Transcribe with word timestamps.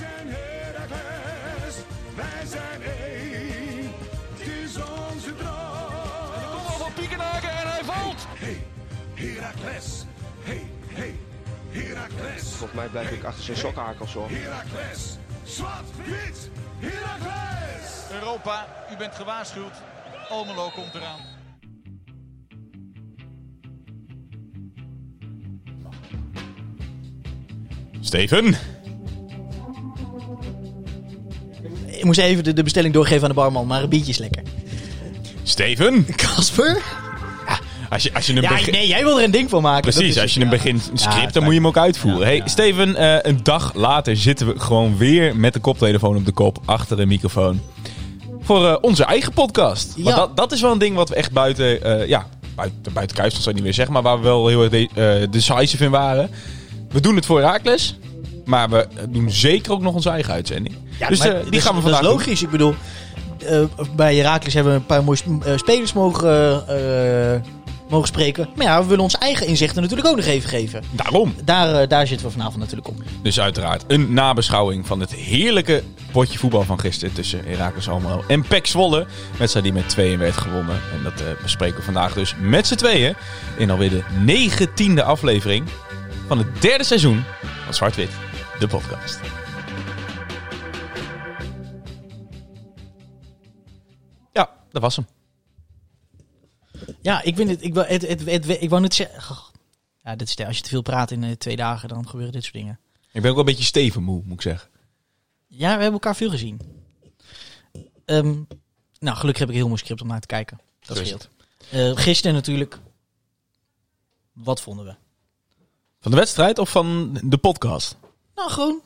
zijn 0.00 0.28
Heracles, 0.28 1.76
wij 2.16 2.46
zijn 2.46 2.82
één. 2.82 3.92
Het 4.30 4.48
is 4.48 4.76
onze 4.76 5.34
droom. 5.36 6.50
Kom 6.50 6.66
op 6.66 6.78
van 6.78 6.92
Piekenhaken 6.92 7.50
en 7.50 7.70
hij 7.70 7.84
valt. 7.84 8.26
Hey, 8.28 8.62
Heracles. 9.14 10.04
Hey, 10.42 10.66
hey, 10.86 11.14
Heracles. 11.70 12.42
Volgens 12.42 12.72
mij 12.72 12.88
blijf 12.88 13.10
ik 13.10 13.24
achter 13.24 13.44
zijn 13.44 13.56
sokhakels 13.56 14.12
hoor. 14.12 14.28
Heracles. 14.30 15.16
Zwart, 15.44 15.96
wit, 16.04 16.50
Heracles. 16.78 18.10
Europa, 18.12 18.66
u 18.92 18.96
bent 18.96 19.14
gewaarschuwd. 19.14 19.74
Almelo 20.28 20.70
komt 20.70 20.94
eraan. 20.94 21.20
Steven. 28.00 28.56
Ik 32.00 32.06
moest 32.06 32.18
even 32.18 32.44
de, 32.44 32.52
de 32.52 32.62
bestelling 32.62 32.94
doorgeven 32.94 33.22
aan 33.22 33.28
de 33.28 33.34
barman, 33.34 33.66
maar 33.66 33.82
een 33.82 33.88
biertje 33.88 34.10
is 34.10 34.18
lekker. 34.18 34.42
Steven. 35.42 36.06
Casper? 36.16 36.82
Als 37.90 38.02
je, 38.02 38.14
als 38.14 38.26
je 38.26 38.34
een 38.36 38.42
Ja, 38.42 38.48
begin... 38.48 38.72
nee, 38.72 38.86
jij 38.86 39.04
wil 39.04 39.18
er 39.18 39.24
een 39.24 39.30
ding 39.30 39.50
van 39.50 39.62
maken. 39.62 39.92
Precies, 39.92 40.14
Dat 40.14 40.22
als 40.22 40.34
je 40.34 40.40
het, 40.40 40.52
een 40.52 40.56
ja. 40.56 40.62
begint 40.62 40.90
script, 41.00 41.20
Ja, 41.20 41.30
dan 41.30 41.42
moet 41.42 41.52
je 41.52 41.58
hem 41.58 41.66
ook 41.66 41.76
uitvoeren. 41.76 42.20
Ja, 42.20 42.38
hey. 42.38 42.42
Steven, 42.44 42.96
eh, 42.96 43.16
een 43.22 43.40
dag 43.42 43.74
later 43.74 44.16
zitten 44.16 44.46
we 44.46 44.60
gewoon 44.60 44.96
weer 44.96 45.36
met 45.36 45.52
de 45.52 45.60
koptelefoon 45.60 46.16
op 46.16 46.24
de 46.24 46.32
kop, 46.32 46.58
achter 46.64 46.96
de 46.96 47.06
microfoon. 47.06 47.60
Voor 48.40 48.66
eh, 48.66 48.76
onze 48.80 49.04
eigen 49.04 49.32
podcast. 49.32 49.94
Want 49.96 50.16
dat, 50.16 50.36
dat 50.36 50.52
is 50.52 50.60
wel 50.60 50.72
een 50.72 50.78
ding 50.78 50.96
wat 50.96 51.08
we 51.08 51.14
echt 51.14 51.32
buiten, 51.32 51.82
eh 51.82 52.08
ja, 52.08 52.26
buiten, 52.54 52.92
buiten 52.92 53.16
Kuipstand 53.16 53.44
zou 53.44 53.48
ik 53.48 53.54
niet 53.54 53.64
meer 53.64 53.74
zeggen, 53.74 53.94
maar 53.94 54.02
waar 54.02 54.16
we 54.18 54.24
wel 54.24 54.48
heel 54.48 54.62
erg 54.62 54.70
de, 54.70 55.26
decisive 55.30 55.84
in 55.84 55.90
waren. 55.90 56.30
We 56.90 57.00
doen 57.00 57.16
het 57.16 57.26
voor 57.26 57.38
Herakles, 57.38 57.98
maar 58.50 58.70
we 58.70 58.86
doen 59.08 59.30
zeker 59.30 59.72
ook 59.72 59.80
nog 59.80 59.94
onze 59.94 60.10
eigen 60.10 60.32
uitzending. 60.34 60.74
Ja, 60.98 61.08
dus 61.08 61.18
maar 61.18 61.28
eh, 61.28 61.34
dat 61.34 61.44
die 61.44 61.52
is- 61.58 61.62
gaan 61.64 61.74
we 61.74 61.80
dat 61.80 61.90
vandaag 61.90 62.00
is 62.00 62.06
doen. 62.06 62.16
logisch. 62.16 62.42
Ik 62.42 62.50
bedoel, 62.50 62.74
eh, 63.46 63.60
bij 63.96 64.16
Herakles 64.16 64.54
hebben 64.54 64.72
we 64.72 64.78
een 64.78 64.86
paar 64.86 65.04
mooie 65.04 65.18
eh, 65.44 65.56
spelers 65.56 65.92
mogen, 65.92 66.64
mogen 67.88 68.08
spreken. 68.08 68.48
Maar 68.56 68.66
ja, 68.66 68.80
we 68.82 68.86
willen 68.88 69.02
onze 69.02 69.18
eigen 69.18 69.46
inzichten 69.46 69.82
natuurlijk 69.82 70.08
ook 70.08 70.16
nog 70.16 70.24
even 70.24 70.48
geven. 70.48 70.82
Daarom. 70.90 71.34
Daar, 71.44 71.88
daar 71.88 72.06
zitten 72.06 72.26
we 72.26 72.32
vanavond 72.32 72.58
natuurlijk 72.58 72.88
om. 72.88 72.96
Dus 73.22 73.40
uiteraard 73.40 73.84
een 73.86 74.12
nabeschouwing 74.12 74.86
van 74.86 75.00
het 75.00 75.14
heerlijke 75.14 75.82
potje 76.12 76.38
voetbal 76.38 76.62
van 76.62 76.80
gisteren 76.80 77.14
tussen 77.14 77.40
Heracles 77.46 77.88
Almelo 77.88 78.22
en 78.28 78.42
PEC 78.42 78.66
Zwolle. 78.66 79.06
Wedstrijd 79.38 79.64
die 79.64 79.74
met 79.74 79.88
2-1 79.88 80.18
werd 80.18 80.36
gewonnen. 80.36 80.74
En 80.96 81.02
dat 81.02 81.42
bespreken 81.42 81.76
we 81.76 81.82
vandaag 81.82 82.12
dus 82.12 82.34
met 82.40 82.66
z'n 82.66 82.74
tweeën 82.74 83.14
in 83.58 83.70
alweer 83.70 83.90
de 83.90 84.02
negentiende 84.24 85.02
aflevering 85.02 85.64
van 86.26 86.38
het 86.38 86.46
derde 86.62 86.84
seizoen 86.84 87.24
van 87.64 87.74
Zwart-Wit, 87.74 88.10
de 88.60 88.68
podcast. 88.68 89.20
Ja, 94.32 94.50
dat 94.70 94.82
was 94.82 94.96
hem. 94.96 95.06
Ja, 97.00 97.22
ik 97.22 97.36
vind 97.36 97.50
het. 97.50 97.62
Ik, 97.62 97.74
wou- 97.74 97.86
het, 97.86 98.08
het, 98.08 98.24
het, 98.26 98.48
ik 98.48 98.70
wou 98.70 98.82
net 98.82 98.94
zeggen. 98.94 99.36
Ja, 100.04 100.16
dit 100.16 100.28
is, 100.28 100.46
als 100.46 100.56
je 100.56 100.62
te 100.62 100.68
veel 100.68 100.82
praat 100.82 101.10
in 101.10 101.24
eh, 101.24 101.30
twee 101.32 101.56
dagen, 101.56 101.88
dan 101.88 102.08
gebeuren 102.08 102.32
dit 102.32 102.42
soort 102.42 102.54
dingen. 102.54 102.78
Ik 103.12 103.20
ben 103.22 103.30
ook 103.30 103.36
wel 103.36 103.38
een 103.38 103.50
beetje 103.50 103.64
Steven 103.64 104.02
moe, 104.02 104.22
moet 104.24 104.34
ik 104.34 104.42
zeggen. 104.42 104.70
Ja, 105.46 105.66
we 105.66 105.82
hebben 105.82 105.92
elkaar 105.92 106.16
veel 106.16 106.30
gezien. 106.30 106.60
Ehm, 108.04 108.42
nou, 108.98 109.16
gelukkig 109.16 109.38
heb 109.38 109.48
ik 109.48 109.48
een 109.48 109.60
heel 109.60 109.66
mooi 109.68 109.78
script 109.78 110.00
om 110.02 110.06
naar 110.06 110.20
te 110.20 110.26
kijken. 110.26 110.60
Dat 110.80 110.96
scheelt. 110.96 111.28
Eh, 111.70 111.90
gisteren 111.94 112.34
natuurlijk. 112.34 112.78
Wat 114.32 114.60
vonden 114.60 114.84
we? 114.84 114.94
Van 116.00 116.10
de 116.10 116.16
wedstrijd 116.16 116.58
of 116.58 116.70
van 116.70 117.18
de 117.24 117.38
podcast? 117.38 117.96
Nou, 118.40 118.52
gewoon 118.52 118.80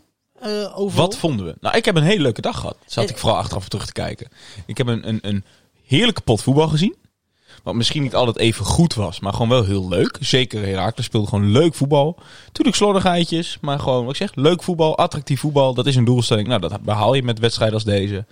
overal. 0.75 1.07
Wat 1.07 1.17
vonden 1.17 1.47
we? 1.47 1.55
Nou, 1.61 1.77
ik 1.77 1.85
heb 1.85 1.97
een 1.97 2.03
hele 2.03 2.23
leuke 2.23 2.41
dag 2.41 2.57
gehad. 2.59 2.77
Zat 2.87 3.05
Eh, 3.05 3.11
ik 3.11 3.19
vooral 3.19 3.39
achteraf 3.39 3.69
terug 3.69 3.87
te 3.87 3.93
kijken. 3.93 4.29
Ik 4.67 4.79
heb 4.79 4.87
een, 4.87 5.09
een, 5.09 5.19
een 5.23 5.45
heerlijke 5.87 6.21
pot 6.21 6.43
voetbal 6.43 6.69
gezien. 6.69 6.95
Wat 7.63 7.75
misschien 7.75 8.03
niet 8.03 8.15
altijd 8.15 8.37
even 8.37 8.65
goed 8.65 8.95
was, 8.95 9.21
maar 9.21 9.33
gewoon 9.33 9.49
wel 9.49 9.65
heel 9.65 9.89
leuk. 9.89 10.17
Zeker 10.21 10.65
Herakles 10.65 11.07
speelde 11.07 11.29
gewoon 11.29 11.51
leuk 11.51 11.75
voetbal. 11.75 12.19
Tuurlijk 12.53 12.77
slordigheidjes, 12.77 13.59
maar 13.61 13.79
gewoon, 13.79 14.01
wat 14.05 14.11
ik 14.11 14.17
zeg, 14.17 14.35
leuk 14.35 14.63
voetbal, 14.63 14.99
attractief 14.99 15.41
voetbal. 15.41 15.75
Dat 15.75 15.87
is 15.87 15.97
een 15.97 16.05
doelstelling. 16.05 16.49
Nou, 16.49 16.61
dat 16.61 16.81
behaal 16.81 17.15
je 17.15 17.23
met 17.23 17.39
wedstrijden 17.39 17.75
als 17.75 17.85
deze. 17.85 18.25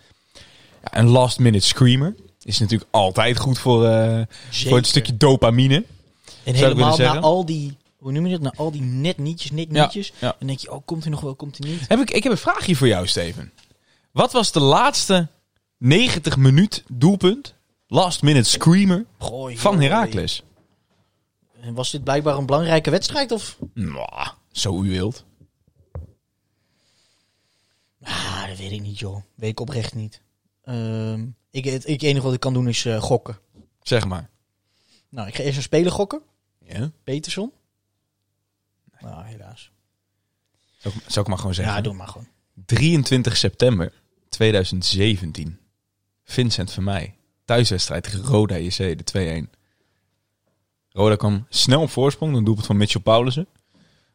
Ja, 0.82 0.98
een 0.98 1.08
last 1.08 1.38
minute 1.38 1.66
screamer 1.66 2.14
is 2.42 2.58
natuurlijk 2.58 2.90
altijd 2.90 3.38
goed 3.38 3.58
voor, 3.58 3.86
eh, 3.86 4.20
voor 4.50 4.76
het 4.76 4.86
stukje 4.86 5.16
dopamine. 5.16 5.84
En 6.44 6.54
helemaal 6.54 6.96
na 6.96 7.18
al 7.20 7.44
die. 7.44 7.76
Hoe 8.02 8.12
noem 8.12 8.26
je 8.26 8.38
dat? 8.38 8.40
Na 8.40 8.52
al 8.56 8.70
die 8.70 8.80
net 8.80 9.18
nietjes, 9.18 9.50
net 9.50 9.70
nietjes. 9.70 10.12
ja. 10.18 10.34
Dan 10.38 10.46
denk 10.46 10.58
je, 10.58 10.72
oh, 10.72 10.82
komt 10.84 11.02
hij 11.02 11.10
nog 11.12 11.20
wel, 11.20 11.34
komt 11.34 11.58
hij 11.58 11.70
niet? 11.70 11.88
Heb 11.88 12.00
ik, 12.00 12.10
ik 12.10 12.22
heb 12.22 12.32
een 12.32 12.38
vraagje 12.38 12.76
voor 12.76 12.86
jou, 12.86 13.06
Steven. 13.06 13.52
Wat 14.10 14.32
was 14.32 14.52
de 14.52 14.60
laatste 14.60 15.28
90 15.78 16.36
minuut 16.36 16.84
doelpunt, 16.88 17.54
last 17.86 18.22
minute 18.22 18.48
screamer 18.48 19.04
Gooi, 19.18 19.58
van. 19.58 19.80
Heracles? 19.80 20.42
En 21.60 21.74
was 21.74 21.90
dit 21.90 22.04
blijkbaar 22.04 22.36
een 22.36 22.46
belangrijke 22.46 22.90
wedstrijd? 22.90 23.32
Of? 23.32 23.58
Nou, 23.74 24.28
zo 24.52 24.82
u 24.82 24.88
wilt. 24.88 25.24
Ah, 28.02 28.48
dat 28.48 28.58
weet 28.58 28.72
ik 28.72 28.82
niet, 28.82 28.98
joh. 28.98 29.22
Weet 29.34 29.50
ik 29.50 29.60
oprecht 29.60 29.94
niet. 29.94 30.22
Ehm, 30.62 31.26
ik, 31.50 31.64
het, 31.64 31.88
ik, 31.88 32.02
enige 32.02 32.24
wat 32.24 32.34
ik 32.34 32.40
kan 32.40 32.54
doen 32.54 32.68
is 32.68 32.84
eh, 32.84 33.00
gokken. 33.00 33.38
Zeg 33.82 34.06
maar. 34.06 34.30
Nou, 35.08 35.28
ik 35.28 35.34
ga 35.34 35.42
eerst 35.42 35.56
een 35.56 35.62
speler 35.62 35.92
gokken. 35.92 36.22
Ja? 36.64 36.90
Peterson. 37.04 37.52
Nou, 39.02 39.24
helaas. 39.24 39.70
Zou, 41.06 41.24
ik, 41.24 41.26
maar 41.26 41.38
gewoon 41.38 41.54
zeggen. 41.54 41.74
Ja, 41.74 41.80
doe 41.80 41.94
maar 41.94 42.08
gewoon. 42.08 42.28
23 42.66 43.36
september 43.36 43.92
2017. 44.28 45.58
Vincent 46.24 46.72
van 46.72 46.84
mij. 46.84 47.14
Thuiswedstrijd 47.44 48.02
tegen 48.02 48.22
Roda 48.22 48.56
JC, 48.56 48.76
de 48.76 49.46
2-1. 49.46 49.58
Roda 50.88 51.16
kwam 51.16 51.46
snel 51.48 51.82
op 51.82 51.90
voorsprong, 51.90 52.36
een 52.36 52.44
doelpunt 52.44 52.66
van 52.66 52.76
Mitchell 52.76 53.00
Paulussen. 53.00 53.46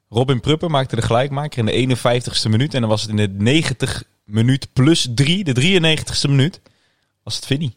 Robin 0.10 0.40
Prupper 0.40 0.70
maakte 0.70 0.96
de 0.96 1.02
gelijkmaker 1.02 1.68
in 1.68 1.88
de 1.88 1.98
51ste 1.98 2.50
minuut. 2.50 2.74
En 2.74 2.82
dan 2.82 2.90
was 2.90 3.02
het 3.02 3.10
in 3.10 3.16
de 3.16 3.28
90 3.28 4.04
minuut 4.24 4.74
plus 4.74 5.08
3, 5.16 5.44
de 5.44 5.80
93ste 5.82 6.30
minuut, 6.30 6.62
was 7.24 7.36
het 7.36 7.46
Vinny. 7.46 7.76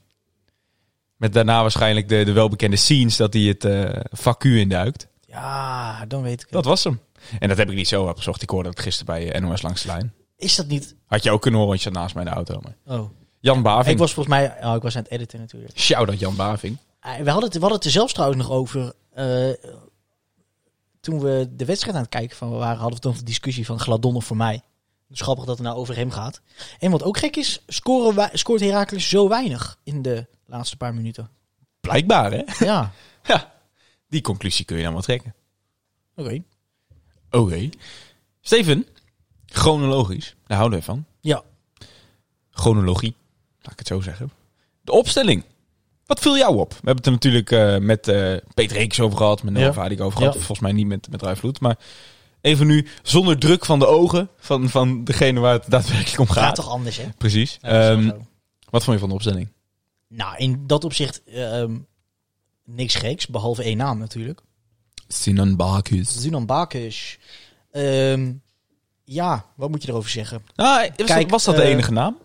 Met 1.17 1.33
daarna 1.33 1.61
waarschijnlijk 1.61 2.09
de, 2.09 2.25
de 2.25 2.33
welbekende 2.33 2.77
scenes 2.77 3.17
dat 3.17 3.33
hij 3.33 3.43
het 3.43 3.65
eh 3.65 4.01
vacuüm 4.11 4.57
induikt. 4.57 5.09
Ja, 5.31 6.07
dan 6.07 6.23
weet 6.23 6.33
ik 6.33 6.41
het. 6.41 6.51
Dat 6.53 6.65
was 6.65 6.85
hem. 6.85 7.01
En 7.39 7.49
dat 7.49 7.57
heb 7.59 7.71
ik 7.71 7.77
niet 7.77 7.89
zo 7.89 8.05
opgezocht. 8.07 8.43
Ik 8.43 8.51
hoorde 8.51 8.69
het 8.69 8.81
gisteren 8.81 9.15
bij 9.15 9.33
eh, 9.33 9.41
NOS 9.41 9.63
Langs 9.63 9.83
de 9.83 9.89
Lijn. 9.89 10.15
Is 10.37 10.55
dat 10.57 10.67
niet... 10.67 10.95
Had 11.07 11.23
je 11.23 11.31
ook 11.31 11.41
kunnen 11.43 11.61
horen, 11.61 11.75
want 11.75 11.83
je 11.85 11.91
zat 11.93 12.01
naast 12.03 12.15
mij 12.15 12.25
in 12.25 12.31
de 12.31 12.35
auto. 12.37 12.61
Maar. 12.63 12.99
Oh. 12.99 13.11
Jan 13.41 13.63
Baving. 13.63 13.93
Ik 13.95 13.99
was 13.99 14.13
volgens 14.13 14.35
mij... 14.37 14.65
Oh, 14.65 14.75
ik 14.75 14.83
was 14.83 14.97
aan 14.97 15.03
het 15.03 15.11
editen 15.13 15.39
natuurlijk. 15.41 15.79
Shout-out 15.79 16.19
Jan 16.19 16.37
Baving. 16.37 16.77
Ah, 17.01 17.17
We 17.17 17.31
hadden, 17.31 17.45
het, 17.45 17.53
we 17.55 17.61
hadden 17.61 17.77
het 17.79 17.85
er 17.85 17.91
zelfs 17.91 18.13
trouwens 18.13 18.43
nog 18.43 18.51
over. 18.51 18.93
eh, 19.13 19.49
toen 21.01 21.21
we 21.21 21.49
de 21.57 21.65
wedstrijd 21.65 21.97
aan 21.97 22.03
het 22.03 22.11
kijken 22.11 22.37
van 22.37 22.51
we 22.51 22.57
waren, 22.57 22.79
hadden 22.79 22.95
we 22.95 23.01
toen 23.01 23.15
een 23.19 23.25
discussie 23.25 23.67
van 23.67 23.81
Gladon 23.81 24.15
of 24.17 24.25
voor 24.25 24.37
mij. 24.37 24.63
Dus 25.09 25.21
grappig 25.21 25.45
dat 25.45 25.59
het 25.59 25.67
nou 25.67 25.79
over 25.79 25.97
hem 25.97 26.11
gaat. 26.11 26.41
En 26.79 26.91
wat 26.91 27.03
ook 27.03 27.19
gek 27.19 27.37
is, 27.37 27.63
scoren 27.67 28.15
wij- 28.15 28.31
scoort 28.33 28.61
Heracles 28.61 29.09
zo 29.09 29.29
weinig 29.29 29.79
in 29.85 30.03
de 30.03 30.27
laatste 30.47 30.77
paar 30.77 30.95
minuten. 30.95 31.31
Blijkbaar, 31.81 32.33
hè? 32.33 32.43
Ja, 32.65 32.93
Ja. 33.23 33.53
Die 34.11 34.21
conclusie 34.21 34.65
kun 34.65 34.77
je 34.77 34.83
dan 34.83 34.93
wel 34.93 35.03
trekken. 35.03 35.35
oké. 36.17 36.43
Oké. 37.31 37.69
Steven, 38.41 38.87
chronologisch. 39.47 40.35
Daar 40.47 40.59
houden 40.59 40.79
we 40.79 40.85
van. 40.85 41.05
Ja, 41.21 41.43
Chronologie. 42.51 43.15
Laat 43.63 43.73
ik 43.73 43.79
het 43.79 43.87
zo 43.87 44.01
zeggen. 44.01 44.31
De 44.83 44.93
opstelling. 44.93 45.45
Wat 46.07 46.21
viel 46.21 46.37
jou 46.37 46.57
op? 46.57 46.71
We 46.71 46.77
hebben 46.77 46.97
het 46.97 47.07
er 47.07 47.13
natuurlijk 47.13 47.51
eh, 47.51 47.77
met 47.79 48.09
eh, 48.09 48.37
Peter 48.55 48.77
Reeks 48.77 49.01
over 49.01 49.17
gehad. 49.17 49.43
Met 49.43 49.53
Noah 49.53 49.75
Ja. 49.75 50.05
Over 50.05 50.19
gehad. 50.19 50.33
Ja. 50.35 50.39
Volgens 50.41 50.61
mij 50.61 50.73
niet 50.73 50.87
met, 50.87 51.11
met 51.11 51.23
Ruijvloed. 51.23 51.61
Maar 51.61 51.79
even 52.41 52.67
nu 52.67 52.87
zonder 53.03 53.39
druk 53.39 53.65
van 53.65 53.79
de 53.79 53.87
ogen. 53.87 54.29
Van, 54.37 54.69
van 54.69 55.05
degene 55.05 55.41
waar 55.41 55.53
het 55.53 55.71
daadwerkelijk 55.71 56.21
om 56.21 56.27
gaat. 56.29 56.45
gaat 56.45 56.55
toch 56.55 56.69
anders 56.69 56.97
hè? 56.97 57.09
Precies. 57.19 57.59
Ja, 57.61 57.69
Ehm, 57.91 58.11
wat 58.71 58.85
vond 58.85 58.95
je 58.95 58.99
van 58.99 59.09
de 59.09 59.15
opstelling? 59.15 59.49
Nou, 60.09 60.37
in 60.37 60.67
dat 60.67 60.85
opzicht 60.85 61.23
ehm, 61.25 61.79
niks 62.75 62.95
geks, 62.95 63.27
behalve 63.27 63.63
één 63.63 63.77
naam 63.77 63.99
natuurlijk. 63.99 64.41
Sinan 65.09 65.57
Bakus. 65.57 66.21
Zunan 66.21 66.47
Bakish. 66.47 67.17
Ehm, 67.71 68.33
ja, 69.05 69.47
wat 69.57 69.71
moet 69.71 69.83
je 69.83 69.89
erover 69.89 70.11
zeggen? 70.11 70.43
Ah, 70.55 70.77
was, 70.97 71.07
Kijk, 71.07 71.21
dat, 71.21 71.31
was 71.31 71.45
dat 71.45 71.57
de 71.57 71.63
eh, 71.63 71.71
enige 71.71 71.93
naam? 71.93 72.19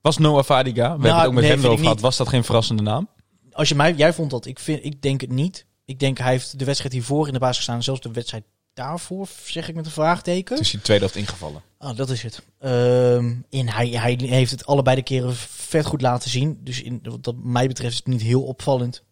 Was 0.00 0.18
Noah 0.18 0.44
Fadiga? 0.44 0.82
We 0.82 0.88
hebben 0.88 1.16
het 1.16 1.26
ook 1.26 1.32
met 1.32 1.42
nee, 1.42 1.52
hem 1.52 1.64
erover 1.64 1.82
gehad. 1.84 2.00
Was 2.00 2.16
dat 2.16 2.28
geen 2.28 2.44
verrassende 2.44 2.82
naam? 2.82 3.08
Als 3.52 3.68
je 3.68 3.74
mij, 3.74 3.94
jij 3.94 4.12
vond 4.12 4.30
dat. 4.30 4.46
Ik, 4.46 4.58
vind, 4.58 4.84
ik 4.84 5.02
denk 5.02 5.20
het 5.20 5.30
niet. 5.30 5.66
Ik 5.84 5.98
denk 5.98 6.18
hij 6.18 6.30
heeft 6.30 6.58
de 6.58 6.64
wedstrijd 6.64 6.92
hiervoor 6.94 7.26
in 7.26 7.32
de 7.32 7.38
basis 7.38 7.56
gestaan. 7.56 7.82
Zelfs 7.82 8.00
de 8.00 8.10
wedstrijd 8.10 8.44
daarvoor, 8.74 9.28
zeg 9.44 9.68
ik 9.68 9.74
met 9.74 9.86
een 9.86 9.92
vraagteken. 9.92 10.56
Dus 10.56 10.70
die 10.70 10.80
tweede 10.80 11.04
helft 11.04 11.18
ingevallen. 11.18 11.62
Oh, 11.78 11.96
dat 11.96 12.10
is 12.10 12.22
het. 12.22 12.42
Ehm 12.58 13.34
en 13.50 13.68
hij, 13.68 13.88
hij 13.88 14.16
heeft 14.18 14.50
het 14.50 14.66
allebei 14.66 14.96
de 14.96 15.02
keren 15.02 15.36
vet 15.36 15.86
goed 15.86 16.00
laten 16.00 16.30
zien. 16.30 16.60
Dus 16.60 16.82
in, 16.82 17.02
wat 17.22 17.34
mij 17.42 17.66
betreft 17.66 17.92
is 17.92 17.98
het 17.98 18.06
niet 18.06 18.22
heel 18.22 18.42
opvallend. 18.42 19.02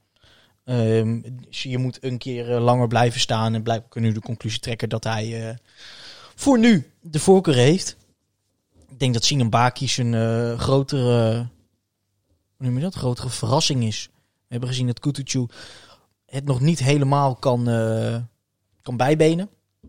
Ehm, 0.65 1.21
dus 1.49 1.63
je 1.63 1.79
moet 1.79 1.99
een 2.01 2.19
keer 2.19 2.55
eh, 2.55 2.63
langer 2.63 2.89
blijven 2.89 3.21
staan. 3.21 3.55
En 3.55 3.63
blijkbaar 3.63 3.89
kunnen 3.89 4.11
we 4.11 4.17
de 4.21 4.27
conclusie 4.27 4.61
trekken 4.61 4.89
dat 4.89 5.05
hij 5.05 5.49
eh, 5.49 5.57
voor 6.35 6.59
nu 6.59 6.91
de 7.01 7.19
voorkeur 7.19 7.55
heeft. 7.55 7.97
ik 8.91 8.99
denk 8.99 9.15
dat 9.15 9.25
Sinan 9.25 9.51
Bakis 9.51 9.97
een 9.97 10.15
eh, 10.15 10.59
grotere, 10.59 11.37
hoe 12.57 12.67
noem 12.67 12.77
je 12.77 12.83
dat, 12.83 12.95
grotere 12.95 13.29
verrassing 13.29 13.85
is. 13.85 14.09
We 14.21 14.51
hebben 14.51 14.69
gezien 14.69 14.87
dat 14.87 15.01
Kutucu 15.01 15.47
het 16.27 16.45
nog 16.45 16.61
niet 16.61 16.79
helemaal 16.79 17.35
kan, 17.35 17.65
kan 18.83 18.97
bijbenen. 18.97 19.49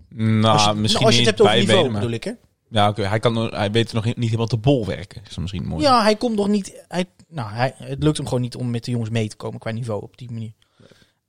Nou, 0.10 0.54
als 0.54 0.66
je, 0.66 0.74
misschien 0.74 1.04
nou, 1.04 1.06
als 1.06 1.14
je 1.14 1.20
niet 1.20 1.30
het 1.30 1.40
hebt 1.40 1.50
over 1.50 1.58
niveau, 1.58 1.92
bedoel 1.92 2.12
ik 2.12 2.24
hè. 2.24 2.32
Ja, 2.70 2.90
oké. 2.90 3.04
Hij, 3.04 3.20
kan, 3.20 3.38
hij 3.38 3.72
weet 3.72 3.94
nog 3.94 4.06
niet 4.06 4.18
helemaal 4.18 4.48
te 4.48 4.58
bol 4.58 4.86
werken. 4.86 5.22
Is 5.30 5.38
misschien 5.38 5.68
mooi. 5.68 5.84
Ja, 5.84 6.02
hij 6.02 6.16
komt 6.16 6.36
nog 6.36 6.48
niet. 6.48 6.84
Hij, 6.88 7.06
nou, 7.28 7.52
hij, 7.52 7.74
het 7.78 8.04
lukt 8.04 8.18
hem 8.18 8.26
gewoon 8.26 8.42
niet 8.42 8.56
om 8.56 8.70
met 8.70 8.86
de 8.86 8.92
jongens 8.92 9.10
mee 9.10 9.28
te 9.28 9.36
komen 9.36 9.60
qua 9.60 9.72
niveau 9.72 10.02
op 10.02 10.18
die 10.18 10.32
manier. 10.32 10.54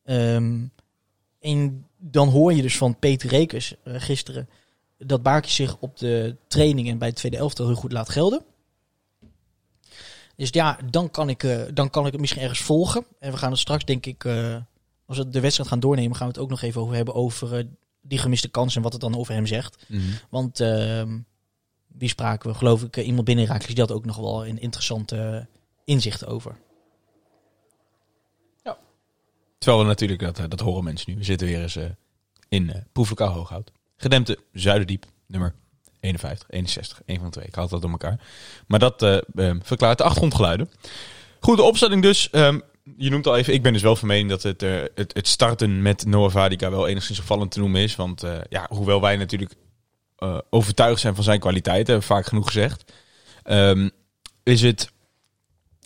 Ehm, 0.06 0.64
en 1.40 1.86
dan 1.98 2.28
hoor 2.28 2.52
je 2.52 2.62
dus 2.62 2.76
van 2.76 2.98
Peter 2.98 3.28
Rekers 3.28 3.74
eh, 3.84 3.94
gisteren 3.96 4.48
dat 4.98 5.22
Baakje 5.22 5.50
zich 5.50 5.76
op 5.80 5.98
de 5.98 6.36
training 6.48 6.88
en 6.88 6.98
bij 6.98 7.08
het 7.08 7.16
tweede 7.16 7.36
elftal 7.36 7.66
heel 7.66 7.74
goed 7.74 7.92
laat 7.92 8.08
gelden. 8.08 8.42
Dus 10.36 10.48
ja, 10.50 10.78
dan 10.90 11.10
kan 11.10 11.28
ik, 11.28 11.42
eh, 11.42 11.60
dan 11.74 11.90
kan 11.90 12.06
ik 12.06 12.12
het 12.12 12.20
misschien 12.20 12.42
ergens 12.42 12.60
volgen. 12.60 13.04
En 13.18 13.32
we 13.32 13.38
gaan 13.38 13.50
het 13.50 13.60
straks, 13.60 13.84
denk 13.84 14.06
ik, 14.06 14.24
eh, 14.24 14.56
als 15.06 15.18
we 15.18 15.28
de 15.28 15.40
wedstrijd 15.40 15.68
gaan 15.68 15.80
doornemen, 15.80 16.16
gaan 16.16 16.26
we 16.26 16.32
het 16.32 16.42
ook 16.42 16.50
nog 16.50 16.62
even 16.62 16.80
over 16.80 16.94
hebben 16.94 17.14
over 17.14 17.66
die 18.00 18.18
gemiste 18.18 18.48
kans 18.48 18.76
en 18.76 18.82
wat 18.82 18.92
het 18.92 19.00
dan 19.00 19.16
over 19.16 19.34
hem 19.34 19.46
zegt. 19.46 19.84
Mhm. 19.88 20.02
Want 20.30 20.60
ehm 20.60 21.18
wie 21.98 22.08
spraken 22.08 22.50
we? 22.50 22.56
Geloof 22.56 22.82
ik, 22.82 22.96
iemand 22.96 23.24
binnen 23.24 23.60
die 23.66 23.80
had 23.80 23.92
ook 23.92 24.04
nog 24.04 24.16
wel 24.16 24.46
een 24.46 24.60
interessante 24.60 25.46
inzicht 25.84 26.26
over. 26.26 26.56
Terwijl 29.66 29.84
we 29.84 29.90
natuurlijk, 29.90 30.20
dat, 30.20 30.38
eh, 30.38 30.44
dat 30.48 30.60
horen 30.60 30.84
mensen 30.84 31.10
nu. 31.10 31.16
We 31.16 31.24
zitten 31.24 31.46
weer 31.46 31.62
eens 31.62 31.76
eh, 31.76 31.84
in 32.48 32.62
uh, 32.62 32.74
Proeflokaal 32.92 33.32
Hooghout. 33.32 33.72
Gedempte 33.96 34.38
Zuiderdiep, 34.52 35.04
nummer 35.26 35.54
51, 36.00 36.50
61. 36.50 37.00
Een 37.06 37.16
van 37.16 37.24
de 37.24 37.30
twee. 37.30 37.46
Ik 37.46 37.54
haal 37.54 37.68
dat 37.68 37.82
door 37.82 37.90
elkaar. 37.90 38.20
Maar 38.66 38.78
dat 38.78 39.02
eh, 39.02 39.16
eh, 39.16 39.56
verklaart 39.62 39.98
de 39.98 40.04
achtergrondgeluiden. 40.04 40.70
Goed, 41.40 41.56
de 41.56 41.62
opstelling 41.62 42.02
dus. 42.02 42.30
Ehm, 42.30 42.58
je 42.96 43.10
noemt 43.10 43.26
al 43.26 43.36
even, 43.36 43.52
ik 43.52 43.62
ben 43.62 43.72
dus 43.72 43.82
wel 43.82 43.96
van 43.96 44.08
mening 44.08 44.28
dat 44.28 44.42
het, 44.42 44.62
eh, 44.62 44.82
het, 44.94 45.14
het 45.14 45.28
starten 45.28 45.82
met 45.82 46.06
Noah 46.06 46.30
Vadica 46.30 46.70
wel 46.70 46.86
enigszins 46.86 47.18
opvallend 47.18 47.50
te 47.50 47.58
noemen 47.58 47.80
is. 47.80 47.96
Want 47.96 48.22
eh, 48.22 48.38
ja, 48.48 48.66
hoewel 48.68 49.00
wij 49.00 49.16
natuurlijk 49.16 49.54
eh, 50.16 50.38
overtuigd 50.50 51.00
zijn 51.00 51.14
van 51.14 51.24
zijn 51.24 51.40
kwaliteiten, 51.40 51.92
hebben 51.92 52.08
we 52.08 52.14
vaak 52.14 52.26
genoeg 52.26 52.46
gezegd. 52.46 52.92
ehm, 53.42 53.88
is 54.42 54.62
het 54.62 54.90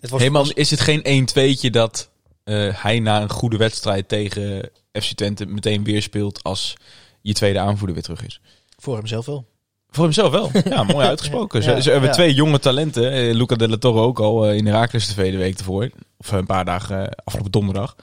Het 0.01 0.11
was 0.11 0.21
Helemaal 0.21 0.51
is 0.51 0.71
het 0.71 0.81
geen 0.81 1.29
1-2'tje 1.29 1.71
dat 1.71 2.10
eh, 2.51 2.83
hij 2.83 2.99
na 2.99 3.23
een 3.23 3.31
goede 3.31 3.57
wedstrijd 3.57 4.09
tegen 4.09 4.71
FC 4.93 5.13
Twente 5.15 5.47
meteen 5.47 5.85
weer 5.85 6.03
speelt 6.03 6.43
als 6.43 6.77
je 7.21 7.33
tweede 7.33 7.59
aanvoerder 7.59 7.95
weer 7.95 8.05
terug 8.05 8.25
is. 8.27 8.41
voor 8.79 8.97
hemzelf 8.97 9.27
wel. 9.27 9.47
Voor 9.91 10.05
hemzelf 10.05 10.31
wel. 10.31 10.51
Ja, 10.65 10.83
mooi 10.93 11.07
uitgesproken. 11.07 11.63
Ja, 11.63 11.75
ze, 11.75 11.83
ze 11.83 11.91
hebben 11.91 12.09
ja. 12.09 12.15
twee 12.15 12.35
jonge 12.35 12.59
talenten. 12.59 13.13
Eh, 13.13 13.35
Luca 13.35 13.55
de 13.55 13.69
la 13.69 13.77
Torre 13.77 14.01
ook 14.01 14.21
al 14.21 14.47
eh, 14.47 14.57
in 14.57 14.67
Herakles 14.67 15.07
TV 15.07 15.31
de 15.31 15.37
week 15.37 15.59
ervoor. 15.59 15.91
Of 16.17 16.33
een 16.33 16.47
paar 16.47 16.65
dagen 16.65 17.07
eh, 17.07 17.13
afgelopen 17.25 17.53
donderdag. 17.53 17.97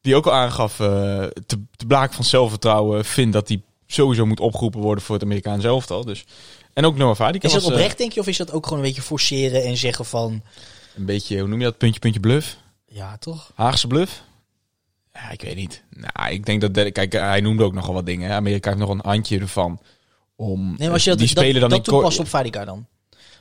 Die 0.00 0.16
ook 0.16 0.26
al 0.26 0.32
aangaf 0.32 0.76
te, 0.76 1.60
te 1.76 1.86
blaken 1.86 2.14
van 2.14 2.24
zelfvertrouwen. 2.24 3.04
Vindt 3.04 3.32
dat 3.32 3.48
hij 3.48 3.62
sowieso 3.86 4.26
moet 4.26 4.40
opgeroepen 4.40 4.80
worden 4.80 5.04
voor 5.04 5.14
het 5.14 5.24
Amerikaans 5.24 5.64
elftal. 5.64 6.04
Dus. 6.04 6.24
En 6.72 6.84
ook 6.84 6.96
Noah 6.96 7.34
Is 7.34 7.40
dat 7.40 7.52
was, 7.52 7.64
oprecht, 7.64 7.98
denk 7.98 8.12
je? 8.12 8.20
Of 8.20 8.26
is 8.26 8.36
dat 8.36 8.52
ook 8.52 8.64
gewoon 8.64 8.78
een 8.78 8.84
beetje 8.84 9.02
forceren 9.02 9.64
en 9.64 9.76
zeggen 9.76 10.04
van... 10.04 10.42
een 10.96 11.04
beetje, 11.04 11.38
hoe 11.38 11.48
noem 11.48 11.58
je 11.58 11.64
dat? 11.64 11.78
Puntje, 11.78 12.00
puntje, 12.00 12.20
bluff. 12.20 12.56
Ja, 12.98 13.16
toch? 13.18 13.50
Haagse 13.54 13.86
bluff? 13.86 14.22
Ja, 15.12 15.30
ik 15.30 15.40
weet 15.40 15.56
niet. 15.56 15.82
Nou, 15.90 16.32
ik 16.32 16.46
denk 16.46 16.60
dat... 16.60 16.92
Kijk, 16.92 17.12
hij 17.12 17.40
noemde 17.40 17.64
ook 17.64 17.72
nogal 17.72 17.94
wat 17.94 18.06
dingen. 18.06 18.28
hè. 18.28 18.34
Amerika 18.34 18.68
heeft 18.68 18.80
nog 18.82 18.90
een 18.90 19.00
handje 19.02 19.38
ervan 19.38 19.80
om... 20.36 20.68
Nee, 20.68 20.76
maar 20.78 20.90
als 20.90 21.04
je 21.04 21.10
dat, 21.10 21.18
die 21.18 21.28
dat, 21.34 21.36
spelen 21.44 21.60
dan 21.60 21.70
dat 21.70 21.78
in 21.78 21.84
kort- 21.84 21.96
toepast 21.96 22.18
op 22.18 22.28
Vadica 22.28 22.64
dan. 22.64 22.86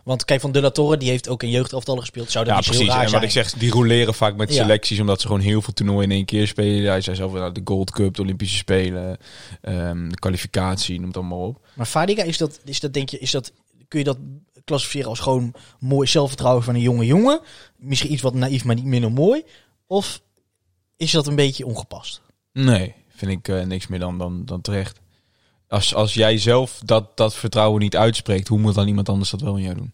Want 0.04 0.26
kijk, 0.26 0.42
Van 0.42 0.52
De 0.52 0.62
La 0.62 0.70
Torre, 0.70 0.98
die 0.98 1.10
heeft 1.10 1.30
ook 1.30 1.44
in 1.44 1.50
jeugdelftallen 1.50 2.02
gespeeld. 2.02 2.32
Zou 2.32 2.46
dat 2.46 2.54
Ja, 2.54 2.60
niet 2.60 2.66
zo 2.66 2.72
precies. 2.72 2.88
heel 2.88 2.98
raar 2.98 3.06
En 3.06 3.12
wat 3.22 3.32
zijn. 3.32 3.44
ik 3.46 3.50
zeg, 3.50 3.60
die 3.60 3.72
roleren 3.72 4.14
vaak 4.14 4.36
met 4.36 4.54
Ja. 4.54 4.62
selecties, 4.62 5.00
omdat 5.00 5.22
ze 5.22 5.28
gewoon 5.28 5.42
heel 5.42 5.62
veel 5.62 5.74
toernooien 5.74 6.04
in 6.10 6.16
één 6.16 6.26
keer 6.26 6.48
spelen. 6.48 6.90
Hij 6.90 7.02
zei 7.02 7.16
zelf, 7.16 7.34
nou, 7.34 7.52
de 7.52 7.62
Gold 7.64 7.92
Cup, 7.92 8.16
de 8.16 8.22
Olympische 8.22 8.58
Spelen, 8.58 9.18
ehm, 9.62 10.10
de 10.10 10.16
kwalificatie, 10.20 10.98
noem 10.98 11.08
het 11.08 11.18
allemaal 11.18 11.48
op. 11.48 11.66
Maar 11.74 11.88
Vadica, 11.88 12.24
is 12.24 12.38
dat, 12.38 12.60
is 12.66 12.80
dat, 12.80 12.94
denk 12.94 13.10
je, 13.10 13.20
is 13.20 13.32
dat, 13.32 13.52
kun 13.88 14.00
je 14.00 14.06
dat 14.06 14.18
klassificeren 14.68 15.10
als 15.10 15.20
gewoon 15.20 15.54
mooi 15.80 16.08
zelfvertrouwen 16.08 16.64
van 16.64 16.76
een 16.76 16.82
jonge 16.82 17.06
jongen? 17.06 17.40
Misschien 17.76 18.12
iets 18.12 18.22
wat 18.22 18.34
naïef, 18.34 18.64
maar 18.64 18.76
niet 18.76 18.84
minder 18.86 19.12
mooi? 19.12 19.44
Of 19.88 20.22
is 20.98 21.12
dat 21.12 21.28
een 21.28 21.36
beetje 21.36 21.66
ongepast? 21.66 22.22
Nee, 22.54 22.94
vind 23.16 23.32
ik 23.32 23.48
eh, 23.48 23.64
niks 23.66 23.88
meer 23.88 24.00
dan, 24.00 24.18
dan, 24.18 24.46
dan 24.46 24.62
terecht. 24.62 25.00
Als, 25.68 25.96
als 25.96 26.14
jij 26.14 26.38
zelf 26.38 26.80
dat, 26.86 27.18
dat 27.18 27.36
vertrouwen 27.36 27.82
niet 27.82 27.96
uitspreekt, 27.96 28.48
hoe 28.48 28.60
moet 28.60 28.76
dan 28.76 28.88
iemand 28.88 29.10
anders 29.10 29.30
dat 29.30 29.42
wel 29.42 29.56
in 29.58 29.64
jou 29.64 29.76
doen? 29.76 29.94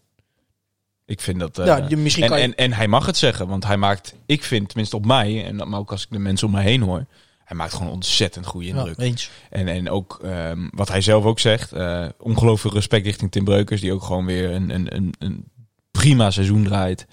Ik 1.06 1.20
vind 1.20 1.38
dat... 1.40 1.58
eh, 1.58 1.66
Ja, 1.66 1.86
je- 1.88 1.96
misschien 1.96 2.22
en, 2.24 2.28
kan 2.30 2.38
je- 2.38 2.44
en, 2.44 2.54
en 2.54 2.72
hij 2.72 2.88
mag 2.88 3.06
het 3.06 3.16
zeggen, 3.16 3.48
want 3.48 3.64
hij 3.64 3.76
maakt, 3.76 4.14
ik 4.26 4.42
vind, 4.44 4.68
tenminste 4.68 4.96
op 4.96 5.06
mij, 5.06 5.44
en 5.44 5.68
maar 5.68 5.78
ook 5.80 5.90
als 5.90 6.02
ik 6.02 6.10
de 6.10 6.18
mensen 6.18 6.46
om 6.46 6.52
mij 6.52 6.62
heen 6.64 6.82
hoor, 6.82 7.06
hij 7.44 7.56
maakt 7.56 7.74
gewoon 7.74 7.92
ontzettend 7.92 8.46
goede 8.46 8.66
indruk. 8.66 9.00
Ja. 9.00 9.16
En, 9.50 9.68
en 9.68 9.90
ook 9.90 10.18
ehm, 10.22 10.68
wat 10.70 10.88
hij 10.88 11.00
zelf 11.00 11.24
ook 11.24 11.40
zegt, 11.40 11.72
eh 11.72 12.06
ongelooflijk 12.18 12.74
respect 12.74 13.06
richting 13.06 13.30
Tim 13.30 13.44
Breukers, 13.44 13.80
die 13.80 13.92
ook 13.92 14.02
gewoon 14.02 14.26
weer 14.26 14.50
een, 14.50 14.70
een, 14.70 14.94
een, 14.96 15.14
een 15.18 15.44
prima 15.90 16.30
seizoen 16.30 16.64
draait. 16.64 17.06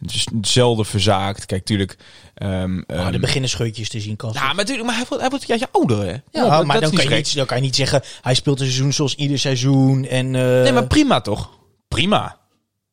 Dus 0.00 0.26
zelden 0.40 0.86
verzaakt. 0.86 1.46
Kijk, 1.46 1.64
tuurlijk. 1.64 1.96
ehm, 2.34 2.80
de 3.10 3.18
beginnerscheutjes 3.20 3.88
te 3.88 4.00
zien 4.00 4.16
kan. 4.16 4.30
ja, 4.32 4.46
maar, 4.46 4.54
natuurlijk, 4.54 4.86
maar 4.86 4.96
hij 4.96 5.04
wordt, 5.08 5.22
hij 5.22 5.30
wordt 5.30 5.46
jaartje 5.46 5.68
ouder, 5.72 5.98
hè? 5.98 6.12
Ja, 6.30 6.62
maar 6.62 6.80
dan 6.80 6.90
kan, 6.90 7.04
je 7.04 7.10
niet, 7.14 7.34
dan 7.34 7.46
kan 7.46 7.56
je 7.56 7.62
niet 7.62 7.76
zeggen, 7.76 8.02
hij 8.20 8.34
speelt 8.34 8.60
een 8.60 8.66
seizoen 8.66 8.92
zoals 8.92 9.14
ieder 9.14 9.38
seizoen. 9.38 10.04
En, 10.04 10.26
eh, 10.34 10.42
Nee, 10.62 10.72
maar 10.72 10.86
prima 10.86 11.20
toch? 11.20 11.50
Prima. 11.88 12.38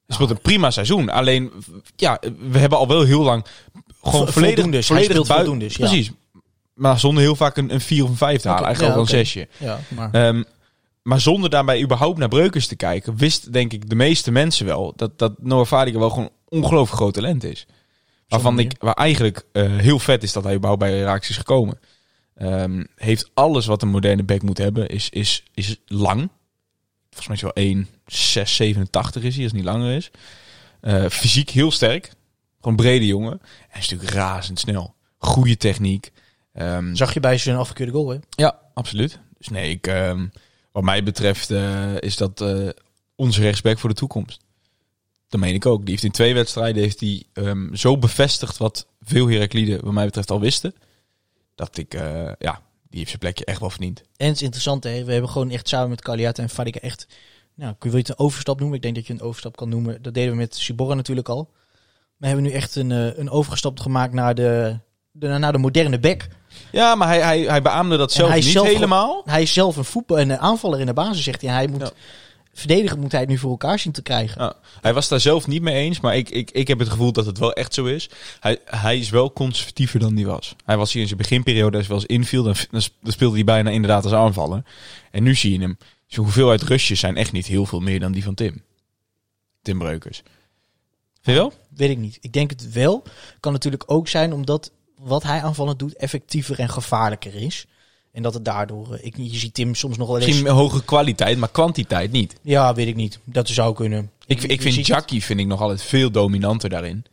Hij 0.06 0.16
speelt 0.16 0.30
een 0.30 0.42
prima 0.42 0.72
seizoen. 0.72 1.10
Alleen, 1.10 1.52
ja, 1.96 2.20
we 2.40 2.58
hebben 2.60 2.78
al 2.78 2.88
wel 2.88 3.04
heel 3.04 3.22
lang 3.22 3.46
gewoon 4.04 4.26
Vo- 4.26 4.32
volledig, 4.32 4.86
volledig 4.86 5.28
voldoendes, 5.28 5.76
ja. 5.76 5.88
Precies. 5.88 6.12
Maar 6.82 7.00
zonder 7.00 7.24
heel 7.24 7.36
vaak 7.36 7.58
een, 7.58 7.74
een 7.74 7.82
vier 7.82 8.04
of 8.04 8.10
een 8.10 8.18
vijf 8.18 8.42
te 8.42 8.48
halen. 8.48 8.66
Eigenlijk 8.66 8.94
ja, 8.94 9.00
ook 9.00 9.08
wel 9.08 9.18
een 9.18 9.26
zesje. 9.26 9.48
ja, 9.58 9.80
maar, 9.88 10.12
Ehm, 10.12 10.44
maar 11.02 11.20
zonder 11.20 11.50
daarbij 11.50 11.82
überhaupt 11.82 12.18
naar 12.18 12.28
Breukers 12.28 12.68
te 12.68 12.76
kijken, 12.76 13.16
wist 13.16 13.54
denk 13.54 13.74
ik 13.74 13.90
de 13.90 13.96
meeste 13.96 14.32
mensen 14.32 14.66
wel 14.66 14.94
dat, 14.96 15.20
dat 15.20 15.34
Noah 15.38 15.66
Vadica 15.66 16.00
wel 16.00 16.10
gewoon 16.10 16.30
ongelooflijk 16.48 17.00
groot 17.02 17.14
talent 17.14 17.44
is. 17.44 17.66
Waarvan 18.28 18.60
ik, 18.60 18.74
waar 18.80 18.94
eigenlijk 18.94 19.46
eh, 19.52 19.76
heel 19.76 20.00
vet 20.00 20.24
is 20.24 20.34
dat 20.34 20.44
hij 20.44 20.54
überhaupt 20.54 20.82
bij 20.82 21.02
Raaks 21.02 21.30
is 21.30 21.38
gekomen. 21.38 21.80
Ehm, 22.36 22.84
heeft 22.96 23.30
alles 23.34 23.66
wat 23.66 23.82
een 23.82 23.90
moderne 23.90 24.24
back 24.24 24.42
moet 24.42 24.58
hebben, 24.58 24.88
is, 24.90 25.10
is, 25.10 25.44
is 25.54 25.78
lang. 25.86 26.30
Volgens 27.10 27.28
mij 27.28 27.36
is 27.36 27.42
hij 27.42 27.52
wel 27.54 27.64
1,687 27.64 29.24
is 29.24 29.36
hij, 29.36 29.44
als 29.44 29.54
het 29.54 29.62
niet 29.62 29.72
langer 29.72 29.96
is. 29.96 30.12
Eh, 30.82 31.06
fysiek 31.06 31.50
heel 31.50 31.72
sterk. 31.72 32.12
Gewoon 32.62 32.76
brede 32.76 33.06
jongen. 33.06 33.42
En 33.70 33.80
is 33.80 33.90
natuurlijk 33.90 34.18
razendsnel. 34.18 34.94
Goede 35.18 35.58
techniek. 35.58 36.12
Ehm, 36.54 36.96
zag 36.96 37.14
je 37.14 37.20
bij 37.20 37.38
zijn 37.38 37.58
afgekeurde 37.58 37.92
goal, 37.92 38.10
hè? 38.10 38.18
ja, 38.30 38.60
absoluut. 38.74 39.20
Dus 39.38 39.48
nee, 39.48 39.70
ik, 39.70 39.88
ehm, 39.88 40.28
wat 40.72 40.84
mij 40.84 41.04
betreft 41.04 41.52
eh, 41.52 41.96
is 42.00 42.18
dat 42.18 42.42
eh, 42.42 42.70
onze 43.16 43.42
rechtsback 43.42 43.80
voor 43.80 43.90
de 43.90 43.96
toekomst. 43.96 44.42
Dat 45.28 45.40
meen 45.40 45.54
ik 45.54 45.66
ook. 45.66 45.80
Die 45.80 45.90
heeft 45.90 46.04
in 46.04 46.12
twee 46.12 46.34
wedstrijden 46.34 46.82
heeft 46.82 47.00
hij, 47.00 47.24
ehm, 47.34 47.74
zo 47.74 47.98
bevestigd 47.98 48.58
wat 48.58 48.88
veel 49.02 49.28
Herakliden 49.28 49.84
wat 49.84 49.94
mij 49.94 50.06
betreft 50.06 50.32
al 50.32 50.40
wisten. 50.40 50.76
Dat 51.56 51.78
ik, 51.78 51.94
eh, 51.94 52.32
ja, 52.40 52.62
die 52.90 52.98
heeft 52.98 53.08
zijn 53.08 53.20
plekje 53.20 53.46
echt 53.46 53.60
wel 53.60 53.70
verdiend. 53.70 54.02
En 54.18 54.28
het 54.28 54.36
is 54.36 54.42
interessant, 54.42 54.84
hè? 54.84 55.04
we 55.04 55.12
hebben 55.12 55.30
gewoon 55.30 55.50
echt 55.50 55.68
samen 55.68 55.90
met 55.90 56.02
Kaliata 56.02 56.44
en 56.44 56.50
Fadika 56.50 56.80
echt... 56.80 57.08
Nou, 57.56 57.76
kun 57.80 57.92
je 57.92 57.98
het 57.98 58.10
een 58.10 58.18
overstap 58.18 58.60
noemen? 58.60 58.78
Ik 58.78 58.84
denk 58.84 58.96
dat 58.96 59.08
je 59.08 59.14
een 59.14 59.22
overstap 59.22 59.56
kan 59.56 59.70
noemen. 59.70 60.02
Dat 60.02 60.14
deden 60.14 60.32
we 60.32 60.38
met 60.38 60.56
Ciborra 60.56 60.94
natuurlijk 60.94 61.30
al. 61.30 61.52
We 62.18 62.28
hebben 62.28 62.44
nu 62.44 62.52
echt 62.52 62.76
een, 62.76 62.90
een 63.20 63.30
overstap 63.30 63.80
gemaakt 63.80 64.14
naar 64.14 64.36
de, 64.36 64.80
de, 65.12 65.28
naar 65.28 65.52
de 65.52 65.58
moderne 65.58 66.00
back. 66.00 66.28
Ja, 66.72 66.96
maar 66.96 67.08
hij, 67.08 67.22
hij, 67.22 67.40
hij 67.42 67.62
beaamde 67.62 67.98
dat 67.98 68.12
zelf 68.12 68.30
hij 68.30 68.40
niet 68.40 68.48
zelf 68.48 68.68
helemaal. 68.68 69.22
Hij 69.26 69.42
is 69.42 69.54
zelf 69.54 69.78
een 69.78 69.86
voetbal 69.86 70.20
en 70.20 70.30
een 70.30 70.38
aanvaller 70.40 70.80
in 70.80 70.86
de 70.86 70.94
basis, 70.94 71.24
zegt 71.24 71.42
hij. 71.42 71.50
En 71.50 71.56
hij 71.56 71.68
moet 71.68 71.82
Ja. 71.82 71.92
verdedigen, 72.54 73.00
moet 73.00 73.12
hij 73.12 73.20
het 73.22 73.30
nu 73.30 73.38
voor 73.38 73.50
elkaar 73.50 73.80
zien 73.80 73.92
te 73.92 74.02
krijgen. 74.02 74.42
Ja, 74.42 74.54
hij 74.82 74.94
was 74.94 75.08
daar 75.08 75.20
zelf 75.20 75.48
niet 75.48 75.62
mee 75.62 75.76
eens, 75.76 76.00
maar 76.00 76.16
ik, 76.16 76.30
ik, 76.30 76.52
ik 76.52 76.68
heb 76.68 76.80
het 76.80 76.90
gevoel 76.90 77.12
dat 77.12 77.26
het 77.26 77.38
wel 77.38 77.54
echt 77.54 77.74
zo 77.74 77.86
is. 77.86 78.10
Hij, 78.40 78.58
hij 78.66 78.98
is 78.98 79.10
wel 79.10 79.34
conservatiever 79.34 80.00
dan 80.00 80.16
die 80.16 80.26
was. 80.26 80.56
Hij 80.66 80.78
was 80.78 80.92
hier 80.92 81.02
in 81.02 81.08
zijn 81.08 81.20
beginperiode, 81.20 81.78
als 81.78 81.88
wel 81.88 81.98
eens 81.98 82.06
inviel, 82.06 82.44
dan, 82.44 82.56
dan 82.72 82.82
dan 83.02 83.12
speelde 83.12 83.36
hij 83.36 83.44
bijna 83.44 83.70
inderdaad 83.70 84.04
als 84.04 84.14
aanvaller. 84.14 84.64
En 85.12 85.24
nu 85.24 85.36
zie 85.36 85.52
je 85.52 85.60
hem. 85.60 85.78
Zijn 86.08 86.26
hoeveelheid 86.26 86.62
rustjes 86.62 87.00
zijn 87.00 87.18
echt 87.18 87.32
niet 87.32 87.46
heel 87.46 87.66
veel 87.66 87.80
meer 87.80 88.00
dan 88.00 88.12
die 88.12 88.24
van 88.24 88.34
Tim. 88.34 88.64
Tim 89.62 89.78
Breukers. 89.80 90.18
Vind 91.22 91.38
je 91.38 91.42
wel? 91.44 91.54
Weet 91.76 91.90
ik 91.90 91.98
niet. 91.98 92.18
Ik 92.22 92.34
denk 92.34 92.50
het 92.50 92.72
wel. 92.72 93.04
Kan 93.40 93.52
natuurlijk 93.52 93.84
ook 93.86 94.08
zijn 94.08 94.34
omdat 94.34 94.72
wat 95.04 95.24
hij 95.24 95.42
aanvallend 95.42 95.80
doet 95.80 95.96
effectiever 95.96 96.60
en 96.60 96.70
gevaarlijker 96.70 97.36
is. 97.36 97.66
En 98.12 98.22
dat 98.24 98.34
het 98.34 98.46
daardoor... 98.46 98.94
eh, 98.94 99.06
Ik, 99.06 99.16
je 99.18 99.38
ziet 99.38 99.54
Tim 99.54 99.76
soms 99.76 99.98
nog 99.98 100.08
wel 100.08 100.18
eens... 100.18 100.26
Misschien 100.26 100.48
hogere 100.48 100.84
kwaliteit, 100.84 101.38
maar 101.38 101.50
kwantiteit 101.52 102.12
niet. 102.12 102.36
Ja, 102.42 102.74
weet 102.74 102.88
ik 102.88 102.96
niet. 102.96 103.20
Dat 103.24 103.48
zou 103.48 103.76
kunnen. 103.76 104.12
Ik, 104.26 104.44
ik 104.44 104.62
vind 104.62 104.88
Jackie 104.88 105.24
vind 105.24 105.40
ik 105.40 105.46
nog 105.48 105.62
altijd 105.62 105.82
veel 105.82 106.12
dominanter 106.12 106.70
daarin. 106.70 107.06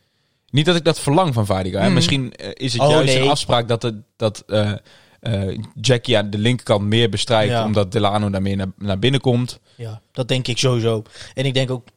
Niet 0.49 0.65
dat 0.65 0.75
ik 0.75 0.83
dat 0.83 0.99
verlang 0.99 1.33
van 1.33 1.45
Vadica. 1.45 1.79
hè. 1.79 1.85
Mhm. 1.85 1.93
Misschien 1.93 2.33
eh, 2.33 2.49
is 2.53 2.73
het 2.73 2.81
Oh, 2.81 2.89
juist 2.89 3.13
nee. 3.13 3.23
een 3.23 3.29
afspraak 3.29 3.67
dat, 3.67 3.81
het, 3.81 3.95
dat 4.15 4.43
eh, 4.47 5.57
Jackie 5.81 6.17
aan 6.17 6.29
de 6.29 6.37
linkerkant 6.37 6.81
meer 6.83 7.09
bestrijkt. 7.09 7.51
Ja. 7.51 7.65
Omdat 7.65 7.91
Delano 7.91 8.29
daar 8.29 8.41
meer 8.41 8.55
naar, 8.55 8.71
naar 8.77 8.99
binnen 8.99 9.21
komt. 9.21 9.59
Ja, 9.75 10.01
dat 10.11 10.27
denk 10.27 10.47
ik 10.47 10.57
sowieso. 10.57 11.03
En 11.33 11.45
ik 11.45 11.53
denk 11.53 11.71
ook 11.71 11.87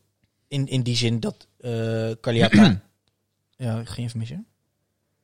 In, 0.48 0.66
in 0.68 0.82
die 0.82 0.96
zin 0.96 1.20
dat 1.20 1.46
eh 1.60 2.10
Kaliata... 2.20 2.80
ja, 3.56 3.78
ik 3.80 3.88
ging 3.88 4.06
even 4.06 4.18
missen. 4.18 4.46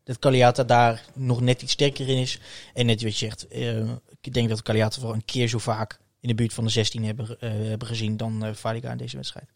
Dat 0.08 0.18
Kaliata 0.18 0.64
daar 0.64 1.04
nog 1.14 1.40
net 1.40 1.62
iets 1.62 1.72
sterker 1.72 2.08
in 2.08 2.16
is. 2.16 2.38
En 2.74 2.86
net 2.86 3.02
wat 3.02 3.18
je 3.18 3.26
zegt, 3.26 3.48
eh, 3.48 3.78
ik 4.20 4.34
denk 4.34 4.48
dat 4.48 4.62
Kaliata 4.62 5.00
wel 5.00 5.12
een 5.12 5.24
keer 5.24 5.48
zo 5.48 5.58
vaak 5.58 5.98
in 6.20 6.28
de 6.28 6.34
buurt 6.34 6.52
van 6.52 6.64
de 6.64 6.70
16 6.70 7.04
hebben, 7.04 7.40
eh, 7.40 7.50
hebben 7.50 7.88
gezien 7.88 8.16
dan 8.16 8.54
Fadiga 8.56 8.90
in 8.90 8.96
deze 8.96 9.16
wedstrijd. 9.16 9.48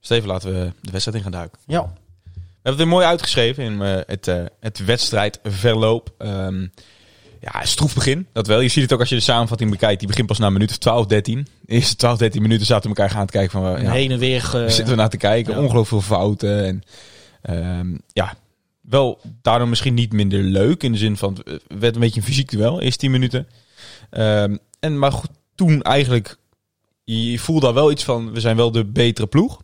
Steven, 0.00 0.28
laten 0.28 0.52
we 0.52 0.72
de 0.80 0.90
wedstrijd 0.90 1.16
in 1.16 1.22
gaan 1.22 1.32
duiken. 1.32 1.58
Ja, 1.66 1.82
We 1.82 2.30
hebben 2.32 2.62
het 2.62 2.76
weer 2.76 2.86
mooi 2.86 3.06
uitgeschreven 3.06 3.64
in 3.64 3.80
het, 3.80 4.26
het 4.60 4.84
wedstrijdverloop. 4.84 6.14
Ehm 6.18 6.66
ja, 7.40 7.64
stroef 7.64 7.94
begin. 7.94 8.26
Dat 8.32 8.46
wel. 8.46 8.60
Je 8.60 8.68
ziet 8.68 8.82
het 8.82 8.92
ook 8.92 9.00
als 9.00 9.08
je 9.08 9.14
de 9.14 9.20
samenvatting 9.20 9.70
bekijkt. 9.70 9.98
Die 9.98 10.08
begint 10.08 10.26
pas 10.26 10.38
na 10.38 10.46
een 10.46 10.52
minuut 10.52 10.70
of 10.70 10.78
12, 10.78 11.06
13. 11.06 11.46
De 11.60 11.72
eerste 11.72 11.96
12, 11.96 12.18
13 12.18 12.42
minuten 12.42 12.66
zaten 12.66 12.90
we 12.90 12.96
elkaar 12.96 13.14
gaan 13.14 13.26
te 13.26 13.32
kijken 13.32 13.50
van... 13.50 13.82
ja, 13.82 13.90
heen 13.90 14.10
en 14.10 14.18
weer. 14.18 14.40
zitten 14.66 14.86
we 14.86 14.94
naar 14.94 15.08
te 15.08 15.16
kijken? 15.16 15.54
ja. 15.54 15.60
Ongelooflijk 15.60 16.04
veel 16.04 16.16
fouten. 16.16 16.64
En 16.64 16.82
ehm, 17.42 17.96
ja, 18.12 18.34
wel 18.80 19.20
daardoor 19.42 19.68
misschien 19.68 19.94
niet 19.94 20.12
minder 20.12 20.42
leuk. 20.42 20.82
In 20.82 20.92
de 20.92 20.98
zin 20.98 21.16
van, 21.16 21.36
het 21.44 21.62
werd 21.78 21.94
een 21.94 22.00
beetje 22.00 22.20
een 22.20 22.26
fysiek 22.26 22.50
duel. 22.50 22.80
Eerst 22.80 22.98
10 22.98 23.10
minuten. 23.10 23.46
Ehm, 24.10 24.56
en 24.80 24.98
maar 24.98 25.12
goed, 25.12 25.30
toen 25.54 25.82
eigenlijk, 25.82 26.36
je 27.04 27.38
voelde 27.38 27.66
al 27.66 27.74
wel 27.74 27.90
iets 27.90 28.04
van, 28.04 28.32
we 28.32 28.40
zijn 28.40 28.56
wel 28.56 28.70
de 28.70 28.84
betere 28.84 29.26
ploeg. 29.26 29.62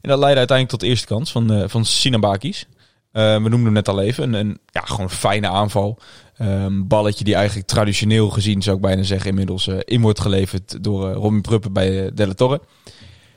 En 0.00 0.10
dat 0.10 0.18
leidde 0.18 0.38
uiteindelijk 0.38 0.68
tot 0.68 0.80
de 0.80 0.86
eerste 0.86 1.06
kans 1.06 1.32
van, 1.32 1.52
eh 1.52 1.68
van 1.68 1.84
Sinabakis. 1.84 2.66
Eh, 3.12 3.22
we 3.34 3.48
noemden 3.48 3.64
hem 3.64 3.72
net 3.72 3.88
al 3.88 4.00
even. 4.00 4.24
Een, 4.24 4.34
een 4.34 4.58
ja, 4.66 4.80
gewoon 4.80 5.02
een 5.02 5.10
fijne 5.10 5.48
aanval. 5.48 5.98
Ehm, 6.36 6.86
balletje 6.86 7.24
die 7.24 7.34
eigenlijk 7.34 7.66
traditioneel 7.66 8.30
gezien, 8.30 8.62
zou 8.62 8.76
ik 8.76 8.82
bijna 8.82 9.02
zeggen, 9.02 9.30
inmiddels 9.30 9.66
eh, 9.66 9.78
in 9.84 10.00
wordt 10.00 10.20
geleverd 10.20 10.84
door 10.84 11.08
eh, 11.08 11.14
Robin 11.14 11.40
Pruppen 11.40 11.72
bij 11.72 12.04
uh, 12.04 12.10
Della 12.14 12.32
Torre. 12.32 12.60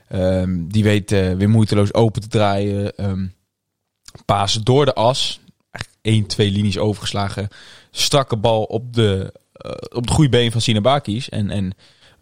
Ehm, 0.08 0.66
die 0.68 0.82
weet 0.82 1.12
eh, 1.12 1.32
weer 1.32 1.48
moeiteloos 1.48 1.94
open 1.94 2.20
te 2.22 2.28
draaien. 2.28 2.96
Ehm 2.96 3.26
pasen 4.24 4.64
door 4.64 4.84
de 4.84 4.94
as. 4.94 5.40
Eigenlijk 6.02 6.32
twee 6.32 6.50
linies 6.50 6.78
overgeslagen. 6.78 7.48
Strakke 7.90 8.36
bal 8.36 8.62
op 8.62 8.94
de, 8.94 9.32
eh, 9.52 9.70
op 9.96 10.06
de 10.06 10.12
goede 10.12 10.30
been 10.30 10.52
van 10.52 10.60
Sinabakis. 10.60 11.28
En, 11.28 11.50
en 11.50 11.74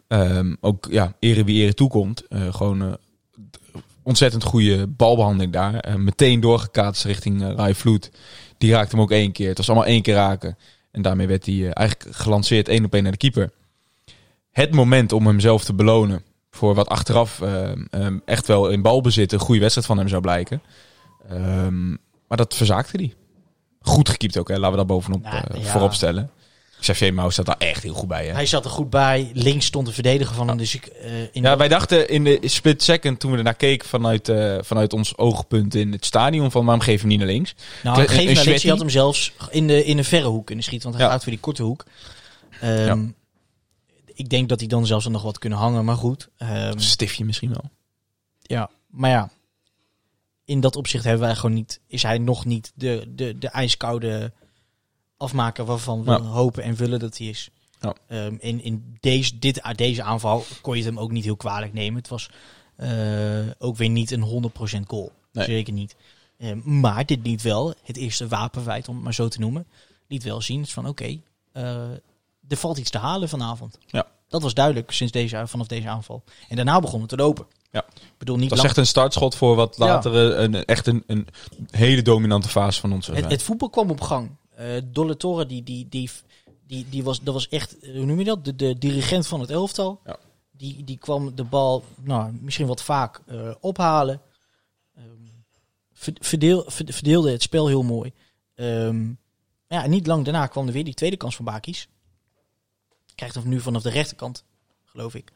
ehm, 0.08 0.54
ook 0.60 0.86
ja, 0.90 1.14
ere 1.18 1.44
wie 1.44 1.62
ere 1.62 1.74
toekomt. 1.74 2.26
Eh, 2.28 2.54
gewoon 2.54 2.82
eh, 2.82 2.92
ontzettend 4.02 4.42
goede 4.42 4.86
balbehandeling 4.86 5.52
daar. 5.52 6.00
Meteen 6.00 6.40
doorgekaatst 6.40 7.04
richting 7.04 7.42
Rai 7.42 7.74
Vloed. 7.74 8.10
Die 8.58 8.72
raakte 8.72 8.94
hem 8.94 9.04
ook 9.04 9.10
één 9.10 9.32
keer. 9.32 9.48
Het 9.48 9.58
was 9.58 9.68
allemaal 9.68 9.86
één 9.86 10.02
keer 10.02 10.14
raken. 10.14 10.58
En 10.90 11.02
daarmee 11.02 11.26
werd 11.26 11.46
hij 11.46 11.72
eigenlijk 11.72 12.16
gelanceerd 12.16 12.68
één 12.68 12.84
op 12.84 12.94
één 12.94 13.02
naar 13.02 13.12
de 13.12 13.18
keeper. 13.18 13.50
Het 14.50 14.74
moment 14.74 15.12
om 15.12 15.26
hem 15.26 15.40
zelf 15.40 15.64
te 15.64 15.74
belonen 15.74 16.22
voor 16.50 16.74
wat 16.74 16.88
achteraf 16.88 17.40
ehm, 17.40 17.84
ehm, 17.90 18.18
echt 18.24 18.46
wel 18.46 18.68
in 18.68 18.82
balbezit 18.82 19.32
een 19.32 19.38
goede 19.38 19.60
wedstrijd 19.60 19.86
van 19.86 19.98
hem 19.98 20.08
zou 20.08 20.20
blijken. 20.20 20.62
Ehm, 21.28 21.88
maar 22.28 22.36
dat 22.36 22.54
verzaakte 22.54 22.96
hij. 22.96 23.14
Goed 23.80 24.08
gekiept 24.08 24.38
ook, 24.38 24.48
hè? 24.48 24.54
laten 24.54 24.70
we 24.70 24.76
dat 24.76 24.86
bovenop 24.86 25.22
Nou, 25.22 25.36
eh, 25.50 25.62
ja. 25.62 25.70
voorop 25.70 25.92
stellen. 25.92 26.30
Xavier 26.80 27.14
Mouw 27.14 27.30
staat 27.30 27.46
daar 27.46 27.56
echt 27.58 27.82
heel 27.82 27.94
goed 27.94 28.08
bij. 28.08 28.26
Hè? 28.26 28.32
Hij 28.32 28.46
zat 28.46 28.64
er 28.64 28.70
goed 28.70 28.90
bij. 28.90 29.30
Links 29.34 29.66
stond 29.66 29.86
de 29.86 29.92
verdediger 29.92 30.34
van 30.34 30.48
hem. 30.48 30.56
Dus 30.56 30.74
ik, 30.74 30.86
eh, 30.86 31.20
in 31.20 31.42
Ja, 31.42 31.50
de- 31.50 31.56
wij 31.56 31.68
dachten 31.68 32.08
in 32.08 32.24
de 32.24 32.38
split 32.42 32.82
second 32.82 33.20
toen 33.20 33.30
we 33.32 33.36
ernaar 33.36 33.54
keken 33.54 33.88
vanuit, 33.88 34.28
eh, 34.28 34.56
vanuit 34.60 34.92
ons 34.92 35.16
oogpunt 35.16 35.74
in 35.74 35.92
het 35.92 36.04
stadion 36.04 36.50
van 36.50 36.64
waarom 36.64 36.84
we 36.86 36.92
hem 36.92 37.06
niet 37.06 37.18
naar 37.18 37.26
links? 37.28 37.54
nou, 37.82 37.96
geef 37.96 38.08
een 38.28 38.34
naar 38.34 38.44
links. 38.44 38.62
Je 38.62 38.70
had 38.70 38.78
hem 38.78 38.90
zelfs 38.90 39.32
in 39.50 39.66
de, 39.66 39.84
in 39.84 39.96
de 39.96 40.04
verre 40.04 40.26
hoek 40.26 40.46
kunnen 40.46 40.64
schieten. 40.64 40.88
Want 40.88 41.00
hij 41.00 41.06
Ja. 41.10 41.12
gaat 41.14 41.22
voor 41.22 41.32
die 41.32 41.40
korte 41.40 41.62
hoek. 41.62 41.84
Ehm, 42.60 43.04
Ik 44.14 44.28
denk 44.28 44.48
dat 44.48 44.58
hij 44.60 44.68
dan 44.68 44.86
zelfs 44.86 45.08
nog 45.08 45.22
wat 45.22 45.38
kunnen 45.38 45.58
hangen. 45.58 45.84
Maar 45.84 45.96
goed. 45.96 46.28
Ehm, 46.38 46.78
Stiftje 46.78 47.24
misschien 47.24 47.50
wel. 47.50 47.70
ja, 48.42 48.70
maar 48.90 49.10
ja. 49.10 49.30
In 50.46 50.60
dat 50.60 50.76
opzicht 50.76 51.04
hebben 51.04 51.26
wij 51.26 51.34
gewoon 51.34 51.54
niet, 51.54 51.80
is 51.86 52.02
hij 52.02 52.18
nog 52.18 52.44
niet 52.44 52.72
de, 52.74 53.12
de, 53.14 53.38
de 53.38 53.48
ijskoude 53.48 54.32
afmaker 55.16 55.64
waarvan 55.64 56.04
we 56.04 56.10
Ja. 56.10 56.18
hopen 56.20 56.62
en 56.62 56.74
willen 56.74 56.98
dat 56.98 57.18
hij 57.18 57.26
is. 57.26 57.50
Ja. 57.80 57.94
Ehm, 58.08 58.36
in 58.38 58.62
in 58.62 58.96
deze, 59.00 59.38
dit, 59.38 59.62
deze 59.76 60.02
aanval 60.02 60.44
kon 60.60 60.76
je 60.76 60.82
het 60.82 60.90
hem 60.94 60.98
ook 61.02 61.10
niet 61.10 61.24
heel 61.24 61.36
kwalijk 61.36 61.72
nemen. 61.72 61.98
Het 61.98 62.08
was 62.08 62.30
eh, 62.76 63.46
ook 63.58 63.76
weer 63.76 63.88
niet 63.88 64.10
een 64.10 64.22
100% 64.22 64.86
goal. 64.86 65.12
Nee. 65.32 65.44
Zeker 65.44 65.72
niet. 65.72 65.96
Ehm, 66.38 66.80
maar 66.80 67.06
dit 67.06 67.18
liet 67.22 67.42
wel, 67.42 67.74
het 67.82 67.96
eerste 67.96 68.28
wapenwijd 68.28 68.88
om 68.88 68.94
het 68.94 69.04
maar 69.04 69.14
zo 69.14 69.28
te 69.28 69.40
noemen, 69.40 69.66
liet 70.08 70.22
wel 70.22 70.40
zien 70.40 70.60
is 70.62 70.72
van 70.72 70.86
oké, 70.88 71.18
eh, 71.52 71.90
er 72.48 72.56
valt 72.56 72.78
iets 72.78 72.90
te 72.90 72.98
halen 72.98 73.28
vanavond. 73.28 73.78
Ja. 73.86 74.06
Dat 74.28 74.42
was 74.42 74.54
duidelijk 74.54 74.90
sinds 74.90 75.12
deze, 75.12 75.42
vanaf 75.46 75.66
deze 75.66 75.88
aanval. 75.88 76.22
En 76.48 76.56
daarna 76.56 76.80
begon 76.80 77.00
het 77.00 77.08
te 77.08 77.16
lopen. 77.16 77.46
Ja. 77.70 77.84
Ik 77.96 78.18
bedoel, 78.18 78.36
niet 78.36 78.44
Het 78.44 78.50
was 78.50 78.58
lang, 78.58 78.68
echt 78.70 78.78
een 78.78 78.86
startschot 78.86 79.34
voor 79.34 79.56
wat 79.56 79.78
later 79.78 80.36
eh, 80.36 80.42
een, 80.42 80.64
echt 80.64 80.86
een, 80.86 81.04
een 81.06 81.26
hele 81.70 82.02
dominante 82.02 82.48
fase 82.48 82.80
van 82.80 82.92
ons 82.92 83.06
Het, 83.06 83.30
het 83.30 83.42
voetbal 83.42 83.70
kwam 83.70 83.90
op 83.90 84.00
gang. 84.00 84.30
Eh 84.54 84.66
Dolle 84.84 85.16
Torre, 85.16 85.46
die, 85.46 85.62
die, 85.62 85.88
die, 85.88 86.10
die, 86.66 86.86
die 86.88 87.04
was, 87.04 87.20
dat 87.20 87.34
was 87.34 87.48
echt, 87.48 87.76
hoe 87.82 88.04
noem 88.04 88.18
je 88.18 88.24
dat? 88.24 88.44
De, 88.44 88.56
de 88.56 88.78
dirigent 88.78 89.26
van 89.26 89.40
het 89.40 89.50
elftal. 89.50 90.00
Ja. 90.04 90.16
Die, 90.50 90.84
die 90.84 90.98
kwam 90.98 91.34
de 91.34 91.44
bal, 91.44 91.84
nou, 92.02 92.32
misschien 92.40 92.66
wat 92.66 92.82
vaak 92.82 93.20
eh, 93.26 93.50
ophalen. 93.60 94.20
Verdeel, 95.98 96.64
ver- 96.66 96.92
verdeelde 96.92 97.30
het 97.30 97.42
spel 97.42 97.66
heel 97.66 97.82
mooi. 97.82 98.12
Ehm, 98.54 99.08
ja, 99.68 99.84
en 99.84 99.90
niet 99.90 100.06
lang 100.06 100.24
daarna 100.24 100.46
kwam 100.46 100.66
er 100.66 100.72
weer 100.72 100.84
die 100.84 100.94
tweede 100.94 101.16
kans 101.16 101.36
van 101.36 101.44
Bakis. 101.44 101.88
Krijgt 103.14 103.34
hem 103.34 103.48
nu 103.48 103.60
vanaf 103.60 103.82
de 103.82 103.90
rechterkant, 103.90 104.44
geloof 104.84 105.14
ik. 105.14 105.32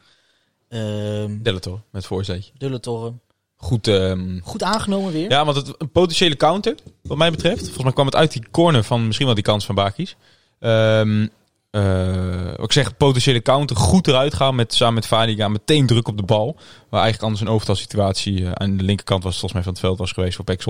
Ehm 0.71 1.43
Delator 1.43 1.81
met 1.91 2.07
voorzetje. 2.07 2.53
Dulle 2.59 2.81
Torre. 2.81 3.13
Goed, 3.57 3.89
ehm, 3.89 4.39
Goed 4.43 4.63
aangenomen 4.63 5.13
weer. 5.13 5.31
ja, 5.31 5.45
want 5.45 5.57
het, 5.57 5.75
een 5.79 5.91
potentiële 5.91 6.37
counter, 6.37 6.75
wat 7.03 7.19
mij 7.19 7.31
betreft. 7.31 7.61
Volgens 7.61 7.83
mij 7.85 7.93
kwam 7.93 8.07
het 8.07 8.17
uit 8.17 8.33
die 8.33 8.45
corner 8.51 8.85
van 8.85 9.05
misschien 9.05 9.27
wel 9.27 9.35
die 9.35 9.45
kans 9.45 9.67
van 9.67 9.75
Bakis. 9.75 10.17
Ehm 10.59 11.27
eh, 11.71 12.45
wat 12.45 12.65
ik 12.65 12.73
zeg, 12.73 12.97
potentiële 12.97 13.43
counter, 13.43 13.77
goed 13.77 14.07
eruit 14.09 14.35
gaan 14.35 14.55
met, 14.55 14.75
samen 14.75 14.95
met 14.95 15.07
Vadiga, 15.07 15.49
meteen 15.49 15.87
druk 15.87 16.09
op 16.09 16.17
de 16.17 16.23
bal. 16.23 16.57
Waar 16.89 17.01
eigenlijk 17.03 17.23
anders 17.23 17.41
een 17.41 17.55
overtalsituatie 17.55 18.45
eh, 18.45 18.53
aan 18.53 18.77
de 18.77 18.83
linkerkant 18.85 19.23
was, 19.23 19.33
volgens 19.33 19.53
mij 19.53 19.63
van 19.63 19.73
het 19.73 19.81
veld 19.81 19.99
was 19.99 20.13
geweest 20.13 20.37
voor 20.37 20.45
Pek 20.45 20.63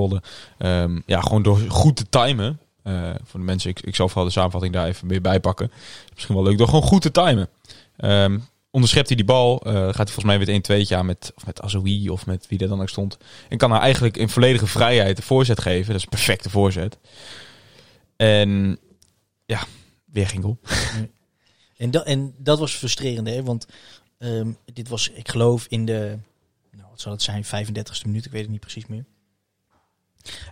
ja, 1.07 1.21
gewoon 1.21 1.43
door 1.43 1.59
goed 1.69 1.97
te 1.97 2.09
timen. 2.09 2.61
eh, 2.83 3.11
voor 3.25 3.41
de 3.41 3.47
mensen, 3.47 3.71
ik, 3.71 3.81
ik 3.81 3.95
zal 3.95 4.09
vooral 4.09 4.25
de 4.27 4.33
samenvatting 4.33 4.73
daar 4.73 4.87
even 4.87 5.09
weer 5.09 5.21
bij 5.21 5.41
pakken. 5.41 5.71
Misschien 6.15 6.35
wel 6.35 6.45
leuk, 6.45 6.59
door 6.59 6.67
gewoon 6.69 6.83
goed 6.83 7.03
te 7.03 7.11
timen. 7.11 7.49
Onderschept 8.71 9.09
hij 9.09 9.17
die 9.17 9.27
bal, 9.27 9.61
eh, 9.61 9.73
gaat 9.73 9.97
hij 9.97 10.07
volgens 10.07 10.25
mij 10.25 10.39
weer 10.39 10.49
een 10.49 10.63
2 10.63 10.97
aan 10.97 11.07
met, 11.07 11.33
met 11.47 11.61
Azoui 11.61 12.11
of 12.11 12.27
met 12.27 12.47
wie 12.49 12.59
er 12.59 12.69
dan 12.69 12.81
ook 12.81 12.89
stond. 12.89 13.19
En 13.49 13.59
kan 13.59 13.71
hij 13.71 13.81
eigenlijk 13.81 14.17
in 14.17 14.29
volledige 14.29 14.67
vrijheid 14.67 15.17
de 15.17 15.23
voorzet 15.23 15.61
geven. 15.61 15.87
Dat 15.87 15.97
is 15.97 16.03
een 16.03 16.09
perfecte 16.09 16.51
voorzet. 16.51 16.99
En 18.17 18.79
ja, 19.47 19.65
weer 20.05 20.27
geen 20.27 20.43
goal. 20.43 20.59
En, 21.77 21.91
dat 21.91 22.05
en 22.05 22.35
dat 22.39 22.59
was 22.59 22.75
frustrerend, 22.75 23.29
hè? 23.29 23.43
want 23.43 23.67
ehm, 24.19 24.53
dit 24.73 24.89
was, 24.89 25.09
ik 25.09 25.29
geloof, 25.29 25.67
in 25.69 25.85
de, 25.85 26.19
nou, 26.71 26.89
wat 26.91 27.01
zal 27.01 27.13
het 27.13 27.23
zijn, 27.23 27.45
35ste 27.45 28.07
minuut, 28.07 28.25
ik 28.25 28.33
weet 28.33 28.43
het 28.43 28.51
niet 28.51 28.61
precies 28.61 28.87
meer. 28.87 29.05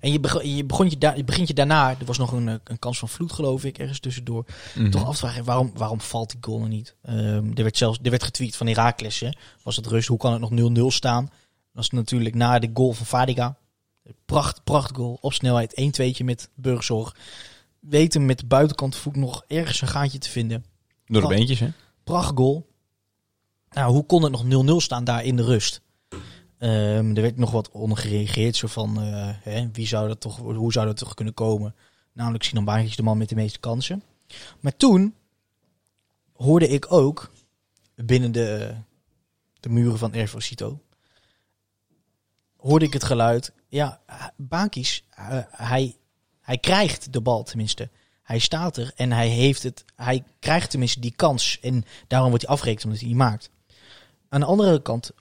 En 0.01 0.13
je, 0.13 0.21
begon, 0.21 0.57
je, 0.57 0.65
begon 0.65 0.91
je, 0.91 1.25
begint 1.25 1.49
je 1.49 1.55
daarna, 1.55 1.91
er 1.91 2.05
was 2.05 2.19
nog 2.19 2.33
een, 2.33 2.49
eh, 2.49 2.55
een 2.65 2.79
kans 2.79 2.99
van 2.99 3.09
vloed, 3.09 3.33
geloof 3.33 3.65
ik, 3.65 3.79
ergens 3.79 4.01
tussendoor. 4.01 4.45
Mhm. 4.75 4.91
Toch 4.91 5.05
af 5.05 5.13
te 5.13 5.19
vragen, 5.19 5.45
waarom, 5.45 5.73
waarom 5.75 6.01
valt 6.01 6.31
die 6.31 6.39
goal 6.41 6.63
er 6.63 6.69
niet? 6.69 6.95
Ehm, 7.03 7.51
er 7.55 7.63
werd 7.63 7.77
zelfs 7.77 7.99
er 8.03 8.11
werd 8.11 8.23
getweet 8.23 8.57
van 8.57 8.67
Herakles, 8.67 9.21
hè? 9.21 9.29
was 9.63 9.77
het 9.77 9.87
rust, 9.87 10.09
hoe 10.09 10.19
kan 10.19 10.33
het 10.33 10.41
nog 10.41 10.51
0-0 10.51 10.91
staan? 10.91 11.31
Dat 11.73 11.83
is 11.83 11.91
natuurlijk 11.91 12.35
na 12.35 12.59
de 12.59 12.71
goal 12.75 12.93
van 12.93 13.07
Fadiga. 13.07 13.57
Pracht, 14.25 14.65
pracht 14.65 14.97
goal, 14.97 15.19
op 15.21 15.33
snelheid, 15.33 15.81
1-2'tje 15.81 16.25
met 16.25 16.49
burgzorg. 16.55 17.17
Weten 17.81 18.27
met 18.27 18.39
de 18.39 18.47
buitenkant 18.47 18.97
voet 18.97 19.17
nog 19.17 19.45
ergens 19.47 19.81
een 19.81 19.89
gaatje 19.89 20.19
te 20.19 20.31
vinden. 20.31 20.65
Door 21.07 21.23
de 21.23 21.29
beentjes, 21.29 21.61
hè? 21.61 21.69
Prachtgoal. 22.05 22.67
Nou, 23.71 23.93
hoe 23.93 24.07
kon 24.07 24.23
het 24.23 24.33
nog 24.33 24.45
0-0 24.45 24.77
staan 24.77 25.05
daar 25.05 25.25
in 25.25 25.37
de 25.37 25.45
rust? 25.45 25.81
Ehm, 26.59 27.17
er 27.17 27.23
werd 27.23 27.37
nog 27.37 27.51
wat 27.51 27.71
onder 27.71 27.99
gereageerd. 27.99 28.57
Zo 28.57 28.67
van, 28.67 29.01
eh, 29.01 29.29
hè, 29.41 29.69
wie 29.73 29.87
zou 29.87 30.09
dat 30.09 30.21
toch, 30.21 30.37
hoe 30.37 30.73
zou 30.73 30.87
dat 30.87 30.97
toch 30.97 31.15
kunnen 31.15 31.35
komen? 31.35 31.75
Namelijk 32.13 32.45
Sinan 32.45 32.65
Baantjes, 32.65 32.97
de 32.97 33.03
man 33.03 33.19
met 33.19 33.29
de 33.29 33.35
meeste 33.35 33.59
kansen. 33.59 34.03
Maar 34.61 34.77
toen 34.77 35.15
hoorde 36.33 36.69
ik 36.69 36.93
ook 36.93 37.31
binnen 37.95 38.33
de, 38.33 38.75
de 39.61 39.69
muren 39.69 39.99
van 39.99 40.13
Erfosito... 40.13 40.81
hoorde 42.57 42.85
ik 42.85 42.93
het 42.93 43.05
geluid. 43.05 43.53
Ja, 43.69 44.01
Baakis, 44.37 45.05
eh, 45.11 45.39
hij, 45.51 45.97
hij 46.41 46.59
krijgt 46.59 47.13
de 47.13 47.21
bal 47.21 47.43
tenminste. 47.43 47.91
Hij 48.23 48.39
staat 48.39 48.77
er 48.77 48.93
en 48.97 49.13
hij 49.13 49.29
heeft 49.29 49.63
het. 49.63 49.85
Hij 49.97 50.25
krijgt 50.39 50.71
tenminste 50.71 51.01
die 51.01 51.13
kans. 51.17 51.59
En 51.61 51.85
daarom 52.07 52.29
wordt 52.29 52.45
hij 52.45 52.55
afgerekend 52.55 52.85
omdat 52.85 53.01
hij 53.01 53.09
die 53.09 53.19
maakt. 53.19 53.51
Aan 54.29 54.41
de 54.41 54.47
andere 54.47 54.83
kant 54.83 55.13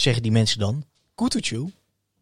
zeggen 0.00 0.22
die 0.22 0.32
mensen 0.32 0.58
dan: 0.58 0.84
Kutucu 1.14 1.72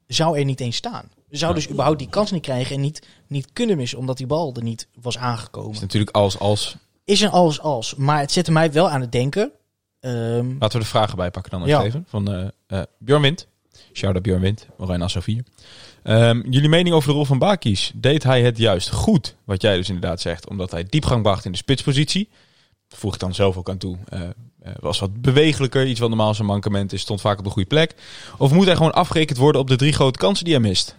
zou 0.06 0.38
er 0.38 0.44
niet 0.44 0.60
eens 0.60 0.76
staan. 0.76 1.10
Zou 1.30 1.54
dus 1.54 1.68
überhaupt 1.70 1.98
die 1.98 2.08
kans 2.08 2.30
niet 2.30 2.42
krijgen 2.42 2.74
en 2.74 2.80
niet, 2.80 3.06
niet 3.26 3.52
kunnen 3.52 3.76
missen 3.76 3.98
omdat 3.98 4.16
die 4.16 4.26
bal 4.26 4.52
er 4.54 4.62
niet 4.62 4.88
was 5.00 5.14
is 5.14 5.20
aangekomen. 5.20 5.80
natuurlijk 5.80 6.16
als 6.16 6.38
als. 6.38 6.76
Is 7.04 7.20
een 7.20 7.30
alles 7.30 7.60
als. 7.60 7.94
Maar 7.94 8.20
het 8.20 8.32
zette 8.32 8.52
mij 8.52 8.72
wel 8.72 8.90
aan 8.90 9.00
het 9.00 9.12
denken. 9.12 9.52
Ehm, 10.00 10.48
Laten 10.58 10.78
we 10.78 10.84
de 10.84 10.90
vragen 10.90 11.16
bijpakken 11.16 11.50
dan 11.50 11.60
nog 11.60 11.68
Ja. 11.68 11.82
even. 11.82 12.04
Van 12.08 12.32
eh 12.32 12.48
eh, 12.66 12.82
Björn 12.98 13.22
Wind. 13.22 13.46
Shout-out 13.92 14.22
Björn 14.22 14.40
Wind. 14.40 14.66
Nassau 14.98 15.24
4. 15.24 15.44
Ehm, 16.02 16.50
jullie 16.50 16.68
mening 16.68 16.94
over 16.94 17.08
de 17.08 17.14
rol 17.14 17.24
van 17.24 17.38
Bakis. 17.38 17.92
Deed 17.94 18.22
hij 18.22 18.42
het 18.42 18.58
juist 18.58 18.90
goed? 18.90 19.34
Wat 19.44 19.62
jij 19.62 19.76
dus 19.76 19.88
inderdaad 19.88 20.20
zegt. 20.20 20.48
Omdat 20.48 20.70
hij 20.70 20.84
diepgang 20.84 21.22
bracht 21.22 21.44
in 21.44 21.52
de 21.52 21.58
spitspositie. 21.58 22.28
Voeg 22.88 23.14
ik 23.14 23.20
dan 23.20 23.34
zelf 23.34 23.56
ook 23.56 23.68
aan 23.70 23.78
toe. 23.78 23.96
Eh, 24.08 24.20
eh, 24.22 24.72
was 24.80 24.98
wat 24.98 25.20
bewegelijker. 25.22 25.86
Iets 25.86 26.00
wat 26.00 26.08
normaal 26.08 26.34
zijn 26.34 26.46
mankement 26.46 26.92
is. 26.92 27.00
Stond 27.00 27.20
vaak 27.20 27.38
op 27.38 27.44
de 27.44 27.50
goede 27.50 27.68
plek. 27.68 27.94
Of 28.38 28.52
moet 28.52 28.66
hij 28.66 28.76
gewoon 28.76 28.92
afgerekend 28.94 29.38
worden 29.38 29.60
op 29.60 29.68
de 29.68 29.76
drie 29.76 29.92
grote 29.92 30.18
kansen 30.18 30.44
die 30.44 30.54
hij 30.54 30.62
mist? 30.62 30.96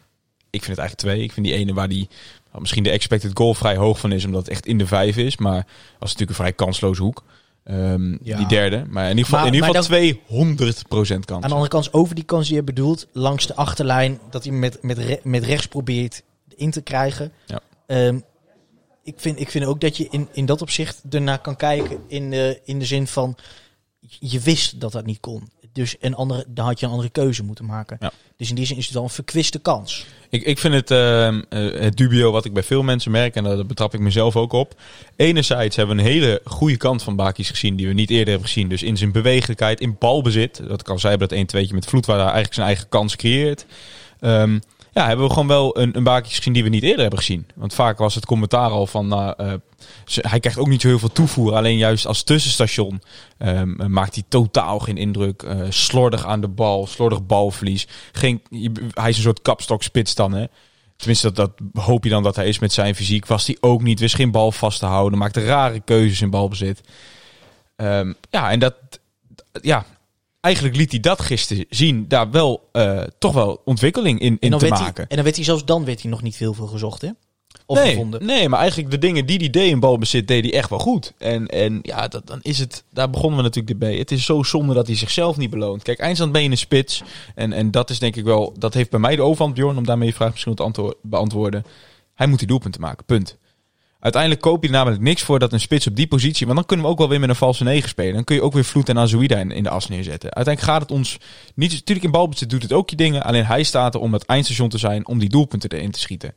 Ik 0.49 0.63
vind 0.63 0.77
het 0.77 0.79
eigenlijk 0.79 1.09
twee. 1.09 1.23
Ik 1.23 1.31
vind 1.33 1.45
die 1.45 1.55
ene 1.55 1.73
waar 1.73 1.87
die 1.89 2.07
nou, 2.49 2.61
misschien 2.61 2.83
de 2.83 2.89
expected 2.89 3.31
goal 3.33 3.53
vrij 3.53 3.75
hoog 3.75 3.99
van 3.99 4.11
is. 4.11 4.25
Omdat 4.25 4.41
het 4.41 4.49
echt 4.49 4.65
in 4.65 4.77
de 4.77 4.87
vijf 4.87 5.17
is. 5.17 5.37
Maar 5.37 5.65
was 5.99 6.11
natuurlijk 6.11 6.29
een 6.29 6.35
vrij 6.35 6.53
kansloze 6.53 7.01
hoek. 7.01 7.23
Ehm, 7.63 8.17
Ja. 8.23 8.37
Die 8.37 8.47
derde. 8.47 8.85
Maar 8.89 9.03
in 9.03 9.09
ieder 9.09 9.23
geval, 9.25 9.39
Maar- 9.39 9.47
in 9.47 9.53
ieder 9.53 9.69
geval 9.75 9.81
200% 9.83 11.25
kans. 11.25 11.43
Aan 11.43 11.49
de 11.49 11.55
andere 11.55 11.67
kant, 11.71 11.93
over 11.93 12.15
die 12.15 12.23
kans 12.23 12.47
die 12.47 12.55
je 12.55 12.63
bedoelt, 12.63 13.07
langs 13.11 13.47
de 13.47 13.55
achterlijn, 13.55 14.19
dat 14.29 14.43
hij 14.43 14.53
met, 14.53 14.77
met, 14.81 14.97
re- 14.97 15.19
met 15.23 15.43
rechts 15.43 15.65
probeert 15.65 16.21
in 16.55 16.71
te 16.71 16.81
krijgen. 16.81 17.31
Ja. 17.45 17.59
Ehm, 17.85 18.19
ik, 19.09 19.19
vind, 19.19 19.39
ik 19.39 19.49
vind 19.49 19.65
ook 19.65 19.81
dat 19.81 19.97
je 19.97 20.07
in, 20.09 20.27
in 20.31 20.45
dat 20.45 20.61
opzicht 20.61 21.01
ernaar 21.09 21.39
kan 21.39 21.55
kijken 21.55 21.99
in 22.07 22.29
de, 22.29 22.61
in 22.63 22.79
de 22.79 22.85
zin 22.85 23.07
van, 23.07 23.35
je 24.19 24.39
wist 24.39 24.79
dat 24.79 24.91
dat 24.91 25.05
niet 25.05 25.19
kon. 25.19 25.49
Dus 25.73 25.95
een 25.99 26.15
andere, 26.15 26.45
dan 26.47 26.65
had 26.65 26.79
je 26.79 26.85
een 26.85 26.91
andere 26.91 27.09
keuze 27.09 27.43
moeten 27.43 27.65
maken. 27.65 27.97
Ja. 27.99 28.11
Dus 28.37 28.49
in 28.49 28.55
die 28.55 28.65
zin 28.65 28.77
is 28.77 28.85
het 28.85 28.93
wel 28.93 29.03
een 29.03 29.09
verkwiste 29.09 29.59
kans. 29.59 30.05
Ik, 30.29 30.43
ik 30.43 30.59
vind 30.59 30.73
het, 30.73 30.91
ehm, 30.91 31.41
eh, 31.49 31.79
het 31.79 31.97
dubio 31.97 32.31
wat 32.31 32.45
ik 32.45 32.53
bij 32.53 32.63
veel 32.63 32.83
mensen 32.83 33.11
merk, 33.11 33.35
en 33.35 33.43
daar 33.43 33.65
betrap 33.65 33.93
ik 33.93 33.99
mezelf 33.99 34.35
ook 34.35 34.53
op. 34.53 34.79
Enerzijds 35.15 35.75
hebben 35.75 35.95
we 35.95 36.01
een 36.01 36.07
hele 36.07 36.41
goede 36.43 36.77
kant 36.77 37.03
van 37.03 37.15
Bakis 37.15 37.49
gezien, 37.49 37.75
die 37.75 37.87
we 37.87 37.93
niet 37.93 38.09
eerder 38.09 38.27
hebben 38.27 38.47
gezien. 38.47 38.69
Dus 38.69 38.83
in 38.83 38.97
zijn 38.97 39.11
bewegelijkheid, 39.11 39.79
in 39.79 39.95
balbezit. 39.99 40.61
Dat 40.67 40.83
kan 40.83 40.99
zij 40.99 41.09
hebben 41.09 41.27
dat 41.27 41.37
1-2'tje 41.37 41.73
met 41.73 41.85
Vloed, 41.85 42.05
waar 42.05 42.15
hij 42.15 42.25
eigenlijk 42.25 42.53
zijn 42.53 42.67
eigen 42.67 42.89
kans 42.89 43.15
creëert. 43.15 43.65
Ehm, 44.19 44.59
ja, 44.91 45.07
hebben 45.07 45.25
we 45.25 45.31
gewoon 45.31 45.47
wel 45.47 45.79
een, 45.79 45.97
een 45.97 46.03
Bakis 46.03 46.35
gezien 46.35 46.53
die 46.53 46.63
we 46.63 46.69
niet 46.69 46.83
eerder 46.83 47.01
hebben 47.01 47.19
gezien. 47.19 47.47
Want 47.55 47.73
vaak 47.73 47.97
was 47.97 48.15
het 48.15 48.25
commentaar 48.25 48.69
al 48.69 48.87
van, 48.87 49.07
nou, 49.07 49.33
eh, 49.37 49.53
hij 50.05 50.39
krijgt 50.39 50.59
ook 50.59 50.67
niet 50.67 50.81
zo 50.81 50.87
heel 50.87 50.99
veel 50.99 51.11
toevoer. 51.11 51.55
Alleen 51.55 51.77
juist 51.77 52.05
als 52.05 52.23
tussenstation 52.23 53.01
ehm, 53.37 53.91
maakt 53.91 54.15
hij 54.15 54.23
totaal 54.27 54.79
geen 54.79 54.97
indruk. 54.97 55.43
Eh, 55.43 55.57
slordig 55.69 56.25
aan 56.25 56.41
de 56.41 56.47
bal, 56.47 56.87
slordig 56.87 57.25
balverlies. 57.25 57.87
Geen, 58.11 58.41
hij 58.93 59.09
is 59.09 59.17
een 59.17 59.23
soort 59.23 59.41
kapstokspits 59.41 60.15
dan, 60.15 60.33
hè. 60.33 60.45
Tenminste, 60.95 61.31
dat, 61.31 61.57
dat 61.57 61.83
hoop 61.83 62.03
je 62.03 62.09
dan 62.09 62.23
dat 62.23 62.35
hij 62.35 62.47
is 62.47 62.59
met 62.59 62.73
zijn 62.73 62.95
fysiek. 62.95 63.25
Was 63.25 63.47
hij 63.47 63.57
ook 63.59 63.81
niet, 63.81 63.99
wist 63.99 64.15
geen 64.15 64.31
bal 64.31 64.51
vast 64.51 64.79
te 64.79 64.85
houden. 64.85 65.19
Maakte 65.19 65.45
rare 65.45 65.79
keuzes 65.79 66.21
in 66.21 66.29
balbezit. 66.29 66.81
Ehm, 67.75 68.13
ja, 68.29 68.51
en 68.51 68.59
dat... 68.59 68.75
Ja, 69.61 69.85
eigenlijk 70.41 70.75
liet 70.75 70.91
hij 70.91 70.99
dat 70.99 71.21
gisteren 71.21 71.65
zien. 71.69 72.07
Daar 72.07 72.31
wel, 72.31 72.69
eh, 72.71 73.03
toch 73.19 73.33
wel 73.33 73.61
ontwikkeling 73.65 74.19
in, 74.19 74.37
in 74.39 74.57
te 74.57 74.67
maken. 74.67 74.93
hij, 74.95 75.05
en 75.07 75.15
dan 75.15 75.23
werd 75.23 75.35
hij 75.35 75.45
zelfs 75.45 75.65
dan 75.65 75.85
werd 75.85 76.01
hij 76.01 76.11
nog 76.11 76.21
niet 76.21 76.35
heel 76.35 76.53
veel 76.53 76.67
gezocht, 76.67 77.01
hè? 77.01 77.09
Of 77.65 77.77
nee, 77.77 77.89
gevonden. 77.89 78.25
nee, 78.25 78.49
maar 78.49 78.59
eigenlijk 78.59 78.91
de 78.91 78.97
dingen 78.97 79.25
die 79.25 79.37
hij 79.37 79.49
deed 79.49 79.71
in 79.71 79.79
balbezit, 79.79 80.27
deed 80.27 80.43
hij 80.43 80.53
echt 80.53 80.69
wel 80.69 80.79
goed. 80.79 81.13
En, 81.17 81.47
en 81.47 81.79
ja, 81.81 82.07
dat, 82.07 82.27
dan 82.27 82.39
is 82.41 82.59
het, 82.59 82.83
daar 82.91 83.09
begonnen 83.09 83.37
we 83.37 83.43
natuurlijk 83.43 83.79
bij. 83.79 83.95
Het 83.95 84.11
is 84.11 84.25
zo 84.25 84.43
zonde 84.43 84.73
dat 84.73 84.87
hij 84.87 84.95
zichzelf 84.95 85.37
niet 85.37 85.49
beloont. 85.49 85.83
Kijk, 85.83 85.99
eindstand 85.99 86.31
ben 86.31 86.43
je 86.43 86.49
een 86.49 86.57
spits. 86.57 87.03
En, 87.35 87.53
en 87.53 87.71
dat 87.71 87.89
is 87.89 87.99
denk 87.99 88.15
ik 88.15 88.23
wel, 88.23 88.53
dat 88.57 88.73
heeft 88.73 88.89
bij 88.89 88.99
mij 88.99 89.15
de 89.15 89.21
overhand, 89.21 89.53
Bjorn, 89.53 89.77
om 89.77 89.85
daarmee 89.85 90.07
je 90.07 90.13
vraag 90.13 90.31
misschien 90.31 90.55
te 90.55 90.63
antwo- 90.63 90.93
beantwoorden. 91.01 91.65
Hij 92.15 92.27
moet 92.27 92.39
die 92.39 92.47
doelpunten 92.47 92.81
maken, 92.81 93.05
punt. 93.05 93.37
Uiteindelijk 93.99 94.41
koop 94.41 94.63
je 94.63 94.69
namelijk 94.69 95.01
niks 95.01 95.21
voor 95.21 95.39
dat 95.39 95.53
een 95.53 95.59
spits 95.59 95.87
op 95.87 95.95
die 95.95 96.07
positie, 96.07 96.45
want 96.45 96.57
dan 96.57 96.67
kunnen 96.67 96.85
we 96.85 96.91
ook 96.91 96.97
wel 96.97 97.09
weer 97.09 97.19
met 97.19 97.29
een 97.29 97.35
valse 97.35 97.63
negen 97.63 97.89
spelen. 97.89 98.13
Dan 98.13 98.23
kun 98.23 98.35
je 98.35 98.41
ook 98.41 98.53
weer 98.53 98.65
Vloed 98.65 98.89
en 98.89 98.97
Azuida 98.97 99.37
in, 99.37 99.51
in 99.51 99.63
de 99.63 99.69
as 99.69 99.87
neerzetten. 99.87 100.33
Uiteindelijk 100.33 100.73
gaat 100.73 100.81
het 100.81 100.91
ons 100.97 101.17
niet, 101.55 101.71
natuurlijk 101.71 102.05
in 102.05 102.11
balbezit 102.11 102.49
doet 102.49 102.61
het 102.61 102.73
ook 102.73 102.89
je 102.89 102.95
dingen, 102.95 103.23
alleen 103.23 103.45
hij 103.45 103.63
staat 103.63 103.93
er 103.93 103.99
om 103.99 104.13
het 104.13 104.25
eindstation 104.25 104.69
te 104.69 104.77
zijn, 104.77 105.07
om 105.07 105.19
die 105.19 105.29
doelpunten 105.29 105.69
erin 105.69 105.91
te 105.91 105.99
schieten. 105.99 106.33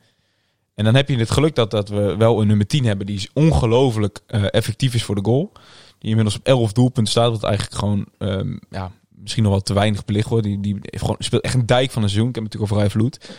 En 0.75 0.85
dan 0.85 0.94
heb 0.94 1.09
je 1.09 1.16
het 1.16 1.31
geluk 1.31 1.55
dat, 1.55 1.70
dat 1.70 1.88
we 1.88 2.16
wel 2.16 2.40
een 2.40 2.46
nummer 2.46 2.66
10 2.66 2.85
hebben 2.85 3.07
die 3.07 3.31
ongelooflijk 3.33 4.20
eh, 4.27 4.44
effectief 4.51 4.94
is 4.94 5.03
voor 5.03 5.14
de 5.14 5.25
goal. 5.25 5.53
Die 5.98 6.11
inmiddels 6.11 6.37
op 6.37 6.46
11 6.46 6.72
doelpunten 6.72 7.12
staat, 7.12 7.31
wat 7.31 7.42
eigenlijk 7.42 7.77
gewoon 7.79 8.07
ehm, 8.18 8.57
ja, 8.70 8.92
misschien 9.09 9.42
nog 9.42 9.53
wel 9.53 9.62
te 9.62 9.75
weinig 9.75 10.05
belicht 10.05 10.29
wordt. 10.29 10.44
Die, 10.44 10.61
die 10.61 10.79
speelt 11.18 11.42
echt 11.42 11.55
een 11.55 11.66
dijk 11.66 11.90
van 11.90 12.03
een 12.03 12.09
seizoen. 12.09 12.29
Ik 12.29 12.35
heb 12.35 12.44
natuurlijk 12.44 12.72
over 12.72 12.90
Vloed. 12.90 13.31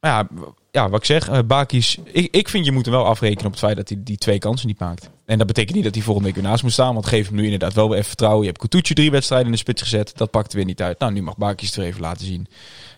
Ja, 0.00 0.28
ja, 0.70 0.88
wat 0.88 0.98
ik 1.00 1.06
zeg, 1.06 1.28
eh 1.28 1.38
Bakis, 1.46 1.98
ik, 2.04 2.34
ik 2.34 2.48
vind 2.48 2.64
je 2.64 2.72
moet 2.72 2.84
hem 2.84 2.94
wel 2.94 3.06
afrekenen 3.06 3.44
op 3.44 3.50
het 3.50 3.60
feit 3.60 3.76
dat 3.76 3.88
hij 3.88 4.02
die 4.02 4.16
twee 4.16 4.38
kansen 4.38 4.66
niet 4.66 4.78
maakt. 4.78 5.10
En 5.24 5.38
dat 5.38 5.46
betekent 5.46 5.74
niet 5.74 5.84
dat 5.84 5.94
hij 5.94 6.02
volgende 6.02 6.28
week 6.28 6.40
weer 6.40 6.50
naast 6.50 6.62
moet 6.62 6.72
staan, 6.72 6.94
want 6.94 7.06
geef 7.06 7.26
hem 7.26 7.36
nu 7.36 7.44
inderdaad 7.44 7.74
wel 7.74 7.88
weer 7.88 7.96
even 7.96 8.08
vertrouwen. 8.08 8.40
Je 8.40 8.48
hebt 8.48 8.60
Kutucu 8.60 8.94
drie 8.94 9.10
wedstrijden 9.10 9.46
in 9.46 9.52
de 9.52 9.58
spits 9.58 9.82
gezet, 9.82 10.12
dat 10.16 10.30
pakt 10.30 10.50
er 10.50 10.56
weer 10.56 10.66
niet 10.66 10.82
uit. 10.82 10.98
Nou, 10.98 11.12
nu 11.12 11.22
mag 11.22 11.36
Bakis 11.36 11.76
er 11.76 11.84
even 11.84 12.00
laten 12.00 12.26
zien. 12.26 12.46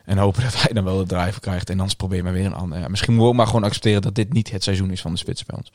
En 0.04 0.18
hopen 0.18 0.42
dat 0.42 0.62
hij 0.62 0.72
dan 0.72 0.84
wel 0.84 0.96
de 0.96 1.06
drive 1.06 1.40
krijgt. 1.40 1.70
En 1.70 1.76
anders 1.78 1.94
probeer 1.94 2.22
maar 2.22 2.32
weer 2.32 2.46
een 2.46 2.54
ander. 2.54 2.90
Misschien 2.90 3.12
moeten 3.12 3.24
we 3.24 3.24
ook 3.24 3.34
maar 3.34 3.46
gewoon 3.46 3.64
accepteren 3.64 4.02
dat 4.02 4.14
dit 4.14 4.32
niet 4.32 4.50
het 4.50 4.62
seizoen 4.62 4.90
is 4.90 5.00
van 5.00 5.12
de 5.12 5.18
spits 5.18 5.44
bij 5.44 5.56
ons. 5.56 5.72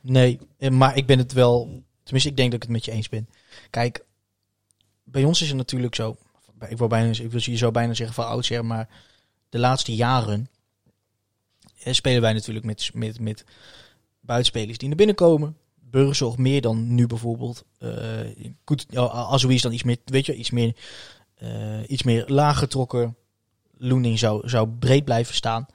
Nee, 0.00 0.38
eh, 0.58 0.70
maar 0.70 0.96
ik 0.96 1.06
ben 1.06 1.18
het 1.18 1.32
wel. 1.32 1.82
Tenminste, 2.02 2.30
ik 2.30 2.36
denk 2.36 2.50
dat 2.50 2.62
ik 2.62 2.62
het 2.62 2.76
met 2.76 2.84
je 2.84 2.90
eens 2.90 3.08
ben. 3.08 3.28
Kijk, 3.70 4.04
bij 5.04 5.24
ons 5.24 5.42
is 5.42 5.48
het 5.48 5.56
natuurlijk 5.56 5.94
zo. 5.94 6.16
Ik 6.68 6.78
wil, 6.78 6.86
bijna, 6.86 7.08
ik 7.08 7.30
wil 7.30 7.40
je 7.42 7.56
zo 7.56 7.70
bijna 7.70 7.94
zeggen 7.94 8.14
van 8.14 8.26
oudsher, 8.26 8.64
maar 8.64 8.88
de 9.48 9.58
laatste 9.58 9.94
jaren 9.94 10.48
spelen 11.94 12.20
wij 12.20 12.32
natuurlijk 12.32 12.66
met, 12.66 12.90
met, 12.94 13.20
met 13.20 13.44
buitenspelers 14.20 14.78
die 14.78 14.88
naar 14.88 14.96
binnen 14.96 15.16
komen. 15.16 15.56
Burgzorg 15.74 16.36
meer 16.36 16.60
dan 16.60 16.94
nu 16.94 17.06
bijvoorbeeld. 17.06 17.64
Uh, 17.78 17.90
goed, 18.64 18.86
ja, 18.88 19.08
Azoui 19.08 19.54
is 19.54 19.62
dan 19.62 19.72
iets 19.72 19.82
meer, 19.82 19.96
weet 20.04 20.26
je, 20.26 20.34
iets 20.34 20.50
meer, 20.50 20.76
eh, 21.34 21.80
iets 21.90 22.02
meer 22.02 22.24
laag 22.26 22.58
getrokken. 22.58 23.16
Loening 23.76 24.18
zou, 24.18 24.48
zou 24.48 24.68
breed 24.68 25.04
blijven 25.04 25.34
staan. 25.34 25.66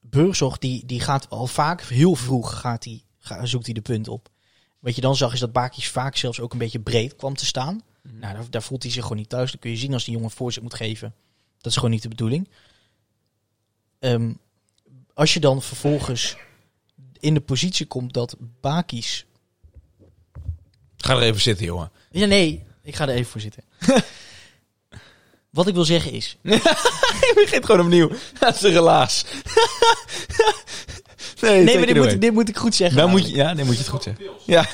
Burgzorg 0.00 0.58
die, 0.58 0.86
die 0.86 1.00
gaat 1.00 1.30
al 1.30 1.46
vaak, 1.46 1.82
heel 1.82 2.14
vroeg 2.14 2.60
gaat 2.60 2.82
die, 2.82 3.04
zoekt 3.42 3.64
hij 3.64 3.74
de 3.74 3.80
punt 3.80 4.08
op. 4.08 4.28
Wat 4.78 4.94
je 4.94 5.00
dan 5.00 5.16
zag 5.16 5.32
is 5.32 5.40
dat 5.40 5.52
Bakis 5.52 5.88
vaak 5.88 6.16
zelfs 6.16 6.40
ook 6.40 6.52
een 6.52 6.58
beetje 6.58 6.80
breed 6.80 7.16
kwam 7.16 7.34
te 7.34 7.46
staan. 7.46 7.82
Nou, 8.02 8.34
daar, 8.34 8.50
daar 8.50 8.62
voelt 8.62 8.82
hij 8.82 8.92
zich 8.92 9.02
gewoon 9.02 9.18
niet 9.18 9.28
thuis. 9.28 9.50
Dan 9.50 9.60
kun 9.60 9.70
je 9.70 9.76
zien 9.76 9.92
als 9.92 10.04
die 10.04 10.14
jongen 10.14 10.30
voorzet 10.30 10.62
moet 10.62 10.74
geven. 10.74 11.14
Dat 11.56 11.66
is 11.66 11.74
gewoon 11.74 11.90
niet 11.90 12.02
de 12.02 12.08
bedoeling. 12.08 12.48
Ehm, 13.98 14.32
als 15.18 15.34
je 15.34 15.40
dan 15.40 15.62
vervolgens 15.62 16.36
in 17.20 17.34
de 17.34 17.40
positie 17.40 17.86
komt 17.86 18.12
dat 18.12 18.36
Bakis... 18.60 19.26
Ga 20.96 21.14
er 21.14 21.22
even 21.22 21.40
zitten, 21.40 21.66
jongen. 21.66 21.90
Ja, 22.10 22.26
nee, 22.26 22.64
ik 22.82 22.96
ga 22.96 23.08
er 23.08 23.14
even 23.14 23.30
voor 23.30 23.40
zitten. 23.40 23.62
Wat 25.50 25.66
ik 25.66 25.74
wil 25.74 25.84
zeggen 25.84 26.12
is... 26.12 26.36
Je 27.28 27.32
begint 27.34 27.64
gewoon 27.64 27.80
opnieuw. 27.80 28.10
Dat 28.40 28.54
is 28.54 28.62
een 28.62 28.70
relaas. 28.70 29.24
nee, 31.40 31.64
Nee, 31.64 31.76
maar 31.76 31.86
dit 31.86 31.96
moet, 31.96 32.20
dit 32.20 32.32
moet 32.32 32.48
ik 32.48 32.56
goed 32.56 32.74
zeggen. 32.74 32.96
Dan 32.96 33.10
moet 33.10 33.28
je, 33.28 33.34
ja, 33.34 33.54
dan 33.54 33.66
moet 33.66 33.74
je 33.74 33.80
het 33.80 33.90
goed 33.90 34.02
zeggen. 34.02 34.26
Ja. 34.46 34.68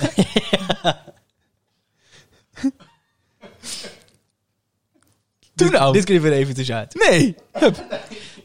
Doe 5.55 5.71
nou. 5.71 5.93
Dit 5.93 6.05
knippen 6.05 6.29
we 6.29 6.35
er 6.35 6.41
even 6.41 6.55
tussenuit. 6.55 7.09
Nee. 7.09 7.35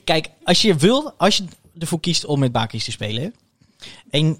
Kijk, 0.04 0.30
als 0.44 0.62
je 0.62 0.76
wil, 0.76 1.14
als 1.18 1.38
je 1.38 1.46
ervoor 1.80 2.00
kiest 2.00 2.26
om 2.26 2.40
met 2.40 2.52
Bakis 2.52 2.84
te 2.84 2.92
spelen, 2.92 3.36
en 4.10 4.38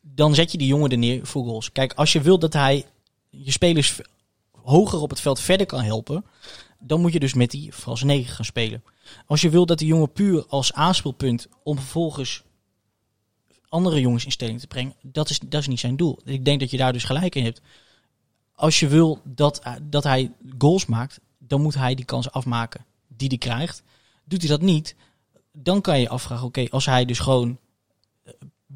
dan 0.00 0.34
zet 0.34 0.52
je 0.52 0.58
die 0.58 0.66
jongen 0.66 0.90
er 0.90 0.98
neer 0.98 1.26
voor 1.26 1.44
goals. 1.44 1.72
Kijk, 1.72 1.92
als 1.92 2.12
je 2.12 2.20
wil 2.20 2.38
dat 2.38 2.52
hij 2.52 2.84
je 3.30 3.50
spelers 3.50 4.00
hoger 4.50 5.00
op 5.00 5.10
het 5.10 5.20
veld 5.20 5.40
verder 5.40 5.66
kan 5.66 5.82
helpen, 5.82 6.24
dan 6.78 7.00
moet 7.00 7.12
je 7.12 7.20
dus 7.20 7.34
met 7.34 7.50
die 7.50 7.72
als 7.84 8.02
negen 8.02 8.34
gaan 8.34 8.44
spelen. 8.44 8.82
Als 9.26 9.40
je 9.40 9.50
wil 9.50 9.66
dat 9.66 9.78
die 9.78 9.86
jongen 9.86 10.12
puur 10.12 10.46
als 10.46 10.72
aanspeelpunt 10.72 11.48
om 11.62 11.76
vervolgens 11.76 12.42
andere 13.68 14.00
jongens 14.00 14.24
in 14.24 14.30
stelling 14.30 14.60
te 14.60 14.66
brengen, 14.66 14.94
dat 15.02 15.30
is, 15.30 15.38
dat 15.38 15.60
is 15.60 15.66
niet 15.66 15.80
zijn 15.80 15.96
doel. 15.96 16.18
Ik 16.24 16.44
denk 16.44 16.60
dat 16.60 16.70
je 16.70 16.76
daar 16.76 16.92
dus 16.92 17.04
gelijk 17.04 17.34
in 17.34 17.44
hebt. 17.44 17.60
Als 18.54 18.80
je 18.80 18.88
wil 18.88 19.20
dat, 19.24 19.62
dat 19.82 20.04
hij 20.04 20.32
goals 20.58 20.86
maakt, 20.86 21.20
dan 21.38 21.62
moet 21.62 21.74
hij 21.74 21.94
die 21.94 22.04
kans 22.04 22.30
afmaken 22.30 22.84
die 23.08 23.28
hij 23.28 23.38
krijgt. 23.38 23.82
Doet 24.24 24.40
hij 24.40 24.50
dat 24.50 24.60
niet, 24.60 24.94
dan 25.62 25.80
kan 25.80 25.94
je 25.96 26.02
je 26.02 26.08
afvragen, 26.08 26.46
oké, 26.46 26.66
als 26.70 26.86
hij 26.86 27.04
dus 27.04 27.18
gewoon 27.18 27.58
eh, 28.22 28.32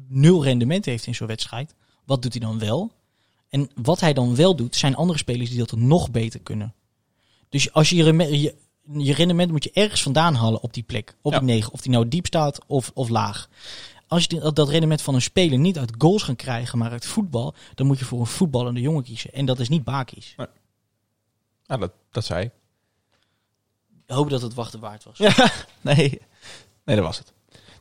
nul 0.07 0.43
rendement 0.43 0.85
heeft 0.85 1.05
in 1.05 1.15
zo'n 1.15 1.27
wedstrijd, 1.27 1.75
wat 2.05 2.21
doet 2.21 2.33
hij 2.33 2.41
dan 2.41 2.59
wel? 2.59 2.91
En 3.49 3.69
wat 3.75 3.99
hij 3.99 4.13
dan 4.13 4.35
wel 4.35 4.55
doet, 4.55 4.75
zijn 4.75 4.95
andere 4.95 5.19
spelers 5.19 5.49
die 5.49 5.59
dat 5.59 5.71
nog 5.71 6.11
beter 6.11 6.39
kunnen. 6.39 6.73
Dus 7.49 7.73
als 7.73 7.89
je 7.89 7.95
je, 7.95 8.55
je, 8.97 9.13
rendement 9.13 9.51
moet 9.51 9.63
je 9.63 9.71
ergens 9.73 10.01
vandaan 10.03 10.35
halen 10.35 10.61
op 10.61 10.73
die 10.73 10.83
plek, 10.83 11.15
op 11.21 11.31
Ja. 11.31 11.39
die 11.39 11.47
9, 11.47 11.71
of 11.73 11.81
die 11.81 11.91
nou 11.91 12.07
diep 12.07 12.25
staat 12.25 12.65
of, 12.65 12.91
of 12.93 13.09
laag. 13.09 13.49
Als 14.07 14.25
je 14.27 14.51
dat, 14.53 14.69
rendement 14.69 15.01
van 15.01 15.13
een 15.15 15.21
speler 15.21 15.59
niet 15.59 15.77
uit 15.77 15.91
goals 15.97 16.23
gaat 16.23 16.35
krijgen, 16.35 16.77
maar 16.77 16.91
uit 16.91 17.05
voetbal, 17.05 17.53
dan 17.75 17.87
moet 17.87 17.99
je 17.99 18.05
voor 18.05 18.19
een 18.19 18.25
voetballende 18.25 18.81
jongen 18.81 19.03
kiezen. 19.03 19.33
En 19.33 19.45
dat 19.45 19.59
is 19.59 19.69
niet 19.69 19.83
Bakis. 19.83 20.33
Nou, 21.65 21.79
dat, 21.79 21.91
dat 22.11 22.25
zei 22.25 22.45
ik. 22.45 22.51
Ik 24.05 24.17
hoop 24.17 24.29
dat 24.29 24.41
het 24.41 24.53
wachten 24.53 24.79
waard 24.79 25.03
was. 25.03 25.17
Ja. 25.17 25.51
Nee. 25.81 26.21
Nee, 26.85 26.95
dat 26.95 27.05
was 27.05 27.17
het. 27.17 27.33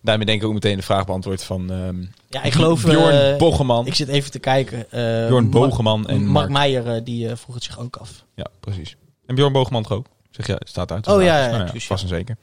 daarmee 0.03 0.27
denk 0.27 0.41
ik 0.43 0.47
ook 0.49 0.53
meteen 0.55 0.77
de 0.77 0.83
vraag 0.83 1.05
beantwoord 1.07 1.45
van 1.45 1.71
ehm 1.73 2.03
Ja, 2.29 2.43
ik 2.43 2.53
geloof... 2.53 2.85
Bjorn 2.85 3.15
eh, 3.33 3.37
Bogeman. 3.39 3.87
ik 3.87 3.95
zit 3.95 4.09
even 4.09 4.31
te 4.31 4.39
kijken. 4.39 4.91
eh, 4.91 5.27
Bjorn 5.27 5.51
Bogeman 5.51 6.07
en 6.09 6.17
Mark, 6.21 6.31
Mark. 6.31 6.49
Meijer, 6.49 6.95
eh, 6.95 7.05
die 7.05 7.37
vroeg 7.37 7.55
het 7.55 7.65
zich 7.65 7.79
ook 7.79 7.97
af. 7.97 8.25
Ja, 8.35 8.47
precies. 8.61 8.97
En 9.27 9.35
Bjorn 9.35 9.53
Bogeman 9.53 9.83
toch 9.83 9.93
ook? 9.93 10.07
Zeg 10.31 10.47
ja, 10.47 10.57
staat 10.59 10.93
uit. 10.93 11.07
Oh, 11.07 11.23
ja, 11.23 11.45
ja, 11.49 11.57
nou 11.57 11.73
dus 11.73 11.87
vast 11.87 12.03
en 12.03 12.09
zeker. 12.09 12.37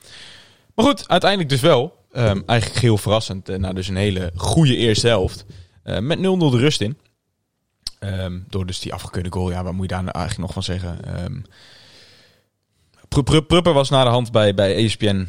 Maar 0.75 0.85
goed, 0.85 1.07
uiteindelijk 1.07 1.49
dus 1.49 1.61
wel. 1.61 1.95
ehm, 2.11 2.41
eigenlijk 2.45 2.79
heel 2.81 2.97
verrassend. 2.97 3.57
na 3.57 3.73
dus 3.73 3.87
een 3.87 3.95
hele 3.95 4.31
goede 4.35 4.75
eerste 4.75 5.07
helft. 5.07 5.45
met 5.83 6.17
0-0 6.19 6.21
de 6.21 6.57
rust 6.57 6.81
in. 6.81 6.97
Ehm, 7.99 8.39
door 8.49 8.65
dus 8.65 8.79
die 8.79 8.93
afgekeurde 8.93 9.31
goal. 9.31 9.51
Ja, 9.51 9.63
wat 9.63 9.73
moet 9.73 9.81
je 9.81 9.87
daar 9.95 10.03
nou 10.03 10.15
eigenlijk 10.17 10.45
nog 10.45 10.53
van 10.53 10.63
zeggen? 10.75 10.99
Pru- 13.07 13.23
Pru- 13.23 13.41
Prupper 13.41 13.73
was 13.73 13.89
na 13.89 14.03
de 14.03 14.09
hand 14.09 14.31
bij, 14.31 14.53
bij 14.53 14.75
ESPN 14.75 15.27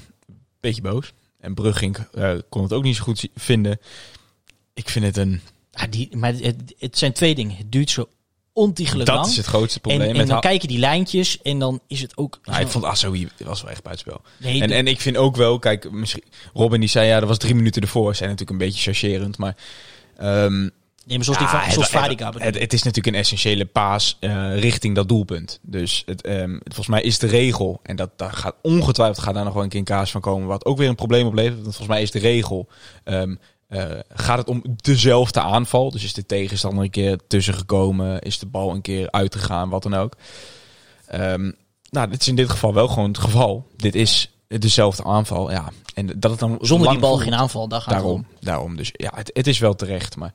beetje 0.60 0.82
boos. 0.82 1.12
En 1.40 1.54
Brugging 1.54 1.96
eh, 2.14 2.32
kon 2.48 2.62
het 2.62 2.72
ook 2.72 2.82
niet 2.82 2.96
zo 2.96 3.02
goed 3.02 3.28
vinden. 3.34 3.78
Ik 4.74 4.88
vind 4.88 5.04
het 5.04 5.16
een... 5.16 5.40
Ja, 5.70 5.86
die, 5.86 6.16
maar 6.16 6.32
het, 6.34 6.74
het 6.78 6.98
zijn 6.98 7.12
twee 7.12 7.34
dingen. 7.34 7.56
Het 7.56 7.72
duurt 7.72 7.90
zo 7.90 8.08
ontiegelijk 8.52 9.06
Dat 9.06 9.16
lang. 9.16 9.28
is 9.28 9.36
het 9.36 9.46
grootste 9.46 9.74
en, 9.74 9.80
probleem. 9.80 10.10
en 10.10 10.16
met 10.16 10.26
dan 10.26 10.34
ha- 10.34 10.40
kijk 10.40 10.62
je 10.62 10.68
die 10.68 10.78
lijntjes 10.78 11.42
en 11.42 11.58
dan 11.58 11.80
is 11.86 12.00
het 12.00 12.16
ook... 12.16 12.40
Nou, 12.44 12.60
ik 12.60 12.68
vond 12.68 12.84
Asawi 12.84 13.28
was 13.44 13.62
wel 13.62 13.70
echt 13.70 13.82
buitenspel. 13.82 14.22
nee, 14.38 14.62
En, 14.62 14.70
en 14.70 14.86
ik 14.86 15.00
vind 15.00 15.16
ook 15.16 15.36
wel, 15.36 15.58
kijk, 15.58 15.90
misschien, 15.90 16.24
Robin 16.54 16.80
die 16.80 16.88
zei 16.88 17.06
ja, 17.08 17.18
dat 17.20 17.28
was 17.28 17.38
drie 17.38 17.54
minuten 17.54 17.82
ervoor. 17.82 18.14
Zijn 18.14 18.30
natuurlijk 18.30 18.60
een 18.60 18.66
beetje 18.66 18.82
chargerend, 18.82 19.38
maar. 19.38 19.56
ehm, 20.16 20.68
nee, 21.08 21.16
maar 21.16 21.24
zoals, 21.24 21.38
die 21.38 21.48
ja, 21.48 21.62
van, 21.62 21.72
zoals 21.72 21.90
het, 21.90 22.20
het, 22.20 22.42
het, 22.42 22.58
het 22.58 22.72
is 22.72 22.82
natuurlijk 22.82 23.16
een 23.16 23.22
essentiële 23.22 23.64
paas 23.64 24.16
eh, 24.20 24.58
richting 24.58 24.94
dat 24.94 25.08
doelpunt. 25.08 25.58
Dus 25.62 26.02
het, 26.06 26.22
ehm, 26.22 26.58
volgens 26.64 26.86
mij 26.86 27.02
is 27.02 27.18
de 27.18 27.26
regel, 27.26 27.80
en 27.82 27.96
dat, 27.96 28.10
daar 28.16 28.32
gaat 28.32 28.54
ongetwijfeld 28.62 29.18
gaat 29.18 29.34
daar 29.34 29.44
nog 29.44 29.54
wel 29.54 29.62
een 29.62 29.68
keer 29.68 29.78
een 29.78 29.84
kaas 29.84 30.10
van 30.10 30.20
komen, 30.20 30.48
wat 30.48 30.64
ook 30.64 30.78
weer 30.78 30.88
een 30.88 30.94
probleem 30.94 31.26
oplevert. 31.26 31.54
Want 31.54 31.64
volgens 31.64 31.88
mij 31.88 32.02
is 32.02 32.10
de 32.10 32.18
regel, 32.18 32.68
ehm, 33.04 33.34
eh, 33.68 33.84
gaat 34.08 34.38
het 34.38 34.48
om 34.48 34.62
dezelfde 34.76 35.40
aanval. 35.40 35.90
Dus 35.90 36.04
is 36.04 36.14
de 36.14 36.26
tegenstander 36.26 36.84
een 36.84 36.90
keer 36.90 37.18
tussen 37.28 37.54
gekomen, 37.54 38.20
is 38.20 38.38
de 38.38 38.46
bal 38.46 38.74
een 38.74 38.82
keer 38.82 39.10
uitgegaan, 39.10 39.68
wat 39.68 39.82
dan 39.82 39.94
ook. 39.94 40.12
Ehm, 41.06 41.50
nou, 41.90 42.10
dit 42.10 42.20
is 42.20 42.28
in 42.28 42.36
dit 42.36 42.50
geval 42.50 42.74
wel 42.74 42.88
gewoon 42.88 43.08
het 43.08 43.18
geval. 43.18 43.66
Dit 43.76 43.94
is 43.94 44.30
dezelfde 44.48 45.04
aanval, 45.04 45.50
ja. 45.50 45.68
En 45.94 46.06
dat 46.06 46.30
het 46.30 46.40
dan 46.40 46.58
Zonder 46.60 46.90
die 46.90 46.98
bal 46.98 47.10
voelt. 47.10 47.22
geen 47.22 47.34
aanval, 47.34 47.68
daar 47.68 47.80
gaat 47.80 47.94
het 47.94 48.02
Daarom, 48.02 48.20
om. 48.30 48.36
daarom. 48.40 48.76
Dus 48.76 48.90
ja, 48.92 49.12
het, 49.14 49.30
het 49.32 49.46
is 49.46 49.58
wel 49.58 49.74
terecht. 49.74 50.16
Maar 50.16 50.32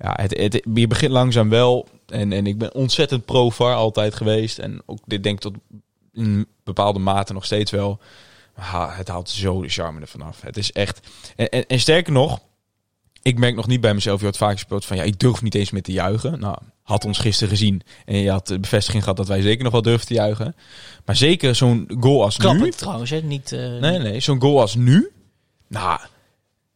ja, 0.00 0.16
het, 0.20 0.38
het, 0.38 0.62
je 0.74 0.86
begint 0.86 1.12
langzaam 1.12 1.48
wel. 1.48 1.88
En, 2.06 2.32
en 2.32 2.46
ik 2.46 2.58
ben 2.58 2.74
ontzettend 2.74 3.24
pro-VAR 3.24 3.74
altijd 3.74 4.14
geweest. 4.14 4.58
En 4.58 4.82
ook 4.86 4.98
dit 5.04 5.22
denk 5.22 5.34
ik 5.34 5.40
tot 5.40 5.54
in 6.12 6.46
bepaalde 6.64 6.98
mate 6.98 7.32
nog 7.32 7.44
steeds 7.44 7.70
wel. 7.70 8.00
Maar 8.56 8.96
het 8.96 9.08
haalt 9.08 9.28
zo 9.28 9.62
de 9.62 9.68
charme 9.68 10.00
ervan 10.00 10.22
af. 10.22 10.40
Het 10.40 10.56
is 10.56 10.72
echt... 10.72 11.00
En, 11.36 11.48
en, 11.48 11.66
en 11.66 11.80
sterker 11.80 12.12
nog, 12.12 12.40
ik 13.22 13.38
merk 13.38 13.54
nog 13.54 13.66
niet 13.66 13.80
bij 13.80 13.94
mezelf, 13.94 14.20
je 14.20 14.26
had 14.26 14.36
vaak 14.36 14.52
gespeeld 14.52 14.84
van 14.84 14.96
ja, 14.96 15.02
ik 15.02 15.18
durf 15.18 15.42
niet 15.42 15.54
eens 15.54 15.70
meer 15.70 15.82
te 15.82 15.92
juichen. 15.92 16.40
Nou, 16.40 16.56
had 16.82 17.04
ons 17.04 17.18
gisteren 17.18 17.48
gezien 17.48 17.82
en 18.04 18.16
je 18.16 18.30
had 18.30 18.46
de 18.46 18.58
bevestiging 18.58 19.02
gehad 19.02 19.18
dat 19.18 19.28
wij 19.28 19.40
zeker 19.40 19.62
nog 19.62 19.72
wel 19.72 19.82
durven 19.82 20.06
te 20.06 20.14
juichen. 20.14 20.56
Maar 21.04 21.16
zeker 21.16 21.54
zo'n 21.54 21.90
goal 22.00 22.22
als 22.22 22.38
nu. 22.38 22.64
het 22.64 22.78
trouwens, 22.78 23.10
hè? 23.10 23.20
Niet, 23.20 23.52
eh, 23.52 23.78
Nee, 23.78 23.98
nee, 23.98 24.20
zo'n 24.20 24.40
goal 24.40 24.60
als 24.60 24.74
nu. 24.74 25.10
Nou, 25.68 26.00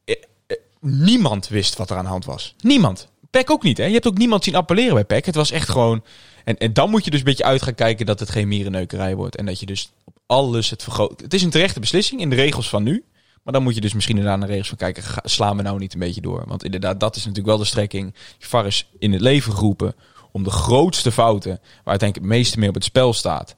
eh, 0.05 0.15
eh, 0.47 0.57
niemand 0.81 1.49
wist 1.49 1.77
wat 1.77 1.91
er 1.91 1.97
aan 1.97 2.05
de 2.05 2.11
hand 2.11 2.25
was. 2.25 2.55
Niemand. 2.61 3.09
Peck 3.35 3.51
ook 3.51 3.63
niet, 3.63 3.79
hè? 3.79 3.85
Je 3.85 3.93
hebt 3.93 4.07
ook 4.07 4.19
niemand 4.19 4.45
zien 4.45 4.55
appelleren 4.55 4.95
bij 4.95 5.05
Peck. 5.05 5.27
Het 5.27 5.35
was 5.35 5.51
echt 5.51 5.69
gewoon. 5.69 6.05
En, 6.45 6.59
en 6.59 6.73
dan 6.73 6.91
moet 6.91 7.05
je 7.05 7.11
dus 7.11 7.19
een 7.19 7.25
beetje 7.25 7.45
uit 7.45 7.63
gaan 7.63 7.75
kijken 7.75 8.07
dat 8.07 8.21
het 8.21 8.31
geen 8.31 8.49
mierenneukerij 8.49 9.17
wordt. 9.17 9.37
En 9.37 9.47
dat 9.47 9.61
je 9.61 9.67
dus 9.67 9.93
op 10.05 10.17
alles 10.27 10.71
het 10.71 10.83
vergroot. 10.83 11.21
Het 11.21 11.35
is 11.35 11.43
een 11.43 11.51
terechte 11.51 11.81
beslissing 11.81 12.21
in 12.21 12.31
de 12.31 12.37
regels 12.37 12.69
van 12.69 12.83
nu. 12.83 13.05
Maar 13.43 13.53
dan 13.53 13.63
moet 13.63 13.75
je 13.75 13.81
dus 13.81 13.95
misschien 13.95 14.17
inderdaad 14.17 14.39
naar 14.41 14.49
regels 14.49 14.69
van 14.69 14.77
kijken. 14.77 15.03
ga- 15.03 15.21
slaan 15.25 15.57
we 15.57 15.63
nou 15.63 15.79
niet 15.79 15.93
een 15.93 15.99
beetje 15.99 16.21
door? 16.21 16.45
Want 16.47 16.65
inderdaad, 16.65 17.01
dat 17.01 17.17
is 17.17 17.21
natuurlijk 17.21 17.49
wel 17.49 17.59
de 17.59 17.65
strekking. 17.65 18.15
VAR 18.39 18.67
is 18.67 18.89
in 18.99 19.13
het 19.13 19.21
leven 19.21 19.53
geroepen 19.53 19.95
om 20.33 20.43
de 20.43 20.51
grootste 20.51 21.13
fouten, 21.13 21.51
waar 21.51 21.61
uiteindelijk 21.85 22.29
het 22.29 22.39
meeste 22.39 22.59
mee 22.59 22.69
op 22.69 22.75
het 22.75 22.85
spel 22.85 23.13
staat, 23.13 23.57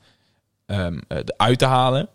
eh, 0.66 0.86
uit 1.36 1.58
te 1.58 1.66
halen. 1.66 2.08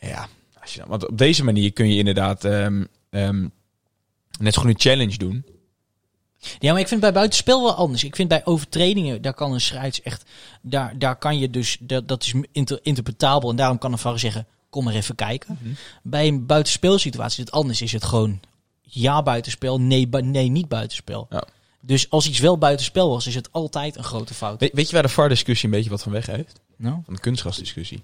Ja, 0.00 0.28
als 0.60 0.72
je 0.72 0.78
dan, 0.78 0.88
want 0.88 1.08
op 1.08 1.18
deze 1.18 1.44
manier 1.44 1.72
kun 1.72 1.88
je 1.88 1.98
inderdaad 1.98 2.44
ehm, 2.44 2.84
ehm, 3.10 3.46
net 4.38 4.54
zo 4.54 4.64
een 4.64 4.74
challenge 4.78 5.16
doen. 5.18 5.44
Ja, 6.58 6.72
maar 6.72 6.80
ik 6.80 6.88
vind 6.88 7.00
bij 7.00 7.12
buitenspel 7.12 7.62
wel 7.62 7.74
anders. 7.74 8.04
Ik 8.04 8.16
vind 8.16 8.28
bij 8.28 8.44
overtredingen, 8.44 9.22
daar 9.22 9.34
kan 9.34 9.52
een 9.52 9.60
scheids 9.60 10.02
echt... 10.02 10.24
Daar, 10.62 10.98
daar 10.98 11.16
kan 11.16 11.38
je 11.38 11.50
dus... 11.50 11.76
Dat, 11.80 12.08
dat 12.08 12.22
is 12.22 12.34
inter- 12.52 12.78
interpretabel 12.82 13.50
en 13.50 13.56
daarom 13.56 13.78
kan 13.78 13.92
een 13.92 13.98
VAR 13.98 14.18
zeggen... 14.18 14.46
Kom 14.70 14.84
maar 14.84 14.94
even 14.94 15.14
kijken. 15.14 15.58
Mhm. 15.60 15.72
Bij 16.02 16.26
een 16.26 16.46
buitenspelsituatie 16.46 17.38
is 17.38 17.44
het 17.44 17.50
anders. 17.54 17.82
Is 17.82 17.92
het 17.92 18.04
gewoon 18.04 18.40
ja 18.82 19.22
buitenspel, 19.22 19.80
nee, 19.80 20.08
bu- 20.08 20.22
nee 20.22 20.48
niet 20.48 20.68
buitenspel. 20.68 21.26
Ja. 21.30 21.44
Dus 21.80 22.10
als 22.10 22.28
iets 22.28 22.38
wel 22.38 22.58
buitenspel 22.58 23.08
was, 23.10 23.26
is 23.26 23.34
het 23.34 23.52
altijd 23.52 23.96
een 23.96 24.04
grote 24.04 24.34
fout. 24.34 24.60
We- 24.60 24.70
weet 24.72 24.86
je 24.86 24.92
waar 24.92 25.02
de 25.02 25.08
VAR-discussie 25.08 25.68
een 25.68 25.74
beetje 25.74 25.90
wat 25.90 26.02
van 26.02 26.12
weg 26.12 26.26
heeft? 26.26 26.60
Nou? 26.76 26.96
Van 27.04 27.14
de 27.14 27.20
kunstgrasdiscussie. 27.20 28.02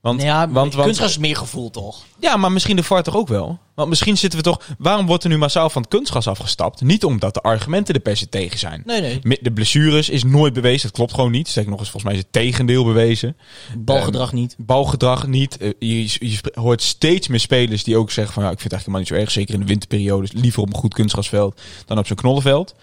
Want, 0.00 0.22
ja, 0.22 0.48
want, 0.48 0.74
want, 0.74 0.84
kunstgras 0.84 1.10
is 1.10 1.18
meer 1.18 1.36
gevoel 1.36 1.70
toch? 1.70 2.04
Ja, 2.20 2.36
maar 2.36 2.52
misschien 2.52 2.76
de 2.76 2.82
VAR 2.82 3.02
toch 3.02 3.16
ook 3.16 3.28
wel? 3.28 3.58
Want 3.74 3.88
misschien 3.88 4.16
zitten 4.16 4.38
we 4.38 4.44
toch... 4.44 4.60
Waarom 4.78 5.06
wordt 5.06 5.24
er 5.24 5.30
nu 5.30 5.38
massaal 5.38 5.70
van 5.70 5.82
het 5.82 5.90
kunstgras 5.90 6.28
afgestapt? 6.28 6.80
Niet 6.80 7.04
omdat 7.04 7.34
de 7.34 7.40
argumenten 7.40 7.94
er 7.94 8.00
per 8.00 8.16
se 8.16 8.28
tegen 8.28 8.58
zijn. 8.58 8.82
Nee, 8.84 9.00
nee. 9.00 9.38
De 9.40 9.52
blessures 9.52 10.08
is 10.08 10.24
nooit 10.24 10.52
bewezen. 10.52 10.82
Dat 10.82 10.96
klopt 10.96 11.14
gewoon 11.14 11.30
niet. 11.30 11.48
Zeker 11.48 11.70
nog 11.70 11.78
eens, 11.78 11.90
volgens 11.90 12.12
mij 12.12 12.20
is 12.20 12.26
het 12.26 12.32
tegendeel 12.32 12.84
bewezen. 12.84 13.36
Balgedrag 13.78 14.32
niet. 14.32 14.54
Balgedrag 14.58 15.26
niet. 15.26 15.56
Eh, 15.56 15.72
je, 15.78 16.02
je 16.02 16.38
hoort 16.54 16.82
steeds 16.82 17.28
meer 17.28 17.40
spelers 17.40 17.84
die 17.84 17.96
ook 17.96 18.10
zeggen 18.10 18.34
van... 18.34 18.42
Ja, 18.42 18.50
ik 18.50 18.60
vind 18.60 18.72
het 18.72 18.80
eigenlijk 18.80 19.00
helemaal 19.00 19.00
niet 19.00 19.08
zo 19.08 19.14
erg. 19.14 19.30
Zeker 19.30 19.54
in 19.54 19.60
de 19.60 19.66
winterperiode. 19.66 20.28
Liever 20.32 20.62
op 20.62 20.68
een 20.68 20.80
goed 20.80 20.94
kunstgrasveld 20.94 21.60
dan 21.86 21.98
op 21.98 22.06
zo'n 22.06 22.16
knollenveld. 22.16 22.74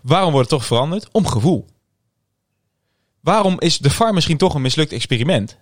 Waarom 0.00 0.32
wordt 0.32 0.50
het 0.50 0.58
toch 0.58 0.68
veranderd? 0.68 1.08
Om 1.12 1.26
gevoel. 1.26 1.66
Waarom 3.20 3.60
is 3.60 3.78
de 3.78 3.90
VAR 3.90 4.14
misschien 4.14 4.36
toch 4.36 4.54
een 4.54 4.62
mislukt 4.62 4.92
experiment? 4.92 5.58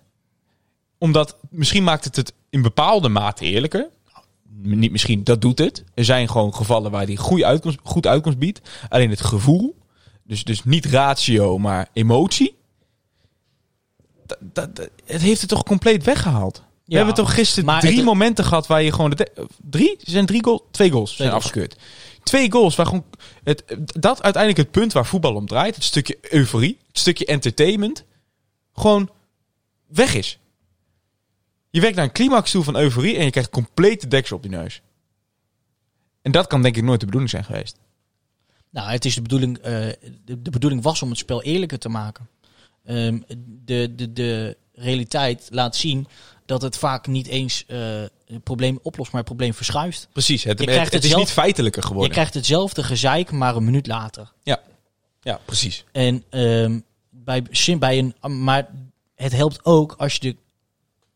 Omdat 0.99 1.37
misschien 1.49 1.83
maakt 1.83 2.03
het 2.05 2.15
het 2.15 2.33
in 2.49 2.61
bepaalde 2.61 3.09
mate 3.09 3.45
eerlijker. 3.45 3.89
Niet 4.61 4.91
misschien, 4.91 5.23
dat 5.23 5.41
doet 5.41 5.59
het. 5.59 5.83
Er 5.93 6.05
zijn 6.05 6.29
gewoon 6.29 6.53
gevallen 6.55 6.91
waar 6.91 7.05
die 7.05 7.17
goede 7.17 7.45
uitkomst, 7.45 7.77
goed 7.83 8.07
uitkomst 8.07 8.37
biedt. 8.37 8.61
Alleen 8.89 9.09
het 9.09 9.21
gevoel, 9.21 9.75
dus, 10.23 10.43
dus 10.43 10.63
niet 10.63 10.85
ratio, 10.85 11.57
maar 11.57 11.89
emotie. 11.93 12.57
Dat, 14.39 14.69
het 15.05 15.21
heeft 15.21 15.41
het 15.41 15.49
toch 15.49 15.63
compleet 15.63 16.03
weggehaald. 16.03 16.57
We 16.57 16.63
Ja, 16.85 16.97
hebben 16.97 17.15
toch 17.15 17.33
gisteren 17.33 17.79
drie 17.79 17.95
het- 17.95 18.05
momenten 18.05 18.45
gehad 18.45 18.67
waar 18.67 18.81
je 18.81 18.91
gewoon... 18.91 19.09
De 19.09 19.47
drie? 19.69 19.91
Er 19.91 20.11
zijn 20.11 20.25
drie 20.25 20.43
goals? 20.43 20.61
Twee 20.71 20.91
goals 20.91 21.15
zijn 21.15 21.31
afgekeurd. 21.31 21.75
Twee 22.23 22.51
goals 22.51 22.75
waar 22.75 22.85
gewoon... 22.85 23.05
Het, 23.43 23.63
dat 23.99 24.21
uiteindelijk 24.23 24.57
het 24.63 24.71
punt 24.71 24.93
waar 24.93 25.05
voetbal 25.05 25.35
om 25.35 25.45
draait. 25.45 25.75
Het 25.75 25.83
stukje 25.83 26.17
euforie. 26.21 26.77
Het 26.87 26.97
stukje 26.99 27.25
entertainment. 27.25 28.03
Gewoon 28.73 29.09
weg 29.87 30.13
is. 30.15 30.39
Je 31.69 31.81
werkt 31.81 31.95
naar 31.95 32.05
een 32.05 32.11
climax 32.11 32.51
toe 32.51 32.63
van 32.63 32.75
euforie 32.77 33.17
en 33.17 33.23
je 33.25 33.31
krijgt 33.31 33.49
complete 33.49 34.07
deksel 34.07 34.35
op 34.35 34.41
die 34.41 34.51
neus. 34.51 34.81
En 36.21 36.31
dat 36.31 36.47
kan 36.47 36.61
denk 36.61 36.75
ik 36.77 36.83
nooit 36.83 36.99
de 36.99 37.05
bedoeling 37.05 37.31
zijn 37.31 37.43
geweest. 37.45 37.77
Nou, 38.69 38.91
het 38.91 39.05
is 39.05 39.15
de 39.15 39.21
bedoeling, 39.21 39.57
eh, 39.57 39.71
de, 40.25 40.41
de 40.41 40.49
bedoeling 40.49 40.81
was 40.83 41.01
om 41.01 41.09
het 41.09 41.17
spel 41.17 41.43
eerlijker 41.43 41.79
te 41.79 41.89
maken. 41.89 42.29
Ehm, 42.85 43.19
de, 43.65 43.95
de, 43.95 44.13
de 44.13 44.57
realiteit 44.73 45.47
laat 45.51 45.75
zien 45.75 46.07
dat 46.45 46.61
het 46.61 46.77
vaak 46.77 47.07
niet 47.07 47.27
eens 47.27 47.65
eh, 47.67 47.77
het 48.25 48.43
probleem 48.43 48.79
oplost, 48.81 49.11
maar 49.11 49.21
het 49.21 49.29
probleem 49.29 49.53
verschuift. 49.53 50.07
Precies, 50.11 50.43
het, 50.43 50.57
Je 50.59 50.63
het, 50.63 50.73
krijgt 50.73 50.85
het 50.85 50.93
het 50.93 51.03
is 51.03 51.09
zelf- 51.09 51.21
niet 51.23 51.31
feitelijker 51.31 51.81
Je 51.81 51.87
geworden. 51.87 52.11
krijgt 52.13 52.33
hetzelfde 52.33 52.83
gezeik, 52.83 53.31
maar 53.31 53.55
een 53.55 53.63
minuut 53.63 53.87
later. 53.87 54.31
Ja, 55.21 55.39
precies. 55.45 55.83
En 55.91 56.23
ehm, 56.29 56.79
bij, 57.09 57.43
bij 57.79 57.97
een, 57.97 58.41
maar 58.43 58.69
het 59.15 59.31
helpt 59.31 59.65
ook 59.65 59.93
als 59.97 60.13
je 60.13 60.19
de 60.19 60.35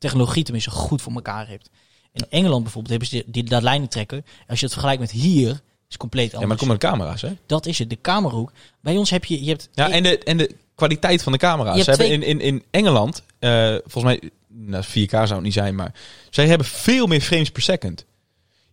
technologie 0.08 0.44
tenminste 0.44 0.70
goed 0.70 1.02
voor 1.02 1.14
elkaar 1.14 1.48
hebt. 1.48 1.70
In 2.14 2.26
Engeland 2.30 2.64
bijvoorbeeld 2.64 2.90
hebben 2.90 3.08
ze 3.08 3.16
die, 3.16 3.44
die, 3.44 3.44
dat 3.44 3.62
lijnen 3.62 3.90
trekken. 3.90 4.26
Als 4.48 4.60
je 4.60 4.66
het 4.66 4.74
vergelijkt 4.74 5.02
met 5.02 5.12
hier, 5.12 5.50
is 5.50 5.60
het 5.88 5.98
compleet 5.98 6.26
Ja, 6.26 6.32
maar 6.32 6.42
anders. 6.42 6.60
kom 6.60 6.70
met 6.70 6.78
camera's, 6.78 7.22
hè? 7.22 7.30
Dat 7.46 7.66
is 7.66 7.80
het, 7.80 7.90
de 7.90 8.02
camerahoek. 8.02 8.52
Bij 8.82 8.98
ons 8.98 9.10
heb 9.10 9.26
je, 9.26 9.44
je 9.44 9.50
hebt 9.50 9.70
Ja, 9.74 9.90
en 9.90 10.04
de, 10.04 10.18
en 10.18 10.38
de 10.38 10.56
kwaliteit 10.76 11.24
van 11.24 11.32
de 11.32 11.38
camera's. 11.38 11.84
Ze 11.84 11.90
hebben 11.90 12.10
in, 12.10 12.24
in, 12.24 12.42
in 12.42 12.64
Engeland, 12.72 13.24
eh, 13.40 13.76
volgens 13.86 14.04
mij, 14.04 14.30
nou, 14.48 14.84
4K 14.84 15.10
zou 15.10 15.34
het 15.34 15.42
niet 15.42 15.54
zijn, 15.54 15.76
maar 15.76 15.94
zij 16.30 16.48
hebben 16.48 16.68
veel 16.68 17.08
meer 17.08 17.22
frames 17.22 17.52
per 17.52 17.62
second. 17.62 18.06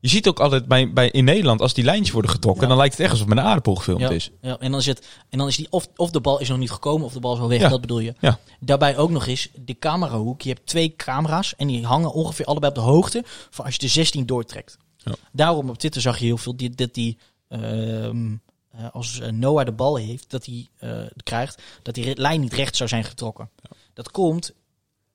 Je 0.01 0.09
ziet 0.09 0.29
ook 0.29 0.41
altijd 0.41 0.67
bij, 0.67 0.93
bij, 0.93 1.11
in 1.11 1.25
Nederland, 1.25 1.61
als 1.61 1.75
die 1.75 1.85
lijntjes 1.85 2.11
worden 2.11 2.31
getrokken, 2.31 2.63
Ja. 2.63 2.69
dan 2.69 2.77
lijkt 2.77 2.93
het 2.93 3.03
echt 3.03 3.11
alsof 3.11 3.27
het 3.27 3.35
met 3.35 3.45
een 3.45 3.51
aardappel 3.51 3.75
gefilmd 3.75 4.01
Ja, 4.01 4.11
is. 4.11 4.31
ja, 4.41 4.59
en 4.59 4.71
dan 4.71 4.81
is 4.81 4.87
het, 4.87 5.07
en 5.29 5.39
dan 5.39 5.49
is 5.49 5.57
die 5.57 5.67
of, 5.71 5.89
of 5.97 6.11
de 6.11 6.21
bal 6.21 6.41
is 6.41 6.49
nog 6.49 6.59
niet 6.59 6.71
gekomen 6.71 7.07
of 7.07 7.13
de 7.13 7.21
bal 7.21 7.35
is 7.35 7.41
al 7.41 7.49
weg. 7.49 7.61
Ja. 7.61 7.69
Dat 7.69 7.81
bedoel 7.81 7.99
je. 7.99 8.15
Ja. 8.21 8.39
Daarbij 8.61 8.97
ook 8.97 9.11
nog 9.11 9.27
eens 9.27 9.49
de 9.65 9.79
camerahoek. 9.79 10.43
Je 10.43 10.49
hebt 10.49 10.67
twee 10.67 10.97
camera's 10.97 11.55
en 11.57 11.67
die 11.67 11.87
hangen 11.87 12.13
ongeveer 12.13 12.45
allebei 12.45 12.73
op 12.73 12.79
de 12.79 12.85
hoogte 12.85 13.23
van 13.51 13.65
als 13.65 13.75
je 13.75 13.81
de 13.81 13.89
16 13.89 14.27
doortrekt. 14.27 14.77
Ja. 14.97 15.13
Daarom 15.33 15.69
op 15.69 15.79
Twitter 15.79 16.01
zag 16.01 16.19
je 16.19 16.25
heel 16.25 16.39
veel 16.39 16.57
die, 16.57 16.71
dat 16.71 16.95
die 16.95 17.19
ehm, 17.49 18.35
eh, 18.71 18.91
als 18.93 19.21
eh, 19.21 19.31
Noah 19.31 19.65
de 19.65 19.73
bal 19.73 19.97
heeft, 19.97 20.31
dat 20.31 20.47
hij 20.47 20.69
eh, 20.79 21.01
krijgt, 21.23 21.63
dat 21.83 21.95
die 21.95 22.17
lijn 22.17 22.41
niet 22.41 22.53
recht 22.53 22.77
zou 22.77 22.89
zijn 22.89 23.05
getrokken. 23.05 23.51
Dat 23.95 24.11
komt. 24.11 24.53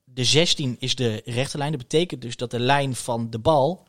De 0.04 0.24
16 0.24 0.76
is 0.78 0.94
de 0.94 1.22
rechte 1.24 1.58
lijn. 1.58 1.70
Dat 1.72 1.80
betekent 1.80 2.22
dus 2.22 2.36
dat 2.36 2.50
de 2.50 2.60
lijn 2.60 2.94
van 2.94 3.30
de 3.30 3.38
bal 3.38 3.84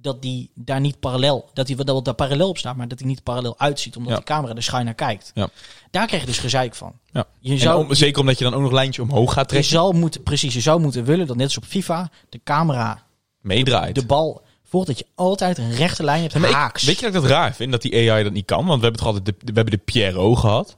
dat 0.00 0.22
die 0.22 0.50
daar 0.54 0.80
niet 0.80 1.00
parallel, 1.00 1.50
dat 1.52 1.66
die 1.66 1.76
dat 1.76 1.86
wel 1.86 2.02
daar 2.02 2.14
parallel 2.14 2.48
op 2.48 2.58
staat, 2.58 2.76
maar 2.76 2.88
dat 2.88 2.98
hij 2.98 3.08
niet 3.08 3.22
parallel 3.22 3.58
uitziet, 3.58 3.96
omdat 3.96 4.10
Ja. 4.12 4.16
die 4.18 4.26
camera 4.26 4.54
er 4.54 4.62
schuin 4.62 4.84
naar 4.84 4.94
kijkt. 4.94 5.30
Ja. 5.34 5.48
Daar 5.90 6.06
krijg 6.06 6.22
je 6.22 6.28
dus 6.28 6.38
gezeik 6.38 6.74
van. 6.74 6.92
Ja. 7.12 7.24
Je 7.40 7.58
zou, 7.58 7.84
om- 7.84 7.94
zeker 7.94 8.20
omdat 8.20 8.38
je 8.38 8.44
dan 8.44 8.54
ook 8.54 8.62
nog 8.62 8.72
lijntje 8.72 9.02
omhoog 9.02 9.32
gaat 9.32 9.42
je 9.44 9.48
trekken. 9.48 9.70
zou 9.70 9.94
moeten, 9.94 10.22
precies, 10.22 10.54
je 10.54 10.60
zou 10.60 10.80
moeten 10.80 11.04
willen 11.04 11.26
dat 11.26 11.36
net 11.36 11.44
als 11.46 11.56
op 11.56 11.64
FIFA 11.64 12.10
de 12.28 12.40
camera 12.44 13.02
Meedraait. 13.40 13.94
de 13.94 14.06
bal 14.06 14.42
volgt, 14.64 14.86
dat 14.86 14.98
je 14.98 15.06
altijd 15.14 15.58
een 15.58 15.72
rechte 15.74 16.04
lijn 16.04 16.22
hebt, 16.22 16.34
ik- 16.34 16.44
haaks. 16.44 16.84
weet 16.84 16.98
je 17.00 17.06
dat 17.06 17.14
ik 17.14 17.20
dat 17.20 17.30
raar 17.30 17.54
vind, 17.54 17.72
dat 17.72 17.82
die 17.82 18.10
AI 18.10 18.22
dat 18.22 18.32
niet 18.32 18.44
kan? 18.44 18.66
Want 18.66 18.76
we 18.78 18.82
hebben 18.82 19.00
toch 19.04 19.06
altijd 19.14 19.24
de, 19.26 19.34
we 19.38 19.52
hebben 19.54 19.70
de 19.74 19.82
Pierrot 19.84 20.38
gehad. 20.38 20.76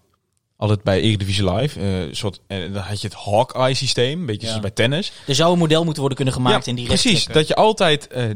Altijd 0.60 0.82
bij 0.82 1.00
Eredivisie 1.00 1.50
Live. 1.54 1.80
eh, 1.80 2.14
soort, 2.14 2.40
en 2.46 2.72
dan 2.72 2.82
had 2.82 3.00
je 3.00 3.06
het 3.08 3.16
Hawkeye 3.16 3.74
systeem, 3.74 4.20
een 4.20 4.26
beetje 4.26 4.40
Ja. 4.40 4.46
zoals 4.46 4.62
bij 4.62 4.70
tennis. 4.70 5.12
er 5.26 5.34
zou 5.34 5.52
een 5.52 5.58
model 5.58 5.80
moeten 5.80 5.98
worden 5.98 6.16
kunnen 6.16 6.34
gemaakt 6.34 6.66
in 6.66 6.74
die 6.74 6.86
precies. 6.86 7.10
rechtstrekken. 7.10 7.40
Dat 7.46 7.48
je 7.48 7.54
altijd, 7.64 8.06
eh, 8.08 8.28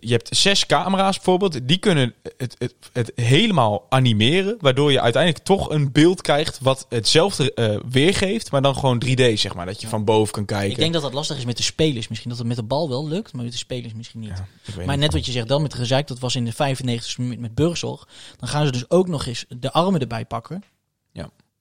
je 0.00 0.12
hebt 0.12 0.36
zes 0.36 0.66
camera's 0.66 1.16
bijvoorbeeld, 1.16 1.68
die 1.68 1.76
kunnen 1.78 2.14
het, 2.36 2.56
het, 2.58 2.74
het 2.92 3.12
helemaal 3.14 3.86
animeren, 3.88 4.56
waardoor 4.60 4.92
je 4.92 5.00
uiteindelijk 5.00 5.44
toch 5.44 5.70
een 5.70 5.92
beeld 5.92 6.20
krijgt 6.20 6.58
wat 6.60 6.86
hetzelfde 6.88 7.54
eh, 7.54 7.76
weergeeft, 7.90 8.50
maar 8.50 8.62
dan 8.62 8.74
gewoon 8.74 9.02
3D 9.06 9.38
zeg 9.38 9.54
maar, 9.54 9.66
dat 9.66 9.80
je 9.80 9.88
van 9.88 10.04
boven 10.04 10.32
kan 10.32 10.44
kijken. 10.44 10.70
Ik 10.70 10.76
denk 10.76 10.92
dat 10.92 11.02
dat 11.02 11.12
lastig 11.12 11.36
is 11.36 11.44
met 11.44 11.56
de 11.56 11.62
spelers. 11.62 12.08
Misschien 12.08 12.30
dat 12.30 12.38
het 12.38 12.48
met 12.48 12.56
de 12.56 12.62
bal 12.62 12.88
wel 12.88 13.08
lukt, 13.08 13.32
maar 13.32 13.42
met 13.42 13.52
de 13.52 13.58
spelers 13.58 13.94
misschien 13.94 14.20
niet. 14.20 14.42
Maar 14.76 14.86
niet. 14.86 14.96
net 14.98 15.12
wat 15.12 15.26
je 15.26 15.32
zegt, 15.32 15.48
dan 15.48 15.62
met 15.62 15.74
gezeik, 15.74 16.06
dat 16.06 16.18
was 16.18 16.36
in 16.36 16.44
de 16.44 16.52
95e 16.52 17.16
minuut 17.16 17.38
met 17.40 17.54
Burgzorg. 17.54 18.08
Dan 18.36 18.48
gaan 18.48 18.66
ze 18.66 18.72
dus 18.72 18.90
ook 18.90 19.08
nog 19.08 19.26
eens 19.26 19.44
de 19.48 19.72
armen 19.72 20.00
erbij 20.00 20.24
pakken. 20.24 20.62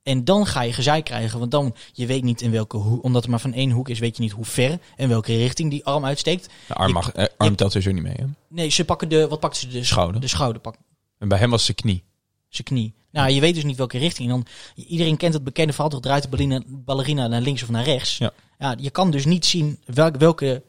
En 0.03 0.23
dan 0.23 0.45
ga 0.45 0.61
je 0.61 0.73
gezeik 0.73 1.03
krijgen, 1.05 1.39
want 1.39 1.51
dan, 1.51 1.75
je 1.93 2.05
weet 2.05 2.23
niet 2.23 2.41
in 2.41 2.51
welke 2.51 2.77
hoek, 2.77 3.03
omdat 3.03 3.21
het 3.21 3.31
maar 3.31 3.39
van 3.39 3.53
één 3.53 3.69
hoek 3.71 3.89
is, 3.89 3.99
weet 3.99 4.15
je 4.15 4.21
niet 4.21 4.31
hoe 4.31 4.45
ver 4.45 4.79
en 4.95 5.09
welke 5.09 5.35
richting 5.37 5.69
die 5.69 5.85
arm 5.85 6.05
uitsteekt. 6.05 6.49
De 6.67 6.73
arm, 6.73 6.87
je- 6.87 6.93
mag, 6.93 7.11
eh, 7.11 7.25
arm 7.37 7.55
telt 7.55 7.71
sowieso 7.71 7.93
niet 7.93 8.03
mee. 8.03 8.15
Hè? 8.17 8.25
Nee, 8.47 8.69
ze 8.69 8.85
pakken 8.85 9.09
de, 9.09 9.27
wat 9.27 9.39
pakken 9.39 9.59
ze? 9.59 9.67
De 9.67 9.83
Schouder. 9.83 10.21
De 10.21 10.27
schouder 10.27 10.61
pakken, 10.61 10.81
En 11.17 11.27
bij 11.27 11.37
hem 11.37 11.49
was 11.49 11.65
zijn 11.65 11.77
knie. 11.77 12.03
zijn 12.49 12.67
knie. 12.67 12.93
Nou, 13.11 13.29
je 13.31 13.39
weet 13.41 13.53
dus 13.55 13.63
niet 13.63 13.77
welke 13.77 13.97
richting. 13.97 14.29
Dan, 14.29 14.45
iedereen 14.75 15.17
kent 15.17 15.33
het 15.33 15.43
bekende 15.43 15.73
verhaal, 15.73 15.89
toch 15.91 15.99
draait 15.99 16.23
de 16.23 16.29
ballerina, 16.29 16.61
ballerina 16.67 17.27
naar 17.27 17.41
links 17.41 17.63
of 17.63 17.69
naar 17.69 17.83
rechts. 17.83 18.17
Ja. 18.17 18.31
ja, 18.59 18.75
je 18.79 18.89
kan 18.89 19.11
dus 19.11 19.25
niet 19.25 19.45
zien 19.45 19.79
welk, 19.85 20.15
welke, 20.15 20.63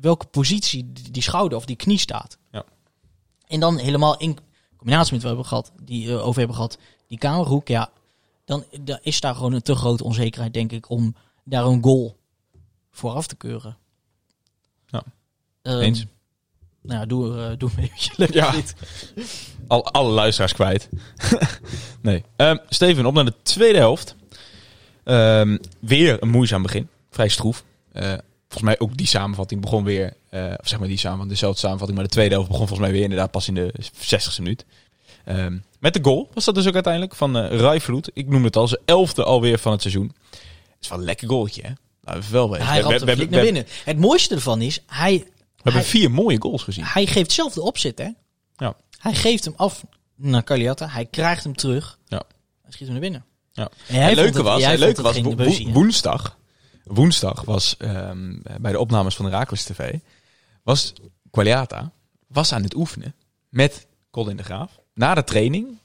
welke 0.00 0.26
positie 0.26 0.92
die, 0.92 1.10
die 1.10 1.22
schouder 1.22 1.58
of 1.58 1.64
die 1.64 1.76
knie 1.76 1.98
staat. 1.98 2.38
Ja. 2.52 2.64
En 3.46 3.60
dan 3.60 3.78
helemaal 3.78 4.16
in 4.18 4.38
combinatie 4.76 5.12
met 5.12 5.22
wat 5.22 5.30
we 5.32 5.36
hebben 5.38 5.46
gehad, 5.46 5.72
die 5.82 6.08
eh, 6.10 6.26
over 6.26 6.38
hebben 6.38 6.56
gehad, 6.56 6.78
die 7.08 7.18
kamerhoek, 7.18 7.68
ja, 7.68 7.90
dan, 8.50 8.98
is 9.02 9.20
daar 9.20 9.34
gewoon 9.34 9.52
een 9.52 9.62
te 9.62 9.74
grote 9.74 10.04
onzekerheid, 10.04 10.54
denk 10.54 10.72
ik, 10.72 10.90
om 10.90 11.14
daar 11.44 11.64
een 11.64 11.82
goal 11.82 12.16
voor 12.90 13.10
af 13.10 13.26
te 13.26 13.36
keuren. 13.36 13.76
Ja. 14.86 15.02
Ehm, 15.62 15.78
Eens. 15.78 16.04
Nou 16.82 17.00
ja, 17.00 17.06
doe, 17.06 17.38
eh, 17.38 17.58
doe 17.58 17.70
leuk. 18.16 18.32
Ja. 18.32 18.54
Al, 19.66 19.84
alle 19.84 20.10
luisteraars 20.10 20.52
kwijt. 20.52 20.88
nee. 22.02 22.24
Ehm, 22.36 22.56
Steven, 22.68 23.06
op 23.06 23.14
naar 23.14 23.24
de 23.24 23.34
tweede 23.42 23.78
helft. 23.78 24.14
Ehm, 25.04 25.58
weer 25.80 26.22
een 26.22 26.28
moeizaam 26.30 26.62
begin. 26.62 26.88
Vrij 27.10 27.28
stroef. 27.28 27.64
Eh, 27.92 28.02
volgens 28.48 28.62
mij 28.62 28.78
ook 28.78 28.96
die 28.96 29.06
samenvatting 29.06 29.60
begon 29.60 29.84
weer... 29.84 30.16
eh, 30.28 30.54
of 30.56 30.68
zeg 30.68 30.78
maar 30.78 30.88
die 30.88 30.96
samenvatting, 30.96 31.38
dezelfde 31.38 31.60
samenvatting. 31.60 31.98
Maar 31.98 32.08
de 32.08 32.14
tweede 32.14 32.34
helft 32.34 32.48
begon 32.50 32.66
volgens 32.66 32.88
mij 32.88 32.96
weer 32.96 33.04
inderdaad 33.04 33.30
pas 33.30 33.48
in 33.48 33.54
de 33.54 33.74
60ste 33.92 34.42
minuut. 34.42 34.64
Ehm, 35.24 35.58
met 35.80 35.94
de 35.94 35.98
goal 36.02 36.28
was 36.34 36.44
dat 36.44 36.54
dus 36.54 36.66
ook 36.66 36.74
uiteindelijk 36.74 37.14
van 37.14 37.36
Rijvloed. 37.46 38.10
Ik 38.14 38.28
noem 38.28 38.44
het 38.44 38.56
al 38.56 38.68
zijn 38.68 38.80
elfde 38.84 39.24
alweer 39.24 39.58
van 39.58 39.72
het 39.72 39.80
seizoen. 39.80 40.14
Het 40.30 40.40
is 40.80 40.88
wel 40.88 40.98
een 40.98 41.04
lekker 41.04 41.28
goaltje, 41.28 41.62
hè? 41.62 41.70
Nou, 42.02 42.22
wel 42.30 42.50
weten. 42.50 42.66
Hij 42.66 42.76
We- 42.82 42.88
ramt 42.88 43.00
hem 43.00 43.18
we- 43.18 43.24
naar 43.30 43.40
binnen. 43.42 43.66
Het 43.84 43.98
mooiste 43.98 44.34
ervan 44.34 44.60
is, 44.60 44.82
hij, 44.86 45.18
We 45.56 45.60
hebben 45.62 45.84
vier 45.84 46.10
mooie 46.10 46.40
goals 46.40 46.62
gezien. 46.62 46.84
hij 46.84 47.06
geeft 47.06 47.32
zelf 47.32 47.52
de 47.52 47.62
opzet, 47.62 47.98
hè? 47.98 48.08
Ja. 48.56 48.74
Hij 48.98 49.14
geeft 49.14 49.44
hem 49.44 49.54
af 49.56 49.84
naar 50.16 50.44
Cagliata. 50.44 50.88
Hij 50.88 51.06
krijgt 51.06 51.44
hem 51.44 51.56
terug. 51.56 51.98
Ja. 52.06 52.22
Hij 52.62 52.72
schiet 52.72 52.82
hem 52.88 52.90
naar 52.92 53.00
binnen. 53.00 53.24
Ja. 53.52 53.68
En 53.88 54.02
het 54.02 54.14
leuke 54.14 54.42
was, 54.42 54.64
het 54.64 54.78
leuke 54.78 55.02
was 55.02 55.20
wo- 55.20 55.34
wo- 55.36 55.70
woensdag, 55.72 56.38
woensdag 56.84 57.42
was 57.44 57.76
ehm, 57.78 58.36
bij 58.60 58.72
de 58.72 58.78
opnames 58.78 59.14
van 59.14 59.24
de 59.24 59.30
Rakels 59.30 59.62
TV, 59.62 59.94
was 60.62 60.92
Qualiata 61.30 61.92
was 62.26 62.52
aan 62.52 62.62
het 62.62 62.74
oefenen 62.74 63.14
met 63.48 63.86
Colin 64.10 64.36
de 64.36 64.42
Graaf 64.42 64.78
na 65.00 65.14
de 65.14 65.24
training 65.24 65.78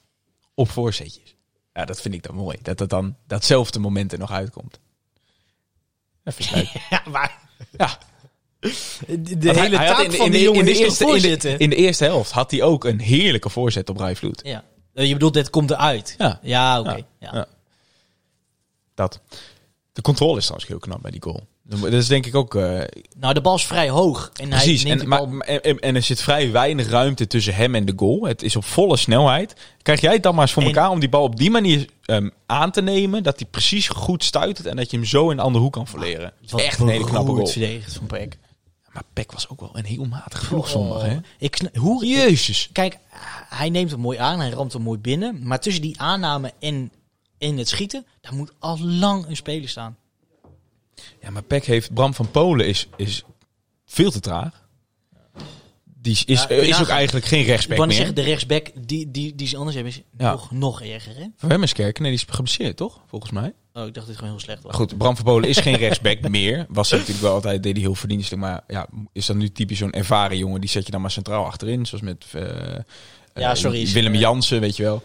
op 0.54 0.70
voorzetjes. 0.70 1.34
Ja, 1.72 1.84
dat 1.84 2.00
vind 2.00 2.14
ik 2.14 2.22
dan 2.22 2.34
mooi. 2.34 2.58
Dat 2.62 2.78
het 2.78 2.90
dan 2.90 3.16
datzelfde 3.26 3.78
moment 3.78 4.12
er 4.12 4.18
nog 4.18 4.30
uitkomt. 4.30 4.78
Dat 6.24 6.34
vind 6.34 6.48
ik 6.50 6.54
leuk. 6.56 6.82
Ja, 6.90 7.02
maar... 7.10 7.38
Ja. 7.76 7.98
De, 8.60 9.50
hele 9.52 9.76
hij 9.76 9.86
taak 9.88 10.04
in- 10.04 10.12
van 10.12 10.30
die 10.30 10.38
de- 10.38 10.42
jongen 10.44 10.58
in 10.58 10.64
de 10.64 10.70
eerste- 10.78 11.04
in 11.04 11.06
de- 11.06 11.12
voorzitten? 11.12 11.58
In 11.58 11.70
de 11.70 11.76
eerste 11.76 12.04
helft 12.04 12.30
had 12.30 12.50
hij 12.50 12.62
ook 12.62 12.84
een 12.84 13.00
heerlijke 13.00 13.48
voorzet 13.50 13.88
op 13.88 13.96
Rijvloed. 13.98 14.40
Ja. 14.44 14.64
Je 14.92 15.12
bedoelt, 15.12 15.34
dit 15.34 15.50
komt 15.50 15.70
eruit? 15.70 16.14
Ja. 16.18 16.38
Ja, 16.42 16.80
oké. 16.80 17.06
Ja. 17.18 17.46
Dat. 18.94 19.20
De 19.92 20.02
controle 20.02 20.36
is 20.36 20.42
trouwens 20.42 20.68
heel 20.70 20.78
knap 20.78 21.02
bij 21.02 21.10
die 21.10 21.22
goal. 21.22 21.46
Dat 21.68 21.92
is 21.92 22.06
denk 22.06 22.26
ik 22.26 22.34
ook... 22.34 22.54
eh, 22.54 22.80
Nou, 23.18 23.34
de 23.34 23.40
bal 23.40 23.54
is 23.54 23.64
vrij 23.66 23.88
hoog. 23.90 24.30
En 24.34 24.48
Precies, 24.48 24.82
hij 24.82 24.90
neemt 24.90 25.02
en, 25.02 25.08
bal... 25.08 25.26
maar, 25.26 25.46
en, 25.46 25.78
en 25.78 25.94
er 25.94 26.02
zit 26.02 26.22
vrij 26.22 26.50
weinig 26.50 26.88
ruimte 26.88 27.26
tussen 27.26 27.54
hem 27.54 27.74
en 27.74 27.84
de 27.84 27.92
goal. 27.96 28.24
Het 28.24 28.42
is 28.42 28.56
op 28.56 28.64
volle 28.64 28.96
snelheid. 28.96 29.54
Krijg 29.82 30.00
jij 30.00 30.12
het 30.12 30.22
dan 30.22 30.34
maar 30.34 30.42
eens 30.42 30.52
voor 30.52 30.62
En- 30.62 30.68
elkaar 30.68 30.90
om 30.90 31.00
die 31.00 31.08
bal 31.08 31.22
op 31.22 31.36
die 31.36 31.50
manier 31.50 31.88
ehm, 32.04 32.28
aan 32.46 32.70
te 32.70 32.82
nemen... 32.82 33.22
dat 33.22 33.38
hij 33.40 33.48
precies 33.50 33.88
goed 33.88 34.24
stuitert 34.24 34.66
en 34.66 34.76
dat 34.76 34.90
je 34.90 34.96
hem 34.96 35.06
zo 35.06 35.30
in 35.30 35.36
de 35.36 35.42
andere 35.42 35.64
hoek 35.64 35.72
kan 35.72 35.86
verleren. 35.86 36.32
Wat 36.50 36.60
echt 36.60 36.78
een 36.80 36.88
hele 36.88 37.04
knappe 37.04 37.30
goal. 37.32 37.46
verdedigd 37.46 37.94
van 37.94 38.06
Peck. 38.06 38.38
Maar 38.92 39.02
Peck 39.12 39.32
was 39.32 39.48
ook 39.48 39.60
wel 39.60 39.70
een 39.72 39.84
heel 39.84 40.04
matige 40.04 40.46
ploeg 40.46 40.68
zondag, 40.68 41.02
hè? 41.02 41.16
Ik, 41.38 41.60
hoe, 41.74 42.06
Jezus. 42.06 42.68
Kijk, 42.72 42.98
hij 43.48 43.70
neemt 43.70 43.90
hem 43.90 44.00
mooi 44.00 44.18
aan, 44.18 44.40
hij 44.40 44.50
ramt 44.50 44.72
hem 44.72 44.82
mooi 44.82 44.98
binnen. 44.98 45.38
Maar 45.42 45.60
tussen 45.60 45.82
die 45.82 46.00
aanname 46.00 46.52
en, 46.60 46.90
en 47.38 47.56
het 47.56 47.68
schieten, 47.68 48.06
daar 48.20 48.34
moet 48.34 48.52
al 48.58 48.80
lang 48.80 49.26
een 49.28 49.36
speler 49.36 49.68
staan. 49.68 49.96
Ja, 51.20 51.30
maar 51.30 51.42
Peck 51.42 51.64
heeft... 51.64 51.94
Bram 51.94 52.14
van 52.14 52.30
Polen 52.30 52.66
is, 52.66 52.86
is 52.96 53.24
veel 53.86 54.10
te 54.10 54.20
traag. 54.20 54.64
Die 56.00 56.12
is, 56.14 56.24
is, 56.24 56.42
Ja, 56.48 56.54
je 56.54 56.66
is 56.66 56.80
ook 56.80 56.88
eigenlijk 56.88 57.26
geen 57.26 57.44
rechtsback 57.44 57.78
meer. 57.78 57.86
net 57.86 57.96
zeggen, 57.96 58.14
de 58.14 58.22
rechtsback 58.22 58.66
die, 58.86 59.10
die, 59.10 59.34
die 59.34 59.46
ze 59.48 59.56
anders 59.56 59.74
hebben, 59.74 59.92
is 59.92 60.02
Ja. 60.18 60.30
nog, 60.30 60.50
nog 60.50 60.82
erger, 60.82 61.14
hè? 61.16 61.24
Van 61.36 61.48
Wemmerskerk, 61.48 61.98
nee, 61.98 62.10
die 62.10 62.20
is 62.20 62.26
geblesseerd, 62.34 62.76
toch? 62.76 63.00
Volgens 63.06 63.30
mij. 63.32 63.52
Oh, 63.72 63.86
ik 63.86 63.94
dacht 63.94 63.94
dat 63.94 64.06
het 64.06 64.16
gewoon 64.16 64.30
heel 64.30 64.40
slecht 64.40 64.62
was. 64.62 64.74
Goed, 64.74 64.98
Bram 64.98 65.16
van 65.16 65.24
Polen 65.24 65.48
is 65.48 65.58
geen 65.58 65.76
rechtsback 65.76 66.28
meer. 66.28 66.66
Was 66.68 66.90
hij 66.90 66.98
natuurlijk 66.98 67.26
wel 67.26 67.34
altijd, 67.34 67.62
deed 67.62 67.72
hij 67.72 67.82
heel 67.82 67.94
verdienstelijk. 67.94 68.42
Maar 68.42 68.62
ja, 68.66 68.86
is 69.12 69.26
dan 69.26 69.36
nu 69.38 69.48
typisch 69.52 69.78
zo'n 69.78 69.92
ervaren 69.92 70.38
jongen. 70.38 70.60
Die 70.60 70.70
zet 70.70 70.84
je 70.86 70.90
dan 70.92 71.00
maar 71.00 71.10
centraal 71.10 71.44
achterin. 71.44 71.86
Zoals 71.86 72.04
met 72.04 72.24
eh, 72.32 72.42
Ja, 73.34 73.50
eh, 73.50 73.54
sorry, 73.54 73.80
is- 73.82 73.92
Willem 73.92 74.12
eh, 74.14 74.20
Jansen, 74.20 74.60
weet 74.60 74.76
je 74.76 74.82
wel. 74.82 75.02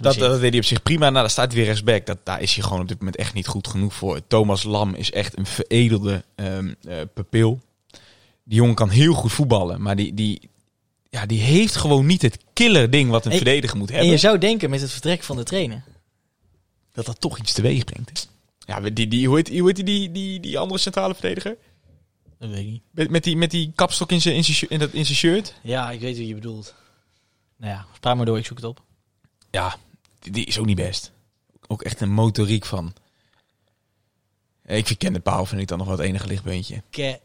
Dat, 0.00 0.14
dat 0.18 0.40
deed 0.40 0.50
hij 0.50 0.58
op 0.58 0.64
zich 0.64 0.82
prima. 0.82 1.04
Nou, 1.10 1.14
daar 1.20 1.30
staat 1.30 1.46
hij 1.46 1.56
weer 1.56 1.64
rechtsback. 1.66 2.06
Dat, 2.06 2.18
daar 2.24 2.40
is 2.40 2.54
hij 2.54 2.62
gewoon 2.64 2.80
op 2.80 2.88
dit 2.88 2.98
moment 2.98 3.16
echt 3.16 3.34
niet 3.34 3.46
goed 3.46 3.68
genoeg 3.68 3.94
voor. 3.94 4.20
Thomas 4.26 4.62
Lam 4.62 4.94
is 4.94 5.10
echt 5.10 5.38
een 5.38 5.46
veredelde 5.46 6.24
eh, 6.34 6.58
pupil. 7.14 7.60
Die 8.44 8.56
jongen 8.58 8.74
kan 8.74 8.88
heel 8.90 9.12
goed 9.14 9.32
voetballen. 9.32 9.82
Maar 9.82 9.96
die, 9.96 10.14
die, 10.14 10.50
ja, 11.10 11.26
die 11.26 11.40
heeft 11.40 11.76
gewoon 11.76 12.06
niet 12.06 12.22
het 12.22 12.38
killer 12.52 12.90
ding 12.90 13.10
wat 13.10 13.24
een 13.24 13.30
En- 13.30 13.36
verdediger 13.36 13.76
moet 13.76 13.88
En 13.88 13.94
hebben. 13.94 14.12
je 14.12 14.18
zou 14.18 14.38
denken 14.38 14.70
met 14.70 14.80
het 14.80 14.90
vertrek 14.92 15.22
van 15.22 15.36
de 15.36 15.42
trainer. 15.42 15.84
Dat 16.92 17.06
dat 17.06 17.20
toch 17.20 17.38
iets 17.38 17.52
teweeg 17.52 17.84
brengt. 17.84 18.28
Ja, 18.58 18.80
die, 18.80 19.08
die, 19.08 19.26
hoe 19.26 19.36
heet, 19.36 19.48
hoe 19.58 19.66
heet 19.66 19.76
die, 19.76 19.84
die, 19.84 20.12
die, 20.12 20.40
die 20.40 20.58
andere 20.58 20.80
centrale 20.80 21.14
verdediger? 21.14 21.56
Dat 22.38 22.48
weet 22.50 22.58
ik 22.58 22.66
niet. 22.66 22.82
Met, 22.90 23.10
met, 23.10 23.24
die, 23.24 23.36
met 23.36 23.50
die 23.50 23.72
kapstok 23.74 24.12
in 24.12 24.20
zijn 24.20 24.34
in 24.34 24.44
zijn 24.44 24.56
shi- 24.56 24.66
in 24.68 24.78
dat- 24.78 24.92
in 24.92 25.04
zijn 25.04 25.16
shirt? 25.18 25.54
Ja, 25.62 25.90
ik 25.90 26.00
weet 26.00 26.16
wie 26.16 26.26
je 26.26 26.34
bedoelt. 26.34 26.74
Nou 27.56 27.72
ja, 27.72 27.86
praat 28.00 28.16
maar 28.16 28.26
door, 28.26 28.38
ik 28.38 28.46
zoek 28.46 28.56
het 28.56 28.66
op. 28.66 28.82
Ja, 29.56 29.76
die, 30.18 30.32
die 30.32 30.44
is 30.44 30.58
ook 30.58 30.66
niet 30.66 30.76
best. 30.76 31.12
Ook 31.66 31.82
echt 31.82 32.00
een 32.00 32.12
motoriek 32.12 32.64
van. 32.64 32.94
Ik 34.64 34.86
vind 34.86 34.98
Kenneth 34.98 35.22
Paal 35.22 35.46
vind 35.46 35.60
ik 35.60 35.68
dan 35.68 35.78
nog 35.78 35.86
wel 35.86 35.96
het 35.96 36.06
enige 36.06 36.26
lichtpuntje. 36.26 36.82
Ke 36.90 37.20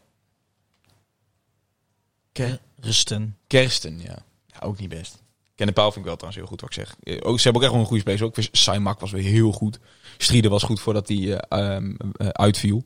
Ke 2.32 2.60
Rusten. 2.80 3.36
Kersten, 3.46 4.00
ja. 4.00 4.18
ja. 4.46 4.58
Ook 4.60 4.78
niet 4.78 4.88
best. 4.88 5.22
Kenneth 5.54 5.74
Paal 5.74 5.92
vind 5.92 6.04
ik 6.04 6.04
wel 6.04 6.16
trouwens 6.16 6.40
heel 6.40 6.50
goed 6.50 6.60
wat 6.60 6.70
ik 6.70 6.76
zeg. 6.76 6.96
Eh, 7.02 7.28
Ook, 7.28 7.36
ze 7.36 7.42
hebben 7.42 7.62
ook 7.62 7.62
echt 7.62 7.72
wel 7.72 7.80
een 7.80 7.86
goede 7.86 8.02
speler. 8.02 8.24
Ook 8.24 8.36
Saimak 8.52 9.00
was 9.00 9.10
weer 9.10 9.22
heel 9.22 9.52
goed. 9.52 9.78
Strieder 10.18 10.50
was 10.50 10.62
goed 10.62 10.80
voordat 10.80 11.08
hij 11.08 11.38
ehm, 11.38 11.94
eh, 12.16 12.28
uitviel. 12.28 12.84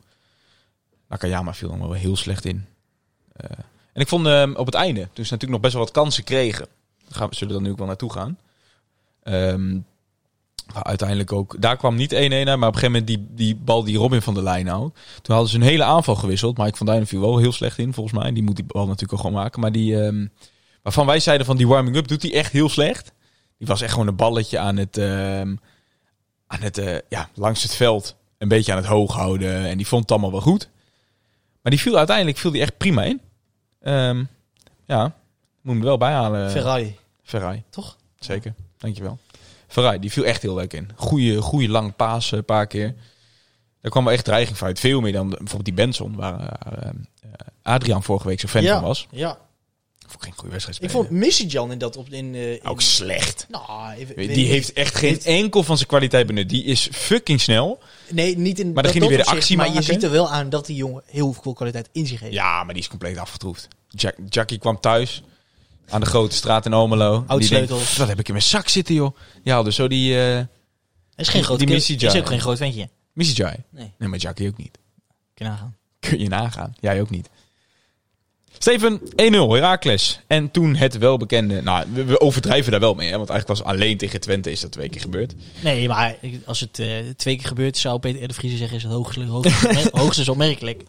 Nakayama 1.09 1.54
viel 1.54 1.68
dan 1.68 1.80
wel 1.80 1.92
heel 1.92 2.16
slecht 2.16 2.44
in. 2.44 2.66
Eh, 3.32 3.50
en 3.92 4.00
ik 4.00 4.09
vond 4.09 4.26
ehm, 4.26 4.54
op 4.54 4.66
het 4.66 4.74
einde, 4.74 5.00
toen 5.00 5.24
ze 5.24 5.32
natuurlijk 5.32 5.50
nog 5.50 5.61
best 5.61 5.74
wel 5.74 5.82
wat 5.82 5.92
kansen 5.92 6.24
kregen. 6.24 6.68
Daar 7.04 7.18
gaan 7.18 7.28
we, 7.28 7.35
zullen 7.35 7.48
we 7.48 7.59
dan 7.59 7.62
nu 7.62 7.70
ook 7.70 7.78
wel 7.78 7.87
naartoe 7.87 8.12
gaan. 8.12 8.38
Ehm, 9.26 9.78
uiteindelijk 10.82 11.32
ook, 11.32 11.56
daar 11.60 11.76
kwam 11.76 11.94
niet 11.94 12.12
1-1 12.12 12.16
uit, 12.16 12.58
maar 12.58 12.68
op 12.68 12.74
een 12.74 12.80
gegeven 12.80 12.90
moment 12.90 13.06
die, 13.06 13.26
die 13.30 13.56
bal 13.56 13.84
die 13.84 13.96
Robin 13.96 14.22
van 14.22 14.34
de 14.34 14.42
lijn 14.42 14.66
houdt. 14.66 14.98
Toen 15.22 15.34
hadden 15.34 15.48
ze 15.52 15.56
een 15.56 15.62
hele 15.62 15.84
aanval 15.84 16.14
gewisseld. 16.14 16.56
Mike 16.56 16.76
van 16.76 16.86
Duinen 16.86 17.06
viel 17.08 17.20
wel 17.20 17.38
heel 17.38 17.52
slecht 17.52 17.78
in, 17.78 17.92
volgens 17.92 18.18
mij. 18.18 18.32
Die 18.32 18.42
moet 18.42 18.56
die 18.56 18.64
bal 18.64 18.86
natuurlijk 18.86 19.12
ook 19.12 19.20
gewoon 19.20 19.40
maken. 19.42 19.60
Maar 19.60 19.72
die, 19.72 20.02
ehm, 20.02 20.26
waarvan 20.82 21.06
wij 21.06 21.20
zeiden 21.20 21.46
van 21.46 21.56
die 21.56 21.68
warming-up 21.68 22.08
doet 22.08 22.22
hij 22.22 22.34
echt 22.34 22.52
heel 22.52 22.68
slecht. 22.68 23.12
Die 23.58 23.66
was 23.66 23.80
echt 23.80 23.92
gewoon 23.92 24.06
een 24.06 24.16
balletje 24.16 24.58
aan 24.58 24.76
het, 24.76 24.96
ehm, 24.98 25.56
aan 26.46 26.60
het 26.60 26.78
eh, 26.78 26.98
ja, 27.08 27.28
langs 27.34 27.62
het 27.62 27.74
veld. 27.74 28.16
Een 28.38 28.48
beetje 28.48 28.72
aan 28.72 28.78
het 28.78 28.86
hoog 28.86 29.14
houden. 29.14 29.66
En 29.66 29.76
die 29.76 29.86
vond 29.86 30.02
het 30.02 30.10
allemaal 30.10 30.30
wel 30.30 30.40
goed. 30.40 30.68
Maar 31.62 31.72
die 31.72 31.80
viel 31.80 31.96
uiteindelijk 31.96 32.38
viel 32.38 32.50
die 32.50 32.60
echt 32.60 32.76
prima 32.76 33.02
in. 33.02 33.20
Ehm, 33.80 34.24
ja, 34.86 35.02
Moet 35.62 35.72
hem 35.74 35.78
er 35.78 35.88
wel 35.88 35.98
bijhalen. 35.98 36.50
Ferrari, 36.50 36.96
Ferrari. 37.22 37.62
toch? 37.70 37.96
Zeker, 38.18 38.54
dankjewel. 38.78 39.18
Ferrari, 39.68 39.98
die 39.98 40.12
viel 40.12 40.24
echt 40.24 40.42
heel 40.42 40.54
leuk 40.54 40.72
in. 40.72 40.90
Goeie, 40.94 41.40
goeie 41.40 41.68
lange 41.68 41.90
paas, 41.92 42.32
een 42.32 42.44
paar 42.44 42.66
keer. 42.66 42.94
Daar 43.80 43.90
kwam 43.90 44.04
wel 44.04 44.12
echt 44.12 44.24
dreiging 44.24 44.58
van 44.58 44.66
uit. 44.66 44.80
Veel 44.80 45.00
meer 45.00 45.12
dan 45.12 45.28
bijvoorbeeld 45.28 45.64
die 45.64 45.74
Benson, 45.74 46.16
waar 46.16 46.40
eh, 46.40 46.88
eh, 46.88 46.92
Adriaan 47.62 48.02
vorige 48.02 48.26
week 48.28 48.40
zo 48.40 48.48
fan 48.48 48.62
ja, 48.62 48.74
van 48.74 48.82
was. 48.82 49.06
ja. 49.10 49.38
Vond 50.08 50.18
ik 50.18 50.24
geen 50.24 50.32
goede 50.38 50.50
wedstrijd 50.50 50.82
Ik 50.82 50.90
vond 50.90 51.10
Missy 51.10 51.46
Jan 51.46 51.72
in 51.72 51.78
dat 51.78 51.96
op 51.96 52.08
in, 52.08 52.34
eh, 52.34 52.52
in 52.52 52.64
Ook 52.64 52.80
slecht. 52.80 53.46
Nou, 53.50 53.90
even- 53.92 54.16
Die 54.16 54.26
weet 54.26 54.36
heeft 54.46 54.72
echt 54.72 54.94
geen 54.94 55.20
enkel 55.22 55.62
van 55.62 55.76
zijn 55.76 55.88
kwaliteit 55.88 56.26
benut. 56.26 56.48
Die 56.48 56.64
is 56.64 56.88
fucking 56.92 57.40
snel. 57.40 57.78
Nee, 58.10 58.38
niet 58.38 58.58
in 58.58 58.64
Maar 58.64 58.74
dan 58.74 58.82
dat- 58.82 58.92
ging 58.92 59.04
hij 59.04 59.14
weer 59.16 59.24
de 59.24 59.30
actie 59.30 59.56
Maar 59.56 59.72
je 59.72 59.82
ziet 59.82 60.02
er 60.02 60.10
wel 60.10 60.30
aan 60.30 60.48
dat 60.48 60.66
die 60.66 60.76
jongen 60.76 61.02
heel 61.06 61.32
veel 61.32 61.52
kwaliteit 61.52 61.88
in 61.92 62.06
zich 62.06 62.20
heeft. 62.20 62.32
Ja, 62.32 62.64
maar 62.64 62.74
die 62.74 62.82
is 62.82 62.88
compleet 62.88 63.16
afgetroefd. 63.18 63.68
Jack, 63.88 64.14
Jackie 64.28 64.58
kwam 64.58 64.80
thuis 64.80 65.22
aan 65.88 66.01
de 66.01 66.07
grote 66.07 66.37
straat 66.37 66.66
in 66.66 66.75
Omelo. 66.75 67.25
Oud 67.27 67.44
sleutels. 67.44 67.96
wat 67.96 68.09
heb 68.09 68.18
ik 68.18 68.27
in 68.27 68.33
mijn 68.33 68.44
zak 68.44 68.68
zitten, 68.68 68.94
joh. 68.94 69.16
Ja, 69.42 69.62
dus 69.62 69.75
zo 69.75 69.88
die 69.88 70.18
eh 70.18 70.44
is 71.16 71.29
geen 71.29 71.44
groot 71.44 71.59
die. 71.59 71.68
Missy 71.68 71.92
Is 71.92 72.16
ook 72.16 72.27
geen 72.27 72.40
groot 72.40 72.57
ventje. 72.57 72.88
Missy 73.12 73.33
Jai. 73.35 73.57
Nee, 73.70 73.92
Nee, 73.99 74.09
maar 74.09 74.18
Jackie 74.18 74.49
ook 74.49 74.57
niet. 74.57 74.79
kun 75.35 75.44
je 75.46 75.51
nagaan. 75.51 75.77
Kun 76.01 76.18
je 76.18 76.29
nagaan. 76.29 76.75
Jij 76.81 77.01
ook 77.01 77.11
niet. 77.11 77.31
Steven, 78.59 79.01
1-0, 79.01 79.05
Herakles. 79.49 80.20
En 80.27 80.51
toen 80.51 80.75
het 80.77 80.99
welbekende... 80.99 81.62
Nou, 81.62 81.87
we, 81.92 82.20
overdrijven 82.20 82.70
daar 82.70 82.81
wel 82.81 82.94
mee, 82.94 83.11
hè, 83.11 83.16
want 83.16 83.31
eigenlijk 83.31 83.61
was 83.61 83.70
alleen 83.70 83.96
tegen 83.96 84.20
Twente 84.20 84.51
is 84.51 84.61
dat 84.61 84.72
twee 84.72 84.88
keer 84.88 85.01
gebeurd. 85.01 85.35
Nee, 85.62 85.88
maar 85.88 86.16
als 86.44 86.61
het 86.61 86.79
eh, 86.79 86.88
twee 87.16 87.37
keer 87.37 87.46
gebeurt, 87.46 87.77
zou 87.77 87.99
Peter 87.99 88.22
R. 88.22 88.29
de 88.29 88.35
Vriezer 88.35 88.59
zeggen, 88.59 88.77
is 88.77 88.83
het 88.83 88.92
hoogstens, 88.92 89.31
hoogstens, 89.31 89.88
hoogstens 90.03 90.29
opmerkelijk. 90.29 90.83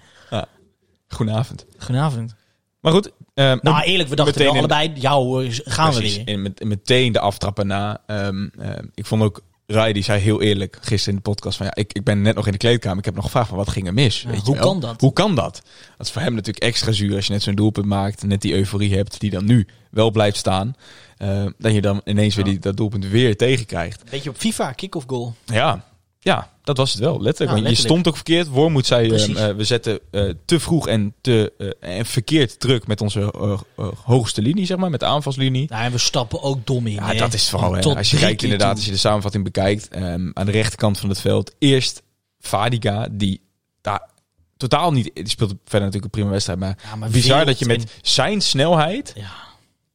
Goedenavond. 1.08 1.66
Goedenavond. 1.78 2.36
Maar 2.80 2.92
goed. 2.92 3.12
ehm, 3.34 3.58
Nou, 3.62 3.82
eerlijk, 3.84 4.10
we 4.10 4.16
dachten 4.16 4.44
wel 4.44 4.56
allebei, 4.56 5.08
hoor, 5.08 5.46
gaan 5.50 5.94
we 5.94 6.00
weer. 6.00 6.22
En 6.26 6.42
met, 6.42 6.64
meteen 6.64 7.12
de 7.12 7.20
aftrappen 7.20 7.68
na. 7.68 8.02
Ehm, 8.08 8.48
ehm, 8.60 8.86
ik 8.94 9.06
vond 9.06 9.22
ook, 9.24 9.42
Rai 9.66 9.94
die 9.94 10.04
zei 10.04 10.22
heel 10.22 10.42
eerlijk 10.42 10.78
gisteren 10.82 11.10
in 11.18 11.22
de 11.24 11.30
podcast 11.32 11.58
van 11.58 11.66
ja, 11.66 11.76
ik, 11.76 11.94
ik 11.94 12.04
ben 12.04 12.22
net 12.22 12.36
nog 12.36 12.46
in 12.46 12.52
de 12.52 12.58
kleedkamer. 12.58 12.98
Ik 12.98 13.06
heb 13.06 13.16
nog 13.16 13.24
gevraagd 13.24 13.48
van 13.48 13.58
wat 13.58 13.70
ging 13.70 13.88
er 13.88 13.94
mis? 13.94 14.22
Ja, 14.22 14.30
weet 14.30 14.40
je 14.40 14.46
hoe 14.46 14.56
kan 14.56 14.80
dat? 14.80 15.02
Hoe 15.02 15.14
kan 15.14 15.36
dat? 15.36 15.62
Dat 15.98 16.08
is 16.08 16.14
voor 16.14 16.22
hem 16.22 16.34
natuurlijk 16.34 16.66
extra 16.66 16.92
zuur 16.92 17.16
als 17.16 17.26
je 17.28 17.34
net 17.34 17.42
zo'n 17.44 17.56
doelpunt 17.56 17.86
maakt. 17.86 18.24
Net 18.24 18.42
die 18.42 18.54
euforie 18.54 18.96
hebt 18.96 19.20
die 19.20 19.30
dan 19.30 19.46
nu 19.46 19.68
wel 19.92 20.12
blijft 20.12 20.38
staan. 20.38 20.76
Ehm, 21.18 21.52
dat 21.58 21.74
je 21.74 21.82
dan 21.82 22.02
ineens 22.06 22.36
weer 22.36 22.46
die, 22.46 22.60
dat 22.60 22.78
doelpunt 22.78 23.08
weer 23.08 23.38
tegenkrijgt. 23.38 24.04
Beetje 24.10 24.30
op 24.30 24.38
FIFA, 24.38 24.72
kick-off 24.72 25.06
goal. 25.08 25.36
Ja, 25.46 25.86
ja, 26.28 26.52
dat 26.64 26.78
was 26.78 26.92
het 26.92 27.00
wel. 27.00 27.22
Letterlijk. 27.22 27.38
Want 27.52 27.62
je 27.62 27.68
letterlijk. 27.68 27.94
stond 27.94 28.08
ook 28.08 28.16
verkeerd. 28.16 28.48
Wormoed 28.48 28.86
zei, 28.86 29.10
eh, 29.12 29.56
we 29.56 29.64
zetten 29.64 30.00
eh, 30.12 30.30
te 30.46 30.60
vroeg 30.60 30.88
en, 30.88 31.14
te, 31.22 31.54
eh, 31.80 31.98
en 31.98 32.06
verkeerd 32.06 32.60
druk 32.60 32.88
met 32.88 33.02
onze 33.02 33.34
eh, 33.76 33.88
hoogste 34.04 34.42
linie, 34.42 34.66
zeg 34.66 34.78
maar. 34.78 34.90
Met 34.90 35.00
de 35.00 35.06
aanvalslinie. 35.06 35.66
Nou, 35.70 35.84
en 35.84 35.92
we 35.92 35.98
stappen 35.98 36.42
ook 36.42 36.66
dom 36.66 36.88
in. 36.88 36.94
Ja, 36.94 37.08
hè. 37.08 37.18
dat 37.18 37.34
is 37.34 37.42
het 37.42 37.50
vooral. 37.50 37.74
Hè. 37.74 37.96
Als 37.96 38.12
je 38.12 38.18
kijkt 38.18 38.44
inderdaad, 38.44 38.68
toe. 38.68 38.78
als 38.78 38.86
je 38.86 38.92
de 38.92 38.98
samenvatting 38.98 39.44
bekijkt. 39.44 39.88
ehm, 39.88 40.30
aan 40.34 40.46
de 40.46 40.52
rechterkant 40.52 41.00
van 41.00 41.10
het 41.10 41.20
veld. 41.22 41.56
Eerst 41.60 42.02
Vadiga, 42.40 43.08
die 43.12 43.42
daar 43.82 44.10
totaal 44.58 44.92
niet... 44.92 45.12
Die 45.14 45.30
speelt 45.30 45.50
verder 45.50 45.88
natuurlijk 45.88 46.04
een 46.04 46.10
prima 46.10 46.30
wedstrijd. 46.30 46.60
Maar, 46.60 46.78
Ja, 46.84 46.96
maar 46.96 47.10
bizar 47.10 47.46
dat 47.46 47.60
je 47.60 47.66
met 47.66 47.92
zijn 48.02 48.42
snelheid 48.42 49.14
Ja, 49.16 49.32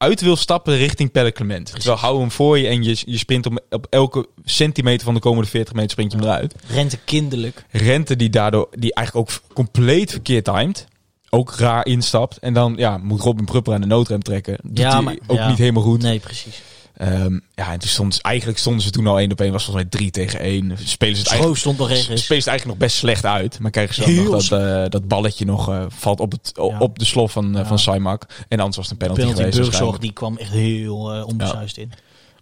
uit 0.03 0.21
wil 0.21 0.35
stappen 0.35 0.77
richting 0.77 1.11
Pelle 1.11 1.31
Clement. 1.31 1.65
Terwijl 1.71 1.97
hou 1.97 2.19
hem 2.19 2.31
voor 2.31 2.57
je 2.59 2.67
en 2.67 2.83
je, 2.83 2.97
je 3.05 3.17
sprint 3.17 3.45
op, 3.45 3.63
op 3.69 3.87
elke 3.89 4.27
centimeter 4.45 5.05
van 5.05 5.13
de 5.13 5.19
komende 5.19 5.49
40 5.49 5.73
meter 5.73 5.89
sprint 5.91 6.11
je 6.11 6.17
hem 6.17 6.27
eruit. 6.27 6.55
rente 6.67 6.97
kinderlijk. 7.05 7.65
Rente 7.71 8.15
die 8.15 8.29
daardoor, 8.29 8.67
die 8.71 8.93
eigenlijk 8.93 9.29
ook 9.29 9.41
compleet 9.53 10.11
verkeerd 10.11 10.45
timed. 10.45 10.87
Ook 11.29 11.55
raar 11.55 11.85
instapt. 11.85 12.37
En 12.37 12.53
dan 12.53 12.73
ja, 12.77 12.97
moet 12.97 13.21
Robin 13.21 13.45
Prupper 13.45 13.73
aan 13.73 13.81
de 13.81 13.87
noodrem 13.87 14.21
trekken. 14.23 14.57
Doet 14.63 14.77
Ja, 14.77 15.01
maar- 15.01 15.17
ook 15.27 15.37
ja. 15.37 15.49
niet 15.49 15.57
helemaal 15.57 15.83
goed. 15.83 16.01
Nee, 16.01 16.19
precies. 16.19 16.61
Ehm, 16.97 17.39
ja, 17.55 17.71
en 17.71 17.79
toen 17.79 17.89
stond, 17.89 18.21
eigenlijk 18.21 18.59
stonden 18.59 18.81
ze 18.81 18.89
toen 18.89 19.07
al 19.07 19.19
één 19.19 19.31
op 19.31 19.41
één. 19.41 19.51
Was 19.51 19.63
volgens 19.63 19.85
mij 19.85 19.99
drie 19.99 20.11
tegen 20.11 20.39
één. 20.39 20.77
Spelen 20.83 21.15
ze 21.15 21.21
het 21.21 21.29
eigenlijk, 21.31 21.59
stond 21.59 21.77
nog 21.77 21.89
spelen 21.91 22.17
ze 22.17 22.23
het 22.23 22.47
eigenlijk 22.47 22.65
nog 22.65 22.77
best 22.77 22.95
slecht 22.95 23.25
uit. 23.25 23.59
Maar 23.59 23.71
krijgen 23.71 23.95
ze 23.95 24.01
dan 24.01 24.09
Heel 24.09 24.31
nog 24.31 24.47
dat, 24.47 24.59
eh, 24.59 24.89
dat 24.89 25.07
balletje 25.07 25.45
nog 25.45 25.69
eh, 25.69 25.85
valt 25.87 26.19
op, 26.19 26.31
het, 26.31 26.51
Ja. 26.53 26.79
op 26.79 26.99
de 26.99 27.05
slof 27.05 27.31
van, 27.31 27.53
eh, 27.53 27.61
Ja. 27.61 27.65
van 27.65 27.79
Saimak. 27.79 28.25
En 28.47 28.59
anders 28.59 28.77
was 28.77 28.89
het 28.89 28.91
een 28.91 28.97
penalty, 28.97 29.21
Penalty 29.21 29.39
geweest 29.41 29.57
Burgzorg, 29.57 29.97
die 29.97 30.13
kwam 30.13 30.37
echt 30.37 30.51
heel 30.51 31.23
onbesuist 31.25 31.77
in. 31.77 31.91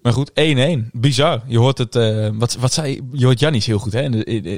Maar 0.02 0.14
goed, 0.14 0.32
1-1. 0.32 0.34
Bizar. 0.92 1.42
Je 1.48 1.58
hoort 1.58 1.78
het, 1.78 1.96
eh, 1.96 2.30
wat, 2.34 2.56
wat 2.60 2.74
zei, 2.74 3.02
je 3.12 3.26
hoort 3.26 3.40
Jannis 3.40 3.66
heel 3.66 3.78
goed 3.80 3.94
hè, 3.94 4.10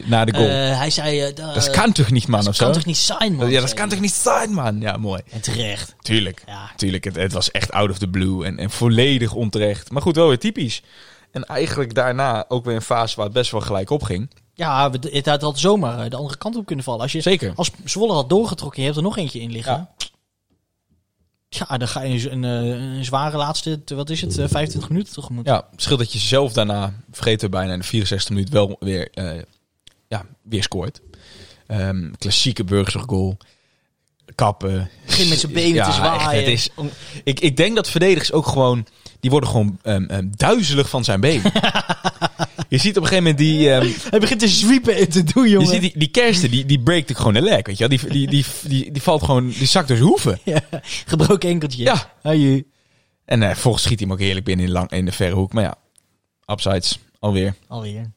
na 0.05 0.25
de 0.25 0.33
goal. 0.35 0.47
Eh, 0.47 0.77
hij 0.77 0.89
zei... 0.89 1.21
eh, 1.21 1.35
da- 1.35 1.53
dat 1.53 1.69
kan 1.69 1.91
toch 1.91 2.11
niet 2.11 2.27
man 2.27 2.39
dat 2.39 2.49
of 2.49 2.55
zo? 2.55 2.63
kan 2.63 2.73
toch 2.73 2.85
niet 2.85 2.97
zijn, 2.97 3.35
man? 3.35 3.49
ja, 3.49 3.59
dat 3.61 3.73
kan 3.73 3.89
toch 3.89 3.99
niet 3.99 4.11
zijn 4.11 4.53
man? 4.53 4.79
Ja, 4.79 4.97
mooi. 4.97 5.21
En 5.31 5.41
terecht. 5.41 5.95
Tuurlijk. 6.01 6.43
Ja, 6.47 6.71
Tuurlijk, 6.75 7.03
het, 7.03 7.15
het 7.15 7.33
was 7.33 7.51
echt 7.51 7.71
out 7.71 7.89
of 7.89 7.97
the 7.97 8.07
blue 8.07 8.45
en, 8.45 8.57
en 8.57 8.69
volledig 8.69 9.33
onterecht. 9.33 9.91
Maar 9.91 10.01
goed, 10.01 10.15
wel 10.15 10.27
weer 10.27 10.39
typisch. 10.39 10.81
En 11.31 11.43
eigenlijk 11.45 11.93
daarna 11.93 12.45
ook 12.47 12.65
weer 12.65 12.75
een 12.75 12.81
fase 12.81 13.15
waar 13.15 13.25
het 13.25 13.33
best 13.33 13.51
wel 13.51 13.61
gelijk 13.61 13.89
op 13.89 14.03
ging. 14.03 14.29
ja 14.53 14.91
het 14.91 15.25
had 15.41 15.59
zomaar 15.59 16.09
de 16.09 16.15
andere 16.15 16.37
kant 16.37 16.55
op 16.55 16.65
kunnen 16.65 16.85
vallen. 16.85 17.01
Als 17.01 17.11
je 17.11 17.21
Zeker. 17.21 17.51
als 17.55 17.71
Zwolle 17.83 18.13
had 18.13 18.29
doorgetrokken, 18.29 18.79
je 18.79 18.85
hebt 18.85 18.97
er 18.97 19.03
nog 19.03 19.17
eentje 19.17 19.39
in 19.41 19.51
liggen. 19.51 19.73
Ja. 19.73 19.89
Ja, 21.53 21.77
dan 21.77 21.87
ga 21.87 22.01
je 22.01 22.29
een, 22.29 22.43
een, 22.43 22.65
eh, 22.65 22.97
een 22.97 23.05
zware 23.05 23.37
laatste, 23.37 23.81
wat 23.95 24.09
is 24.09 24.21
het, 24.21 24.37
eh, 24.37 24.45
25 24.47 24.89
minuten 24.89 25.13
tegemoet. 25.13 25.45
Ja, 25.45 25.67
het 25.71 25.81
scheelt 25.81 25.99
dat 25.99 26.13
je 26.13 26.19
zelf 26.19 26.53
daarna, 26.53 26.93
vergeten 27.11 27.51
bijna 27.51 27.73
in 27.73 27.79
de 27.79 27.85
64 27.85 28.29
minuut, 28.29 28.49
wel 28.49 28.75
weer, 28.79 29.09
eh, 29.13 29.41
ja, 30.07 30.25
weer 30.41 30.63
scoort. 30.63 31.01
Ehm, 31.67 32.11
klassieke 32.17 32.63
Burgers 32.63 33.03
goal. 33.07 33.37
Kappen. 34.35 34.89
Begint 35.05 35.29
met 35.29 35.39
zijn 35.39 35.53
benen 35.53 35.83
te 35.83 35.91
zwaaien. 35.91 36.39
echt, 36.39 36.47
is, 36.47 36.69
ik, 37.23 37.39
ik 37.39 37.57
denk 37.57 37.75
dat 37.75 37.89
verdedigers 37.89 38.31
ook 38.31 38.47
gewoon, 38.47 38.85
die 39.19 39.31
worden 39.31 39.49
gewoon 39.49 39.79
ehm, 39.81 40.03
ehm, 40.03 40.27
duizelig 40.31 40.89
van 40.89 41.03
zijn 41.03 41.19
been. 41.19 41.41
je 42.73 42.79
ziet 42.79 42.97
op 42.97 43.03
een 43.03 43.09
gegeven 43.09 43.31
moment 43.31 43.37
die, 43.37 43.69
ehm, 43.73 43.89
Hij 44.09 44.19
begint 44.19 44.39
te 44.39 44.47
zwiepen 44.47 44.95
en 44.95 45.09
te 45.09 45.23
doen, 45.23 45.43
je 45.43 45.49
jongen. 45.49 45.67
ziet 45.67 45.81
die, 45.81 45.91
die 45.95 46.07
kersten, 46.07 46.51
die, 46.51 46.65
die 46.65 46.79
breekt 46.79 47.11
ook 47.11 47.17
gewoon 47.17 47.35
een 47.35 47.43
lek, 47.43 47.67
weet 47.67 47.77
je 47.77 47.87
wel. 47.87 47.97
Die, 47.97 48.09
die, 48.09 48.27
die, 48.27 48.45
die, 48.67 48.91
die 48.91 49.01
valt 49.01 49.23
gewoon, 49.23 49.49
die 49.49 49.67
zakt 49.67 49.87
door 49.87 49.97
zijn 49.97 50.09
hoeven. 50.09 50.39
Ja, 50.53 50.61
gebroken 51.05 51.49
enkeltje. 51.49 51.83
Ja. 51.83 52.13
Hoi. 52.21 52.63
En 53.25 53.43
eh 53.43 53.55
volgens 53.55 53.83
schiet 53.83 53.99
hij 53.99 54.07
hem 54.07 54.17
ook 54.17 54.23
heerlijk 54.23 54.45
binnen 54.45 54.65
in, 54.65 54.71
lang, 54.71 54.91
in 54.91 55.05
de 55.05 55.11
verre 55.11 55.35
hoek. 55.35 55.53
Maar 55.53 55.63
ja, 55.63 55.75
upsides, 56.45 56.99
alweer. 57.19 57.55
Alweer. 57.67 58.11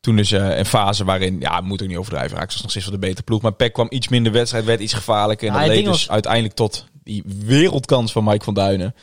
Toen 0.00 0.16
dus 0.16 0.32
eh, 0.32 0.58
een 0.58 0.66
fase 0.66 1.04
waarin, 1.04 1.40
ja, 1.40 1.60
moet 1.60 1.82
ook 1.82 1.88
niet 1.88 1.96
overdrijven. 1.96 2.36
Raak 2.38 2.52
was 2.52 2.62
nog 2.62 2.70
steeds 2.70 2.86
wel 2.86 2.94
de 2.94 3.06
betere 3.06 3.22
ploeg. 3.22 3.42
Maar 3.42 3.52
Peck 3.52 3.72
kwam 3.72 3.86
iets 3.90 4.08
minder 4.08 4.32
wedstrijd, 4.32 4.64
werd 4.64 4.80
iets 4.80 4.92
gevaarlijker. 4.92 5.48
En 5.48 5.54
dat 5.54 5.66
leed 5.66 5.76
dus 5.78 5.86
was- 5.86 6.08
uiteindelijk 6.10 6.54
tot 6.54 6.86
die 7.04 7.22
wereldkans 7.26 8.12
van 8.12 8.24
Mike 8.24 8.44
van 8.44 8.54
Duinen. 8.54 8.94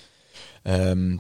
Ehm, 0.64 1.18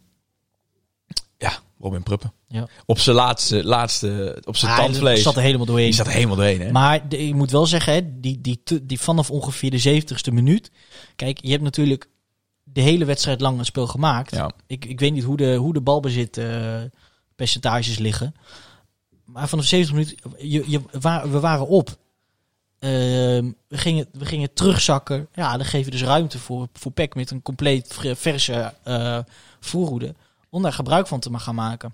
ja, 1.38 1.60
Robin 1.80 2.04
Pruppen. 2.04 2.34
Ja. 2.50 2.68
Op 2.86 3.00
zijn 3.00 3.16
laatste, 3.16 3.64
laatste 3.64 4.42
op 4.46 4.56
zijn 4.56 4.72
Ah, 4.72 4.78
tandvlees. 4.78 5.22
zat 5.22 5.36
er 5.36 5.42
helemaal 5.42 5.66
doorheen. 5.66 5.86
Die 5.86 5.96
zat 5.96 6.08
er 6.08 6.12
helemaal 6.14 6.36
doorheen, 6.36 6.62
hè? 6.62 6.72
Maar 6.72 7.10
de, 7.10 7.18
ik 7.18 7.34
moet 7.34 7.52
wel 7.52 7.66
zeggen, 7.66 7.94
hè, 7.94 8.20
die, 8.20 8.42
die, 8.42 8.62
die 8.84 9.00
vanaf 9.00 9.32
ongeveer 9.32 9.72
de 9.72 10.02
70ste 10.02 10.34
minuut. 10.34 10.72
Kijk, 11.16 11.40
je 11.42 11.52
hebt 11.52 11.64
natuurlijk 11.64 12.10
de 12.64 12.82
hele 12.82 13.06
wedstrijd 13.06 13.42
lang 13.42 13.60
een 13.60 13.66
spel 13.66 13.88
gemaakt. 13.88 14.32
ja. 14.32 14.52
Ik, 14.68 14.86
ik 14.86 15.00
weet 15.00 15.14
niet 15.14 15.24
hoe 15.24 15.38
de, 15.38 15.56
hoe 15.56 15.74
de 15.74 15.82
balbezit 15.82 16.38
eh, 16.38 16.82
percentages 17.36 17.98
liggen. 17.98 18.36
Maar 19.26 19.48
vanaf 19.48 19.64
de 19.64 19.70
70 19.70 19.96
minuten, 19.96 20.50
je, 20.50 20.64
je, 20.72 20.82
we 21.32 21.40
waren 21.40 21.68
op. 21.68 21.98
Ehm, 22.80 23.52
we, 23.68 23.78
gingen, 23.78 24.08
we 24.12 24.26
gingen 24.26 24.54
terugzakken. 24.54 25.28
Ja, 25.34 25.58
dan 25.58 25.66
geef 25.66 25.86
je 25.86 25.92
dus 25.92 26.04
ruimte 26.04 26.40
voor, 26.40 26.68
voor 26.74 26.92
PEC 26.92 27.16
met 27.16 27.32
een 27.32 27.42
compleet 27.42 27.98
verse 28.16 28.74
eh 28.84 29.20
voorhoede. 29.60 30.16
Om 30.50 30.62
daar 30.62 30.74
gebruik 30.74 31.08
van 31.08 31.20
te 31.20 31.40
gaan 31.40 31.56
maken. 31.56 31.94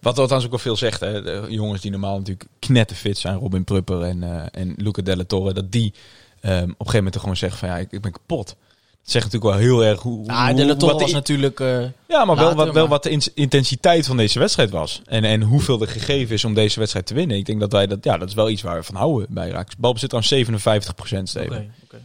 Wat 0.00 0.18
althans 0.18 0.44
ook 0.44 0.50
wel 0.50 0.58
veel 0.58 0.76
zegt, 0.76 1.00
hè, 1.00 1.22
de 1.22 1.46
jongens 1.48 1.80
die 1.80 1.90
normaal 1.90 2.16
natuurlijk 2.16 2.48
knetterfit 2.58 3.18
zijn, 3.18 3.38
Robin 3.38 3.64
Prupper 3.64 4.02
en, 4.02 4.22
eh 4.22 4.60
en 4.62 4.74
Luca 4.76 5.02
Della 5.02 5.24
Torre, 5.24 5.52
dat 5.52 5.72
die 5.72 5.94
ehm, 6.40 6.54
op 6.54 6.62
een 6.62 6.68
gegeven 6.70 6.96
moment 6.96 7.14
er 7.14 7.20
gewoon 7.20 7.36
zeggen 7.36 7.58
van 7.58 7.68
ja, 7.68 7.76
ik, 7.78 7.92
ik 7.92 8.00
ben 8.02 8.12
kapot. 8.12 8.46
Dat 8.46 9.14
zegt 9.14 9.24
natuurlijk 9.32 9.52
wel 9.54 9.62
heel 9.68 9.84
erg 9.84 10.00
hoe, 10.00 10.24
Ja, 10.24 10.46
hoe 10.46 10.56
de 10.56 10.66
La 10.66 10.74
Torre 10.76 10.98
was 10.98 11.12
natuurlijk... 11.12 11.60
eh, 11.60 11.80
Ja, 12.08 12.24
maar 12.24 12.36
wel, 12.36 12.54
wat, 12.54 12.64
wel 12.64 12.72
maar- 12.74 12.86
wat 12.88 13.02
de 13.02 13.10
in- 13.10 13.22
intensiteit 13.34 14.06
van 14.06 14.16
deze 14.16 14.38
wedstrijd 14.38 14.70
was. 14.70 15.02
En, 15.04 15.24
en 15.24 15.42
hoeveel 15.42 15.80
er 15.80 15.88
gegeven 15.88 16.34
is 16.34 16.44
om 16.44 16.54
deze 16.54 16.78
wedstrijd 16.78 17.06
te 17.06 17.14
winnen. 17.14 17.36
Ik 17.36 17.44
denk 17.46 17.60
dat 17.60 17.72
wij 17.72 17.86
dat, 17.86 18.04
ja, 18.04 18.18
dat 18.18 18.28
is 18.28 18.34
wel 18.34 18.50
iets 18.50 18.62
waar 18.62 18.76
we 18.76 18.82
van 18.82 18.94
houden 18.94 19.26
bij 19.30 19.50
Raak. 19.50 19.72
Balbezit 19.78 20.14
aan 20.14 20.22
57 20.22 20.94
procent, 20.94 21.28
Steven. 21.28 21.50
oké, 21.56 21.66
oké. 21.84 22.00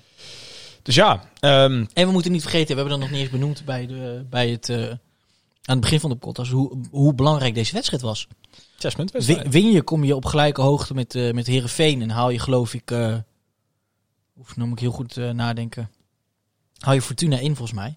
Dus 0.83 0.95
ja, 0.95 1.23
ehm, 1.39 1.85
En 1.93 2.05
we 2.05 2.11
moeten 2.11 2.31
niet 2.31 2.41
vergeten, 2.41 2.67
we 2.67 2.73
hebben 2.81 2.91
dat 2.91 2.99
nog 2.99 3.09
niet 3.11 3.19
eens 3.21 3.29
benoemd 3.29 3.65
bij, 3.65 3.87
de, 3.87 4.25
bij 4.29 4.49
het, 4.49 4.69
eh, 4.69 4.83
aan 5.61 5.75
het 5.75 5.79
begin 5.79 5.99
van 5.99 6.09
de 6.09 6.15
podcast, 6.15 6.51
hoe, 6.51 6.77
hoe 6.91 7.13
belangrijk 7.13 7.53
deze 7.53 7.73
wedstrijd 7.73 8.01
was. 8.01 8.27
zes 8.77 8.95
punten 8.95 9.49
Win, 9.49 9.71
je, 9.71 9.81
kom 9.81 10.03
je 10.03 10.15
op 10.15 10.25
gelijke 10.25 10.61
hoogte 10.61 10.93
met, 10.93 11.15
eh 11.15 11.31
met 11.31 11.47
Herenveen 11.47 12.01
en 12.01 12.09
haal 12.09 12.29
je 12.29 12.39
geloof 12.39 12.73
ik, 12.73 12.91
eh 12.91 13.17
oef, 14.37 14.55
nou 14.55 14.67
moet 14.67 14.77
ik 14.77 14.83
heel 14.83 14.93
goed 14.93 15.17
eh, 15.17 15.29
nadenken, 15.29 15.91
haal 16.77 16.93
je 16.93 17.01
Fortuna 17.01 17.37
in 17.37 17.55
volgens 17.55 17.77
mij. 17.77 17.95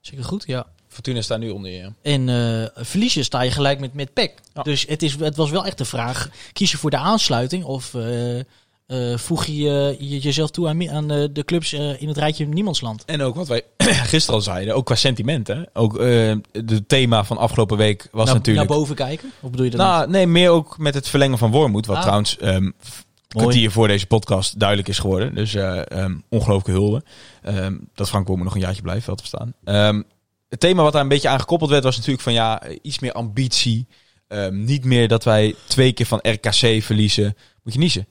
Zeker 0.00 0.24
goed, 0.24 0.44
ja. 0.46 0.66
Fortuna 0.88 1.22
staat 1.22 1.38
nu 1.38 1.50
onder 1.50 1.70
je. 1.70 1.92
En 2.02 2.28
eh 2.28 2.84
verlies 2.84 3.14
je, 3.14 3.22
sta 3.22 3.40
je 3.40 3.50
gelijk 3.50 3.80
met, 3.80 3.94
met 3.94 4.12
PEC. 4.12 4.40
Ja. 4.54 4.62
Dus 4.62 4.86
het, 4.86 5.02
is, 5.02 5.14
het 5.14 5.36
was 5.36 5.50
wel 5.50 5.66
echt 5.66 5.78
de 5.78 5.84
vraag, 5.84 6.28
kies 6.52 6.70
je 6.70 6.76
voor 6.76 6.90
de 6.90 6.96
aansluiting 6.96 7.64
of 7.64 7.94
eh, 8.86 9.12
eh, 9.12 9.18
voeg 9.18 9.44
je, 9.44 9.96
je 9.98 10.18
jezelf 10.18 10.50
toe 10.50 10.68
aan, 10.68 10.90
aan 10.90 11.10
eh, 11.10 11.24
de 11.32 11.44
clubs 11.44 11.72
eh, 11.72 12.02
in 12.02 12.08
het 12.08 12.16
rijtje 12.16 12.46
Niemandsland. 12.46 13.04
En 13.04 13.22
ook 13.22 13.34
wat 13.34 13.48
wij 13.48 13.62
gisteren 14.12 14.34
al 14.34 14.40
zeiden, 14.40 14.74
ook 14.74 14.86
qua 14.86 14.94
sentiment. 14.94 15.46
Hè? 15.46 15.62
Ook 15.72 15.98
eh 15.98 16.34
het 16.52 16.88
thema 16.88 17.24
van 17.24 17.38
afgelopen 17.38 17.76
week 17.76 18.08
was 18.12 18.32
natuurlijk... 18.32 18.68
naar 18.68 18.76
boven 18.78 18.94
kijken? 18.94 19.32
Of 19.40 19.50
bedoel 19.50 19.64
je 19.64 19.70
dat 19.70 19.80
niet? 19.80 19.88
Nou, 19.88 20.10
nee, 20.10 20.26
meer 20.26 20.50
ook 20.50 20.78
met 20.78 20.94
het 20.94 21.08
verlengen 21.08 21.38
van 21.38 21.50
Wormoed. 21.50 21.86
Wat 21.86 21.96
Ah. 21.96 22.02
trouwens 22.02 22.36
een 22.40 22.74
kwartier 23.28 23.70
voor 23.70 23.88
deze 23.88 24.06
podcast 24.06 24.58
duidelijk 24.58 24.88
is 24.88 24.98
geworden. 24.98 25.34
Dus 25.34 25.54
eh 25.54 25.90
ehm, 25.90 26.16
ongelooflijke 26.28 26.80
hulde. 26.80 27.02
Ehm, 27.42 27.76
dat 27.94 28.08
Frank 28.08 28.26
Wormoed 28.26 28.44
nog 28.44 28.54
een 28.54 28.60
jaartje 28.60 28.82
blijft, 28.82 29.06
wel 29.06 29.16
te 29.16 29.24
verstaan. 29.28 29.54
Het 30.48 30.60
thema 30.60 30.82
wat 30.82 30.92
daar 30.92 31.02
een 31.02 31.08
beetje 31.08 31.28
aan 31.28 31.40
gekoppeld 31.40 31.70
werd, 31.70 31.84
was 31.84 31.96
natuurlijk 31.96 32.22
van 32.22 32.32
ja, 32.32 32.62
iets 32.82 32.98
meer 32.98 33.12
ambitie. 33.12 33.86
Niet 34.50 34.84
meer 34.84 35.08
dat 35.08 35.24
wij 35.24 35.54
twee 35.66 35.92
keer 35.92 36.06
van 36.06 36.18
RKC 36.22 36.82
verliezen. 36.82 37.36
Moet 37.62 37.72
je 37.72 37.78
niezen? 37.78 38.06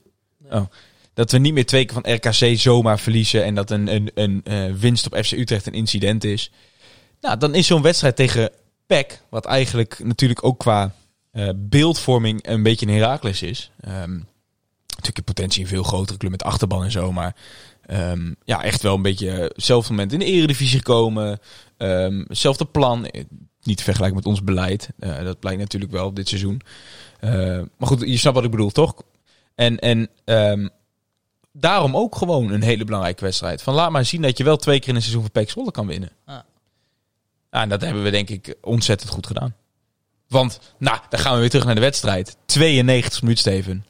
Oh. 0.53 0.65
Dat 1.13 1.31
we 1.31 1.37
niet 1.37 1.53
meer 1.53 1.65
twee 1.65 1.85
keer 1.85 2.01
van 2.01 2.13
RKC 2.13 2.59
zomaar 2.59 2.99
verliezen. 2.99 3.43
En 3.43 3.55
dat 3.55 3.71
een, 3.71 3.95
een, 3.95 4.11
een 4.13 4.41
eh, 4.43 4.73
winst 4.73 5.05
op 5.05 5.25
FC 5.25 5.31
Utrecht 5.31 5.65
een 5.65 5.73
incident 5.73 6.23
is. 6.23 6.51
Nou, 7.21 7.37
dan 7.37 7.55
is 7.55 7.67
zo'n 7.67 7.81
wedstrijd 7.81 8.15
tegen 8.15 8.49
PEC, 8.85 9.21
wat 9.29 9.45
eigenlijk 9.45 9.99
natuurlijk 10.03 10.43
ook 10.43 10.59
qua 10.59 10.95
eh, 11.31 11.49
beeldvorming 11.55 12.47
een 12.47 12.63
beetje 12.63 12.85
een 12.85 12.93
Herakles 12.93 13.41
is. 13.41 13.71
Ehm, 13.79 14.11
natuurlijk 14.87 15.17
in 15.17 15.23
potentie 15.23 15.61
een 15.61 15.67
veel 15.67 15.83
grotere 15.83 16.17
club 16.17 16.31
met 16.31 16.43
achterban 16.43 16.83
en 16.83 16.91
zo, 16.91 17.11
maar 17.11 17.35
ehm, 17.85 18.33
ja, 18.43 18.63
echt 18.63 18.81
wel 18.81 18.95
een 18.95 19.01
beetje 19.01 19.29
hetzelfde 19.29 19.89
moment 19.89 20.13
in 20.13 20.19
de 20.19 20.25
eredivisie 20.25 20.77
gekomen. 20.77 21.39
Ehm, 21.77 22.23
hetzelfde 22.27 22.65
plan, 22.65 23.05
eh, 23.05 23.23
niet 23.63 23.77
te 23.77 23.83
vergelijken 23.83 24.15
met 24.17 24.25
ons 24.25 24.43
beleid. 24.43 24.89
Eh, 24.99 25.23
dat 25.23 25.39
blijkt 25.39 25.59
natuurlijk 25.59 25.91
wel 25.91 26.13
dit 26.13 26.27
seizoen. 26.27 26.61
Eh, 27.19 27.31
maar 27.77 27.87
goed, 27.87 27.99
je 27.99 28.17
snapt 28.17 28.35
wat 28.35 28.45
ik 28.45 28.51
bedoel, 28.51 28.69
toch? 28.69 28.95
En, 29.55 29.79
en 29.79 30.09
ehm, 30.25 30.67
daarom 31.51 31.95
ook 31.97 32.15
gewoon 32.15 32.51
een 32.51 32.61
hele 32.63 32.85
belangrijke 32.85 33.23
wedstrijd. 33.23 33.61
Van 33.61 33.73
laat 33.73 33.91
maar 33.91 34.05
zien 34.05 34.21
dat 34.21 34.37
je 34.37 34.43
wel 34.43 34.57
twee 34.57 34.79
keer 34.79 34.89
in 34.89 34.95
een 34.95 35.01
seizoen 35.01 35.21
van 35.21 35.31
PEC 35.31 35.49
Zwolle 35.49 35.71
kan 35.71 35.87
winnen. 35.87 36.11
Ah. 36.25 36.39
En 37.49 37.69
dat 37.69 37.81
hebben 37.81 38.03
we 38.03 38.09
denk 38.09 38.29
ik 38.29 38.55
ontzettend 38.61 39.11
goed 39.11 39.27
gedaan. 39.27 39.55
Want, 40.27 40.59
nou, 40.77 40.97
dan 41.09 41.19
gaan 41.19 41.33
we 41.33 41.39
weer 41.39 41.49
terug 41.49 41.65
naar 41.65 41.75
de 41.75 41.81
wedstrijd. 41.81 42.37
92 42.45 43.21
minuut, 43.21 43.39
Steven. 43.39 43.85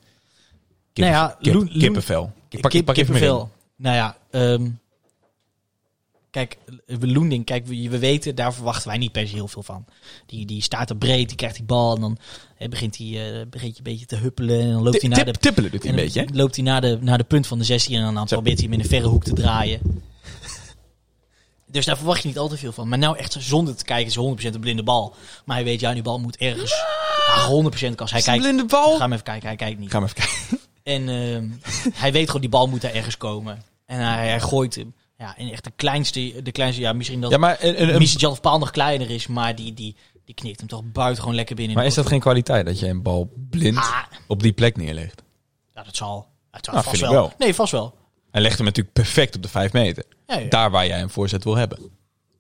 Kippen, 0.94 1.14
Nou 1.14 1.28
ja, 1.30 1.38
kip- 1.42 1.70
kippenvel. 1.80 2.32
Ik 2.50 2.62
pak, 2.62 2.72
Kip, 2.72 2.86
pak 2.86 2.98
even 2.98 3.14
meer 3.14 3.22
in. 3.24 3.28
kippenvel. 3.30 3.52
Nou 3.76 3.96
ja, 3.96 4.18
ehm, 4.32 4.70
kijk, 6.34 6.58
Loending, 7.00 7.46
kijk, 7.46 7.66
we, 7.66 7.90
we 7.90 8.00
weten, 8.00 8.36
daar 8.36 8.54
verwachten 8.54 8.88
wij 8.88 8.98
niet 8.98 9.12
per 9.12 9.28
se 9.28 9.34
heel 9.34 9.48
veel 9.48 9.64
van. 9.64 9.86
Die, 10.26 10.46
die 10.46 10.62
staat 10.62 10.90
er 10.90 10.96
breed, 10.96 11.28
die 11.28 11.38
krijgt 11.38 11.56
die 11.56 11.66
bal 11.66 11.96
en 11.96 12.02
dan 12.02 12.18
hè, 12.56 12.68
begint 12.68 12.98
hij 12.98 13.40
eh, 13.40 13.48
begint 13.50 13.78
een 13.78 13.84
beetje 13.84 14.06
te 14.06 14.16
huppelen 14.16 14.62
en 14.62 14.72
dan 14.72 14.84
loopt 14.84 15.02
hij 15.02 15.10
naar 15.10 15.26
de... 15.26 15.32
Tippelen 15.32 15.72
doet 15.72 15.84
hij 15.84 15.92
en 15.92 15.98
een 15.98 16.04
beetje, 16.04 16.20
hè? 16.20 16.26
loopt 16.34 16.56
hij 16.56 16.66
naar 16.66 16.82
de, 16.82 16.98
naar 17.02 17.18
de 17.18 17.24
punt 17.24 17.48
van 17.48 17.58
de 17.58 17.64
16 17.64 17.96
en 17.96 18.14
dan 18.14 18.26
probeert 18.26 18.58
hij 18.58 18.66
hem 18.66 18.74
in 18.74 18.80
een 18.80 18.90
verre 18.90 19.08
hoek 19.08 19.24
te 19.24 19.34
draaien. 19.34 19.80
Dus 21.68 21.86
daar 21.86 21.98
verwacht 21.98 22.22
je 22.22 22.28
niet 22.28 22.38
al 22.38 22.48
te 22.48 22.58
veel 22.58 22.72
van. 22.72 22.88
Maar 22.88 22.98
nou 22.98 23.18
echt 23.18 23.36
zonder 23.40 23.76
te 23.76 23.84
kijken 23.84 24.38
is 24.38 24.44
100% 24.44 24.54
een 24.54 24.60
blinde 24.60 24.84
bal. 24.84 25.16
Maar 25.46 25.56
hij 25.56 25.66
weet, 25.66 25.80
ja, 25.80 25.94
die 25.94 26.02
bal 26.02 26.20
moet 26.20 26.38
ergens 26.38 26.72
ja, 27.28 27.92
100% 27.92 27.96
kans. 27.96 28.12
Hij 28.12 28.22
kijkt, 28.22 28.42
blinde 28.42 28.66
bal? 28.66 28.96
ga 28.96 29.02
hem 29.02 29.12
even 29.12 29.24
kijken, 29.24 29.48
hij 29.48 29.56
kijkt 29.56 29.80
niet. 29.80 29.92
Ga 29.92 30.00
maar 30.00 30.10
even 30.10 30.24
kijken. 30.24 30.60
En 30.84 31.10
ehm, 31.10 31.50
hij 32.04 32.12
weet 32.12 32.26
gewoon, 32.26 32.42
die 32.42 32.50
bal 32.50 32.68
moet 32.68 32.82
daar 32.82 32.94
ergens 32.94 33.18
komen. 33.18 33.64
En 33.86 34.00
hij, 34.00 34.28
hij 34.28 34.40
gooit 34.40 34.76
hem. 34.76 34.94
Ja, 35.24 35.38
en 35.38 35.52
echt 35.52 35.64
de 35.64 35.72
kleinste, 35.76 36.42
de 36.44 36.52
kleinste, 36.52 36.82
ja, 36.82 36.94
misschien 36.94 37.22
dat 37.22 37.32
Ja, 37.32 37.38
maar, 37.38 37.58
een, 37.60 37.96
een, 37.96 38.28
of 38.28 38.42
Paal 38.42 38.60
nog 38.60 38.72
kleiner 38.72 39.10
is, 39.10 39.28
maar 39.28 39.56
die, 39.56 39.74
die, 39.74 39.96
die 40.26 40.36
knikt 40.36 40.60
hem 40.60 40.68
toch 40.68 40.84
buiten 40.84 41.20
gewoon 41.20 41.36
lekker 41.36 41.56
binnen. 41.56 41.74
in 41.74 41.80
maar 41.80 41.90
is 41.90 41.96
dat 41.96 42.08
geen 42.08 42.20
kwaliteit 42.20 42.66
dat 42.66 42.80
je 42.80 42.88
een 42.88 43.02
bal 43.02 43.32
blind. 43.50 43.78
Ah, 43.78 44.04
op 44.28 44.42
die 44.42 44.54
plek 44.54 44.78
neerlegt? 44.78 45.24
ja, 45.76 45.84
dat 45.84 45.96
zal. 45.96 46.28
Het 46.52 46.66
zal 46.66 46.74
Nou, 46.74 46.86
vast 46.86 47.02
wel. 47.02 47.34
Nee, 47.38 47.56
vast 47.56 47.72
wel. 47.72 47.96
Hij 48.32 48.42
legt 48.42 48.58
hem 48.58 48.66
natuurlijk 48.66 48.96
perfect 48.96 49.36
op 49.36 49.42
de 49.42 49.48
5 49.48 49.74
meter. 49.74 50.04
Ja, 50.28 50.38
ja. 50.38 50.50
Daar 50.50 50.72
waar 50.72 50.88
jij 50.88 51.02
een 51.02 51.10
voorzet 51.10 51.44
wil 51.44 51.56
hebben. 51.56 51.80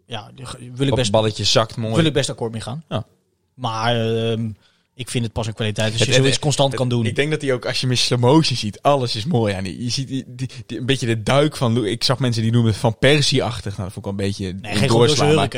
ja 0.06 0.32
wil 0.74 0.88
ik 0.88 0.96
best, 0.96 1.12
balletje 1.12 1.44
zakt 1.44 1.76
mooi. 1.76 1.96
wil 1.96 2.06
ik 2.06 2.14
best 2.14 2.30
akkoord 2.30 2.52
mee 2.52 2.62
gaan. 2.62 2.84
Ja. 2.90 3.06
Maar 3.54 3.96
ehm, 3.96 4.50
ik 4.96 5.10
vind 5.10 5.24
het 5.24 5.34
pas 5.34 5.48
een 5.48 5.54
kwaliteit 5.54 5.88
als 5.92 5.98
je 5.98 6.04
Het- 6.06 6.14
het- 6.14 6.22
zoiets 6.24 6.40
constant 6.40 6.74
kan 6.76 6.90
doen. 6.90 7.06
Ik 7.06 7.16
denk 7.16 7.32
dat 7.32 7.42
hij 7.42 7.54
ook, 7.54 7.66
als 7.66 7.76
je 7.76 7.82
hem 7.82 7.92
in 7.92 7.98
slow 8.02 8.20
motion 8.20 8.58
ziet, 8.58 8.82
alles 8.82 9.16
is 9.16 9.26
mooi 9.26 9.54
aan 9.54 9.64
die. 9.64 9.84
Je 9.84 9.90
ziet 9.90 10.08
die, 10.08 10.24
die, 10.28 10.50
die- 10.66 10.80
een 10.80 10.86
beetje 10.86 11.06
de 11.08 11.24
duik 11.24 11.56
van... 11.58 11.86
Ik 11.86 12.04
zag 12.04 12.20
mensen 12.20 12.42
die 12.42 12.52
noemen 12.52 12.72
het 12.72 12.80
van 12.80 12.98
Persie-achtig. 12.98 13.78
Nou, 13.78 13.84
dat 13.84 13.94
vond 13.94 14.06
ik 14.06 14.12
wel 14.12 14.12
een 14.12 14.26
beetje 14.28 14.46
nee, 14.62 14.72
een 14.72 14.78
geen 14.78 14.88
doorslaan. 14.88 15.36
Maar, 15.36 15.50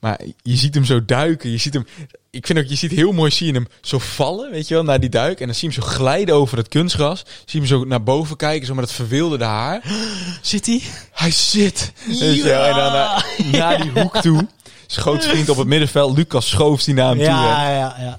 maar 0.00 0.20
je 0.42 0.56
ziet 0.56 0.74
hem 0.74 0.84
zo 0.84 1.04
duiken. 1.04 1.50
Je 1.50 1.56
ziet 1.58 1.74
hem... 1.74 1.86
Ik 2.30 2.46
vind 2.46 2.58
ook, 2.58 2.64
je 2.64 2.74
ziet 2.74 2.90
heel 2.90 3.12
mooi, 3.12 3.30
zie 3.30 3.46
je 3.46 3.52
hem 3.52 3.66
zo 3.80 3.98
vallen, 3.98 4.50
weet 4.50 4.68
je 4.68 4.74
wel, 4.74 4.82
naar 4.82 5.00
die 5.00 5.10
duik. 5.10 5.40
En 5.40 5.46
dan 5.46 5.54
zie 5.54 5.68
je 5.70 5.74
hem 5.74 5.84
zo 5.84 5.90
glijden 5.90 6.34
over 6.34 6.56
het 6.58 6.68
kunstgras. 6.68 7.18
Zie 7.26 7.44
je 7.44 7.58
hem 7.58 7.66
zo 7.66 7.84
naar 7.84 8.02
boven 8.02 8.36
kijken, 8.36 8.66
zo 8.66 8.74
met 8.74 8.84
het 8.84 8.92
verwilderde 8.92 9.44
haar. 9.44 9.82
Zit 10.42 10.66
hij? 10.66 10.82
Hij 11.12 11.30
zit. 11.30 11.92
Je 12.08 12.40
wel, 12.44 12.64
en 12.64 12.74
dan 12.74 12.92
naar, 12.92 13.26
naar 13.52 13.82
die 13.82 13.90
hoek 14.02 14.16
toe. 14.20 14.46
Schoot 14.86 15.24
vriend 15.26 15.48
op 15.48 15.56
het 15.56 15.66
middenveld. 15.66 16.16
Lucas 16.16 16.48
schoof 16.48 16.84
die 16.84 16.94
naar 16.94 17.08
hem 17.08 17.16
toe. 17.18 17.26
Ja, 17.26 17.68
ja, 17.70 17.74
ja, 17.76 17.96
ja. 18.00 18.18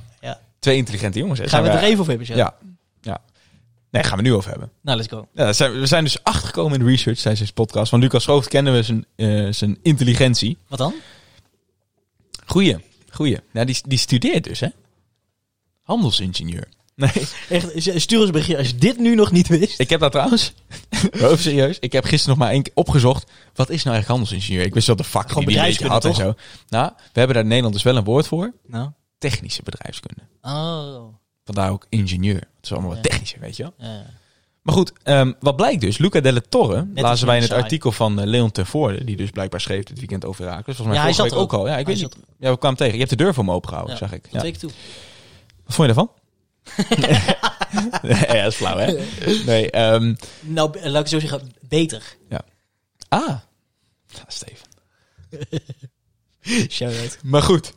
Twee 0.59 0.77
intelligente 0.77 1.19
jongens. 1.19 1.39
Hè. 1.39 1.47
Gaan 1.47 1.63
we 1.63 1.69
het 1.69 1.77
er 1.77 1.83
even 1.83 1.99
over 1.99 2.17
hebben? 2.17 2.35
Ja. 2.35 2.55
ja. 3.01 3.21
Nee, 3.91 4.03
gaan 4.03 4.17
we 4.17 4.23
nu 4.23 4.33
over 4.33 4.49
hebben. 4.49 4.71
Nou, 4.81 4.97
let's 4.97 5.09
go. 5.09 5.27
Ja, 5.33 5.53
zijn, 5.53 5.79
we 5.79 5.85
zijn 5.85 6.03
dus 6.03 6.23
achtergekomen 6.23 6.73
in 6.73 6.85
de 6.85 6.91
research 6.91 7.17
tijdens 7.17 7.39
deze 7.39 7.53
podcast. 7.53 7.89
Van 7.89 7.99
Lucas 7.99 8.23
Schoof 8.23 8.47
kennen 8.47 8.73
we 8.73 8.83
zijn, 8.83 9.05
eh, 9.15 9.47
zijn 9.49 9.77
intelligentie. 9.81 10.57
Wat 10.67 10.79
dan? 10.79 10.93
Goeie, 12.45 12.77
goeie. 13.09 13.37
Nou, 13.51 13.65
die, 13.65 13.77
die 13.87 13.97
studeert 13.97 14.43
dus, 14.43 14.59
hè? 14.59 14.67
Handelsingenieur. 15.81 16.67
Nee, 16.95 17.11
Echt, 17.49 18.01
stuur 18.01 18.17
ons 18.17 18.27
een 18.27 18.31
berichtje 18.31 18.57
als 18.57 18.67
je 18.67 18.75
dit 18.75 18.97
nu 18.97 19.15
nog 19.15 19.31
niet 19.31 19.47
wist. 19.47 19.79
ik 19.79 19.89
heb 19.89 19.99
dat 19.99 20.11
trouwens. 20.11 20.53
Over 21.23 21.39
serieus. 21.39 21.77
Ik 21.79 21.91
heb 21.91 22.03
gisteren 22.03 22.37
nog 22.37 22.45
maar 22.45 22.53
één 22.53 22.63
keer 22.63 22.73
opgezocht. 22.75 23.31
Wat 23.53 23.69
is 23.69 23.83
nou 23.83 23.95
eigenlijk 23.95 24.07
handelsingenieur? 24.07 24.65
Ik 24.65 24.73
wist 24.73 24.87
wel 24.87 24.95
de 24.95 25.03
vak 25.03 25.27
Gewoon 25.27 25.45
die 25.45 25.53
die 25.53 25.63
een 25.63 25.69
beetje 25.69 25.87
had 25.87 26.05
en 26.05 26.15
zo. 26.15 26.33
Nou, 26.69 26.91
we 26.95 27.19
hebben 27.19 27.33
daar 27.33 27.43
in 27.43 27.49
Nederland 27.49 27.73
dus 27.73 27.83
wel 27.83 27.95
een 27.95 28.03
woord 28.03 28.27
voor. 28.27 28.53
Nou. 28.67 28.89
Technische 29.19 29.63
bedrijfskunde. 29.63 30.21
Oh. 30.41 31.13
Vandaar 31.43 31.71
ook 31.71 31.85
ingenieur. 31.89 32.35
Het 32.35 32.45
is 32.65 32.71
allemaal 32.71 32.89
wat 32.89 32.99
Ja. 33.03 33.09
technischer, 33.09 33.39
weet 33.39 33.57
je 33.57 33.63
wel. 33.63 33.73
Ja. 33.77 34.05
Maar 34.61 34.73
goed, 34.75 34.93
ehm, 35.03 35.33
wat 35.39 35.55
blijkt 35.55 35.81
dus? 35.81 35.97
Luca 35.97 36.19
Delle 36.19 36.41
Torre, 36.41 36.75
als 36.77 37.01
lazen 37.01 37.25
wij 37.27 37.35
in 37.35 37.41
het 37.41 37.51
saai. 37.51 37.63
artikel 37.63 37.91
van 37.91 38.19
eh, 38.19 38.25
Leon 38.25 38.51
Tervoorde, 38.51 39.03
die 39.03 39.15
dus 39.15 39.29
blijkbaar 39.29 39.61
schreef 39.61 39.83
dit 39.83 39.99
weekend 39.99 40.25
over 40.25 40.43
Herakles. 40.43 40.75
Volgens 40.75 40.87
mij 40.87 40.95
Ja, 40.97 41.03
hij 41.03 41.13
zat 41.13 41.25
week 41.25 41.33
er 41.33 41.39
ook 41.39 41.53
al. 41.53 41.67
Ja, 41.67 41.77
ik 41.77 41.85
Hij 41.87 41.95
weet 41.95 42.03
niet. 42.03 42.15
Ja, 42.39 42.51
we 42.51 42.57
kwamen 42.57 42.77
tegen. 42.77 42.93
Je 42.93 42.97
hebt 42.99 43.09
de 43.09 43.15
deur 43.15 43.33
voor 43.33 43.45
me 43.45 43.51
opengehouden, 43.53 43.93
Ja, 43.95 43.99
zag 44.01 44.11
ik. 44.13 44.27
Ja. 44.31 44.51
toe. 44.51 44.71
Wat 45.65 45.75
vond 45.75 45.87
je 45.89 45.93
daarvan? 45.93 46.11
ja, 48.27 48.33
dat 48.43 48.51
is 48.51 48.55
flauw, 48.55 48.77
hè? 48.77 49.05
Nee, 49.45 49.71
ehm, 49.71 50.15
Nou, 50.41 50.69
b- 50.69 50.79
laat 50.83 51.01
ik 51.01 51.07
zo 51.07 51.19
zeggen, 51.19 51.51
beter. 51.61 52.15
ah. 53.09 53.27
Ja, 54.07 54.23
Steven. 54.27 54.67
Shout-out. 56.69 57.17
Maar 57.23 57.41
goed, 57.41 57.73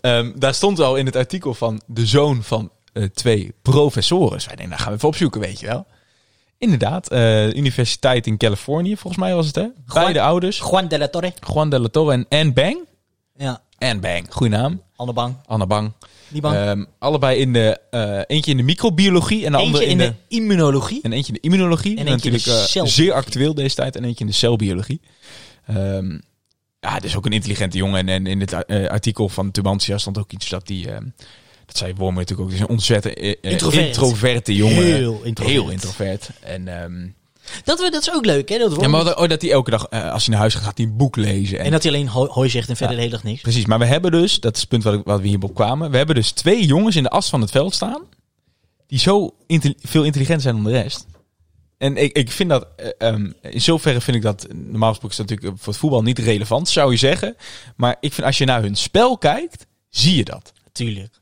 ehm, 0.00 0.32
daar 0.34 0.54
stond 0.54 0.80
al 0.80 0.96
in 0.96 1.06
het 1.06 1.16
artikel 1.16 1.54
van 1.54 1.80
de 1.86 2.06
zoon 2.06 2.42
van 2.42 2.70
eh, 2.92 3.04
twee 3.04 3.52
professoren. 3.62 4.32
Dus 4.32 4.46
wij 4.46 4.56
denken, 4.56 4.68
nou 4.68 4.80
gaan 4.80 4.90
we 4.90 4.96
even 4.96 5.08
opzoeken, 5.08 5.40
weet 5.40 5.60
je 5.60 5.66
wel. 5.66 5.86
Inderdaad, 6.58 7.08
eh, 7.08 7.54
universiteit 7.54 8.26
in 8.26 8.36
Californië, 8.36 8.96
volgens 8.96 9.22
mij 9.22 9.34
was 9.34 9.46
het, 9.46 9.54
hè? 9.54 9.66
Beide 9.94 10.20
ouders, 10.20 10.58
Juan 10.58 10.88
de 10.88 10.98
la 10.98 11.08
Torre. 11.08 11.32
Juan 11.52 11.70
Delle 11.70 11.90
Torre 11.90 12.12
en 12.12 12.26
Anne 12.28 12.52
Bang. 12.52 12.78
Ja, 13.36 13.62
Anne 13.78 14.00
Bang, 14.00 14.26
goede 14.30 14.56
naam. 14.56 14.82
Anne 14.96 15.12
Bang. 15.12 15.34
Anne 15.46 15.66
Bang. 15.66 15.92
Die 16.28 16.40
bang. 16.40 16.56
Ehm, 16.56 16.84
allebei 16.98 17.40
in 17.40 17.52
de, 17.52 17.80
eh, 17.90 18.20
eentje 18.26 18.50
in 18.50 18.56
de 18.56 18.62
microbiologie 18.62 19.46
en 19.46 19.52
de 19.52 19.58
eentje 19.58 19.72
andere 19.72 19.90
in 19.90 19.98
de, 19.98 20.14
immunologie. 20.28 21.02
En 21.02 21.12
eentje 21.12 21.32
in 21.32 21.38
de 21.42 21.48
immunologie. 21.48 21.98
En 21.98 22.06
eentje 22.06 22.30
in 22.30 22.36
de 22.36 22.88
zeer 22.88 23.12
actueel 23.12 23.54
deze 23.54 23.74
tijd. 23.74 23.96
En 23.96 24.04
eentje 24.04 24.24
in 24.24 24.30
de 24.30 24.36
celbiologie. 24.36 25.00
Ehm 25.66 26.18
ja, 26.80 26.98
dus 26.98 27.16
ook 27.16 27.26
een 27.26 27.32
intelligente 27.32 27.76
jongen. 27.76 28.08
En, 28.08 28.26
in 28.26 28.40
het 28.40 28.52
eh, 28.52 28.86
artikel 28.88 29.28
van 29.28 29.50
Tubantia 29.50 29.98
stond 29.98 30.18
ook 30.18 30.32
iets 30.32 30.48
dat 30.48 30.66
die... 30.66 30.90
ehm, 30.90 31.04
dat 31.66 31.76
zei 31.78 31.94
Wormer 31.94 32.18
natuurlijk 32.20 32.40
ook. 32.40 32.46
Het 32.54 32.56
is 32.56 32.60
een 32.68 32.74
ontzettend 32.74 33.14
eh, 33.14 33.30
eh, 33.30 33.52
Introvert. 33.52 33.86
introverte 33.86 34.54
jongen. 34.54 34.84
Heel 34.84 35.20
introvert. 35.22 35.56
Heel 35.56 35.70
introvert. 35.70 36.30
En, 36.40 36.68
ehm, 36.82 37.08
Dat, 37.64 37.80
we, 37.80 37.90
dat 37.90 38.02
is 38.02 38.12
ook 38.12 38.24
leuk, 38.24 38.48
hè? 38.48 38.58
Dat 38.58 38.80
ja, 38.80 38.88
maar 38.88 39.04
wat- 39.04 39.16
oh, 39.16 39.28
dat 39.28 39.42
hij 39.42 39.50
elke 39.50 39.70
dag, 39.70 39.90
als 39.90 40.22
hij 40.22 40.30
naar 40.32 40.38
huis 40.40 40.54
gaat, 40.54 40.62
gaat 40.62 40.76
hij 40.78 40.86
een 40.86 40.96
boek 40.96 41.16
lezen. 41.16 41.58
En, 41.58 41.64
En 41.64 41.70
dat 41.70 41.82
hij 41.82 41.92
alleen 41.92 42.08
hoi, 42.08 42.28
hoi 42.30 42.48
zegt 42.50 42.68
en 42.68 42.76
verder 42.76 42.96
Ja. 42.96 43.02
de 43.02 43.08
hele 43.08 43.22
dag 43.22 43.30
niks. 43.30 43.42
Precies, 43.42 43.66
maar 43.66 43.78
we 43.78 43.84
hebben 43.84 44.10
dus, 44.10 44.40
dat 44.40 44.54
is 44.54 44.60
het 44.60 44.68
punt 44.68 44.82
wat, 45.04 45.20
we 45.20 45.28
hierop 45.28 45.54
kwamen. 45.54 45.90
We 45.90 45.96
hebben 45.96 46.14
dus 46.14 46.30
twee 46.30 46.66
jongens 46.66 46.96
in 46.96 47.02
de 47.02 47.10
as 47.10 47.28
van 47.28 47.40
het 47.40 47.50
veld 47.50 47.74
staan. 47.74 48.02
Die 48.86 48.98
zo 48.98 49.34
veel 49.82 50.04
intelligenter 50.04 50.42
zijn 50.42 50.54
dan 50.54 50.64
de 50.64 50.70
rest. 50.82 51.06
En 51.80 51.96
ik, 51.96 52.16
ik 52.16 52.30
vind 52.30 52.50
dat, 52.50 52.66
eh, 52.76 52.88
ehm, 52.98 53.32
in 53.40 53.60
zoverre 53.60 54.00
vind 54.00 54.16
ik 54.16 54.22
dat, 54.22 54.46
normaal 54.52 54.88
gesproken 54.88 55.18
is 55.18 55.26
dat 55.26 55.28
natuurlijk 55.28 55.58
voor 55.58 55.72
het 55.72 55.82
voetbal 55.82 56.02
niet 56.02 56.18
relevant, 56.18 56.68
zou 56.68 56.90
je 56.90 56.96
zeggen. 56.96 57.36
Maar 57.76 57.96
ik 58.00 58.12
vind 58.12 58.26
als 58.26 58.38
je 58.38 58.44
naar 58.44 58.62
hun 58.62 58.76
spel 58.76 59.18
kijkt, 59.18 59.66
zie 59.88 60.16
je 60.16 60.24
dat. 60.24 60.52
Tuurlijk. 60.72 61.20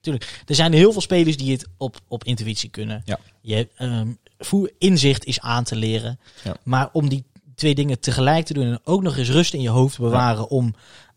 Tuurlijk. 0.00 0.42
Er 0.46 0.54
zijn 0.54 0.72
heel 0.72 0.92
veel 0.92 1.00
spelers 1.00 1.36
die 1.36 1.52
het 1.52 1.66
op, 1.76 1.96
op 2.08 2.24
intuïtie 2.24 2.68
kunnen. 2.68 3.02
Ja. 3.04 3.18
Je, 3.40 3.68
voer, 4.38 4.72
inzicht 4.78 5.24
is 5.24 5.40
aan 5.40 5.64
te 5.64 5.76
leren. 5.76 6.20
Ja. 6.44 6.56
Maar 6.62 6.88
om 6.92 7.08
die 7.08 7.24
twee 7.54 7.74
dingen 7.74 8.00
tegelijk 8.00 8.46
te 8.46 8.54
doen 8.54 8.66
en 8.66 8.80
ook 8.84 9.02
nog 9.02 9.16
eens 9.16 9.30
rust 9.30 9.54
in 9.54 9.60
je 9.60 9.68
hoofd 9.68 9.94
te 9.94 10.00
bewaren 10.00 10.48
om 10.48 10.74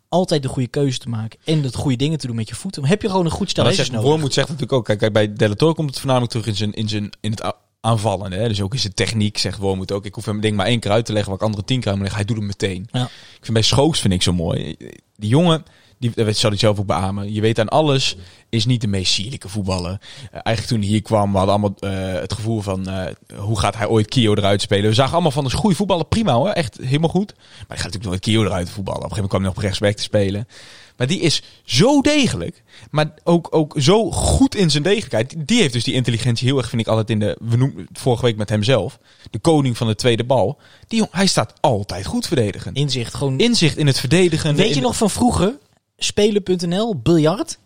altijd 0.10 0.42
de 0.42 0.48
goede 0.48 0.70
keuze 0.70 0.98
te 0.98 1.10
maken 1.10 1.40
en 1.44 1.64
het 1.64 1.76
goede 1.76 1.98
dingen 1.98 2.18
te 2.18 2.28
doen 2.28 2.36
met 2.36 2.50
je 2.50 2.56
voeten, 2.56 2.82
dan 2.82 2.90
heb 2.90 3.02
je 3.02 3.10
gewoon 3.10 3.26
een 3.26 3.32
goed 3.32 3.50
stel 3.50 3.64
nodig. 3.64 3.90
Wormoed 3.90 4.34
zegt 4.34 4.48
natuurlijk 4.48 4.74
ook, 4.74 4.86
kijk, 4.86 5.00
kijk 5.00 5.14
bij 5.14 5.34
Delator 5.34 5.74
komt 5.76 5.90
het 5.90 6.00
voornamelijk 6.00 6.32
terug 6.32 6.48
in 6.48 6.56
zijn, 6.56 6.74
in 6.74 6.90
zijn, 6.90 7.12
in 7.20 7.32
het 7.32 7.42
aanvallen. 7.82 8.32
Hè? 8.32 8.48
Dus 8.48 8.62
ook 8.62 8.74
in 8.74 8.80
zijn 8.80 8.94
techniek 8.94 9.38
zegt 9.38 9.58
Wormoed 9.58 9.92
ook. 9.92 10.06
Ik 10.06 10.16
hoef 10.16 10.26
hem 10.26 10.42
ding 10.42 10.56
maar 10.56 10.66
één 10.66 10.80
keer 10.80 10.92
uit 10.92 11.06
te 11.06 11.14
leggen, 11.14 11.30
waar 11.32 11.40
ik 11.40 11.46
andere 11.46 11.64
tien 11.64 11.80
keer 11.80 11.88
uit 11.88 11.96
moet 11.96 12.08
leggen. 12.08 12.26
Hij 12.26 12.36
doet 12.36 12.44
het 12.44 12.62
meteen. 12.62 12.88
Ja. 12.92 13.04
Ik 13.04 13.40
vind 13.42 13.54
bij 13.54 13.62
Schoos 13.62 14.00
vind 14.00 14.14
ik 14.14 14.22
zo 14.22 14.34
mooi. 14.34 14.76
Die 15.16 15.30
jongen, 15.30 15.64
die, 16.00 16.12
dat 16.16 16.36
zal 16.36 16.50
hij 16.50 16.60
zelf 16.60 16.80
ook 16.80 16.86
beamen. 16.86 17.34
Je 17.34 17.42
weet 17.42 17.60
aan 17.60 17.70
alles, 17.70 18.16
is 18.50 18.66
niet 18.66 18.82
de 18.82 18.88
meest 18.88 19.14
sierlijke 19.14 19.50
voetballer. 19.50 19.92
Eh, 19.92 20.40
eigenlijk 20.44 20.68
toen 20.68 20.80
hij 20.80 20.88
hier 20.88 21.02
kwam, 21.02 21.32
we 21.32 21.38
hadden 21.38 21.56
allemaal 21.56 21.76
eh, 21.80 22.22
het 22.22 22.34
gevoel 22.34 22.62
van... 22.62 22.88
eh, 22.88 23.38
hoe 23.38 23.60
gaat 23.60 23.76
hij 23.76 23.88
ooit 23.88 24.08
Kio 24.08 24.34
eruit 24.34 24.62
spelen? 24.62 24.90
We 24.90 24.96
zagen 24.96 25.14
allemaal 25.14 25.32
van, 25.32 25.42
dat 25.42 25.52
is 25.52 25.58
een 25.58 25.64
goede 25.64 25.78
voetballer, 25.78 26.06
prima 26.06 26.34
hoor. 26.34 26.50
Echt 26.50 26.78
helemaal 26.82 27.10
goed. 27.10 27.34
Maar 27.36 27.46
hij 27.68 27.78
gaat 27.78 27.94
natuurlijk 27.94 28.06
nooit 28.06 28.20
Kio 28.20 28.44
eruit 28.44 28.70
voetballen. 28.70 29.04
Op 29.04 29.10
een 29.10 29.16
gegeven 29.16 29.30
moment 29.30 29.30
kwam 29.30 29.42
hij 29.42 29.50
nog 29.50 29.58
op 29.58 29.64
rechtsback 29.64 29.96
te 29.96 30.04
spelen. 30.04 30.48
Maar 30.98 31.08
die 31.08 31.20
is 31.20 31.42
zo 31.64 32.02
degelijk. 32.02 32.64
Maar 32.92 33.14
ook, 33.24 33.48
ook 33.52 33.76
zo 33.78 34.12
goed 34.12 34.56
in 34.56 34.70
zijn 34.70 34.84
degelijkheid. 34.84 35.36
Die 35.38 35.62
heeft 35.62 35.74
dus 35.74 35.84
die 35.84 35.94
intelligentie 35.94 36.48
heel 36.48 36.58
erg, 36.58 36.70
vind 36.70 36.82
ik 36.82 36.88
altijd 36.88 37.10
in 37.10 37.20
de... 37.20 37.38
We 37.40 37.58
noemden 37.58 37.86
het 37.88 38.00
vorige 38.00 38.26
week 38.26 38.38
met 38.38 38.50
hemzelf. 38.50 39.00
De 39.30 39.40
koning 39.40 39.78
van 39.78 39.88
de 39.88 39.96
tweede 39.96 40.24
bal. 40.24 40.60
Die 40.88 41.08
hij 41.12 41.28
staat 41.28 41.54
altijd 41.60 42.06
goed 42.06 42.28
verdedigen. 42.28 42.74
Inzicht, 42.74 43.14
gewoon... 43.14 43.40
Inzicht 43.40 43.78
in 43.78 43.88
het 43.88 44.00
verdedigen. 44.00 44.56
Weet 44.56 44.76
je 44.76 44.82
nog 44.82 44.98
van 44.98 45.10
vroeger, 45.10 45.58
spelen.nl, 45.98 47.00
biljart? 47.00 47.60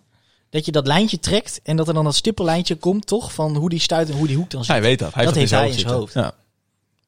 Dat 0.50 0.66
je 0.66 0.72
dat 0.72 0.88
lijntje 0.88 1.20
trekt 1.20 1.60
en 1.64 1.76
dat 1.76 1.88
er 1.88 1.94
dan 1.94 2.04
dat 2.04 2.16
stippellijntje 2.16 2.76
komt, 2.76 3.08
toch? 3.08 3.34
Van 3.34 3.56
hoe 3.56 3.70
die 3.70 3.80
stuit 3.80 4.10
en 4.10 4.16
hoe 4.16 4.28
die 4.28 4.36
hoek 4.36 4.50
dan 4.50 4.64
zit. 4.64 4.72
Hij 4.72 4.82
weet 4.82 5.00
dat. 5.00 5.14
Hij 5.14 5.26
Dat 5.26 5.36
heeft 5.36 5.52
hij 5.52 5.68
in 5.68 5.74
zijn 5.74 5.90
zitten. 5.90 6.22
Ja. 6.22 6.34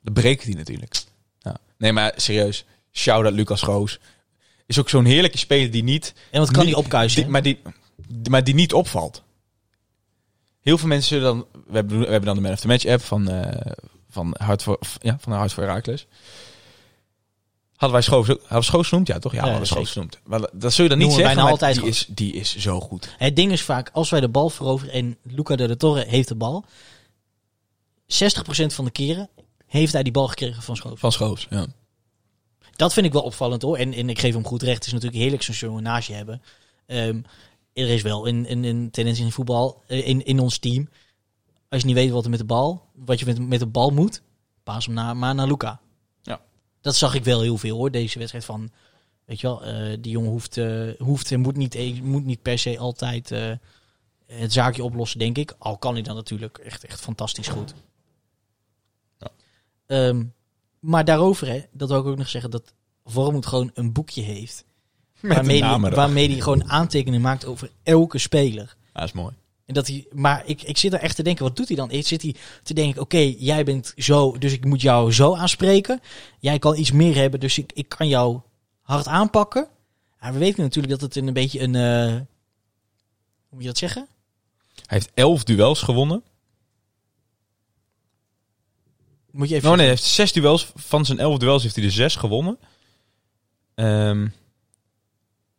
Dat 0.01 0.13
breekt 0.13 0.43
hij 0.43 0.53
natuurlijk. 0.53 0.95
Ja. 1.39 1.57
Nee, 1.77 1.93
maar 1.93 2.13
serieus. 2.15 2.65
Shout-out 2.91 3.33
Lucas 3.33 3.61
Roos. 3.61 3.99
Is 4.67 4.79
ook 4.79 4.89
zo'n 4.89 5.05
heerlijke 5.05 5.37
speler 5.37 5.71
die 5.71 5.83
niet... 5.83 6.13
En 6.31 6.39
wat 6.39 6.51
kan 6.51 6.65
niet- 6.65 6.73
hij 6.73 6.83
opkuisen? 6.83 7.21
die- 7.21 7.31
maar, 7.31 7.41
die, 7.41 7.59
maar 8.29 8.43
die 8.43 8.53
niet 8.53 8.73
opvalt. 8.73 9.23
Heel 10.61 10.77
veel 10.77 10.87
mensen 10.87 11.07
zullen 11.17 11.23
dan... 11.23 11.45
We 11.67 11.73
hebben, 11.75 11.99
we 11.99 12.05
hebben 12.05 12.25
dan 12.25 12.35
de 12.35 12.41
Man 12.41 12.51
of 12.51 12.59
the 12.59 12.67
Match 12.67 12.85
app 12.85 13.01
van, 13.01 13.29
eh 13.29 13.71
van 14.09 14.35
Hart 14.37 14.63
voor, 14.63 14.79
ja, 15.01 15.17
van 15.19 15.33
Hart 15.33 15.53
voor 15.53 15.63
Herakles. 15.63 16.07
Hadden 17.75 17.91
wij 17.91 18.01
Schoos 18.07 18.29
ook... 18.29 18.39
Hadden 18.39 18.57
we 18.57 18.63
Schoos 18.63 18.87
genoemd? 18.87 19.07
Ja, 19.07 19.19
toch? 19.19 19.31
Ja, 19.33 19.41
we 19.43 19.49
hadden. 19.49 19.67
Schoos 19.67 19.91
genoemd. 19.91 20.19
Maar 20.23 20.49
dat 20.53 20.73
zul 20.73 20.83
je 20.83 20.89
dan 20.89 20.97
niet 20.99 21.07
Noemen 21.07 21.25
zeggen, 21.25 21.35
bijna 21.35 21.49
altijd 21.49 21.75
die, 21.75 21.85
is, 21.85 22.05
die 22.09 22.33
is 22.33 22.55
zo 22.55 22.79
goed. 22.79 23.15
Het 23.17 23.35
ding 23.35 23.51
is 23.51 23.61
vaak, 23.61 23.89
als 23.93 24.09
wij 24.09 24.19
de 24.19 24.29
bal 24.29 24.49
veroveren 24.49 24.93
en 24.93 25.17
Luca 25.23 25.55
de 25.55 25.67
la 25.67 25.75
Torre 25.75 26.05
heeft 26.07 26.27
de 26.27 26.35
bal, 26.35 26.65
60% 26.65 26.65
van 28.67 28.85
de 28.85 28.91
keren 28.91 29.29
heeft 29.65 29.93
hij 29.93 30.03
die 30.03 30.11
bal 30.11 30.27
gekregen 30.27 30.63
van 30.63 30.75
Schoofs. 30.75 30.99
Van 30.99 31.11
Schoos, 31.11 31.47
ja. 31.49 31.65
Dat 32.77 32.93
vind 32.93 33.05
ik 33.05 33.13
wel 33.13 33.21
opvallend 33.21 33.61
hoor. 33.61 33.77
En, 33.77 33.93
en 33.93 34.09
ik 34.09 34.19
geef 34.19 34.33
hem 34.33 34.45
goed 34.45 34.61
recht. 34.61 34.75
Het 34.75 34.85
is 34.85 34.93
natuurlijk 34.93 35.21
heerlijk 35.21 35.43
zo'n 35.43 35.55
jongen 35.55 35.83
naast 35.83 36.07
je 36.07 36.13
hebben. 36.13 36.41
Ehm, 36.85 37.21
er 37.73 37.89
is 37.89 38.01
wel 38.01 38.27
een, 38.27 38.51
een, 38.51 38.63
een 38.63 38.91
tendens 38.91 39.19
in 39.19 39.31
voetbal, 39.31 39.83
eh, 39.87 40.07
in, 40.07 40.25
in 40.25 40.39
ons 40.39 40.57
team. 40.57 40.89
Als 41.69 41.81
je 41.81 41.87
niet 41.87 41.95
weet 41.95 42.09
wat 42.09 42.23
er 42.23 42.29
met 42.29 42.39
de 42.39 42.45
bal, 42.45 42.85
wat 42.93 43.19
je 43.19 43.25
met, 43.25 43.47
met 43.47 43.59
de 43.59 43.65
bal 43.65 43.89
moet, 43.89 44.21
paas 44.63 44.85
hem 44.85 44.93
naar, 44.93 45.17
maar 45.17 45.35
naar 45.35 45.47
Luca. 45.47 45.79
Ja. 46.21 46.41
Dat 46.81 46.95
zag 46.95 47.13
ik 47.13 47.23
wel 47.23 47.41
heel 47.41 47.57
veel 47.57 47.77
hoor, 47.77 47.91
deze 47.91 48.17
wedstrijd 48.17 48.45
van, 48.45 48.71
weet 49.25 49.39
je 49.39 49.47
wel, 49.47 49.63
eh, 49.63 49.97
die 49.99 50.11
jongen 50.11 50.29
hoeft, 50.29 50.57
eh, 50.57 50.89
hoeft 50.97 51.31
en 51.31 51.39
moet 51.39 51.55
niet, 51.55 51.75
e- 51.75 52.01
moet 52.01 52.25
niet 52.25 52.41
per 52.41 52.59
se 52.59 52.79
altijd 52.79 53.29
het 54.25 54.53
zaakje 54.53 54.83
oplossen, 54.83 55.19
denk 55.19 55.37
ik. 55.37 55.55
Al 55.57 55.77
kan 55.77 55.93
hij 55.93 56.03
dan 56.03 56.15
natuurlijk 56.15 56.57
echt, 56.57 56.83
echt 56.83 56.99
fantastisch 56.99 57.47
goed. 57.47 57.73
Ja. 59.17 59.31
Ehm, 59.85 60.23
maar 60.87 61.05
daarover, 61.05 61.47
hè, 61.47 61.61
dat 61.71 61.89
wil 61.89 61.99
ik 61.99 62.05
ook 62.05 62.17
nog 62.17 62.29
zeggen, 62.29 62.51
dat 62.51 62.73
Vormut 63.05 63.45
gewoon 63.45 63.71
een 63.73 63.93
boekje 63.93 64.21
heeft. 64.21 64.65
Waarmee, 65.19 65.61
die, 65.61 65.89
waarmee 65.89 66.29
hij 66.29 66.41
gewoon 66.41 66.69
aantekeningen 66.69 67.21
maakt 67.21 67.45
over 67.45 67.71
elke 67.83 68.17
speler. 68.17 68.75
Ja, 68.85 68.99
dat 68.99 69.03
is 69.03 69.11
mooi. 69.11 69.33
En 69.65 69.73
dat 69.73 69.87
hij, 69.87 70.07
maar 70.11 70.43
ik, 70.45 70.61
ik 70.61 70.77
zit 70.77 70.93
er 70.93 70.99
echt 70.99 71.15
te 71.15 71.23
denken, 71.23 71.43
wat 71.43 71.55
doet 71.55 71.67
hij 71.67 71.77
dan? 71.77 72.03
Zit 72.03 72.21
hij 72.21 72.35
te 72.63 72.73
denken, 72.73 73.01
oké, 73.01 73.33
jij 73.37 73.63
bent 73.63 73.93
zo, 73.97 74.37
dus 74.37 74.51
ik 74.51 74.65
moet 74.65 74.81
jou 74.81 75.13
zo 75.13 75.35
aanspreken. 75.35 76.01
Jij 76.39 76.59
kan 76.59 76.77
iets 76.77 76.91
meer 76.91 77.15
hebben, 77.15 77.39
dus 77.39 77.57
ik, 77.57 77.71
ik 77.73 77.89
kan 77.89 78.07
jou 78.07 78.39
hard 78.81 79.07
aanpakken. 79.07 79.67
Ja, 80.21 80.31
we 80.31 80.37
weten 80.37 80.63
natuurlijk 80.63 80.99
dat 80.99 81.01
het 81.01 81.15
een, 81.15 81.27
een 81.27 81.33
beetje 81.33 81.61
een, 81.61 81.75
eh, 81.75 82.13
hoe 82.13 83.49
moet 83.49 83.61
je 83.61 83.67
dat 83.67 83.77
zeggen? 83.77 84.07
Hij 84.75 84.97
heeft 84.97 85.11
elf 85.13 85.43
duels 85.43 85.81
gewonnen. 85.81 86.23
Moet 89.37 89.49
je 89.49 89.55
even 89.55 89.69
Oh 89.69 89.75
nee, 89.75 89.85
hij 89.85 89.95
heeft 89.95 90.07
zes 90.07 90.31
duels. 90.31 90.71
Van 90.75 91.05
zijn 91.05 91.19
elf 91.19 91.37
duels 91.37 91.63
heeft 91.63 91.75
hij 91.75 91.85
er 91.85 91.91
zes 91.91 92.15
gewonnen. 92.15 92.59
Ehm, 93.75 94.27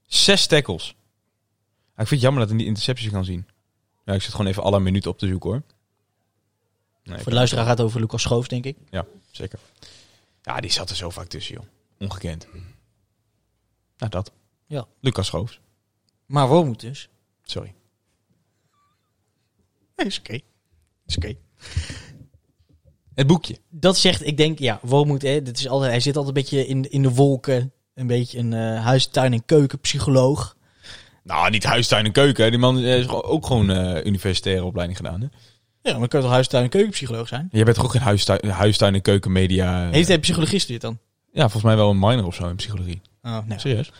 zes 0.06 0.46
tackles. 0.46 0.86
Ja, 0.86 2.02
ik 2.02 2.08
vind 2.08 2.10
het 2.10 2.20
jammer 2.20 2.42
dat 2.42 2.50
ik 2.50 2.58
die 2.58 2.66
intercepties 2.66 3.10
kan 3.10 3.24
zien. 3.24 3.46
Ja, 4.04 4.12
ik 4.14 4.22
zit 4.22 4.30
gewoon 4.30 4.46
even 4.46 4.62
alle 4.62 4.80
minuten 4.80 5.10
op 5.10 5.18
te 5.18 5.26
zoeken 5.26 5.50
hoor. 5.50 5.62
Nee, 7.02 7.16
Voor 7.16 7.30
de 7.30 7.34
luisteraar 7.34 7.64
gaat 7.64 7.78
het 7.78 7.86
over 7.86 8.00
Lucas 8.00 8.22
Schoofs, 8.22 8.48
denk 8.48 8.64
ik. 8.64 8.76
Ja, 8.90 9.06
zeker. 9.30 9.58
Ja, 10.42 10.60
die 10.60 10.70
zat 10.70 10.90
er 10.90 10.96
zo 10.96 11.10
vaak 11.10 11.26
tussen, 11.26 11.54
joh. 11.54 11.64
Ongekend. 11.98 12.46
Nou, 13.98 14.10
dat. 14.10 14.32
Ja. 14.66 14.86
Lucas 15.00 15.26
Schoofs. 15.26 15.60
Maar 16.26 16.48
Wormoed 16.48 16.80
dus. 16.80 17.08
Sorry. 17.42 17.74
Nee, 19.96 20.06
is 20.06 20.18
oké. 20.18 20.40
Is 21.06 21.16
oké. 21.16 21.36
Het 23.18 23.26
boekje. 23.26 23.58
Dat 23.70 23.96
zegt, 23.96 24.26
ik 24.26 24.36
denk, 24.36 24.58
ja, 24.58 24.78
Wormoed, 24.82 25.22
hè, 25.22 25.42
dit 25.42 25.58
is 25.58 25.68
altijd, 25.68 25.90
hij 25.90 26.00
zit 26.00 26.16
altijd 26.16 26.36
een 26.36 26.42
beetje 26.42 26.66
in, 26.66 26.90
in 26.90 27.02
de 27.02 27.10
wolken. 27.10 27.72
Een 27.94 28.06
beetje 28.06 28.38
een 28.38 28.52
eh 28.52 28.84
huis, 28.84 29.06
tuin 29.06 29.32
en 29.32 29.44
keukenpsycholoog. 29.44 30.56
Nou, 31.24 31.50
niet 31.50 31.64
huistuin 31.64 32.04
en 32.04 32.12
keuken. 32.12 32.50
Die 32.50 32.58
man 32.58 32.78
eh, 32.78 32.98
is 32.98 33.08
ook 33.08 33.46
gewoon 33.46 33.70
eh, 33.70 34.04
universitaire 34.04 34.64
opleiding 34.64 34.98
gedaan. 34.98 35.20
Hè? 35.20 35.26
Ja, 35.90 35.98
maar 35.98 36.08
kan 36.08 36.20
toch 36.20 36.30
huis, 36.30 36.48
tuin 36.48 36.64
en 36.64 36.70
keukenpsycholoog 36.70 37.28
zijn? 37.28 37.48
Jij 37.52 37.64
bent 37.64 37.76
toch 37.76 37.84
ook 37.84 37.90
geen 37.92 38.02
huistuin, 38.02 38.48
huistuin 38.48 38.94
en 38.94 39.02
keukenmedia... 39.02 39.86
eh, 39.86 39.92
Heeft 39.92 40.08
hij 40.08 40.18
psychologie 40.18 40.54
gestudeerd 40.54 40.82
dan? 40.82 40.98
Ja, 41.32 41.40
volgens 41.42 41.62
mij 41.62 41.76
wel 41.76 41.90
een 41.90 41.98
minor 41.98 42.26
of 42.26 42.34
zo 42.34 42.48
in 42.48 42.56
psychologie. 42.56 43.00
Oh, 43.22 43.38
nou. 43.46 43.60
Serieus? 43.60 43.92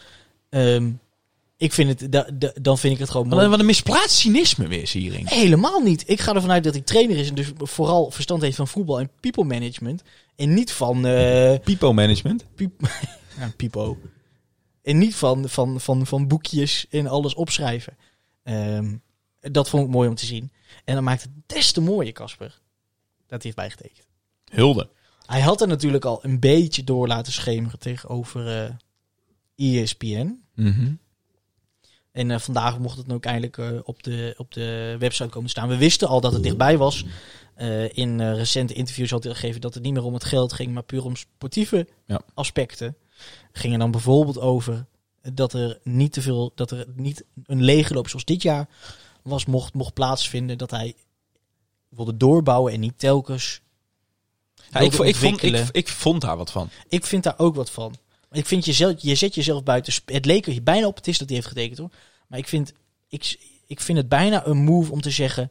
Ehm, 0.51 0.91
ik 1.59 1.73
vind 1.73 2.01
het, 2.01 2.13
da, 2.13 2.29
da- 2.35 2.53
dan 2.63 2.79
vind 2.79 2.93
ik 2.95 2.99
het 3.01 3.11
gewoon 3.11 3.29
mooi. 3.29 3.47
Wat 3.49 3.59
een 3.61 3.67
misplaatst 3.67 4.17
cynisme 4.19 4.67
weer, 4.69 4.87
Siering. 4.87 5.29
Helemaal 5.29 5.81
niet. 5.81 6.09
Ik 6.09 6.21
ga 6.21 6.35
ervan 6.35 6.51
uit 6.51 6.65
dat 6.65 6.73
hij 6.75 6.83
trainer 6.83 7.17
is 7.17 7.29
en 7.29 7.35
dus 7.35 7.53
vooral 7.57 8.11
verstand 8.11 8.43
heeft 8.43 8.57
van 8.57 8.69
voetbal 8.69 9.01
en 9.01 9.11
people 9.21 9.45
management. 9.45 10.03
En 10.37 10.55
niet 10.55 10.73
van 10.73 11.07
eh 11.07 11.59
Pipo 11.65 11.93
management. 11.93 12.45
piep, 12.55 12.73
ja, 13.39 13.53
pipo. 13.57 13.99
En 14.83 14.99
niet 14.99 15.15
van, 15.15 15.49
van, 15.49 15.81
van, 15.81 16.07
van 16.07 16.29
boekjes 16.29 16.87
en 16.91 17.07
alles 17.07 17.35
opschrijven. 17.35 17.97
Ehm, 18.43 18.97
dat 19.41 19.69
vond 19.69 19.85
ik 19.85 19.91
mooi 19.91 20.09
om 20.09 20.15
te 20.15 20.27
zien. 20.27 20.53
En 20.85 20.95
dat 20.95 21.03
maakt 21.05 21.23
het 21.23 21.31
des 21.47 21.73
te 21.73 21.81
mooier, 21.81 22.13
Casper. 22.13 22.61
Dat 23.27 23.43
hij 23.43 23.53
heeft 23.53 23.57
bijgetekend. 23.57 24.07
Hulde. 24.51 24.89
Hij 25.27 25.41
had 25.41 25.61
er 25.61 25.69
natuurlijk 25.69 26.05
al 26.05 26.19
een 26.23 26.41
beetje 26.41 26.85
door 26.85 27.07
laten 27.09 27.33
schemeren 27.33 27.79
tegenover 27.79 28.49
eh 28.49 29.83
ESPN. 29.83 30.43
Mhm. 30.55 30.93
En 32.19 32.31
eh, 32.31 32.39
vandaag 32.39 32.79
mocht 32.79 32.97
het 32.97 33.13
ook 33.13 33.25
eindelijk 33.25 33.59
eh, 33.59 33.69
op, 33.85 34.03
de, 34.03 34.35
op 34.37 34.53
de 34.53 34.97
website 34.99 35.29
komen 35.29 35.51
staan. 35.51 35.69
We 35.69 35.77
wisten 35.77 36.09
al 36.09 36.21
dat 36.21 36.33
het 36.33 36.43
dichtbij 36.43 36.79
was. 36.79 37.05
Eh, 37.55 37.97
in 37.97 38.33
recente 38.35 38.75
interviews 38.75 39.11
had 39.11 39.25
hij 39.25 39.35
gegeven 39.35 39.61
dat 39.61 39.75
het 39.75 39.83
niet 39.83 39.93
meer 39.93 40.03
om 40.03 40.15
het 40.15 40.25
geld 40.25 40.53
ging, 40.53 40.73
maar 40.73 40.83
puur 40.83 41.05
om 41.05 41.17
sportieve 41.17 41.89
Ja. 42.07 42.21
aspecten. 42.35 42.97
Ging 43.53 43.73
er 43.73 43.79
dan 43.79 43.91
bijvoorbeeld 43.91 44.39
over 44.39 44.87
dat 45.33 45.53
er 45.53 45.79
niet 45.83 46.13
te 46.13 46.23
veel, 46.23 46.53
dat 46.55 46.71
er 46.71 46.87
niet 46.95 47.25
een 47.47 47.63
leegloop 47.63 48.09
zoals 48.09 48.25
dit 48.25 48.43
jaar 48.43 48.69
was, 49.23 49.47
mocht, 49.47 49.75
mocht 49.75 49.95
plaatsvinden. 49.95 50.59
Dat 50.59 50.71
hij 50.71 50.95
wilde 51.89 52.17
doorbouwen 52.17 52.73
en 52.73 52.81
niet 52.81 52.99
telkens. 52.99 53.61
Ja, 54.71 54.81
ik, 54.81 54.93
vond, 54.93 55.09
ik, 55.43 55.69
ik 55.73 55.89
vond 55.89 56.21
daar 56.21 56.37
wat 56.37 56.51
van. 56.51 56.69
Ik 56.89 57.05
vind 57.05 57.23
daar 57.23 57.39
ook 57.39 57.55
wat 57.55 57.71
van. 57.71 57.95
Ik 58.33 58.47
vind 58.47 58.65
jezelf, 58.65 58.95
je 58.99 59.15
zet 59.15 59.35
jezelf 59.35 59.63
buiten. 59.63 59.93
Het 60.05 60.25
leek 60.27 60.47
er 60.47 60.63
bijna 60.63 60.87
op, 60.87 60.97
het 60.97 61.09
is 61.09 61.19
dat 61.19 61.27
hij 61.27 61.37
heeft 61.37 61.49
getekend 61.49 61.79
hoor. 61.79 61.91
Maar 62.29 62.39
ik 62.39 62.49
vind, 62.49 62.73
ik, 63.09 63.39
ik 63.67 63.81
vind 63.81 63.99
het 63.99 64.09
bijna 64.09 64.47
een 64.47 64.65
move 64.65 64.93
om 64.93 65.01
te 65.01 65.11
zeggen: 65.11 65.51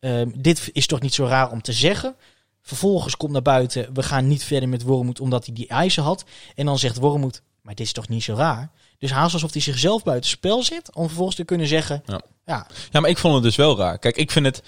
ehm, 0.00 0.30
dit 0.34 0.70
is 0.72 0.86
toch 0.86 1.00
niet 1.00 1.14
zo 1.14 1.24
raar 1.24 1.50
om 1.50 1.62
te 1.62 1.72
zeggen. 1.72 2.16
Vervolgens 2.62 3.16
komt 3.16 3.32
naar 3.32 3.42
buiten, 3.42 3.94
we 3.94 4.02
gaan 4.02 4.26
niet 4.26 4.44
verder 4.44 4.68
met 4.68 4.82
Wormoed 4.82 5.20
omdat 5.20 5.46
hij 5.46 5.54
die 5.54 5.68
eisen 5.68 6.02
had. 6.02 6.24
En 6.54 6.66
dan 6.66 6.78
zegt 6.78 6.96
Wormoed, 6.96 7.42
maar 7.62 7.74
dit 7.74 7.86
is 7.86 7.92
toch 7.92 8.08
niet 8.08 8.22
zo 8.22 8.34
raar. 8.34 8.70
Dus 8.98 9.10
haast 9.10 9.34
alsof 9.34 9.52
hij 9.52 9.60
zichzelf 9.60 10.02
buiten 10.02 10.30
spel 10.30 10.62
zet, 10.62 10.94
om 10.94 11.06
vervolgens 11.06 11.36
te 11.36 11.44
kunnen 11.44 11.66
zeggen: 11.66 12.02
Ja. 12.06 12.20
ja, 12.46 12.66
Ja, 12.90 13.00
maar 13.00 13.10
ik 13.10 13.18
vond 13.18 13.34
het 13.34 13.42
dus 13.42 13.56
wel 13.56 13.76
raar. 13.76 13.98
Kijk, 13.98 14.16
ik 14.16 14.30
vind 14.30 14.46
het 14.46 14.62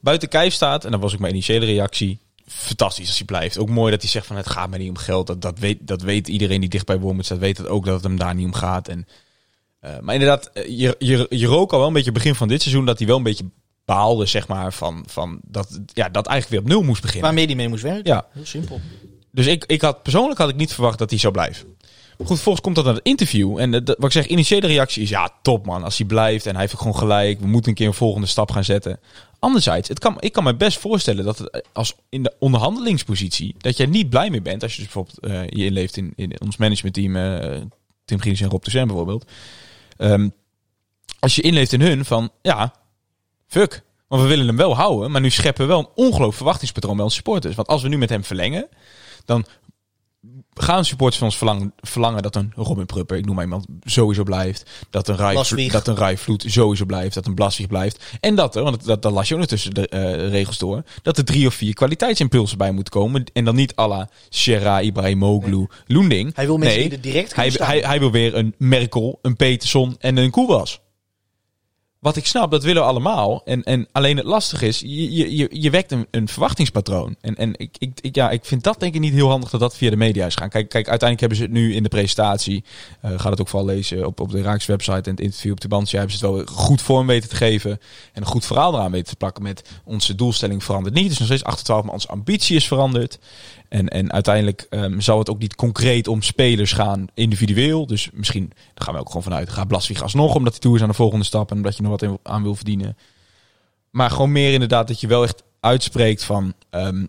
buiten 0.00 0.28
kijf 0.28 0.54
staat, 0.54 0.84
en 0.84 0.90
dat 0.90 1.00
was 1.00 1.12
ook 1.14 1.20
mijn 1.20 1.32
initiële 1.32 1.66
reactie, 1.66 2.18
fantastisch 2.46 3.06
als 3.06 3.16
hij 3.16 3.26
blijft. 3.26 3.58
Ook 3.58 3.68
mooi 3.68 3.90
dat 3.90 4.00
hij 4.00 4.10
zegt 4.10 4.26
van 4.26 4.36
het 4.36 4.50
gaat 4.50 4.70
mij 4.70 4.78
niet 4.78 4.88
om 4.88 4.96
geld. 4.96 5.26
Dat, 5.26 5.42
dat, 5.42 5.58
weet, 5.58 5.78
dat 5.80 6.02
weet 6.02 6.28
iedereen 6.28 6.60
die 6.60 6.68
dicht 6.68 6.86
bij 6.86 6.98
Wormoed 6.98 7.24
staat, 7.24 7.38
weet 7.38 7.58
het 7.58 7.66
ook 7.66 7.84
dat 7.84 7.94
het 7.94 8.04
hem 8.04 8.18
daar 8.18 8.34
niet 8.34 8.46
om 8.46 8.54
gaat. 8.54 8.88
En, 8.88 9.06
eh, 9.80 9.98
maar 10.00 10.14
inderdaad, 10.14 10.50
eh, 10.52 10.78
je, 10.78 10.94
je, 10.98 11.26
je 11.28 11.46
rook 11.46 11.72
al 11.72 11.78
wel 11.78 11.86
een 11.86 11.92
beetje 11.92 12.12
begin 12.12 12.34
van 12.34 12.48
dit 12.48 12.62
seizoen 12.62 12.84
dat 12.84 12.98
hij 12.98 13.06
wel 13.06 13.16
een 13.16 13.22
beetje 13.22 13.50
baalde, 13.84 14.26
zeg 14.26 14.48
maar, 14.48 14.72
van, 14.72 15.04
van 15.06 15.40
dat, 15.44 15.80
ja, 15.86 16.08
dat 16.08 16.26
eigenlijk 16.26 16.48
weer 16.48 16.72
opnieuw 16.72 16.88
moest 16.88 17.02
beginnen. 17.02 17.24
waarmee 17.24 17.46
hij 17.46 17.54
mee 17.54 17.68
moest 17.68 17.82
werken. 17.82 18.12
Ja. 18.12 18.26
Heel 18.32 18.46
simpel. 18.46 18.80
Dus 19.30 19.46
ik, 19.46 19.64
ik 19.66 19.80
had, 19.80 20.02
persoonlijk 20.02 20.38
had 20.38 20.48
ik 20.48 20.56
niet 20.56 20.72
verwacht 20.72 20.98
dat 20.98 21.10
hij 21.10 21.18
zou 21.18 21.32
blijven. 21.32 21.76
Goed, 22.24 22.40
volgens 22.40 22.64
komt 22.64 22.74
dat 22.74 22.84
naar 22.84 22.94
het 22.94 23.04
interview. 23.04 23.58
En 23.58 23.74
eh, 23.74 23.80
wat 23.84 24.04
ik 24.04 24.12
zeg, 24.12 24.26
initiële 24.26 24.66
reactie 24.66 25.02
is 25.02 25.08
ja, 25.08 25.30
top 25.42 25.66
man. 25.66 25.84
Als 25.84 25.98
hij 25.98 26.06
blijft 26.06 26.46
en 26.46 26.52
hij 26.52 26.60
heeft 26.60 26.72
ook 26.72 26.80
gewoon 26.80 26.98
gelijk. 26.98 27.40
We 27.40 27.46
moeten 27.46 27.70
een 27.70 27.76
keer 27.76 27.86
een 27.86 27.94
volgende 27.94 28.26
stap 28.26 28.50
gaan 28.50 28.64
zetten. 28.64 29.00
Anderzijds, 29.38 29.88
het 29.88 29.98
kan, 29.98 30.16
ik 30.20 30.32
kan 30.32 30.44
me 30.44 30.54
best 30.54 30.78
voorstellen 30.78 31.24
dat 31.24 31.38
het 31.38 31.68
als 31.72 31.94
in 32.08 32.22
de 32.22 32.34
onderhandelingspositie, 32.38 33.54
dat 33.58 33.76
jij 33.76 33.86
niet 33.86 34.10
blij 34.10 34.30
mee 34.30 34.42
bent 34.42 34.62
als 34.62 34.76
je 34.76 34.82
dus 34.82 34.92
bijvoorbeeld 34.92 35.32
eh, 35.32 35.58
je 35.58 35.64
inleeft 35.64 35.96
in, 35.96 36.12
in 36.16 36.40
ons 36.40 36.56
managementteam, 36.56 37.16
eh 37.16 37.60
Tim 38.04 38.20
Gries 38.20 38.40
en 38.40 38.48
Rob 38.48 38.62
Toussaint 38.62 38.88
bijvoorbeeld. 38.88 39.30
Ehm, 39.98 40.28
als 41.18 41.36
je 41.36 41.42
inleeft 41.42 41.72
in 41.72 41.80
hun 41.80 42.04
van, 42.04 42.30
ja, 42.42 42.74
fuck. 43.46 43.82
Want 44.08 44.22
we 44.22 44.28
willen 44.28 44.46
hem 44.46 44.56
wel 44.56 44.76
houden, 44.76 45.10
maar 45.10 45.20
nu 45.20 45.30
scheppen 45.30 45.62
we 45.62 45.68
wel 45.68 45.78
een 45.78 45.88
ongelooflijk 45.94 46.36
verwachtingspatroon 46.36 46.94
bij 46.94 47.04
onze 47.04 47.16
supporters. 47.16 47.54
Want 47.54 47.68
als 47.68 47.82
we 47.82 47.88
nu 47.88 47.98
met 47.98 48.08
hem 48.08 48.24
verlengen, 48.24 48.68
dan 49.24 49.46
gaan 50.54 50.84
supporters 50.84 51.18
van 51.18 51.26
ons 51.26 51.36
verlangen, 51.36 51.72
verlangen 51.80 52.22
dat 52.22 52.36
een 52.36 52.52
Robin 52.54 52.86
Prupper, 52.86 53.16
ik 53.16 53.26
noem 53.26 53.34
maar 53.34 53.44
iemand, 53.44 53.66
sowieso 53.82 54.22
blijft. 54.22 54.70
Dat 54.90 55.08
een 55.08 55.16
Blaswieg. 55.16 55.72
dat 55.72 55.86
een 55.86 56.38
sowieso 56.38 56.84
blijft. 56.84 57.14
Dat 57.14 57.26
een 57.26 57.34
Blaswieg 57.34 57.66
blijft. 57.66 58.04
En 58.20 58.34
dat 58.34 58.56
er, 58.56 58.62
want 58.62 58.84
dat, 58.84 59.02
dat, 59.02 59.12
las 59.12 59.28
je 59.28 59.34
ook 59.34 59.40
nog 59.40 59.48
tussen 59.48 59.74
de 59.74 59.88
eh, 59.88 60.28
regels 60.28 60.58
door, 60.58 60.82
dat 61.02 61.18
er 61.18 61.24
drie 61.24 61.46
of 61.46 61.54
vier 61.54 61.74
kwaliteitsimpulsen 61.74 62.58
bij 62.58 62.72
moeten 62.72 62.92
komen. 62.92 63.24
En 63.32 63.44
dan 63.44 63.54
niet 63.54 63.76
à 63.76 63.88
la 63.88 64.08
Sherra, 64.30 64.80
Ibrahimoglu, 64.80 65.66
Loending. 65.86 66.34
Hij 66.34 66.46
wil 66.46 66.58
mensen 66.58 66.78
Nee, 66.78 66.88
die 66.88 66.98
er 66.98 67.02
direct 67.02 67.34
hij, 67.34 67.52
hij, 67.54 67.78
hij 67.78 67.98
wil 67.98 68.10
weer 68.10 68.34
een 68.34 68.54
Merkel, 68.58 69.18
een 69.22 69.36
Peterson 69.36 69.96
en 69.98 70.16
een 70.16 70.30
Koewas. 70.30 70.80
Wat 72.00 72.16
ik 72.16 72.26
snap, 72.26 72.50
dat 72.50 72.62
willen 72.62 72.82
we 72.82 72.88
allemaal. 72.88 73.42
En, 73.44 73.62
en 73.62 73.88
alleen 73.92 74.16
het 74.16 74.26
lastige 74.26 74.66
is, 74.66 74.78
je, 74.80 75.36
je, 75.36 75.48
je, 75.50 75.70
wekt 75.70 75.92
een, 75.92 76.06
een 76.10 76.28
verwachtingspatroon. 76.28 77.16
En, 77.20 77.36
en 77.36 77.54
ik, 77.56 77.76
ik, 77.78 77.98
ik, 78.00 78.14
ja, 78.14 78.30
ik 78.30 78.44
vind 78.44 78.62
dat 78.62 78.80
denk 78.80 78.94
ik 78.94 79.00
niet 79.00 79.12
heel 79.12 79.28
handig 79.28 79.50
dat 79.50 79.60
dat 79.60 79.76
via 79.76 79.90
de 79.90 79.96
media 79.96 80.26
is 80.26 80.34
gaan. 80.34 80.48
Kijk, 80.48 80.68
kijk 80.68 80.88
uiteindelijk 80.88 81.20
hebben 81.20 81.38
ze 81.38 81.44
het 81.44 81.52
nu 81.52 81.74
in 81.74 81.82
de 81.82 81.88
presentatie. 81.88 82.64
eh 83.00 83.10
gaat 83.10 83.30
het 83.30 83.40
ook 83.40 83.48
vooral 83.48 83.68
lezen 83.68 84.06
op, 84.06 84.20
op 84.20 84.30
de 84.30 84.42
Raaks 84.42 84.66
website 84.66 84.92
en 84.92 85.10
het 85.10 85.20
interview 85.20 85.52
op 85.52 85.60
de 85.60 85.68
bandje. 85.68 85.96
Hebben 85.98 86.16
ze 86.16 86.26
het 86.26 86.34
wel 86.34 86.46
goed 86.46 86.82
vorm 86.82 87.06
weten 87.06 87.28
te 87.28 87.36
geven. 87.36 87.70
En 88.12 88.22
een 88.22 88.26
goed 88.26 88.46
verhaal 88.46 88.74
eraan 88.74 88.90
weten 88.90 89.08
te 89.08 89.16
plakken 89.16 89.42
met 89.42 89.70
onze 89.84 90.14
doelstelling 90.14 90.64
verandert 90.64 90.94
niet. 90.94 91.10
Is 91.10 91.18
nog 91.18 91.26
steeds 91.26 91.44
8 91.44 91.56
tot 91.56 91.64
12, 91.64 91.84
maar 91.84 91.92
onze 91.92 92.08
ambitie 92.08 92.56
is 92.56 92.66
veranderd. 92.66 93.18
En, 93.68 93.88
en 93.88 94.12
uiteindelijk 94.12 94.66
ehm, 94.70 95.00
zal 95.00 95.18
het 95.18 95.30
ook 95.30 95.38
niet 95.38 95.54
concreet 95.54 96.08
om 96.08 96.22
spelers 96.22 96.72
gaan 96.72 97.06
individueel. 97.14 97.86
Dus 97.86 98.10
misschien, 98.12 98.48
daar 98.48 98.84
gaan 98.84 98.94
we 98.94 99.00
ook 99.00 99.06
gewoon 99.06 99.22
vanuit, 99.22 99.50
gaat 99.50 99.68
Blaswieg 99.68 100.02
alsnog 100.02 100.34
omdat 100.34 100.52
hij 100.52 100.60
toe 100.60 100.76
is 100.76 100.82
aan 100.82 100.88
de 100.88 100.94
volgende 100.94 101.24
stap 101.24 101.50
en 101.50 101.56
omdat 101.56 101.76
je 101.76 101.82
nog 101.82 102.00
wat 102.00 102.18
aan 102.22 102.42
wil 102.42 102.54
verdienen. 102.54 102.96
Maar 103.90 104.10
gewoon 104.10 104.32
meer 104.32 104.52
inderdaad 104.52 104.88
dat 104.88 105.00
je 105.00 105.06
wel 105.06 105.22
echt 105.22 105.42
uitspreekt 105.60 106.24
van, 106.24 106.54
ehm, 106.70 107.06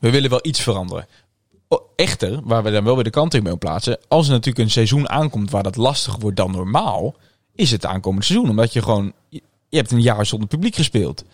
we 0.00 0.10
willen 0.10 0.30
wel 0.30 0.40
iets 0.42 0.60
veranderen. 0.60 1.06
Echter, 1.96 2.40
waar 2.44 2.62
we 2.62 2.70
dan 2.70 2.84
wel 2.84 2.94
weer 2.94 3.04
de 3.04 3.10
kant 3.10 3.34
in 3.34 3.42
mee 3.42 3.56
plaatsen, 3.56 3.98
als 4.08 4.26
er 4.26 4.32
natuurlijk 4.32 4.64
een 4.64 4.70
seizoen 4.70 5.08
aankomt 5.08 5.50
waar 5.50 5.62
dat 5.62 5.76
lastiger 5.76 6.20
wordt 6.20 6.36
dan 6.36 6.50
normaal, 6.50 7.16
is 7.54 7.70
het 7.70 7.86
aankomend 7.86 8.24
seizoen. 8.24 8.50
Omdat 8.50 8.72
je 8.72 8.82
gewoon, 8.82 9.12
je, 9.28 9.42
je 9.68 9.76
hebt 9.76 9.90
een 9.90 10.00
jaar 10.00 10.26
zonder 10.26 10.48
publiek 10.48 10.74
gespeeld. 10.74 11.24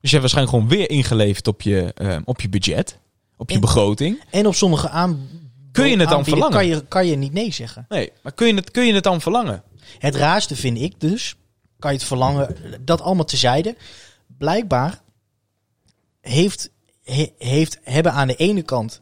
Dus 0.00 0.10
je 0.10 0.18
hebt 0.18 0.20
waarschijnlijk 0.20 0.56
gewoon 0.56 0.78
weer 0.78 0.90
ingeleverd 0.90 1.46
op 1.46 1.62
je, 1.62 1.92
ehm, 1.94 2.22
op 2.24 2.40
je 2.40 2.48
budget, 2.48 2.98
op 3.38 3.48
je 3.48 3.54
En- 3.54 3.60
begroting. 3.60 4.22
En 4.30 4.46
op 4.46 4.54
sommige 4.54 4.88
aan 4.88 5.28
Kun 5.72 5.88
je 5.88 5.96
het 5.96 6.08
dan 6.08 6.24
verlangen? 6.24 6.52
Kan 6.52 6.66
je, 6.66 6.86
kan 6.86 7.06
je 7.06 7.16
niet 7.16 7.32
nee 7.32 7.52
zeggen. 7.52 7.86
Nee, 7.88 8.12
maar 8.22 8.32
kun 8.32 8.46
je 8.46 8.54
het, 8.54 8.70
kun 8.70 8.86
je 8.86 8.94
het 8.94 9.04
dan 9.04 9.20
verlangen? 9.20 9.62
Het 9.98 10.14
raarste 10.14 10.56
vind 10.56 10.78
ik 10.80 11.00
dus, 11.00 11.34
kan 11.78 11.92
je 11.92 11.98
het 11.98 12.06
verlangen, 12.06 12.56
dat 12.84 13.00
allemaal 13.00 13.24
tezijde. 13.24 13.76
Blijkbaar 14.38 15.00
heeft, 16.20 16.70
he- 17.04 17.32
heeft, 17.38 17.78
hebben 17.82 18.12
aan 18.12 18.26
de 18.26 18.34
ene 18.36 18.62
kant 18.62 19.00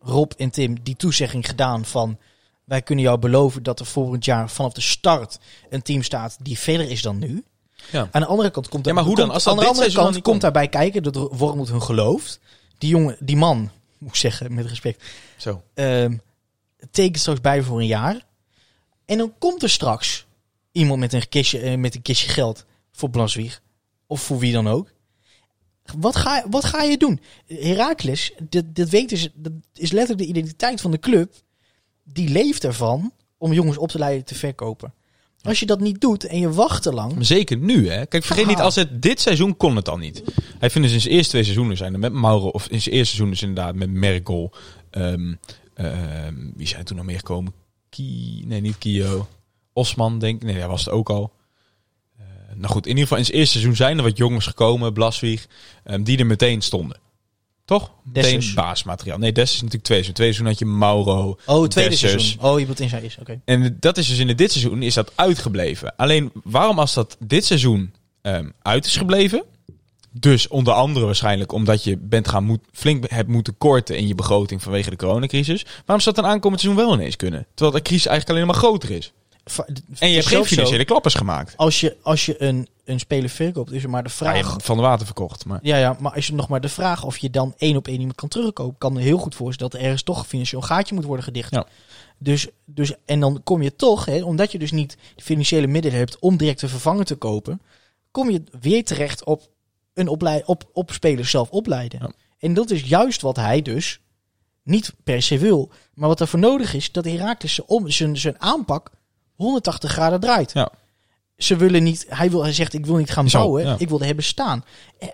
Rob 0.00 0.32
en 0.36 0.50
Tim 0.50 0.82
die 0.82 0.96
toezegging 0.96 1.46
gedaan 1.46 1.84
van... 1.84 2.18
wij 2.64 2.82
kunnen 2.82 3.04
jou 3.04 3.18
beloven 3.18 3.62
dat 3.62 3.80
er 3.80 3.86
volgend 3.86 4.24
jaar 4.24 4.50
vanaf 4.50 4.72
de 4.72 4.80
start 4.80 5.38
een 5.70 5.82
team 5.82 6.02
staat 6.02 6.36
die 6.42 6.58
verder 6.58 6.90
is 6.90 7.02
dan 7.02 7.18
nu. 7.18 7.44
Ja. 7.90 8.08
Aan 8.10 8.20
de 8.20 8.26
andere 8.26 8.50
kant 8.50 8.68
komt, 8.68 8.86
Ja, 8.86 8.92
maar 8.92 9.04
hoe 9.04 9.14
komt- 9.14 9.26
dan? 9.26 9.34
Als 9.34 9.44
dat 9.44 9.52
aan 9.52 9.58
de 9.60 9.66
andere 9.66 9.92
kant 9.92 10.22
komt 10.22 10.40
daarbij 10.40 10.68
kijken 10.68 11.02
dat 11.02 11.16
Wormoed 11.16 11.68
hun 11.68 11.82
gelooft. 11.82 12.40
Die 12.78 12.90
jongen, 12.90 13.16
die 13.20 13.36
man, 13.36 13.70
moet 13.98 14.10
ik 14.10 14.16
zeggen 14.16 14.54
met 14.54 14.66
respect, 14.66 15.04
Zo. 15.36 15.62
ehm 15.74 16.16
tekent 16.90 17.18
straks 17.18 17.40
bij 17.40 17.62
voor 17.62 17.78
een 17.78 17.86
jaar. 17.86 18.24
En 19.04 19.18
dan 19.18 19.34
komt 19.38 19.62
er 19.62 19.70
straks 19.70 20.26
iemand 20.72 21.00
met 21.00 21.12
een 21.12 21.28
kistje, 21.28 21.60
eh, 21.60 21.76
met 21.76 21.94
een 21.94 22.02
kistje 22.02 22.28
geld 22.28 22.64
voor 22.92 23.10
Blaswieg. 23.10 23.62
Of 24.06 24.20
voor 24.22 24.38
wie 24.38 24.52
dan 24.52 24.68
ook. 24.68 24.92
Wat 25.98 26.16
ga, 26.16 26.44
wat 26.50 26.64
ga 26.64 26.82
je 26.82 26.96
doen? 26.96 27.20
Heracles, 27.46 28.32
dit, 28.48 28.64
dit, 28.74 28.88
weten 28.88 29.16
ze, 29.16 29.30
dat 29.34 29.52
is 29.74 29.92
letterlijk 29.92 30.28
de 30.28 30.38
identiteit 30.38 30.80
van 30.80 30.90
de 30.90 30.98
club. 30.98 31.34
Die 32.04 32.28
leeft 32.28 32.64
ervan 32.64 33.12
om 33.38 33.52
jongens 33.52 33.76
op 33.76 33.88
te 33.88 33.98
leiden 33.98 34.24
te 34.24 34.34
verkopen. 34.34 34.94
Als 35.46 35.60
je 35.60 35.66
dat 35.66 35.80
niet 35.80 36.00
doet 36.00 36.24
en 36.24 36.38
je 36.38 36.50
wacht 36.52 36.82
te 36.82 36.92
lang. 36.92 37.14
Maar 37.14 37.24
zeker 37.24 37.56
nu, 37.56 37.88
hè? 37.88 38.06
Kijk, 38.06 38.24
vergeet 38.24 38.46
niet, 38.46 38.60
als 38.60 38.74
het 38.74 39.02
dit 39.02 39.20
seizoen 39.20 39.56
kon 39.56 39.76
het 39.76 39.88
al 39.88 39.96
niet. 39.96 40.22
Hij 40.58 40.70
vindt 40.70 40.86
dus 40.86 40.96
in 40.96 41.00
zijn 41.02 41.14
eerste 41.14 41.30
twee 41.30 41.42
seizoenen 41.42 41.76
zijn 41.76 41.92
er 41.92 41.98
met 41.98 42.12
Mauro, 42.12 42.48
of 42.48 42.66
in 42.68 42.80
zijn 42.80 42.94
eerste 42.94 43.14
seizoen 43.14 43.30
dus 43.30 43.42
inderdaad 43.42 43.74
met 43.74 43.90
Merkel. 43.90 44.52
ehm, 44.90 45.34
ehm, 45.74 46.34
wie 46.56 46.66
zijn 46.66 46.80
er 46.80 46.86
toen 46.86 46.96
nog 46.96 47.06
meer 47.06 47.16
gekomen? 47.18 47.52
Ki, 47.88 48.42
nee, 48.46 48.60
niet 48.60 48.78
Kio. 48.78 49.28
Osman, 49.72 50.18
denk 50.18 50.42
ik. 50.42 50.48
Nee, 50.48 50.58
hij 50.58 50.68
was 50.68 50.84
het 50.84 50.94
ook 50.94 51.10
al. 51.10 51.32
Eh, 52.18 52.24
nou 52.54 52.72
goed, 52.72 52.82
in 52.84 52.88
ieder 52.88 53.02
geval 53.02 53.18
in 53.18 53.24
zijn 53.24 53.38
eerste 53.38 53.52
seizoen 53.52 53.76
zijn 53.76 53.96
er 53.96 54.04
wat 54.04 54.16
jongens 54.16 54.46
gekomen, 54.46 54.92
Blaswieg, 54.92 55.46
ehm, 55.84 56.02
die 56.02 56.18
er 56.18 56.26
meteen 56.26 56.60
stonden. 56.62 56.98
Toch? 57.66 57.90
Meteen 58.12 58.52
baasmateriaal. 58.54 59.18
Nee, 59.18 59.32
Des 59.32 59.52
is 59.52 59.54
natuurlijk 59.54 59.84
twee 59.84 60.02
seizoen. 60.02 60.14
Twee 60.14 60.32
seizoen 60.32 60.52
had 60.52 60.58
je 60.58 60.64
Mauro. 60.64 61.38
Oh, 61.46 61.68
tweede 61.68 61.96
seizoen. 61.96 62.44
Oh, 62.44 62.52
je 62.52 62.60
bedoelt 62.60 62.80
in 62.80 62.88
zijn 62.88 63.02
is. 63.02 63.16
Oké. 63.20 63.40
En 63.44 63.76
dat 63.80 63.98
is 63.98 64.08
dus 64.08 64.18
in 64.18 64.36
dit 64.36 64.52
seizoen 64.52 64.82
is 64.82 64.94
dat 64.94 65.12
uitgebleven. 65.14 65.96
Alleen 65.96 66.30
waarom 66.44 66.78
als 66.78 66.94
dat 66.94 67.16
dit 67.20 67.44
seizoen 67.44 67.94
ehm, 68.22 68.48
uit 68.62 68.86
is 68.86 68.96
gebleven? 68.96 69.44
Dus 70.10 70.48
onder 70.48 70.74
andere 70.74 71.04
waarschijnlijk 71.04 71.52
omdat 71.52 71.84
je 71.84 71.96
bent 71.96 72.28
gaan 72.28 72.44
moet, 72.44 72.60
flink 72.72 73.10
hebt 73.10 73.28
moeten 73.28 73.58
korten 73.58 73.96
in 73.96 74.06
je 74.06 74.14
begroting 74.14 74.62
vanwege 74.62 74.90
de 74.90 74.96
coronacrisis. 74.96 75.62
Waarom 75.62 76.04
zou 76.04 76.14
dat 76.14 76.24
dan 76.24 76.32
aankomend 76.32 76.60
seizoen 76.60 76.84
wel 76.84 76.94
ineens 76.94 77.16
kunnen? 77.16 77.46
Terwijl 77.54 77.76
de 77.76 77.82
crisis 77.82 78.06
eigenlijk 78.06 78.38
alleen 78.38 78.50
maar 78.52 78.62
groter 78.62 78.90
is. 78.90 79.12
En 79.98 80.08
je 80.08 80.14
hebt 80.14 80.26
geen 80.26 80.44
financiële 80.44 80.84
klappers 80.84 81.14
gemaakt. 81.14 81.56
Als 81.56 81.80
je, 81.80 81.96
als 82.02 82.26
je 82.26 82.42
een, 82.42 82.68
een 82.84 82.98
speler 82.98 83.28
verkoopt, 83.30 83.72
is 83.72 83.82
er 83.82 83.90
maar 83.90 84.02
de 84.02 84.08
vraag. 84.08 84.56
van 84.62 84.76
de 84.76 84.82
water 84.82 85.06
verkocht. 85.06 85.44
Maar 85.44 85.58
Ja, 85.62 85.76
ja, 85.76 85.96
maar 86.00 86.12
als 86.12 86.26
je 86.26 86.34
nog 86.34 86.48
maar 86.48 86.60
de 86.60 86.68
vraag 86.68 87.04
of 87.04 87.18
je 87.18 87.30
dan 87.30 87.54
één 87.56 87.76
op 87.76 87.86
één 87.88 87.98
iemand 87.98 88.16
kan 88.16 88.28
terugkopen, 88.28 88.78
kan 88.78 88.92
me 88.92 89.00
heel 89.00 89.18
goed 89.18 89.34
voorstellen 89.34 89.70
dat 89.72 89.80
er 89.80 89.86
ergens 89.86 90.02
toch 90.04 90.18
een 90.18 90.24
financieel 90.24 90.60
gaatje 90.62 90.94
moet 90.94 91.04
worden 91.04 91.24
gedicht. 91.24 91.54
Ja. 91.54 91.66
Dus, 92.18 92.46
dus, 92.64 92.92
en 93.04 93.20
dan 93.20 93.40
kom 93.44 93.62
je 93.62 93.76
toch, 93.76 94.04
hè, 94.04 94.22
omdat 94.22 94.52
je 94.52 94.58
dus 94.58 94.72
niet 94.72 94.96
de 95.16 95.22
financiële 95.22 95.66
middelen 95.66 95.98
hebt 95.98 96.18
om 96.18 96.36
direct 96.36 96.62
een 96.62 96.68
vervanger 96.68 97.04
te 97.04 97.14
kopen, 97.16 97.60
kom 98.10 98.30
je 98.30 98.42
weer 98.60 98.84
terecht 98.84 99.24
op, 99.24 99.48
een 99.94 100.08
op, 100.46 100.64
op 100.72 100.90
spelers 100.92 101.30
zelf 101.30 101.50
opleiden. 101.50 101.98
Ja. 102.02 102.10
En 102.38 102.54
dat 102.54 102.70
is 102.70 102.82
juist 102.82 103.22
wat 103.22 103.36
hij 103.36 103.62
dus 103.62 104.00
niet 104.62 104.94
per 105.04 105.22
se 105.22 105.38
wil. 105.38 105.70
Maar 105.94 106.08
wat 106.08 106.20
ervoor 106.20 106.38
nodig 106.40 106.74
is, 106.74 106.92
dat 106.92 107.04
Herakles 107.04 107.64
om- 107.64 107.90
zijn, 107.90 108.16
zijn 108.16 108.40
aanpak 108.40 108.90
180 109.36 109.92
graden 109.92 110.20
draait. 110.20 110.52
Ja. 110.52 110.70
Ze 111.36 111.56
willen 111.56 111.82
niet, 111.82 112.06
hij, 112.08 112.30
wil, 112.30 112.42
hij 112.42 112.52
zegt 112.52 112.72
ik 112.74 112.86
wil 112.86 112.96
niet 112.96 113.10
gaan 113.10 113.30
Zo, 113.30 113.38
bouwen, 113.38 113.64
ja. 113.64 113.76
ik 113.78 113.88
wil 113.88 114.00
er 114.00 114.06
hebben 114.06 114.24
staan. 114.24 114.64
Eh, 114.98 115.08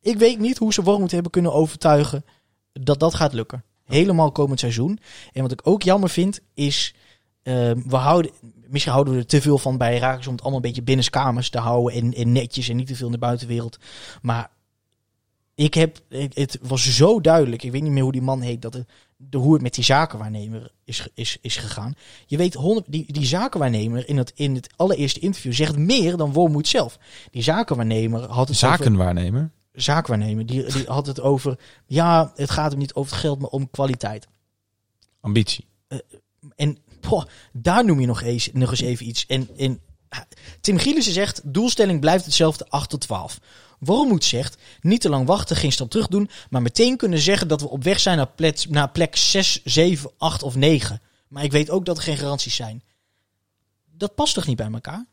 Ik 0.00 0.18
weet 0.18 0.38
niet 0.38 0.58
hoe 0.58 0.72
ze 0.72 0.82
Wormoed 0.82 1.10
hebben 1.10 1.30
kunnen 1.30 1.52
overtuigen 1.52 2.24
dat 2.72 3.00
dat 3.00 3.14
gaat 3.14 3.32
lukken. 3.32 3.64
Helemaal 3.84 4.32
komend 4.32 4.60
seizoen. 4.60 4.98
En 5.32 5.42
wat 5.42 5.52
ik 5.52 5.60
ook 5.66 5.82
jammer 5.82 6.10
vind 6.10 6.40
is, 6.54 6.94
ehm, 7.42 7.80
we 7.86 7.96
houden, 7.96 8.30
misschien 8.68 8.92
houden 8.92 9.14
we 9.14 9.20
er 9.20 9.26
te 9.26 9.40
veel 9.40 9.58
van 9.58 9.76
bij 9.78 9.94
Herakles 9.94 10.26
om 10.26 10.32
het 10.32 10.40
allemaal 10.42 10.60
een 10.60 10.66
beetje 10.66 10.82
binnenskamers 10.82 11.50
te 11.50 11.58
houden 11.58 12.00
en, 12.02 12.14
en 12.14 12.32
netjes 12.32 12.68
en 12.68 12.76
niet 12.76 12.86
te 12.86 12.96
veel 12.96 13.06
in 13.06 13.12
de 13.12 13.18
buitenwereld. 13.18 13.78
Maar 14.22 14.50
ik 15.54 15.74
heb, 15.74 15.98
het, 16.08 16.34
het 16.34 16.58
was 16.62 16.96
zo 16.96 17.20
duidelijk, 17.20 17.62
ik 17.62 17.72
weet 17.72 17.82
niet 17.82 17.92
meer 17.92 18.02
hoe 18.02 18.12
die 18.12 18.22
man 18.22 18.40
heet, 18.40 18.62
dat 18.62 18.72
de, 18.72 18.86
de 19.28 19.38
hoe 19.38 19.52
het 19.52 19.62
met 19.62 19.74
die 19.74 19.84
zakenwaarnemer 19.84 20.72
is, 20.84 21.08
is, 21.14 21.38
is 21.40 21.56
gegaan. 21.56 21.94
Je 22.26 22.36
weet, 22.36 22.54
100, 22.54 22.86
die, 22.88 23.12
die 23.12 23.26
zakenwaarnemer 23.26 24.08
in 24.08 24.16
het, 24.16 24.32
in 24.34 24.54
het 24.54 24.72
allereerste 24.76 25.20
interview 25.20 25.52
zegt 25.52 25.76
meer 25.76 26.16
dan 26.16 26.32
Wormoed 26.32 26.68
zelf. 26.68 26.98
Die 27.30 27.42
zakenwaarnemer 27.42 28.20
had 28.20 28.48
het 28.48 28.64
over, 28.64 29.52
zakenwaarnemer. 29.72 30.46
die, 30.46 30.72
die 30.72 30.84
had 30.86 31.06
het 31.06 31.20
over, 31.20 31.58
ja, 31.86 32.32
het 32.34 32.50
gaat 32.50 32.70
hem 32.70 32.80
niet 32.80 32.94
over 32.94 33.12
het 33.12 33.20
geld, 33.20 33.40
maar 33.40 33.50
om 33.50 33.70
kwaliteit. 33.70 34.28
Ambitie. 35.20 35.66
En 36.56 36.78
boah, 37.00 37.24
daar 37.52 37.84
noem 37.84 38.00
je 38.00 38.06
nog 38.06 38.22
eens, 38.22 38.50
nog 38.52 38.70
eens 38.70 38.80
even 38.80 39.08
iets. 39.08 39.26
En, 39.26 39.48
en 39.56 39.80
Tim 40.60 40.78
Gielissen 40.78 41.12
zegt, 41.12 41.40
doelstelling 41.44 42.00
blijft 42.00 42.24
hetzelfde 42.24 42.66
8 42.68 42.90
tot 42.90 43.00
12. 43.00 43.40
Wormoed 43.80 44.24
zegt, 44.24 44.56
niet 44.80 45.00
te 45.00 45.08
lang 45.08 45.26
wachten, 45.26 45.56
geen 45.56 45.72
stap 45.72 45.90
terug 45.90 46.08
doen, 46.08 46.30
maar 46.50 46.62
meteen 46.62 46.96
kunnen 46.96 47.18
zeggen 47.18 47.48
dat 47.48 47.60
we 47.60 47.68
op 47.68 47.84
weg 47.84 48.00
zijn 48.00 48.16
naar 48.16 48.28
plek, 48.28 48.68
naar 48.68 48.90
plek 48.90 49.16
6, 49.16 49.60
7, 49.64 50.10
8 50.18 50.42
of 50.42 50.54
9. 50.54 51.00
Maar 51.28 51.44
ik 51.44 51.52
weet 51.52 51.70
ook 51.70 51.84
dat 51.84 51.96
er 51.96 52.02
geen 52.02 52.16
garanties 52.16 52.54
zijn. 52.54 52.82
Dat 53.96 54.14
past 54.14 54.34
toch 54.34 54.46
niet 54.46 54.56
bij 54.56 54.70
elkaar? 54.72 55.06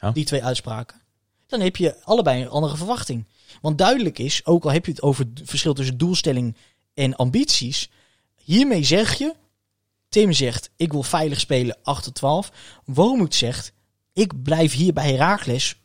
Ja. 0.00 0.10
Die 0.10 0.24
twee 0.24 0.44
uitspraken. 0.44 1.00
Dan 1.46 1.60
heb 1.60 1.76
je 1.76 2.02
allebei 2.02 2.42
een 2.42 2.48
andere 2.48 2.76
verwachting. 2.76 3.26
Want 3.60 3.78
duidelijk 3.78 4.18
is, 4.18 4.46
ook 4.46 4.64
al 4.64 4.72
heb 4.72 4.84
je 4.84 4.90
het 4.90 5.02
over 5.02 5.26
het 5.34 5.48
verschil 5.48 5.74
tussen 5.74 5.98
doelstelling 5.98 6.56
en 6.94 7.16
ambities, 7.16 7.90
hiermee 8.36 8.84
zeg 8.84 9.14
je, 9.14 9.34
Tim 10.08 10.32
zegt, 10.32 10.70
ik 10.76 10.92
wil 10.92 11.02
veilig 11.02 11.40
spelen 11.40 11.76
8 11.82 12.04
tot 12.04 12.14
12. 12.14 12.52
Wormoed 12.84 13.34
zegt, 13.34 13.72
ik 14.12 14.42
blijf 14.42 14.72
hier 14.72 14.92
bij 14.92 15.10
Heracles 15.10 15.76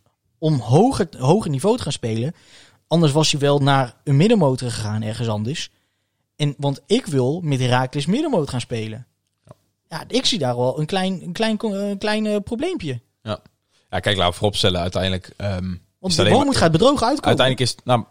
om 0.44 0.60
hoger, 0.60 1.08
hoger 1.18 1.50
niveau 1.50 1.78
te 1.78 1.84
gaan 1.84 1.92
spelen. 1.92 2.34
Anders 2.88 3.12
was 3.12 3.32
hij 3.32 3.40
wel 3.40 3.60
naar 3.60 3.94
een 4.04 4.16
middenmotor 4.18 4.72
gegaan 4.72 5.02
ergens 5.02 5.28
anders. 5.28 5.70
En, 6.36 6.56
want 6.58 6.82
ik 6.88 7.06
wil 7.06 7.42
met 7.44 7.60
Heracles 7.60 8.06
middenmotor 8.06 8.48
gaan 8.48 8.62
spelen. 8.62 9.08
Ja, 9.90 10.04
ik 10.08 10.26
zie 10.26 10.40
daar 10.40 10.56
wel 10.58 10.80
een 10.80 10.86
klein, 10.86 11.22
een 11.22 11.34
klein, 11.34 11.58
een 11.64 11.98
klein 11.98 12.26
eh, 12.26 12.36
probleempje. 12.44 13.02
Ja. 13.22 13.40
ja, 13.90 14.00
kijk, 14.00 14.16
laten 14.16 14.32
we 14.32 14.38
vooropstellen. 14.38 14.82
Uiteindelijk, 14.82 15.28
is 15.28 15.36
Want 16.00 16.16
de 16.16 16.24
maar- 16.24 16.56
gaat 16.56 16.72
bedrogen 16.72 17.08
uitkomen. 17.08 17.26
uiteindelijk 17.40 17.60
is 17.70 17.76
nou, 17.84 18.04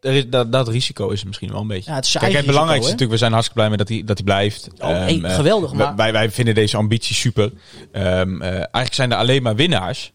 er 0.00 0.12
is, 0.12 0.28
dat, 0.28 0.52
dat 0.52 0.68
risico 0.68 1.08
is 1.08 1.24
misschien 1.24 1.50
wel 1.52 1.60
een 1.60 1.66
beetje. 1.66 1.90
Ja, 1.90 1.96
het 1.96 2.10
Kijk, 2.18 2.32
het 2.32 2.46
belangrijkste 2.46 2.86
is 2.86 2.92
natuurlijk, 2.92 3.10
we 3.10 3.18
zijn 3.18 3.32
hartstikke 3.32 3.60
blij 3.60 3.70
met 3.70 3.78
dat 3.78 3.88
hij, 3.88 4.04
dat 4.04 4.16
hij 4.16 4.24
blijft. 4.24 4.68
Oh, 4.78 4.88
hey, 4.88 5.14
Ehm, 5.14 5.24
eh, 5.24 5.34
geweldig, 5.34 5.72
maar- 5.72 5.96
Wij, 5.96 6.12
wij 6.12 6.30
vinden 6.30 6.54
deze 6.54 6.76
ambitie 6.76 7.14
super. 7.14 7.52
Ehm, 7.92 8.42
eh, 8.42 8.50
eigenlijk 8.50 8.94
zijn 8.94 9.12
er 9.12 9.18
alleen 9.18 9.42
maar 9.42 9.56
winnaars. 9.56 10.12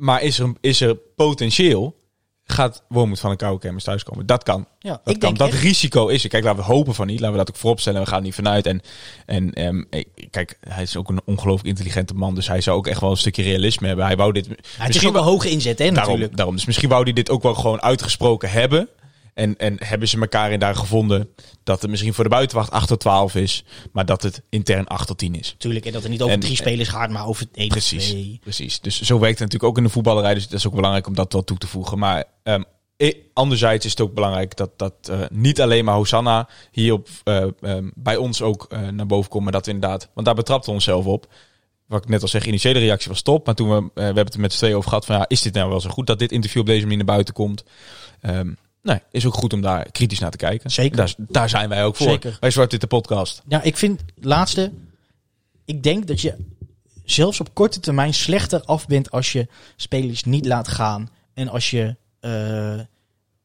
Maar 0.00 0.22
is 0.22 0.38
er, 0.38 0.52
is 0.60 0.80
er 0.80 0.94
potentieel, 1.16 1.96
gaat 2.44 2.82
Wormoed 2.88 3.20
van 3.20 3.30
een 3.30 3.36
koude 3.36 3.60
kermis 3.60 3.84
thuiskomen. 3.84 4.26
Dat 4.26 4.42
kan. 4.42 4.66
Ja, 4.78 4.90
Dat, 4.90 4.98
ik 5.14 5.20
kan. 5.20 5.28
denk 5.28 5.38
dat 5.38 5.48
echt- 5.48 5.62
risico 5.62 6.06
is 6.08 6.22
er. 6.22 6.28
Kijk, 6.28 6.44
laten 6.44 6.58
we 6.60 6.72
hopen 6.72 6.94
van 6.94 7.06
niet. 7.06 7.20
Laten 7.20 7.32
we 7.32 7.38
dat 7.44 7.50
ook 7.50 7.60
vooropstellen. 7.60 8.00
We 8.00 8.06
gaan 8.06 8.16
er 8.18 8.22
niet 8.24 8.34
vanuit. 8.34 8.66
En, 8.66 8.80
en 9.26 9.52
ehm, 9.52 9.82
kijk, 10.30 10.58
hij 10.68 10.82
is 10.82 10.96
ook 10.96 11.08
een 11.08 11.20
ongelooflijk 11.24 11.68
intelligente 11.68 12.14
man. 12.14 12.34
Dus 12.34 12.48
hij 12.48 12.60
zou 12.60 12.76
ook 12.78 12.86
echt 12.86 13.00
wel 13.00 13.10
een 13.10 13.16
stukje 13.16 13.42
realisme 13.42 13.86
hebben. 13.86 14.04
Hij 14.06 14.16
wou 14.16 14.32
dit 14.32 14.46
Ja, 14.46 14.54
het 14.76 14.94
is 14.94 15.06
ook 15.06 15.14
een 15.14 15.22
hoge 15.22 15.50
inzet, 15.50 15.78
hè, 15.78 15.84
daarom, 15.84 16.04
natuurlijk. 16.12 16.36
daarom. 16.36 16.54
Dus 16.56 16.64
misschien 16.66 16.88
wou 16.88 17.02
hij 17.02 17.12
dit 17.12 17.30
ook 17.30 17.42
wel 17.42 17.54
gewoon 17.54 17.82
uitgesproken 17.82 18.50
hebben. 18.50 18.88
En, 19.40 19.56
en 19.56 19.76
hebben 19.78 20.08
ze 20.08 20.20
elkaar 20.20 20.52
in 20.52 20.58
daar 20.58 20.74
gevonden 20.74 21.28
dat 21.62 21.80
het 21.82 21.90
misschien 21.90 22.14
voor 22.14 22.24
de 22.24 22.30
buitenwacht 22.30 22.70
8 22.70 22.88
tot 22.88 23.00
12 23.00 23.34
is. 23.34 23.64
Maar 23.92 24.06
dat 24.06 24.22
het 24.22 24.42
intern 24.48 24.86
8 24.86 25.06
tot 25.06 25.18
10 25.18 25.34
is. 25.34 25.50
Natuurlijk, 25.52 25.86
en 25.86 25.92
dat 25.92 26.02
het 26.02 26.10
niet 26.10 26.22
over 26.22 26.34
En- 26.34 26.40
drie 26.40 26.56
spelers 26.56 26.88
gaat, 26.88 27.10
maar 27.10 27.26
over 27.26 27.46
één 27.54 27.68
Precies, 27.68 28.08
twee. 28.08 28.38
precies. 28.42 28.80
Dus 28.80 29.00
zo 29.00 29.18
werkt 29.18 29.38
het 29.38 29.52
natuurlijk 29.52 29.70
ook 29.70 29.76
in 29.76 29.84
de 29.84 29.90
voetballerij. 29.90 30.34
Dus 30.34 30.48
dat 30.48 30.58
is 30.58 30.66
ook 30.66 30.74
belangrijk 30.74 31.06
om 31.06 31.14
dat 31.14 31.32
wel 31.32 31.44
toe 31.44 31.58
te 31.58 31.66
voegen. 31.66 31.98
Maar 31.98 32.24
ehm, 32.42 32.62
eh, 32.96 33.14
anderzijds 33.32 33.84
is 33.84 33.90
het 33.90 34.00
ook 34.00 34.14
belangrijk 34.14 34.56
dat, 34.56 34.70
dat 34.76 34.94
eh, 35.10 35.20
niet 35.30 35.60
alleen 35.60 35.84
maar 35.84 35.94
Hosanna 35.94 36.48
hier 36.70 36.92
op, 36.92 37.08
eh, 37.24 37.42
ehm, 37.60 37.90
bij 37.94 38.16
ons 38.16 38.42
ook 38.42 38.66
eh, 38.68 38.88
naar 38.88 39.06
boven 39.06 39.30
komt. 39.30 39.42
Maar 39.42 39.52
dat 39.52 39.66
we 39.66 39.72
inderdaad, 39.72 40.08
want 40.14 40.26
daar 40.26 40.34
betrapten 40.36 40.68
we 40.68 40.74
onszelf 40.74 41.04
op. 41.06 41.26
Wat 41.86 42.02
ik 42.02 42.08
net 42.08 42.22
al 42.22 42.28
zeg, 42.28 42.46
initiële 42.46 42.78
reactie 42.78 43.08
was 43.10 43.22
top. 43.22 43.46
Maar 43.46 43.54
toen 43.54 43.68
we, 43.68 43.90
we 43.94 44.02
hebben 44.02 44.24
het 44.24 44.34
er 44.34 44.40
met 44.40 44.52
z'n 44.52 44.58
tweeën 44.58 44.76
over 44.76 44.88
gehad 44.88 45.06
van 45.06 45.16
ja, 45.16 45.24
is 45.28 45.42
dit 45.42 45.54
nou 45.54 45.68
wel 45.68 45.80
zo 45.80 45.90
goed 45.90 46.06
dat 46.06 46.18
dit 46.18 46.32
interview 46.32 46.60
op 46.60 46.66
deze 46.66 46.82
manier 46.82 46.96
naar 46.96 47.06
buiten 47.06 47.34
komt? 47.34 47.64
Ehm, 48.20 48.52
nee, 48.82 49.00
is 49.10 49.26
ook 49.26 49.34
goed 49.34 49.52
om 49.52 49.60
daar 49.60 49.90
kritisch 49.90 50.18
naar 50.18 50.30
te 50.30 50.36
kijken. 50.36 50.70
Zeker. 50.70 50.96
Daar, 50.96 51.14
daar 51.18 51.48
zijn 51.48 51.68
wij 51.68 51.84
ook 51.84 51.96
voor. 51.96 52.08
Zeker. 52.08 52.36
Bij 52.40 52.50
Zwart 52.50 52.70
Witte 52.70 52.86
Podcast. 52.86 53.42
Ja, 53.48 53.62
ik 53.62 53.76
vind, 53.76 54.02
laatste, 54.20 54.72
ik 55.64 55.82
denk 55.82 56.06
dat 56.06 56.20
je 56.20 56.36
zelfs 57.04 57.40
op 57.40 57.54
korte 57.54 57.80
termijn 57.80 58.14
slechter 58.14 58.64
af 58.64 58.86
bent 58.86 59.10
als 59.10 59.32
je 59.32 59.48
spelers 59.76 60.24
niet 60.24 60.46
laat 60.46 60.68
gaan. 60.68 61.08
En 61.34 61.48
als 61.48 61.70
je 61.70 61.96
eh, 62.20 62.80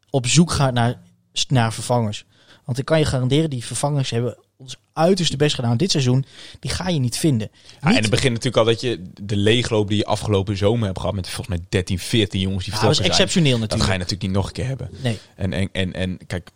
op 0.10 0.28
zoek 0.28 0.52
gaat 0.52 0.74
naar, 0.74 1.00
naar 1.48 1.74
vervangers. 1.74 2.26
Want 2.66 2.78
ik 2.78 2.86
kan 2.86 3.00
je 3.00 3.06
garanderen, 3.06 3.50
die 3.50 3.66
vervangers 3.66 4.10
hebben 4.10 4.38
ons 4.58 4.76
uiterste 4.94 5.38
best 5.38 5.56
gedaan 5.56 5.78
dit 5.78 5.92
seizoen. 5.92 6.26
Die 6.60 6.72
ga 6.72 6.88
je 6.90 7.00
niet 7.00 7.18
vinden. 7.18 7.50
Ja, 7.54 7.88
Niet- 7.88 7.96
en 7.98 8.02
het 8.02 8.12
begint 8.12 8.34
natuurlijk 8.34 8.58
al 8.58 8.66
dat 8.66 8.82
je 8.82 9.02
de 9.22 9.36
leegloop 9.36 9.88
die 9.88 9.98
je 9.98 10.06
afgelopen 10.06 10.58
zomer 10.58 10.86
hebt 10.86 11.00
gehad 11.00 11.16
met 11.16 11.30
volgens 11.30 11.58
mij 11.58 11.66
13, 11.70 12.00
14 12.00 12.40
jongens 12.40 12.66
die 12.66 12.74
Ja, 12.74 12.80
dat 12.80 12.90
is 12.92 12.96
vertrokken 12.98 13.06
zijn. 13.06 13.10
exceptioneel 13.28 13.52
Dat 13.52 13.60
natuurlijk. 13.60 13.90
ga 13.90 13.94
je 13.94 14.00
natuurlijk 14.00 14.28
niet 14.28 14.38
nog 14.38 14.48
een 14.48 14.54
keer 14.54 14.68
hebben. 14.68 14.90
Nee. 15.04 15.18
En, 15.36 15.54
en, 15.54 15.70
en, 15.72 15.94
en 15.94 16.18
kijk, 16.28 16.50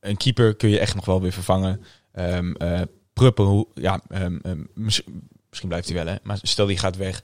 een 0.00 0.16
keeper 0.16 0.54
kun 0.56 0.68
je 0.68 0.78
echt 0.78 0.94
nog 0.94 1.04
wel 1.04 1.20
weer 1.20 1.32
vervangen. 1.32 1.80
Pruppen, 3.12 3.44
hoe- 3.44 3.66
ja, 3.74 4.00
ehm, 4.08 4.36
ehm, 4.42 4.60
mis- 4.74 5.02
misschien 5.48 5.68
blijft 5.68 5.88
hij 5.88 6.04
wel, 6.04 6.06
hè. 6.12 6.18
Maar 6.22 6.38
stel 6.42 6.66
die 6.66 6.78
gaat 6.78 6.96
weg. 6.96 7.22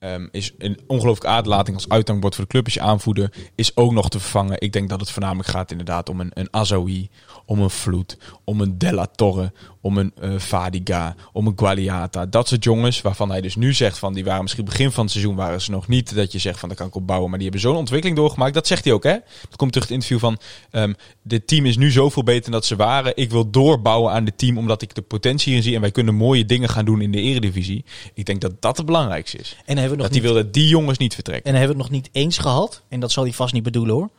Ehm, 0.00 0.28
is 0.30 0.54
een 0.58 0.80
ongelooflijke 0.86 1.36
aardlating 1.36 1.76
als 1.76 1.88
uithangbord 1.88 2.34
voor 2.34 2.44
de 2.44 2.50
club. 2.50 2.64
Als 2.64 2.74
je 2.74 2.80
aanvoerder 2.80 3.32
is 3.54 3.76
ook 3.76 3.92
nog 3.92 4.08
te 4.08 4.20
vervangen. 4.20 4.60
Ik 4.60 4.72
denk 4.72 4.88
dat 4.88 5.00
het 5.00 5.10
voornamelijk 5.10 5.48
gaat 5.48 5.70
inderdaad 5.70 6.08
om 6.08 6.20
een, 6.20 6.30
een 6.34 6.48
Azoui, 6.50 7.08
om 7.46 7.60
een 7.60 7.70
Vloed, 7.70 8.18
om 8.44 8.60
een 8.60 8.78
Della 8.78 9.06
Torre, 9.06 9.52
om 9.80 9.98
een 9.98 10.12
eh 10.20 10.38
Vadiga, 10.38 11.14
om 11.32 11.46
een 11.46 11.52
Gualiata. 11.56 12.26
Dat 12.26 12.48
soort 12.48 12.64
jongens 12.64 13.00
waarvan 13.00 13.30
hij 13.30 13.40
dus 13.40 13.56
nu 13.56 13.72
zegt 13.72 13.98
van 13.98 14.12
die 14.12 14.24
waren 14.24 14.42
misschien 14.42 14.64
begin 14.64 14.90
van 14.90 15.02
het 15.02 15.12
seizoen 15.12 15.34
waren 15.34 15.60
ze 15.60 15.70
nog 15.70 15.88
niet. 15.88 16.14
Dat 16.14 16.32
je 16.32 16.38
zegt 16.38 16.58
van 16.58 16.68
daar 16.68 16.78
kan 16.78 16.86
ik 16.86 16.94
op 16.94 17.06
bouwen. 17.06 17.30
Maar 17.30 17.38
die 17.38 17.48
hebben 17.48 17.68
zo'n 17.68 17.78
ontwikkeling 17.78 18.18
doorgemaakt. 18.18 18.54
Dat 18.54 18.66
zegt 18.66 18.84
hij 18.84 18.92
ook 18.92 19.02
hè. 19.02 19.16
Dat 19.42 19.56
komt 19.56 19.72
terug 19.72 19.90
in 19.90 19.94
het 19.94 20.10
interview 20.10 20.18
van 20.18 20.38
ehm 20.70 20.92
dit 21.22 21.46
team 21.46 21.66
is 21.66 21.76
nu 21.76 21.90
zoveel 21.90 22.22
beter 22.22 22.42
dan 22.42 22.52
dat 22.52 22.64
ze 22.64 22.76
waren. 22.76 23.12
Ik 23.16 23.30
wil 23.30 23.50
doorbouwen 23.50 24.12
aan 24.12 24.24
dit 24.24 24.38
team 24.38 24.58
omdat 24.58 24.82
ik 24.82 24.94
de 24.94 25.02
potentie 25.02 25.54
in 25.54 25.62
zie. 25.62 25.74
En 25.74 25.80
wij 25.80 25.90
kunnen 25.90 26.14
mooie 26.14 26.44
dingen 26.44 26.68
gaan 26.68 26.84
doen 26.84 27.00
in 27.00 27.10
de 27.10 27.20
eredivisie. 27.20 27.84
Ik 28.14 28.24
denk 28.24 28.40
dat 28.40 28.62
dat 28.62 28.76
het 28.76 28.86
belangrijkste 28.86 29.38
is. 29.38 29.56
En 29.64 29.74
dan 29.74 29.84
hebben 29.90 30.06
we 30.06 30.12
nog 30.12 30.22
Dat 30.22 30.22
niet- 30.22 30.22
wil 30.22 30.34
dat 30.44 30.52
die 30.52 30.68
jongens 30.68 30.98
niet 30.98 31.14
vertrekken. 31.14 31.44
En 31.44 31.50
dan 31.52 31.60
hebben 31.60 31.78
we 31.78 31.82
het 31.84 31.92
nog 31.92 32.02
niet 32.02 32.14
eens 32.14 32.38
gehad, 32.38 32.82
en 32.88 33.00
dat 33.00 33.12
zal 33.12 33.22
hij 33.24 33.32
vast 33.32 33.52
niet 33.52 33.62
bedoelen 33.62 33.94
hoor, 33.94 34.10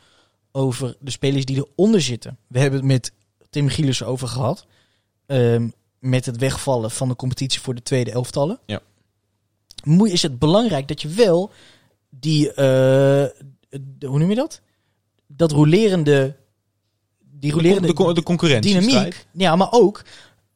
over 0.52 0.96
de 1.00 1.12
spelers 1.12 1.46
die 1.46 1.58
eronder 1.76 2.02
zitten. 2.02 2.38
We 2.48 2.60
hebben 2.60 2.80
het 2.80 2.88
met 2.88 3.12
Tim 3.50 3.68
Gielissen 3.70 4.08
over 4.08 4.28
gehad. 4.28 4.66
ehm, 5.26 5.68
met 6.00 6.26
het 6.26 6.38
wegvallen 6.38 6.92
van 6.92 7.08
de 7.08 7.16
competitie 7.16 7.62
voor 7.62 7.76
de 7.76 7.84
tweede 7.84 8.12
elftallen. 8.12 8.60
Ja. 8.66 8.80
Moet, 9.84 10.10
is 10.10 10.22
het 10.22 10.40
belangrijk 10.40 10.88
dat 10.88 11.02
je 11.02 11.08
wel 11.08 11.52
die, 12.10 12.50
eh, 12.50 12.56
de- 13.70 14.06
hoe 14.08 14.20
noem 14.20 14.30
je 14.30 14.36
dat? 14.36 14.62
Dat 15.28 15.52
rolerende, 15.52 16.36
die 17.20 17.52
rolerende 17.52 17.88
de, 17.88 17.94
con- 17.94 18.14
de 18.14 18.24
concurrentie. 18.24 18.80
dynamiek. 18.80 19.26
Ja, 19.34 19.56
maar 19.56 19.72
ook 19.72 20.04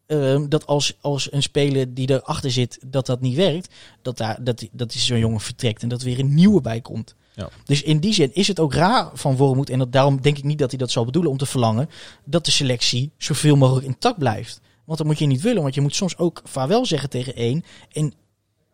ehm, 0.05 0.47
dat 0.49 0.65
als, 0.67 0.97
als 1.01 1.31
een 1.31 1.41
speler 1.43 1.93
die 1.93 2.09
erachter 2.09 2.51
zit, 2.51 2.79
dat 2.85 3.05
dat 3.05 3.21
niet 3.21 3.35
werkt, 3.35 3.73
dat, 4.01 4.17
daar, 4.17 4.43
dat, 4.43 4.59
die- 4.59 4.69
dat 4.71 4.93
zo'n 4.93 5.19
jongen 5.19 5.39
vertrekt 5.39 5.81
en 5.83 5.89
dat 5.89 5.99
er 5.99 6.05
weer 6.05 6.19
een 6.19 6.33
nieuwe 6.33 6.61
bij 6.61 6.81
komt. 6.81 7.15
Ja. 7.35 7.49
Dus 7.65 7.81
in 7.81 7.99
die 7.99 8.13
zin 8.13 8.33
is 8.33 8.47
het 8.47 8.59
ook 8.59 8.73
raar 8.73 9.09
van 9.13 9.35
Wormoed, 9.35 9.69
en 9.69 9.79
dat, 9.79 9.91
daarom 9.91 10.21
denk 10.21 10.37
ik 10.37 10.43
niet 10.43 10.59
dat 10.59 10.69
hij 10.69 10.79
dat 10.79 10.91
zal 10.91 11.05
bedoelen 11.05 11.31
om 11.31 11.37
te 11.37 11.45
verlangen, 11.45 11.89
dat 12.25 12.45
de 12.45 12.51
selectie 12.51 13.11
zoveel 13.17 13.55
mogelijk 13.55 13.85
intact 13.85 14.17
blijft. 14.17 14.61
Want 14.85 14.97
dat 14.97 15.07
moet 15.07 15.19
je 15.19 15.25
niet 15.25 15.41
willen, 15.41 15.61
want 15.61 15.73
je 15.75 15.81
moet 15.81 15.95
soms 15.95 16.17
ook 16.17 16.41
vaarwel 16.43 16.85
zeggen 16.85 17.09
tegen 17.09 17.35
één 17.35 17.63
en 17.91 18.13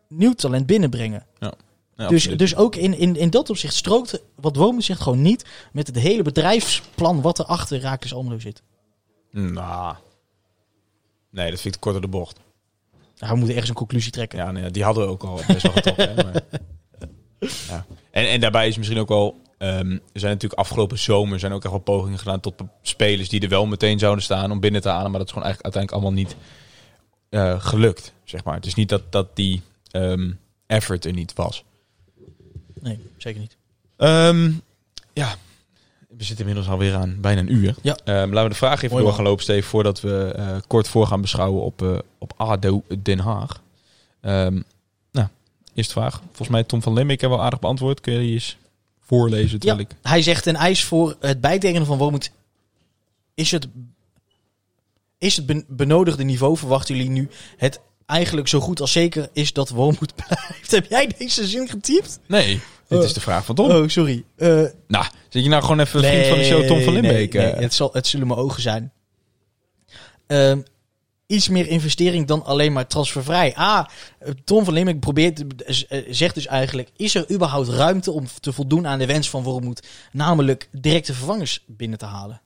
nieuw 0.08 0.32
talent 0.32 0.66
binnenbrengen. 0.66 1.26
Ja, 1.38 1.52
Dus, 1.96 2.06
absoluut. 2.06 2.38
dus 2.38 2.56
ook 2.56 2.76
in, 2.76 2.98
in, 2.98 3.16
in 3.16 3.30
dat 3.30 3.50
opzicht 3.50 3.74
strookt 3.74 4.22
wat 4.34 4.56
Wormoed 4.56 4.84
zegt 4.84 5.00
gewoon 5.00 5.22
niet 5.22 5.44
met 5.72 5.86
het 5.86 5.98
hele 5.98 6.22
bedrijfsplan 6.22 7.20
wat 7.20 7.38
er 7.38 7.44
achter 7.44 7.80
Raakles 7.80 8.14
Almelo 8.14 8.38
zit. 8.38 8.62
Nou. 9.30 9.94
Nee, 11.32 11.50
dat 11.50 11.60
vind 11.60 11.64
ik 11.64 11.72
te 11.72 11.78
kort 11.78 11.92
door 11.92 12.02
de 12.02 12.08
bocht. 12.18 12.38
Nou, 13.18 13.32
we 13.32 13.36
moeten 13.36 13.48
ergens 13.54 13.68
een 13.68 13.76
conclusie 13.76 14.12
trekken. 14.12 14.38
Ja, 14.38 14.50
nee, 14.50 14.70
die 14.70 14.84
hadden 14.84 15.04
we 15.04 15.10
ook 15.10 15.22
al 15.22 15.40
best 15.46 15.62
wel 15.62 15.72
getrokken. 15.72 16.14
hè, 16.14 16.24
maar- 16.24 16.42
ja. 17.68 17.86
en, 18.10 18.28
en 18.28 18.40
daarbij 18.40 18.68
is 18.68 18.76
misschien 18.76 18.98
ook 18.98 19.08
wel... 19.08 19.40
ehm, 19.58 19.90
er 19.90 20.20
zijn 20.20 20.32
natuurlijk 20.32 20.60
afgelopen 20.60 20.98
zomer 20.98 21.38
zijn 21.38 21.52
ook 21.52 21.62
echt 21.62 21.70
wel 21.72 21.80
pogingen 21.82 22.18
gedaan 22.18 22.40
tot 22.40 22.54
spelers 22.82 23.28
die 23.28 23.40
er 23.40 23.48
wel 23.48 23.66
meteen 23.66 23.98
zouden 23.98 24.24
staan 24.24 24.50
om 24.50 24.60
binnen 24.60 24.80
te 24.80 24.88
halen. 24.88 25.10
Maar 25.10 25.18
dat 25.18 25.28
is 25.28 25.32
gewoon 25.32 25.48
eigenlijk 25.48 25.76
uiteindelijk 25.76 25.92
allemaal 25.92 26.24
niet 26.24 26.36
eh, 27.28 27.64
gelukt, 27.64 28.12
zeg 28.24 28.44
maar. 28.44 28.54
Het 28.54 28.66
is 28.66 28.74
niet 28.74 28.88
dat, 28.88 29.12
dat 29.12 29.36
die 29.36 29.62
ehm, 29.90 30.30
effort 30.66 31.04
er 31.04 31.12
niet 31.12 31.32
was. 31.32 31.64
Nee, 32.80 32.98
zeker 33.16 33.40
niet. 33.40 33.56
Ehm, 33.96 34.52
ja, 35.12 35.34
we 36.16 36.24
zitten 36.24 36.46
inmiddels 36.46 36.68
alweer 36.68 36.94
aan 36.94 37.20
bijna 37.20 37.40
een 37.40 37.52
uur. 37.52 37.74
Ja. 37.82 37.96
Ehm, 38.04 38.28
laten 38.28 38.42
we 38.42 38.48
de 38.48 38.54
vraag 38.54 38.76
even 38.76 38.90
Mooi, 38.90 39.04
door 39.04 39.12
gaan 39.12 39.24
lopen, 39.24 39.42
Steve, 39.42 39.68
voordat 39.68 40.00
we 40.00 40.32
eh, 40.36 40.56
kort 40.66 40.88
voor 40.88 41.06
gaan 41.06 41.20
beschouwen 41.20 41.62
op, 41.62 41.82
eh, 41.82 41.98
op 42.18 42.32
ADO 42.36 42.82
Den 43.02 43.18
Haag. 43.18 43.62
Ehm, 44.20 44.60
nou, 45.10 45.28
eerste 45.74 45.92
vraag. 45.92 46.22
Volgens 46.26 46.48
mij 46.48 46.64
Tom 46.64 46.82
van 46.82 46.92
Lemmek 46.92 47.20
hebben 47.20 47.38
we 47.38 47.44
aardig 47.44 47.60
beantwoord. 47.60 48.00
Kun 48.00 48.12
je 48.12 48.18
die 48.18 48.32
eens 48.32 48.56
voorlezen, 49.00 49.58
Ja, 49.60 49.78
ik... 49.78 49.88
hij 50.02 50.22
zegt 50.22 50.46
een 50.46 50.56
eis 50.56 50.84
voor 50.84 51.16
het 51.20 51.40
bijtekenen 51.40 51.86
van 51.86 51.98
Wormoed. 51.98 52.30
Is 53.34 53.50
het, 53.50 53.68
is 55.18 55.36
het 55.36 55.46
ben- 55.46 55.64
benodigde 55.68 56.24
niveau, 56.24 56.56
verwachten 56.56 56.96
jullie 56.96 57.10
nu, 57.10 57.28
het 57.56 57.80
eigenlijk 58.06 58.48
zo 58.48 58.60
goed 58.60 58.80
als 58.80 58.92
zeker 58.92 59.28
is 59.32 59.52
dat 59.52 59.68
Wormoed 59.68 60.14
blijft? 60.26 60.70
Heb 60.70 60.86
jij 60.88 61.10
deze 61.18 61.46
zin 61.46 61.68
getypt? 61.68 62.20
Nee, 62.26 62.60
dit 62.88 62.98
Oh. 62.98 63.04
is 63.04 63.12
de 63.12 63.20
vraag 63.20 63.44
van 63.44 63.54
Tom. 63.54 63.70
Oh, 63.70 63.88
sorry. 63.88 64.24
Eh, 64.36 64.64
Nou, 64.88 65.04
zit 65.28 65.42
je 65.42 65.48
nou 65.48 65.62
gewoon 65.62 65.80
even 65.80 66.00
vriend 66.04 66.26
van 66.26 66.38
de 66.38 66.44
show 66.44 66.66
Tom 66.66 66.82
van 66.82 66.92
Limbeek? 66.92 67.32
nee, 67.32 67.46
eh? 67.46 67.60
het, 67.60 67.74
zal, 67.74 67.90
het 67.92 68.06
zullen 68.06 68.26
mijn 68.26 68.38
ogen 68.40 68.62
zijn. 68.62 68.92
Ehm, 70.26 70.60
iets 71.26 71.48
meer 71.48 71.66
investering 71.66 72.26
dan 72.26 72.44
alleen 72.44 72.72
maar 72.72 72.86
transfervrij. 72.86 73.54
Ah, 73.54 73.86
Tom 74.44 74.64
van 74.64 74.74
Limbeek 74.74 75.00
probeert, 75.00 75.64
eh, 75.64 76.02
zegt 76.10 76.34
dus 76.34 76.46
eigenlijk... 76.46 76.90
is 76.96 77.14
er 77.14 77.30
überhaupt 77.32 77.68
ruimte 77.68 78.10
om 78.10 78.26
te 78.40 78.52
voldoen 78.52 78.86
aan 78.86 78.98
de 78.98 79.06
wens 79.06 79.30
van 79.30 79.42
Wormoed... 79.42 79.86
namelijk 80.12 80.68
directe 80.72 81.14
vervangers 81.14 81.64
binnen 81.66 81.98
te 81.98 82.06
halen? 82.06 82.40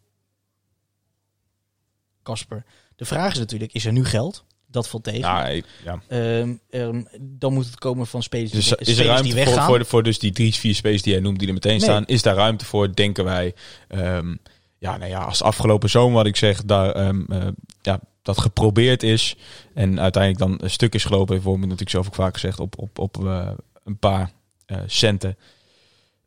Kasper, 2.23 2.65
de 2.97 3.05
vraag 3.05 3.33
is 3.33 3.39
natuurlijk, 3.39 3.73
is 3.73 3.85
er 3.87 3.93
nu 3.93 4.05
geld? 4.05 4.45
Dat 4.77 4.89
valt 4.89 5.05
tegen. 5.05 5.21
Nou, 5.21 5.49
ik- 5.49 5.65
ja. 5.85 6.01
Ehm, 6.09 6.53
ehm, 6.71 7.03
dan 7.21 7.53
moet 7.53 7.67
het 7.67 7.79
komen 7.79 8.07
van 8.07 8.23
spelers 8.23 8.51
die, 8.51 8.61
Dus 8.61 8.69
spelers 8.69 8.89
is 8.89 8.99
er 8.99 9.05
ruimte 9.07 9.35
die 9.35 9.45
voor, 9.45 9.63
voor, 9.63 9.79
de- 9.79 9.85
voor 9.85 10.03
dus 10.03 10.19
die 10.19 10.33
drie, 10.33 10.55
vier 10.55 10.75
spaces 10.75 11.03
die 11.03 11.13
jij 11.13 11.23
noemt 11.23 11.39
die 11.39 11.49
er 11.49 11.55
meteen 11.55 11.71
Nee. 11.73 11.81
staan? 11.81 12.05
Is 12.07 12.23
daar 12.23 12.35
ruimte 12.35 12.65
voor, 12.65 12.95
denken 12.95 13.25
wij? 13.25 13.55
Ehm, 13.89 14.35
ja, 14.79 14.97
nou 14.97 15.11
ja, 15.11 15.21
als 15.21 15.43
afgelopen 15.43 15.91
zomer 15.91 16.15
wat 16.15 16.27
ik 16.27 16.37
zeg, 16.37 16.65
daar, 16.65 16.91
eh, 16.93 17.47
ja, 17.83 18.01
dat 18.23 18.41
geprobeerd 18.41 19.03
is. 19.03 19.37
En 19.75 20.01
uiteindelijk 20.01 20.43
dan 20.51 20.59
een 20.63 20.71
stuk 20.71 20.95
is 20.95 21.05
gelopen. 21.05 21.33
Heeft 21.35 21.45
Wormoed 21.47 21.63
natuurlijk 21.65 21.91
zelf 21.91 22.07
ook 22.07 22.15
vaak 22.15 22.35
gezegd. 22.35 22.61
Op, 22.61 22.79
op, 22.79 22.99
op 22.99 23.25
eh, 23.25 23.49
een 23.85 23.99
paar 23.99 24.31
eh, 24.67 24.79
centen. 24.87 25.37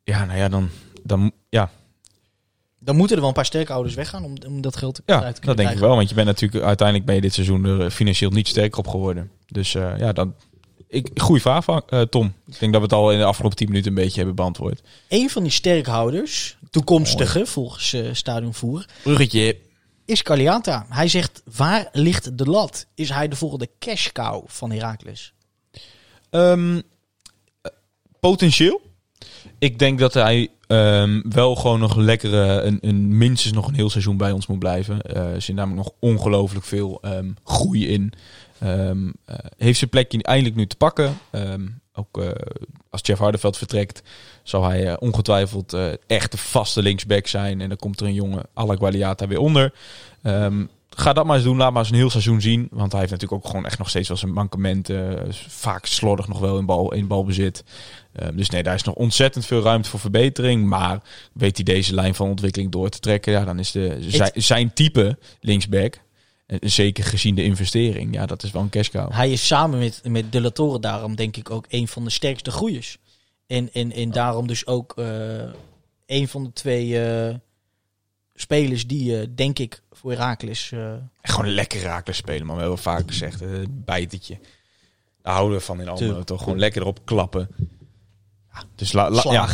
Ja, 0.03 0.25
nou 0.25 0.37
ja, 0.37 0.49
dan, 0.49 0.69
dan 1.03 1.31
ja, 1.49 1.71
Dan 2.79 2.95
moeten 2.95 3.15
er 3.15 3.21
wel 3.21 3.29
een 3.29 3.35
paar 3.35 3.45
sterke 3.45 3.73
ouders 3.73 3.95
weggaan 3.95 4.23
om, 4.23 4.33
om 4.47 4.61
dat 4.61 4.75
geld 4.75 4.95
te 4.95 5.01
ja 5.05 5.17
eruit 5.17 5.35
te 5.35 5.41
dat 5.41 5.55
kunnen 5.55 5.65
denk 5.65 5.69
ik 5.75 5.87
wel. 5.87 5.95
Want 5.95 6.09
je 6.09 6.15
bent 6.15 6.27
natuurlijk 6.27 6.63
uiteindelijk 6.63 7.07
ben 7.07 7.15
je 7.15 7.21
dit 7.21 7.33
seizoen 7.33 7.65
er 7.65 7.81
eh, 7.81 7.89
financieel 7.89 8.29
niet 8.31 8.47
sterker 8.47 8.79
op 8.79 8.87
geworden. 8.87 9.31
Dus 9.47 9.75
eh, 9.75 9.97
ja, 9.97 10.13
dan... 10.13 10.33
Ik, 10.87 11.09
goeie 11.15 11.41
vraag, 11.41 11.63
van, 11.63 11.81
eh, 11.87 12.01
Tom. 12.01 12.33
Ik 12.47 12.59
denk 12.59 12.71
dat 12.73 12.81
we 12.81 12.87
het 12.87 12.95
al 12.95 13.11
in 13.11 13.17
de 13.17 13.25
afgelopen 13.25 13.57
10 13.57 13.67
minuten 13.67 13.89
een 13.89 13.97
beetje 13.97 14.17
hebben 14.17 14.35
beantwoord. 14.35 14.81
Een 15.07 15.29
van 15.29 15.43
die 15.43 15.51
sterkhouders, 15.51 16.57
toekomstige 16.69 17.45
volgens 17.45 17.93
eh 17.93 18.09
Stadionvoer, 18.11 18.85
Bruggetje. 19.03 19.57
is 20.05 20.23
Calianta. 20.23 20.85
Hij 20.89 21.07
zegt, 21.07 21.41
waar 21.55 21.89
ligt 21.91 22.37
de 22.37 22.45
lat? 22.45 22.85
Is 22.95 23.09
hij 23.09 23.27
de 23.27 23.35
volgende 23.35 23.69
cash 23.79 24.11
cow 24.11 24.43
van 24.47 24.71
Heracles? 24.71 25.33
Ehm, 26.29 26.75
eh, 27.61 27.71
potentieel. 28.19 28.81
Ik 29.59 29.79
denk 29.79 29.99
dat 29.99 30.13
hij 30.13 30.49
ehm, 30.69 31.21
wel 31.29 31.55
gewoon 31.55 31.79
nog 31.79 31.95
lekker 31.95 32.41
eh, 32.41 32.65
een, 32.65 32.77
een, 32.81 33.17
minstens 33.17 33.53
nog 33.53 33.67
een 33.67 33.73
heel 33.73 33.89
seizoen 33.89 34.17
bij 34.17 34.31
ons 34.31 34.47
moet 34.47 34.59
blijven. 34.59 35.01
Eh, 35.01 35.33
er 35.33 35.41
zit 35.41 35.55
namelijk 35.55 35.85
nog 35.85 35.93
ongelooflijk 35.99 36.65
veel 36.65 36.97
ehm, 37.01 37.31
groei 37.43 37.87
in. 37.87 38.13
Ehm, 38.59 39.07
eh, 39.25 39.35
heeft 39.57 39.77
zijn 39.77 39.89
plekje 39.89 40.23
eindelijk 40.23 40.55
nu 40.55 40.67
te 40.67 40.75
pakken. 40.75 41.17
Ook 41.93 42.17
eh, 42.17 42.29
als 42.89 43.01
Jeff 43.03 43.19
Hardeveld 43.19 43.57
vertrekt, 43.57 44.01
zal 44.43 44.63
hij 44.63 44.99
ongetwijfeld 44.99 45.77
echt 46.07 46.31
de 46.31 46.37
vaste 46.37 46.81
linksback 46.81 47.27
zijn. 47.27 47.61
En 47.61 47.67
dan 47.69 47.77
komt 47.77 47.99
er 47.99 48.07
een 48.07 48.13
jonge 48.13 48.45
Alla 48.53 48.75
Gualiata 48.75 49.27
weer 49.27 49.39
onder. 49.39 49.73
Ga 50.89 51.13
dat 51.13 51.25
maar 51.25 51.35
eens 51.35 51.45
doen. 51.45 51.57
Laat 51.57 51.71
maar 51.71 51.81
eens 51.81 51.91
een 51.91 51.97
heel 51.97 52.09
seizoen 52.09 52.41
zien. 52.41 52.67
Want 52.71 52.91
hij 52.91 52.99
heeft 52.99 53.11
natuurlijk 53.11 53.41
ook 53.41 53.49
gewoon 53.49 53.65
echt 53.65 53.77
nog 53.77 53.89
steeds 53.89 54.07
wel 54.07 54.17
zijn 54.17 54.33
mankementen. 54.33 55.27
Vaak 55.47 55.85
slordig 55.85 56.27
nog 56.27 56.39
wel 56.39 56.57
in, 56.57 56.65
bal, 56.65 56.93
in 56.93 57.07
balbezit. 57.07 57.63
Ehm, 58.13 58.35
dus 58.35 58.49
nee, 58.49 58.63
daar 58.63 58.75
is 58.75 58.83
nog 58.83 58.95
ontzettend 58.95 59.45
veel 59.45 59.61
ruimte 59.61 59.89
voor 59.89 59.99
verbetering. 59.99 60.65
Maar 60.65 61.01
weet 61.33 61.55
hij 61.55 61.65
deze 61.65 61.93
lijn 61.93 62.15
van 62.15 62.29
ontwikkeling 62.29 62.71
door 62.71 62.89
te 62.89 62.99
trekken, 62.99 63.31
ja, 63.31 63.45
dan 63.45 63.59
is 63.59 63.71
de, 63.71 63.97
zijn, 63.99 64.31
zijn 64.35 64.73
type 64.73 65.17
linksback, 65.39 66.01
eh, 66.45 66.57
zeker 66.61 67.03
gezien 67.03 67.35
de 67.35 67.43
investering, 67.43 68.13
ja, 68.13 68.25
dat 68.25 68.43
is 68.43 68.51
wel 68.51 68.61
een 68.61 68.69
cash 68.69 68.89
cow. 68.89 69.11
Hij 69.11 69.31
is 69.31 69.47
samen 69.47 69.79
met, 69.79 70.01
met 70.03 70.31
De 70.31 70.41
La 70.41 70.49
Torre 70.49 70.79
daarom 70.79 71.15
denk 71.15 71.37
ik 71.37 71.49
ook 71.49 71.65
een 71.69 71.87
van 71.87 72.03
de 72.03 72.09
sterkste 72.09 72.51
groeiers. 72.51 72.97
En, 73.47 73.69
en, 73.73 73.91
en 73.91 74.11
daarom 74.11 74.47
dus 74.47 74.67
ook 74.67 74.93
eh, 74.97 75.05
een 76.05 76.27
van 76.27 76.43
de 76.43 76.53
twee 76.53 77.03
eh, 77.05 77.35
spelers 78.35 78.87
die 78.87 79.33
denk 79.33 79.59
ik 79.59 79.81
voor 79.91 80.11
Heracles... 80.11 80.71
Echt 81.21 81.33
gewoon 81.33 81.53
lekker 81.53 81.81
raken 81.81 82.15
spelen, 82.15 82.45
maar 82.45 82.55
we 82.55 82.61
hebben 82.61 82.79
vaak 82.79 83.07
gezegd, 83.07 83.41
eh 83.41 83.49
bijtetje. 83.69 84.39
Daar 85.21 85.33
houden 85.33 85.57
we 85.57 85.63
van 85.63 85.81
in 85.81 85.87
Almelo, 85.87 86.23
toch? 86.23 86.43
Gewoon 86.43 86.59
lekker 86.59 86.81
erop 86.81 87.05
klappen. 87.05 87.49
Ja, 88.53 88.63
dus 88.75 88.91
la, 88.93 89.09
la- 89.09 89.31
ja, 89.31 89.45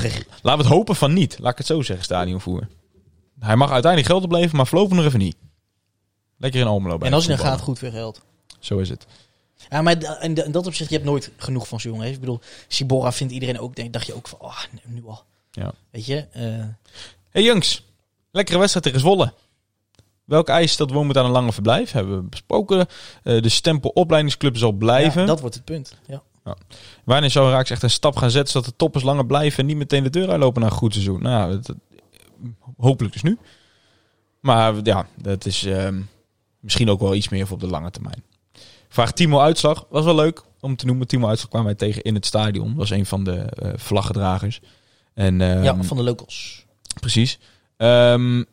laten 0.42 0.42
we 0.42 0.50
het 0.50 0.66
hopen 0.66 0.96
van 0.96 1.14
niet. 1.14 1.38
Laat 1.40 1.52
ik 1.52 1.58
het 1.58 1.68
zo 1.68 1.82
zeggen, 1.82 2.06
stadionvoer. 2.06 2.68
Hij 3.40 3.56
mag 3.56 3.72
uiteindelijk 3.72 4.12
geld 4.12 4.24
opleveren, 4.24 4.56
maar 4.56 4.68
voorlopig 4.68 4.96
nog 4.98 5.06
even 5.06 5.20
niet. 5.20 5.36
Lekker 6.38 6.60
in 6.62 6.68
Almelo 6.68 6.98
bij 6.98 7.08
En 7.08 7.14
als 7.14 7.26
hij 7.28 7.36
dan 7.36 7.46
gaat, 7.46 7.62
goed 7.62 7.80
weer 7.80 7.92
geld. 7.92 8.22
Zo 8.60 8.78
is 8.78 8.90
het. 8.90 9.06
Ja, 9.70 9.82
maar 9.82 10.22
in, 10.24 10.34
dat 10.52 10.68
opzicht, 10.68 10.90
je 10.90 10.96
hebt 10.96 11.08
nooit 11.08 11.32
genoeg 11.38 11.68
van 11.68 11.80
zo'n 11.80 11.92
jongen. 11.92 12.08
Ik 12.12 12.20
bedoel, 12.20 12.40
Sibora 12.68 13.12
vindt 13.12 13.34
iedereen 13.34 13.60
ook, 13.60 13.76
denk, 13.76 13.94
dacht 13.94 14.06
je 14.06 14.14
ook 14.16 14.28
van, 14.28 14.40
oh, 14.42 14.58
nu 14.86 15.04
al. 15.08 15.24
Ja. 15.52 15.74
Weet 15.92 16.06
je? 16.06 16.28
eh, 16.32 16.44
Hey 17.30 17.44
Jungs, 17.44 17.84
lekkere 18.32 18.58
wedstrijd 18.58 18.86
tegen 18.86 19.02
Zwolle. 19.02 19.34
Welk 20.26 20.48
eis 20.50 20.78
dat 20.78 20.92
woont 20.92 21.18
aan 21.18 21.26
een 21.26 21.32
lange 21.32 21.54
verblijf? 21.54 21.92
Hebben 21.92 22.16
we 22.18 22.24
besproken. 22.24 22.88
Eh, 23.24 23.42
de 23.42 23.50
stempel 23.50 23.90
opleidingsclub 23.90 24.58
zal 24.58 24.72
blijven. 24.72 25.22
ja, 25.22 25.28
dat 25.28 25.40
wordt 25.40 25.56
het 25.56 25.66
punt. 25.66 25.98
Ja. 26.08 26.22
Wanneer 27.04 27.32
zou 27.32 27.52
Raaks 27.52 27.70
echt 27.70 27.84
een 27.84 27.90
stap 27.90 28.16
gaan 28.16 28.32
zetten 28.32 28.52
zodat 28.52 28.70
de 28.70 28.76
toppers 28.76 29.04
langer 29.04 29.26
blijven 29.26 29.60
en 29.60 29.66
niet 29.66 29.78
meteen 29.78 30.04
de 30.04 30.10
deur 30.10 30.30
uitlopen 30.30 30.62
naar 30.62 30.72
een 30.72 30.78
goed 30.78 30.94
seizoen? 30.94 31.22
Nou, 31.22 31.52
dat- 31.52 31.66
dat- 31.66 31.76
hopelijk 32.78 33.14
dus 33.14 33.24
nu. 33.24 33.38
Maar 34.40 34.74
ja, 34.84 35.08
dat 35.22 35.46
is 35.46 35.64
ehm, 35.66 36.02
misschien 36.60 36.90
ook 36.90 37.00
wel 37.00 37.16
iets 37.16 37.30
meer 37.30 37.46
voor 37.48 37.56
op 37.56 37.62
de 37.62 37.70
lange 37.70 37.92
termijn. 37.92 38.24
Vraag 38.90 39.12
Timo 39.12 39.40
Uitslag. 39.40 39.86
Was 39.90 40.06
wel 40.06 40.16
leuk 40.16 40.44
om 40.60 40.76
te 40.76 40.86
noemen. 40.86 41.08
Timo 41.08 41.28
Uitslag 41.28 41.50
kwamen 41.50 41.68
wij 41.68 41.76
tegen 41.76 42.02
in 42.02 42.16
het 42.16 42.26
stadion. 42.26 42.76
Was 42.76 42.90
een 42.90 43.06
van 43.06 43.24
de 43.24 43.36
eh, 43.36 43.72
vlaggedragers. 43.76 44.62
En, 45.14 45.42
ehm, 45.42 45.64
ja, 45.64 45.84
van 45.84 45.98
de 45.98 46.04
locals. 46.04 46.66
Precies. 47.00 47.40
Ehm, 47.78 48.44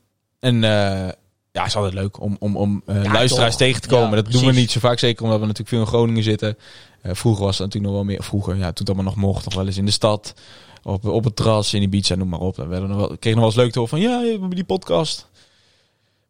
en 0.41 0.65
eh, 0.65 1.09
ja, 1.53 1.65
is 1.67 1.77
altijd 1.77 1.95
leuk 1.95 2.21
om, 2.21 2.37
om, 2.39 2.57
om 2.57 2.83
eh, 2.87 3.05
Ja, 3.05 3.13
luisteraars 3.13 3.57
toch. 3.57 3.67
tegen 3.67 3.81
te 3.83 3.89
komen. 3.89 4.09
Ja, 4.17 4.23
dat 4.23 4.33
doen 4.33 4.45
we 4.47 4.53
niet 4.53 4.71
zo 4.71 4.81
vaak, 4.81 4.99
zeker 4.99 5.23
omdat 5.25 5.41
we 5.41 5.47
natuurlijk 5.47 5.71
veel 5.71 5.81
in 5.81 5.87
Groningen 5.87 6.23
zitten. 6.23 6.59
Eh, 7.03 7.15
vroeger 7.15 7.45
was 7.45 7.59
het 7.59 7.67
natuurlijk 7.67 7.93
nog 7.93 8.03
wel 8.03 8.13
meer. 8.13 8.23
Vroeger, 8.23 8.57
ja, 8.57 8.61
toen 8.73 8.87
het 8.87 8.89
allemaal 8.89 9.05
nog 9.05 9.17
mocht, 9.17 9.45
nog 9.45 9.55
wel 9.55 9.67
eens 9.67 9.77
in 9.77 9.85
de 9.85 9.91
stad. 9.91 10.35
Op, 10.83 11.05
op 11.05 11.25
het 11.25 11.37
terras, 11.37 11.75
in 11.75 11.83
Ibiza, 11.83 12.15
noem 12.15 12.29
maar 12.29 12.41
op. 12.41 12.57
Dan 12.57 12.69
werden 12.69 12.89
we 12.89 12.95
nog 12.95 13.07
wel, 13.07 13.17
kregen 13.19 13.41
nog 13.41 13.55
wel 13.55 13.65
eens 13.65 13.73
leuk 13.73 13.73
te 13.73 13.79
horen 13.79 13.99
van, 13.99 14.39
ja, 14.41 14.49
die 14.49 14.65
podcast. 14.65 15.31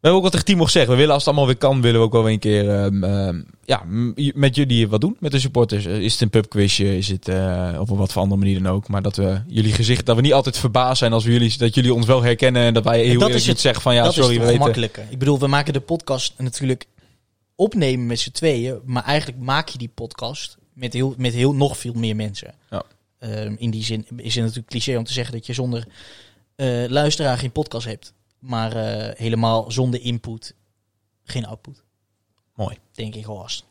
We 0.03 0.09
hebben 0.09 0.16
ook 0.26 0.32
wat 0.32 0.40
tegen 0.40 0.55
Timo 0.55 0.64
gezegd. 0.64 0.88
We 0.88 0.94
willen, 0.94 1.12
als 1.14 1.24
het 1.24 1.26
allemaal 1.34 1.46
weer 1.53 1.57
kan, 1.61 1.80
willen 1.80 2.00
we 2.00 2.07
ook 2.07 2.12
wel 2.12 2.30
een 2.30 2.38
keer 2.38 2.68
ehm, 2.70 3.05
ehm, 3.05 3.42
ja, 3.64 3.82
met 4.34 4.55
jullie 4.57 4.88
wat 4.88 5.00
doen. 5.00 5.16
Met 5.20 5.30
de 5.30 5.38
supporters. 5.38 5.84
Eh, 5.86 5.98
Is 6.00 6.12
het 6.12 6.20
een 6.20 6.30
pubquizje? 6.30 6.96
Is 6.96 7.09
het 7.09 7.28
eh, 7.28 7.76
op 7.80 7.90
een 7.90 7.96
wat 7.96 8.12
voor 8.12 8.22
andere 8.22 8.40
manier 8.40 8.62
dan 8.62 8.72
ook. 8.72 8.88
Maar 8.88 9.03
dat 9.03 9.16
we 9.16 9.40
jullie 9.46 9.72
gezicht, 9.72 10.07
dat 10.07 10.16
we 10.16 10.22
niet 10.22 10.32
altijd 10.32 10.59
verbaasd 10.59 10.98
zijn 10.98 11.12
als 11.12 11.24
we 11.24 11.32
jullie, 11.32 11.59
dat 11.59 11.74
jullie 11.74 11.94
ons 11.94 12.07
wel 12.07 12.22
herkennen. 12.22 12.62
En 12.62 12.74
dat 12.74 12.84
wij 12.84 12.96
heel 12.98 13.12
dat 13.12 13.22
eerlijk 13.22 13.34
is 13.34 13.46
het- 13.46 13.61
zeggen 13.61 13.82
van, 13.82 13.94
ja, 13.94 14.05
dat 14.05 14.12
sorry, 14.14 14.28
is 14.30 14.36
het 14.36 14.44
weten. 14.44 14.61
gemakkelijke. 14.61 15.03
Ik 15.11 15.18
bedoel, 15.18 15.38
we 15.38 15.46
maken 15.46 15.72
de 15.72 15.80
podcast 15.80 16.34
natuurlijk 16.38 16.86
opnemen 17.57 18.07
met 18.07 18.20
z'n 18.20 18.30
tweeën. 18.30 18.78
Maar 18.84 19.05
eigenlijk 19.05 19.40
maak 19.42 19.68
je 19.68 19.78
die 19.78 19.90
podcast 19.94 20.57
met 20.74 20.92
heel, 20.92 21.14
met 21.18 21.32
heel 21.32 21.55
nog 21.55 21.78
veel 21.78 21.94
meer 21.94 22.16
mensen. 22.16 22.55
Ja. 22.70 22.82
Ehm, 23.18 23.55
in 23.59 23.70
die 23.70 23.84
zin 23.84 24.07
is 24.16 24.34
het 24.34 24.42
natuurlijk 24.44 24.70
cliché 24.70 24.96
om 24.96 25.05
te 25.05 25.12
zeggen 25.12 25.34
dat 25.34 25.46
je 25.46 25.53
zonder 25.53 25.84
eh, 26.57 26.84
luisteraar 26.88 27.38
geen 27.38 27.53
podcast 27.53 27.86
hebt. 27.86 28.12
Maar 28.43 28.72
eh, 28.76 29.14
helemaal 29.18 29.70
zonder 29.70 30.01
input 30.01 30.55
geen 31.24 31.47
output. 31.47 31.82
Mooi. 32.55 32.76
Denk 32.93 33.14
ik 33.14 33.26
wel 33.26 33.36
vast. 33.36 33.64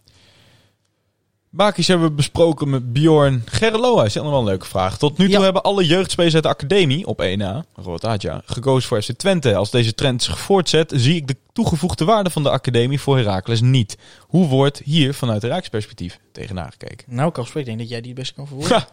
Bakis 1.49 1.87
hebben 1.87 2.07
we 2.07 2.13
besproken 2.13 2.69
met 2.69 2.93
Bjorn 2.93 3.41
Gerlo. 3.45 3.97
Hij 3.97 4.09
stelt 4.09 4.23
nog 4.25 4.33
wel 4.33 4.41
een 4.43 4.47
leuke 4.49 4.65
vraag. 4.65 4.97
Tot 4.97 5.17
nu 5.17 5.25
toe 5.25 5.37
Ja. 5.37 5.43
hebben 5.43 5.63
alle 5.63 5.85
jeugdspelers 5.85 6.33
uit 6.33 6.43
de 6.43 6.49
academie 6.49 7.05
op 7.07 7.21
1A, 7.21 7.65
Rotaatja, 7.75 8.41
gekozen 8.45 8.87
voor 8.89 9.01
FC 9.01 9.11
Twente. 9.11 9.55
Als 9.55 9.71
deze 9.71 9.93
trend 9.93 10.23
zich 10.23 10.39
voortzet, 10.39 10.93
zie 10.95 11.15
ik 11.15 11.27
de 11.27 11.35
toegevoegde 11.53 12.05
waarde 12.05 12.29
van 12.29 12.43
de 12.43 12.49
academie 12.49 12.99
voor 13.01 13.17
Heracles 13.17 13.61
niet. 13.61 13.97
Hoe 14.19 14.47
wordt 14.47 14.77
hier 14.83 15.13
vanuit 15.13 15.41
Heracles 15.41 15.69
perspectief 15.69 16.19
tegenaan 16.31 16.71
gekeken? 16.71 17.15
Nou, 17.15 17.29
ik 17.29 17.37
afspreek, 17.37 17.65
denk 17.65 17.79
dat 17.79 17.89
jij 17.89 17.99
die 18.01 18.09
het 18.11 18.19
beste 18.19 18.33
kan 18.33 18.47
verwoorden. 18.47 18.85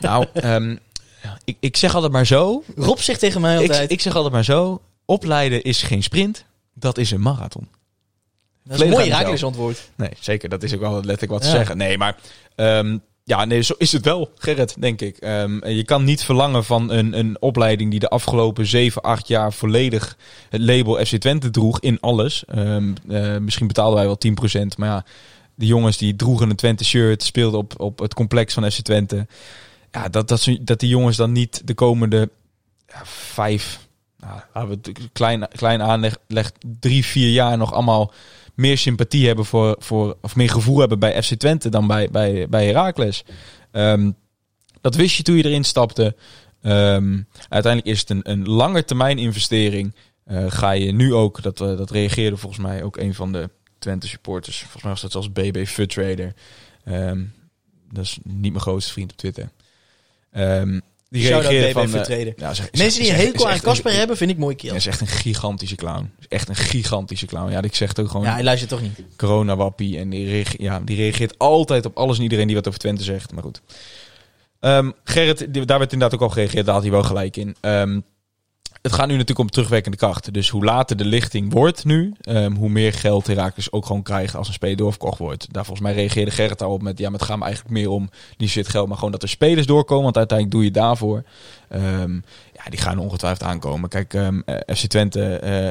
Nou, 0.00 0.26
ehm, 0.32 0.76
ik, 1.44 1.56
ik 1.60 1.76
zeg 1.76 1.94
altijd 1.94 2.12
maar 2.12 2.26
zo. 2.26 2.62
Rob 2.76 2.98
zegt 2.98 3.20
tegen 3.20 3.40
mij 3.40 3.54
Ik, 3.62 3.68
altijd, 3.70 3.90
ik 3.90 4.00
zeg 4.00 4.14
altijd 4.14 4.32
maar 4.32 4.44
zo. 4.44 4.80
Opleiden 5.04 5.62
is 5.62 5.82
geen 5.82 6.02
sprint, 6.02 6.44
dat 6.74 6.98
is 6.98 7.10
een 7.10 7.20
marathon. 7.20 7.68
dat 8.64 8.74
is 8.76 8.82
een 8.82 8.88
mooi 8.90 9.10
Herakles 9.10 9.44
antwoord. 9.44 9.90
Nee, 9.96 10.10
zeker. 10.20 10.48
Dat 10.48 10.62
is 10.62 10.74
ook 10.74 10.80
wel 10.80 10.94
letterlijk 10.94 11.30
wat 11.30 11.40
te 11.40 11.46
Ja. 11.46 11.52
zeggen. 11.54 11.76
Nee, 11.76 11.98
maar 11.98 12.16
ehm, 12.54 12.98
ja, 13.24 13.44
nee, 13.44 13.62
zo 13.62 13.74
is 13.78 13.92
het 13.92 14.04
wel, 14.04 14.30
Gerrit, 14.36 14.76
denk 14.80 15.00
ik. 15.00 15.16
Ehm, 15.16 15.66
je 15.68 15.84
kan 15.84 16.04
niet 16.04 16.24
verlangen 16.24 16.64
van 16.64 16.90
een, 16.90 17.18
een 17.18 17.36
opleiding 17.40 17.90
die 17.90 18.00
de 18.00 18.08
afgelopen 18.08 18.66
7, 18.66 19.02
8 19.02 19.28
jaar 19.28 19.52
volledig 19.52 20.16
het 20.48 20.60
label 20.60 21.04
FC 21.06 21.16
Twente 21.16 21.50
droeg 21.50 21.80
in 21.80 22.00
alles. 22.00 22.44
Ehm, 22.44 22.92
eh, 23.08 23.36
misschien 23.36 23.66
betaalden 23.66 23.94
wij 23.96 24.04
wel 24.06 24.18
10%, 24.18 24.76
maar 24.76 24.88
ja, 24.88 25.04
de 25.54 25.66
jongens 25.66 25.96
die 25.96 26.16
droegen 26.16 26.50
een 26.50 26.56
Twente 26.56 26.84
shirt, 26.84 27.22
speelden 27.22 27.60
op, 27.60 27.80
op 27.80 27.98
het 27.98 28.14
complex 28.14 28.54
van 28.54 28.70
FC 28.70 28.80
Twente. 28.80 29.26
Ja, 29.90 30.08
dat, 30.08 30.28
dat, 30.28 30.48
dat 30.60 30.80
die 30.80 30.88
jongens 30.88 31.16
dan 31.16 31.32
niet 31.32 31.66
de 31.66 31.74
komende 31.74 32.30
ja, 32.86 33.00
vijf, 33.04 33.88
nou, 34.18 34.68
we 34.68 34.78
klein, 35.12 35.48
klein 35.48 35.82
aanleg, 35.82 36.18
leg, 36.26 36.52
drie, 36.80 37.04
vier 37.04 37.30
jaar 37.30 37.58
nog 37.58 37.72
allemaal 37.72 38.12
meer 38.54 38.78
sympathie 38.78 39.26
hebben 39.26 39.44
voor, 39.44 39.76
voor 39.78 40.16
of 40.20 40.36
meer 40.36 40.50
gevoel 40.50 40.78
hebben 40.78 40.98
bij 40.98 41.22
FC 41.22 41.34
Twente 41.34 41.68
dan 41.68 41.86
bij, 41.86 42.08
bij, 42.10 42.48
bij 42.48 42.66
Heracles. 42.66 43.24
Ehm, 43.70 44.10
dat 44.80 44.94
wist 44.94 45.16
je 45.16 45.22
toen 45.22 45.36
je 45.36 45.44
erin 45.44 45.64
stapte. 45.64 46.16
Ehm, 46.62 47.20
uiteindelijk 47.48 47.92
is 47.92 48.00
het 48.00 48.10
een, 48.10 48.30
een 48.30 48.48
lange 48.48 48.84
termijn 48.84 49.18
investering. 49.18 49.94
Eh, 50.24 50.44
ga 50.48 50.70
je 50.70 50.92
nu 50.92 51.14
ook, 51.14 51.42
dat, 51.42 51.60
eh, 51.60 51.76
dat 51.76 51.90
reageerde 51.90 52.36
volgens 52.36 52.62
mij 52.62 52.82
ook 52.82 52.96
een 52.96 53.14
van 53.14 53.32
de 53.32 53.50
Twente 53.78 54.08
supporters. 54.08 54.58
Volgens 54.58 54.82
mij 54.82 54.92
was 54.92 55.00
dat 55.00 55.12
zelfs 55.12 55.32
BB 55.32 55.66
Fut 55.66 55.90
Trader. 55.90 56.34
Ehm, 56.84 57.24
dat 57.92 58.04
is 58.04 58.18
niet 58.22 58.52
mijn 58.52 58.60
grootste 58.60 58.92
vriend 58.92 59.10
op 59.10 59.16
Twitter. 59.16 59.50
Ehm, 60.32 60.80
die 61.08 61.28
reageerde 61.28 61.72
van... 61.72 61.90
Ja, 62.36 62.50
is 62.50 62.60
Mensen 62.72 63.00
die 63.02 63.10
een 63.10 63.16
hekel 63.16 63.48
aan 63.50 63.60
Casper 63.60 63.92
hebben, 63.92 64.16
vind 64.16 64.30
ik 64.30 64.36
mooi 64.38 64.54
hij 64.58 64.66
kill. 64.68 64.76
is 64.76 64.86
echt 64.86 65.00
een 65.00 65.06
gigantische 65.06 65.74
clown. 65.76 66.10
Is 66.18 66.26
echt 66.28 66.48
een 66.48 66.54
gigantische 66.56 67.26
clown. 67.26 67.50
Ja, 67.50 67.62
ik 67.62 67.74
zeg 67.74 67.88
het 67.88 68.00
ook 68.00 68.10
gewoon 68.10 68.26
Ja, 68.26 68.32
hij 68.32 68.42
luistert 68.44 68.70
toch 68.70 68.80
niet. 68.82 69.00
corona-wappie. 69.16 69.98
En 69.98 70.10
die, 70.10 70.28
reage- 70.28 70.62
ja, 70.62 70.80
die 70.84 70.96
reageert 70.96 71.38
altijd 71.38 71.86
op 71.86 71.96
alles 71.96 72.16
en 72.16 72.22
iedereen 72.22 72.46
die 72.46 72.56
wat 72.56 72.66
over 72.68 72.78
Twente 72.80 73.02
zegt. 73.04 73.32
Maar 73.32 73.42
goed. 73.42 73.60
Ehm, 74.60 74.90
Gerrit, 75.04 75.46
die- 75.54 75.64
daar 75.64 75.78
werd 75.78 75.92
inderdaad 75.92 76.18
ook 76.20 76.24
al 76.28 76.32
gereageerd. 76.34 76.64
Daar 76.64 76.74
had 76.74 76.82
hij 76.82 76.92
wel 76.92 77.02
gelijk 77.02 77.36
in. 77.36 77.56
Ehm, 77.60 78.00
het 78.82 78.92
gaat 78.92 79.06
nu 79.06 79.12
natuurlijk 79.12 79.38
om 79.38 79.50
terugwerkende 79.50 79.96
krachten. 79.96 80.32
Dus 80.32 80.48
hoe 80.48 80.64
later 80.64 80.96
de 80.96 81.04
lichting 81.04 81.52
wordt 81.52 81.84
nu, 81.84 82.12
ehm, 82.20 82.54
hoe 82.54 82.68
meer 82.68 82.92
geld 82.92 83.26
Herakles 83.26 83.72
ook 83.72 83.86
gewoon 83.86 84.02
krijgen 84.02 84.38
als 84.38 84.48
een 84.48 84.54
speler 84.54 84.76
doorverkocht 84.76 85.18
wordt. 85.18 85.52
Daar 85.52 85.64
volgens 85.64 85.86
mij 85.86 85.96
reageerde 85.96 86.30
Gerrit 86.30 86.58
daarop 86.58 86.82
met, 86.82 86.98
ja, 86.98 87.10
maar 87.10 87.18
het 87.18 87.28
gaat 87.28 87.38
me 87.38 87.44
eigenlijk 87.44 87.74
meer 87.74 87.88
om 87.88 88.10
niet 88.36 88.50
zit 88.50 88.68
geld, 88.68 88.88
maar 88.88 88.96
gewoon 88.96 89.12
dat 89.12 89.22
er 89.22 89.28
spelers 89.28 89.66
doorkomen. 89.66 90.04
Want 90.04 90.16
uiteindelijk 90.16 90.58
doe 90.58 90.66
je 90.66 90.80
daarvoor. 90.80 91.24
Ehm, 91.68 92.14
ja, 92.52 92.70
die 92.70 92.80
gaan 92.80 92.98
ongetwijfeld 92.98 93.48
aankomen. 93.48 93.88
Kijk, 93.88 94.14
ehm, 94.14 94.40
eh, 94.44 94.76
FC 94.76 94.86
Twente, 94.86 95.20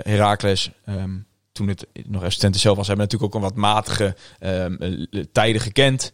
Heracles, 0.04 0.72
ehm, 0.86 1.16
toen 1.52 1.68
het 1.68 1.88
nog 2.08 2.24
FC 2.24 2.38
Twente 2.38 2.60
zelf 2.60 2.78
was, 2.78 2.88
hebben 2.88 3.06
natuurlijk 3.06 3.36
ook 3.36 3.42
een 3.42 3.50
wat 3.50 3.58
matige 3.58 4.16
eh, 4.40 4.66
tijden 5.32 5.62
gekend. 5.62 6.14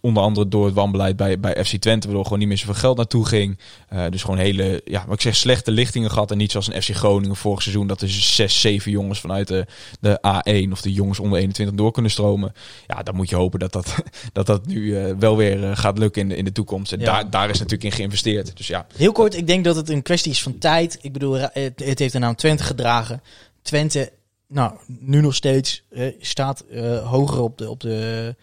Onder 0.00 0.22
andere 0.22 0.48
door 0.48 0.64
het 0.64 0.74
wanbeleid 0.74 1.16
bij, 1.16 1.40
bij 1.40 1.64
FC 1.64 1.76
Twente, 1.76 2.06
waardoor 2.06 2.24
gewoon 2.24 2.38
niet 2.38 2.48
meer 2.48 2.58
zoveel 2.58 2.74
geld 2.74 2.96
naartoe 2.96 3.26
ging. 3.26 3.58
Eh, 3.88 4.04
dus 4.10 4.22
gewoon 4.22 4.38
hele, 4.38 4.80
ja, 4.84 5.04
wat 5.06 5.14
ik 5.14 5.20
zeg, 5.20 5.36
slechte 5.36 5.70
lichtingen 5.70 6.10
gehad. 6.10 6.30
En 6.30 6.36
niet 6.36 6.50
zoals 6.50 6.66
een 6.66 6.82
FC 6.82 6.90
Groningen 6.90 7.36
vorig 7.36 7.62
seizoen, 7.62 7.86
dat 7.86 8.00
er 8.00 8.08
zes, 8.08 8.60
zeven 8.60 8.90
jongens 8.90 9.20
vanuit 9.20 9.48
de, 9.48 9.66
de 10.00 10.18
A1 10.26 10.72
of 10.72 10.80
de 10.80 10.92
jongens 10.92 11.18
onder 11.20 11.38
21 11.38 11.76
door 11.76 11.92
kunnen 11.92 12.10
stromen. 12.10 12.52
Ja, 12.86 13.02
dan 13.02 13.14
moet 13.14 13.28
je 13.28 13.36
hopen 13.36 13.58
dat 13.58 13.72
dat, 13.72 13.94
dat, 14.32 14.46
dat 14.46 14.66
nu 14.66 14.96
eh, 14.96 15.14
wel 15.18 15.36
weer 15.36 15.64
eh, 15.64 15.76
gaat 15.76 15.98
lukken 15.98 16.22
in 16.22 16.28
de, 16.28 16.36
in 16.36 16.44
de 16.44 16.52
toekomst. 16.52 16.92
En 16.92 16.98
Ja. 17.00 17.04
daar, 17.04 17.30
daar 17.30 17.50
is 17.50 17.58
natuurlijk 17.58 17.84
in 17.84 17.92
geïnvesteerd. 17.92 18.56
Dus 18.56 18.66
ja, 18.66 18.86
Heel 18.96 19.12
kort, 19.12 19.34
ik 19.36 19.46
denk 19.46 19.64
dat 19.64 19.76
het 19.76 19.88
een 19.88 20.02
kwestie 20.02 20.32
is 20.32 20.42
van 20.42 20.58
tijd. 20.58 20.98
Ik 21.00 21.12
bedoel, 21.12 21.32
het, 21.32 21.82
het 21.84 21.98
heeft 21.98 22.12
de 22.12 22.18
naam 22.18 22.36
Twente 22.36 22.62
gedragen. 22.62 23.22
Twente, 23.62 24.12
nou, 24.48 24.72
nu 24.86 25.20
nog 25.20 25.34
steeds 25.34 25.82
staat 26.20 26.64
hoger 27.04 27.40
op 27.40 27.58
de, 27.58 27.70
op 27.70 27.80
de, 27.80 28.34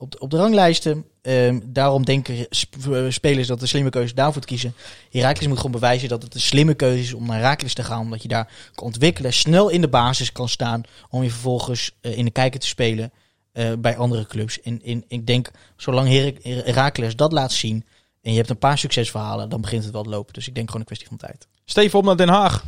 op 0.00 0.10
de, 0.12 0.18
op 0.18 0.30
de 0.30 0.36
ranglijsten. 0.36 1.04
Ehm, 1.22 1.60
daarom 1.64 2.04
denken 2.04 2.46
sp- 2.50 2.86
eh, 2.92 3.04
spelers 3.08 3.46
dat 3.46 3.60
de 3.60 3.66
slimme 3.66 3.90
keuze 3.90 4.14
daarvoor 4.14 4.40
te 4.40 4.46
kiezen. 4.46 4.74
Heracles 5.10 5.48
moet 5.48 5.56
gewoon 5.56 5.72
bewijzen 5.72 6.08
dat 6.08 6.22
het 6.22 6.34
een 6.34 6.40
slimme 6.40 6.74
keuze 6.74 7.02
is 7.02 7.12
om 7.12 7.26
naar 7.26 7.36
Heracles 7.36 7.74
te 7.74 7.82
gaan. 7.84 8.00
Omdat 8.00 8.22
je 8.22 8.28
daar 8.28 8.52
kan 8.74 8.86
ontwikkelen, 8.86 9.32
snel 9.32 9.68
in 9.68 9.80
de 9.80 9.88
basis 9.88 10.32
kan 10.32 10.48
staan. 10.48 10.82
Om 11.10 11.22
je 11.22 11.30
vervolgens 11.30 11.90
eh, 12.00 12.16
in 12.18 12.24
de 12.24 12.30
kijker 12.30 12.60
te 12.60 12.66
spelen 12.66 13.12
eh, 13.52 13.72
bij 13.78 13.96
andere 13.96 14.26
clubs. 14.26 14.60
En, 14.60 14.82
en 14.84 15.04
ik 15.08 15.26
denk, 15.26 15.50
zolang 15.76 16.08
Her 16.08 16.34
Heracles 16.42 17.16
dat 17.16 17.32
laat 17.32 17.52
zien... 17.52 17.84
en 18.22 18.30
je 18.30 18.36
hebt 18.36 18.50
een 18.50 18.58
paar 18.58 18.78
succesverhalen, 18.78 19.48
dan 19.48 19.60
begint 19.60 19.84
het 19.84 19.92
wel 19.92 20.02
te 20.02 20.08
lopen. 20.08 20.32
Dus 20.32 20.48
ik 20.48 20.54
denk 20.54 20.66
gewoon 20.66 20.80
een 20.80 20.86
kwestie 20.86 21.08
van 21.08 21.16
tijd. 21.16 21.46
Steven 21.64 21.98
op 21.98 22.04
naar 22.04 22.16
Den 22.16 22.28
Haag. 22.28 22.64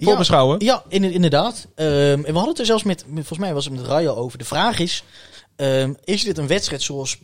Voorbeschouwen. 0.00 0.64
Ja, 0.64 0.82
in, 0.88 1.04
inderdaad. 1.04 1.66
Ehm, 1.74 1.88
en 1.88 2.22
we 2.22 2.32
hadden 2.32 2.48
het 2.48 2.58
er 2.58 2.66
zelfs 2.66 2.82
met, 2.82 3.04
met- 3.06 3.26
volgens 3.26 3.38
mij 3.38 3.54
was 3.54 3.64
het 3.64 3.74
met 3.74 3.86
Rayo 3.86 4.14
over. 4.14 4.38
De 4.38 4.44
vraag 4.44 4.78
is, 4.78 5.04
ehm, 5.56 5.92
is 6.04 6.24
dit 6.24 6.38
een 6.38 6.46
wedstrijd 6.46 6.82
zoals 6.82 7.18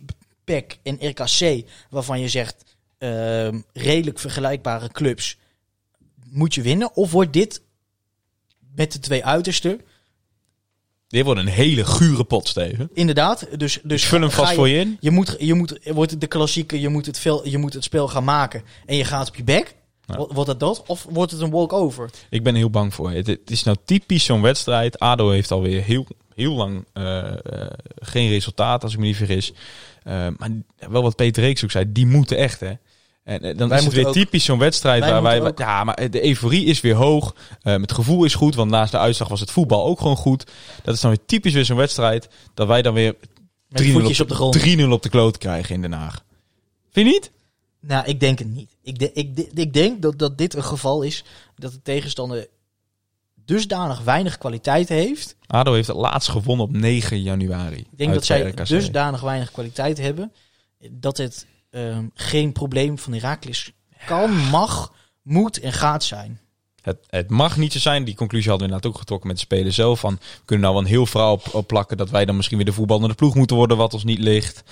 PEC 0.45 0.79
en 0.83 1.09
RKC, 1.09 1.65
waarvan 1.91 2.21
je 2.21 2.29
zegt, 2.29 2.65
ehm, 2.99 3.61
redelijk 3.73 4.19
vergelijkbare 4.19 4.89
clubs, 4.93 5.37
moet 6.31 6.55
je 6.55 6.63
winnen? 6.63 6.97
Of 6.97 7.11
wordt 7.11 7.33
dit 7.33 7.63
met 8.75 8.93
de 8.93 8.99
twee 8.99 9.25
uitersten, 9.25 9.81
Dit 11.13 11.25
wordt 11.25 11.41
een 11.41 11.47
hele 11.47 11.85
gure 11.85 12.25
pot, 12.25 12.49
Steven. 12.49 12.91
inderdaad, 12.93 13.47
dus, 13.59 13.79
dus 13.83 14.05
vul 14.05 14.21
hem 14.21 14.31
vast 14.31 14.55
voor 14.55 14.69
je 14.69 14.79
in. 14.79 14.97
Je 15.01 15.11
moet, 15.11 15.37
je 15.39 15.55
moet, 15.55 15.79
wordt 15.85 16.11
het 16.11 16.21
de 16.21 16.27
klassieke, 16.27 16.81
je 16.81 16.89
moet 16.89 17.07
het, 17.07 17.19
veel, 17.19 17.49
je 17.49 17.59
moet 17.59 17.73
het 17.73 17.85
spel 17.85 18.09
gaan 18.09 18.25
maken 18.25 18.63
en 18.87 18.97
je 18.97 19.05
gaat 19.05 19.29
op 19.29 19.37
je 19.37 19.45
bek. 19.45 19.75
Ja. 20.05 20.27
Wordt 20.27 20.49
het 20.49 20.61
dat? 20.61 20.83
Of 20.87 21.07
wordt 21.11 21.33
het 21.33 21.41
een 21.41 21.51
walk-over? 21.51 22.11
Ik 22.31 22.43
ben 22.43 22.53
er 22.53 22.59
heel 22.59 22.71
bang 22.71 22.95
voor. 22.95 23.11
Het, 23.11 23.27
het 23.27 23.51
is 23.51 23.63
nou 23.63 23.77
typisch 23.85 24.25
zo'n 24.25 24.43
wedstrijd. 24.43 24.99
ADO 24.99 25.31
heeft 25.31 25.51
alweer 25.51 25.83
heel, 25.83 26.07
heel 26.43 26.55
lang 26.57 26.85
eh, 26.93 27.29
eh, 27.29 27.71
geen 28.01 28.29
resultaat, 28.29 28.83
als 28.83 28.93
ik 28.93 28.99
me 28.99 29.07
niet 29.07 29.17
vergis. 29.17 29.53
Eh, 30.03 30.27
maar 30.37 30.51
wel 30.91 31.03
wat 31.03 31.17
Peter 31.17 31.43
Reeks 31.43 31.65
ook 31.65 31.71
zei, 31.71 31.93
die 31.93 32.07
moeten 32.07 32.37
echt, 32.37 32.61
hè. 32.61 32.73
En 33.25 33.57
dan 33.57 33.69
Wij 33.69 33.79
is 33.79 33.85
het 33.85 33.93
weer 33.95 34.07
ook. 34.07 34.13
typisch 34.13 34.45
zo'n 34.45 34.59
wedstrijd 34.59 35.01
Wij 35.03 35.13
waar 35.13 35.23
wij... 35.23 35.41
ook. 35.41 35.59
Ja, 35.59 35.85
maar 35.85 36.11
de 36.11 36.27
euforie 36.27 36.65
is 36.65 36.81
weer 36.81 36.95
hoog. 36.95 37.35
Het 37.63 37.93
gevoel 37.93 38.25
is 38.25 38.35
goed, 38.35 38.55
want 38.55 38.71
naast 38.71 38.93
de 38.93 38.99
uitslag 38.99 39.29
was 39.29 39.41
het 39.41 39.51
voetbal 39.51 39.85
ook 39.85 39.99
gewoon 40.01 40.17
goed. 40.17 40.47
Dat 40.83 40.95
is 40.95 41.01
dan 41.01 41.11
weer 41.11 41.25
typisch 41.27 41.53
weer 41.53 41.65
zo'n 41.65 41.77
wedstrijd 41.77 42.29
dat 42.55 42.67
wij 42.67 42.83
dan 42.83 42.95
weer 42.95 43.15
3-0 43.15 43.19
Met 43.69 43.91
voetjes 43.91 44.21
op 44.21 44.29
de 44.29 44.35
grond. 44.35 44.59
3-0 44.79 44.89
op 44.89 45.03
de 45.03 45.09
kloot 45.09 45.39
krijgen 45.39 45.75
in 45.75 45.81
Den 45.83 45.93
Haag. 45.93 46.25
Vind 46.91 47.07
je 47.07 47.13
niet? 47.13 47.31
Nou, 47.81 48.07
ik 48.07 48.21
denk 48.21 48.39
het 48.39 48.49
niet. 48.49 48.71
Ik, 48.83 48.99
de- 48.99 49.13
ik, 49.13 49.37
de- 49.37 49.51
ik 49.55 49.73
denk 49.73 50.03
dat, 50.03 50.19
dat 50.19 50.39
dit 50.39 50.55
een 50.55 50.65
geval 50.65 51.03
is 51.03 51.25
dat 51.57 51.73
de 51.73 51.83
tegenstander 51.83 52.47
dusdanig 53.53 54.01
weinig 54.01 54.39
kwaliteit 54.39 54.89
heeft. 54.89 55.37
ADO 55.47 55.73
heeft 55.73 55.89
het 55.89 55.97
laatst 55.97 56.29
gewonnen 56.29 56.67
op 56.67 56.73
9 56.73 57.23
januari. 57.23 57.77
Ik 57.79 57.99
denk 57.99 58.15
dat 58.15 58.25
zij 58.25 58.41
RKC. 58.41 58.67
dusdanig 58.67 59.21
weinig 59.21 59.51
kwaliteit 59.51 59.99
hebben 59.99 60.33
dat 60.91 61.17
het 61.17 61.47
ehm, 61.71 62.05
geen 62.15 62.53
probleem 62.53 62.99
van 62.99 63.13
Herakles 63.13 63.73
kan, 64.07 64.37
mag, 64.37 64.93
moet 65.23 65.61
en 65.61 65.73
gaat 65.73 66.05
zijn. 66.05 66.41
Het, 66.83 66.99
het 67.07 67.31
mag 67.31 67.57
niet 67.57 67.73
zo 67.73 67.79
zijn. 67.79 68.05
Die 68.05 68.15
conclusie 68.15 68.51
hadden 68.51 68.69
we 68.69 68.73
inderdaad 68.73 68.95
ook 68.95 69.01
getrokken 69.01 69.29
met 69.29 69.37
de 69.37 69.43
spelers 69.43 69.75
zelf. 69.75 70.01
Van, 70.01 70.15
we 70.15 70.45
kunnen 70.45 70.65
nou 70.65 70.77
wel 70.77 70.85
een 70.85 70.91
heel 70.91 71.07
verhaal 71.07 71.33
op, 71.33 71.55
op 71.55 71.67
plakken 71.67 71.97
dat 71.97 72.11
wij 72.11 72.25
dan 72.25 72.37
misschien 72.37 72.57
weer 72.57 72.67
de 72.67 72.73
voetballende 72.73 73.15
ploeg 73.15 73.35
moeten 73.35 73.57
worden 73.57 73.77
wat 73.77 73.95
ons 73.95 74.05
niet 74.05 74.19
ligt. 74.19 74.63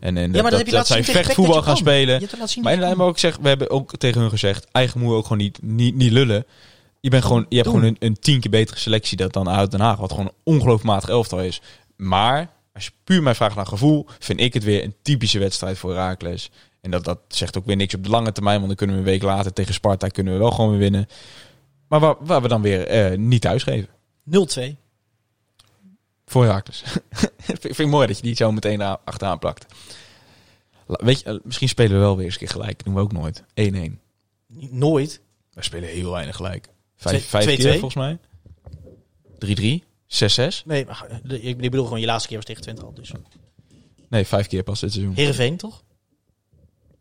En, 0.00 0.16
en 0.16 0.32
Ja, 0.32 0.42
maar 0.42 0.50
dat, 0.50 0.60
dat 0.60 0.70
laten 0.70 1.04
zij 1.04 1.04
vechtvoetbal 1.04 1.54
gaan 1.54 1.64
dat 1.64 1.64
kan. 1.64 1.76
spelen. 1.76 2.20
Maar 2.20 2.38
dat 2.38 2.56
inderdaad, 2.56 2.96
maar 2.96 3.06
ook 3.06 3.18
zeg, 3.18 3.36
we 3.36 3.48
hebben 3.48 3.70
ook 3.70 3.96
tegen 3.96 4.20
hun 4.20 4.30
gezegd, 4.30 4.66
eigenlijk 4.72 5.06
moet 5.06 5.14
je 5.14 5.20
ook 5.20 5.26
gewoon 5.26 5.42
niet, 5.42 5.62
niet, 5.62 5.94
niet 5.94 6.12
lullen. 6.12 6.46
Je, 7.00 7.10
bent 7.10 7.24
gewoon, 7.24 7.46
je 7.48 7.56
hebt 7.56 7.68
Doen. 7.68 7.78
gewoon 7.80 7.96
een, 8.00 8.06
een 8.08 8.18
tien 8.18 8.40
keer 8.40 8.50
betere 8.50 8.78
selectie 8.78 9.16
dat 9.16 9.32
dan 9.32 9.48
uit 9.48 9.70
Den 9.70 9.80
Haag, 9.80 9.96
wat 9.98 10.10
gewoon 10.10 10.26
een 10.26 10.54
ongeloofmatig 10.54 11.08
elftal 11.08 11.40
is. 11.40 11.60
Maar, 11.96 12.50
als 12.74 12.84
je 12.84 12.90
puur 13.04 13.22
mij 13.22 13.34
vraagt 13.34 13.56
naar 13.56 13.66
gevoel, 13.66 14.06
vind 14.18 14.40
ik 14.40 14.54
het 14.54 14.64
weer 14.64 14.84
een 14.84 14.94
typische 15.02 15.38
wedstrijd 15.38 15.78
voor 15.78 15.90
Herakles. 15.90 16.50
En 16.80 16.90
dat, 16.90 17.04
dat 17.04 17.18
zegt 17.28 17.56
ook 17.58 17.64
weer 17.66 17.76
niks 17.76 17.94
op 17.94 18.04
de 18.04 18.10
lange 18.10 18.32
termijn, 18.32 18.56
want 18.56 18.66
dan 18.66 18.76
kunnen 18.76 18.96
we 18.96 19.02
een 19.02 19.08
week 19.08 19.22
later 19.22 19.52
tegen 19.52 19.74
Sparta 19.74 20.08
kunnen 20.08 20.32
we 20.32 20.38
wel 20.38 20.50
gewoon 20.50 20.70
weer 20.70 20.78
winnen. 20.78 21.06
Maar 21.88 22.00
waar, 22.00 22.14
waar 22.20 22.42
we 22.42 22.48
dan 22.48 22.62
weer 22.62 22.86
eh, 22.86 23.18
niet 23.18 23.40
thuisgeven. 23.40 23.88
0-2. 24.30 24.74
Voor 26.26 26.44
Herakles. 26.44 26.82
vind, 27.38 27.58
vind 27.60 27.78
ik 27.78 27.86
mooi 27.86 28.06
dat 28.06 28.16
je 28.16 28.22
die 28.22 28.34
zo 28.34 28.52
meteen 28.52 28.80
achteraan 28.82 29.38
plakt. 29.38 29.66
La- 30.86 31.04
Weet 31.04 31.18
je, 31.20 31.24
eh, 31.24 31.36
misschien 31.42 31.68
spelen 31.68 31.92
we 31.92 31.98
wel 31.98 32.16
weer 32.16 32.24
eens 32.24 32.34
een 32.34 32.40
keer 32.40 32.48
gelijk. 32.48 32.84
doen 32.84 32.94
we 32.94 33.00
ook 33.00 33.12
nooit. 33.12 33.42
1-1. 33.54 33.98
Nooit. 34.70 35.20
We 35.52 35.62
spelen 35.62 35.88
heel 35.88 36.10
weinig 36.10 36.36
gelijk. 36.36 36.68
Vijf, 36.98 37.30
keer 37.56 37.78
volgens 37.78 37.94
mij. 37.94 38.18
3-3. 39.38 39.84
6-6. 40.06 40.64
Nee, 40.64 40.86
maar, 40.86 41.06
eh, 41.28 41.44
ik 41.44 41.56
bedoel 41.56 41.84
gewoon 41.84 42.00
je 42.00 42.06
laatste 42.06 42.28
keer 42.28 42.36
was 42.36 42.46
tegen 42.46 42.62
Twente 42.62 42.82
al. 42.82 42.94
Dus. 42.94 43.12
Nee, 44.08 44.24
vijf 44.24 44.46
keer 44.46 44.62
pas 44.62 44.80
dit 44.80 44.92
seizoen. 44.92 45.14
Heerenveen, 45.14 45.56
toch? 45.56 45.82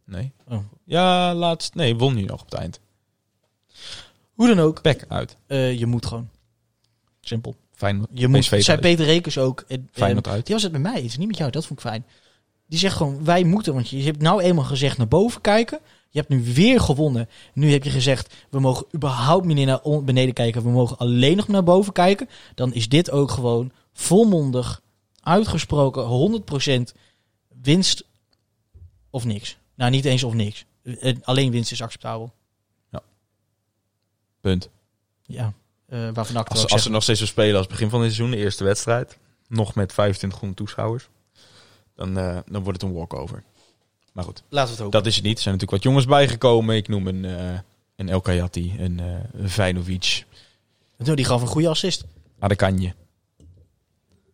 Nee. 0.05 0.31
Oh. 0.47 0.59
Ja, 0.83 1.33
laatst. 1.33 1.75
Nee, 1.75 1.95
won 1.95 2.15
nu 2.15 2.21
nog 2.23 2.41
op 2.41 2.49
het 2.49 2.59
eind. 2.59 2.79
Hoe 4.33 4.47
dan 4.47 4.59
ook, 4.59 4.81
Pek 4.81 5.05
uit. 5.07 5.37
eh, 5.47 5.79
je 5.79 5.85
moet 5.85 6.05
gewoon. 6.05 6.29
Simpel. 7.21 7.55
Fijn. 7.73 8.05
Je 8.13 8.27
moet, 8.27 8.49
thuis. 8.49 8.65
Peter 8.65 9.05
Rekers 9.05 9.37
ook. 9.37 9.65
Feyenoord 9.91 10.25
en 10.27 10.31
uit. 10.31 10.45
Die 10.45 10.53
was 10.55 10.63
het 10.63 10.71
met 10.71 10.81
mij 10.81 11.01
eens, 11.01 11.17
niet 11.17 11.27
met 11.27 11.37
jou. 11.37 11.51
Dat 11.51 11.65
vond 11.65 11.79
ik 11.79 11.85
fijn. 11.85 12.05
Die 12.67 12.79
zegt 12.79 12.95
gewoon, 12.95 13.23
wij 13.23 13.43
moeten, 13.43 13.73
want 13.73 13.89
je 13.89 14.03
hebt 14.03 14.21
nou 14.21 14.41
eenmaal 14.41 14.63
gezegd 14.63 14.97
naar 14.97 15.07
boven 15.07 15.41
kijken. 15.41 15.79
Je 16.17 16.23
hebt 16.23 16.43
nu 16.43 16.53
weer 16.53 16.79
gewonnen. 16.79 17.29
Nu 17.53 17.71
heb 17.71 17.83
je 17.83 17.89
gezegd, 17.89 18.33
we 18.49 18.59
mogen 18.59 18.85
überhaupt 18.95 19.45
niet 19.45 19.65
naar 19.65 19.81
beneden 20.03 20.33
kijken. 20.33 20.63
We 20.63 20.69
mogen 20.69 20.97
alleen 20.97 21.35
nog 21.35 21.47
naar 21.47 21.63
boven 21.63 21.93
kijken. 21.93 22.29
Dan 22.55 22.73
is 22.73 22.89
dit 22.89 23.11
ook 23.11 23.31
gewoon 23.31 23.71
volmondig, 23.93 24.81
uitgesproken, 25.19 26.03
100% 26.03 26.97
winst 27.61 28.05
of 29.09 29.25
niks. 29.25 29.57
Nou, 29.75 29.91
niet 29.91 30.05
eens 30.05 30.23
of 30.23 30.33
niks. 30.33 30.65
Eh, 30.83 31.15
Alleen 31.21 31.51
winst 31.51 31.71
is 31.71 31.81
acceptabel. 31.81 32.33
Punt. 34.41 34.69
Ja, 35.25 35.53
eh 35.85 36.09
waarvan 36.13 36.45
Als, 36.45 36.67
als 36.67 36.83
ze 36.83 36.89
nog 36.89 37.03
steeds 37.03 37.19
zo 37.19 37.25
spelen 37.25 37.57
als 37.57 37.67
begin 37.67 37.89
van 37.89 38.01
het 38.01 38.13
seizoen, 38.13 38.37
de 38.37 38.43
eerste 38.43 38.63
wedstrijd. 38.63 39.17
Nog 39.47 39.75
met 39.75 39.93
25 39.93 40.37
groene 40.37 40.55
toeschouwers. 40.55 41.09
Dan, 41.95 42.17
eh, 42.17 42.37
dan 42.45 42.63
wordt 42.63 42.81
het 42.81 42.89
een 42.89 42.95
walkover. 42.95 43.43
Maar 44.17 44.25
goed. 44.25 44.43
Laten 44.49 44.65
we 44.65 44.69
het 44.69 44.83
hopen. 44.83 44.99
Dat 44.99 45.05
is 45.05 45.15
het 45.15 45.23
niet. 45.23 45.37
Er 45.37 45.43
zijn 45.43 45.53
natuurlijk 45.53 45.83
wat 45.83 45.91
jongens 45.91 46.05
bijgekomen. 46.05 46.75
Ik 46.75 46.87
noem 46.87 47.07
een, 47.07 47.25
eh 47.25 47.59
een 47.95 48.09
El 48.09 48.21
Kayati, 48.21 48.75
een, 48.79 48.99
een 49.33 49.49
Vijnovic, 49.49 50.25
Nou, 50.97 51.15
die 51.15 51.25
gaf 51.25 51.41
een 51.41 51.47
goede 51.47 51.67
assist. 51.69 52.03
Adekanje. 52.39 52.93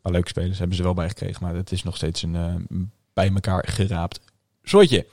Maar 0.01 0.11
leuke 0.11 0.29
spelers 0.29 0.57
hebben 0.57 0.77
ze 0.77 0.83
wel 0.83 0.93
bijgekregen. 0.93 1.43
Maar 1.43 1.55
het 1.55 1.71
is 1.71 1.83
nog 1.83 1.95
steeds 1.95 2.21
een 2.21 2.35
eh, 2.35 2.77
bij 3.13 3.31
elkaar 3.33 3.67
geraapt 3.67 4.19
soortje. 4.63 5.05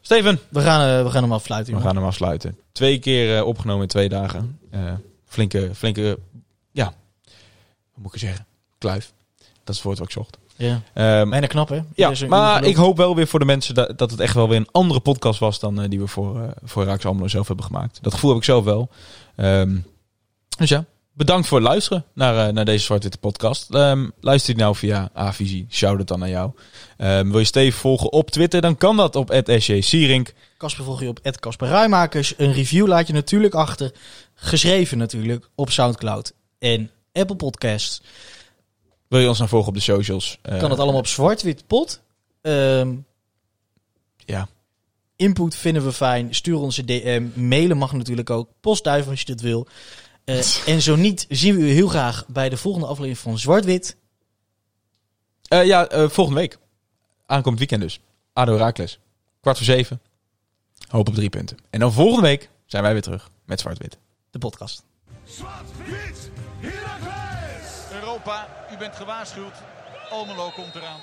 Steven, 0.00 0.38
We 0.48 0.60
gaan, 0.60 1.04
we 1.04 1.10
gaan 1.10 1.22
hem 1.22 1.32
afsluiten. 1.32 1.74
we 1.74 1.80
gaan 1.80 1.96
hem 1.96 2.04
afsluiten. 2.04 2.58
Twee 2.72 2.98
keer 2.98 3.44
opgenomen 3.44 3.82
in 3.82 3.88
twee 3.88 4.08
dagen. 4.08 4.58
Flinke, 5.24 5.70
flinke, 5.74 6.18
ja, 6.70 6.84
wat 7.94 8.02
moet 8.02 8.14
ik 8.14 8.20
zeggen? 8.20 8.46
Kluif. 8.78 9.12
Dat 9.38 9.68
is 9.68 9.74
het 9.74 9.82
woord 9.82 9.98
wat 9.98 10.06
ik 10.06 10.12
zocht. 10.12 10.38
Ja. 10.60 10.82
Bijna 11.24 11.46
knap, 11.46 11.68
hè? 11.68 11.80
Ja, 11.94 12.12
maar 12.28 12.64
ik 12.64 12.76
hoop 12.76 12.96
wel 12.96 13.14
weer 13.14 13.26
voor 13.26 13.38
de 13.38 13.44
mensen 13.44 13.74
dat, 13.74 13.98
dat 13.98 14.10
het 14.10 14.20
echt 14.20 14.34
wel 14.34 14.48
weer 14.48 14.58
een 14.58 14.68
andere 14.72 15.00
podcast 15.00 15.40
was 15.40 15.60
dan 15.60 15.80
eh, 15.80 15.88
die 15.88 16.00
we 16.00 16.06
voor, 16.06 16.42
eh 16.42 16.48
voor 16.62 16.84
Raaks 16.84 17.04
Almelo 17.04 17.28
zelf 17.28 17.46
hebben 17.46 17.64
gemaakt. 17.64 17.98
Dat 18.02 18.14
gevoel 18.14 18.30
heb 18.30 18.38
ik 18.38 18.44
zelf 18.44 18.64
wel. 18.64 18.90
Ehm, 19.36 19.76
dus 20.58 20.68
ja, 20.68 20.84
bedankt 21.12 21.48
voor 21.48 21.58
het 21.58 21.66
luisteren 21.66 22.04
naar, 22.14 22.46
eh, 22.46 22.52
naar 22.52 22.64
deze 22.64 22.84
Zwart-Witte 22.84 23.18
podcast. 23.18 23.74
Ehm, 23.74 24.08
luister 24.20 24.54
je 24.54 24.60
nou 24.60 24.76
via 24.76 25.10
Avisie, 25.14 25.66
shout 25.70 25.98
het 25.98 26.08
dan 26.08 26.18
naar 26.18 26.28
jou. 26.28 26.50
Ehm, 26.96 27.30
wil 27.30 27.38
je 27.38 27.44
Steven 27.44 27.78
volgen 27.78 28.12
op 28.12 28.30
Twitter, 28.30 28.60
dan 28.60 28.76
kan 28.76 28.96
dat 28.96 29.16
op 29.16 29.42
@sjsierink. 29.58 30.32
Kasper 30.56 30.84
volg 30.84 31.00
je 31.00 31.08
op 31.08 31.20
Kasper 31.40 31.68
Ruimakers. 31.68 32.34
Een 32.36 32.52
review 32.52 32.86
laat 32.86 33.06
je 33.06 33.12
natuurlijk 33.12 33.54
achter. 33.54 33.92
Geschreven 34.34 34.98
natuurlijk 34.98 35.48
op 35.54 35.70
Soundcloud 35.70 36.32
en 36.58 36.90
Apple 37.12 37.36
Podcasts. 37.36 38.02
Wil 39.10 39.20
je 39.20 39.28
ons 39.28 39.38
nou 39.38 39.50
volgen 39.50 39.68
op 39.68 39.74
de 39.74 39.80
socials? 39.80 40.38
Eh, 40.42 40.58
Kan 40.58 40.70
het 40.70 40.78
allemaal 40.78 41.00
op 41.00 41.06
zwart-wit 41.06 41.66
pot. 41.66 42.00
Ehm, 42.42 42.94
Ja. 44.16 44.48
Input 45.16 45.54
vinden 45.54 45.84
we 45.84 45.92
fijn. 45.92 46.34
Stuur 46.34 46.56
ons 46.58 46.76
een 46.76 46.86
DM. 46.86 47.26
Mailen 47.34 47.76
mag 47.76 47.92
natuurlijk 47.92 48.30
ook. 48.30 48.48
Postduiven 48.60 49.10
als 49.10 49.20
je 49.20 49.26
dit 49.26 49.40
wil. 49.40 49.66
Eh, 50.24 50.68
en 50.68 50.82
zo 50.82 50.96
niet, 50.96 51.26
zien 51.28 51.54
we 51.56 51.60
u 51.60 51.68
heel 51.70 51.88
graag 51.88 52.24
bij 52.28 52.48
de 52.48 52.56
volgende 52.56 52.86
aflevering 52.86 53.18
van 53.18 53.38
Zwart-Wit. 53.38 53.96
Eh, 55.48 55.64
ja, 55.66 55.86
eh, 55.88 56.08
volgende 56.08 56.40
week. 56.40 56.58
Aankomend 57.26 57.58
weekend 57.58 57.82
dus. 57.82 58.00
ADO 58.32 58.56
Raakles. 58.56 58.98
Kwart 59.40 59.56
voor 59.56 59.66
zeven. 59.66 60.00
Hoop 60.88 61.08
op 61.08 61.14
drie 61.14 61.30
punten. 61.30 61.56
En 61.70 61.80
dan 61.80 61.92
volgende 61.92 62.22
week 62.28 62.50
zijn 62.66 62.82
wij 62.82 62.92
weer 62.92 63.02
terug 63.02 63.30
met 63.44 63.60
Zwart-Wit. 63.60 63.98
De 64.30 64.38
podcast. 64.38 64.84
Zwart-wit! 65.24 66.29
U 68.72 68.76
bent 68.78 68.96
gewaarschuwd. 68.96 69.54
Almelo 70.10 70.50
komt 70.50 70.74
eraan. 70.74 71.00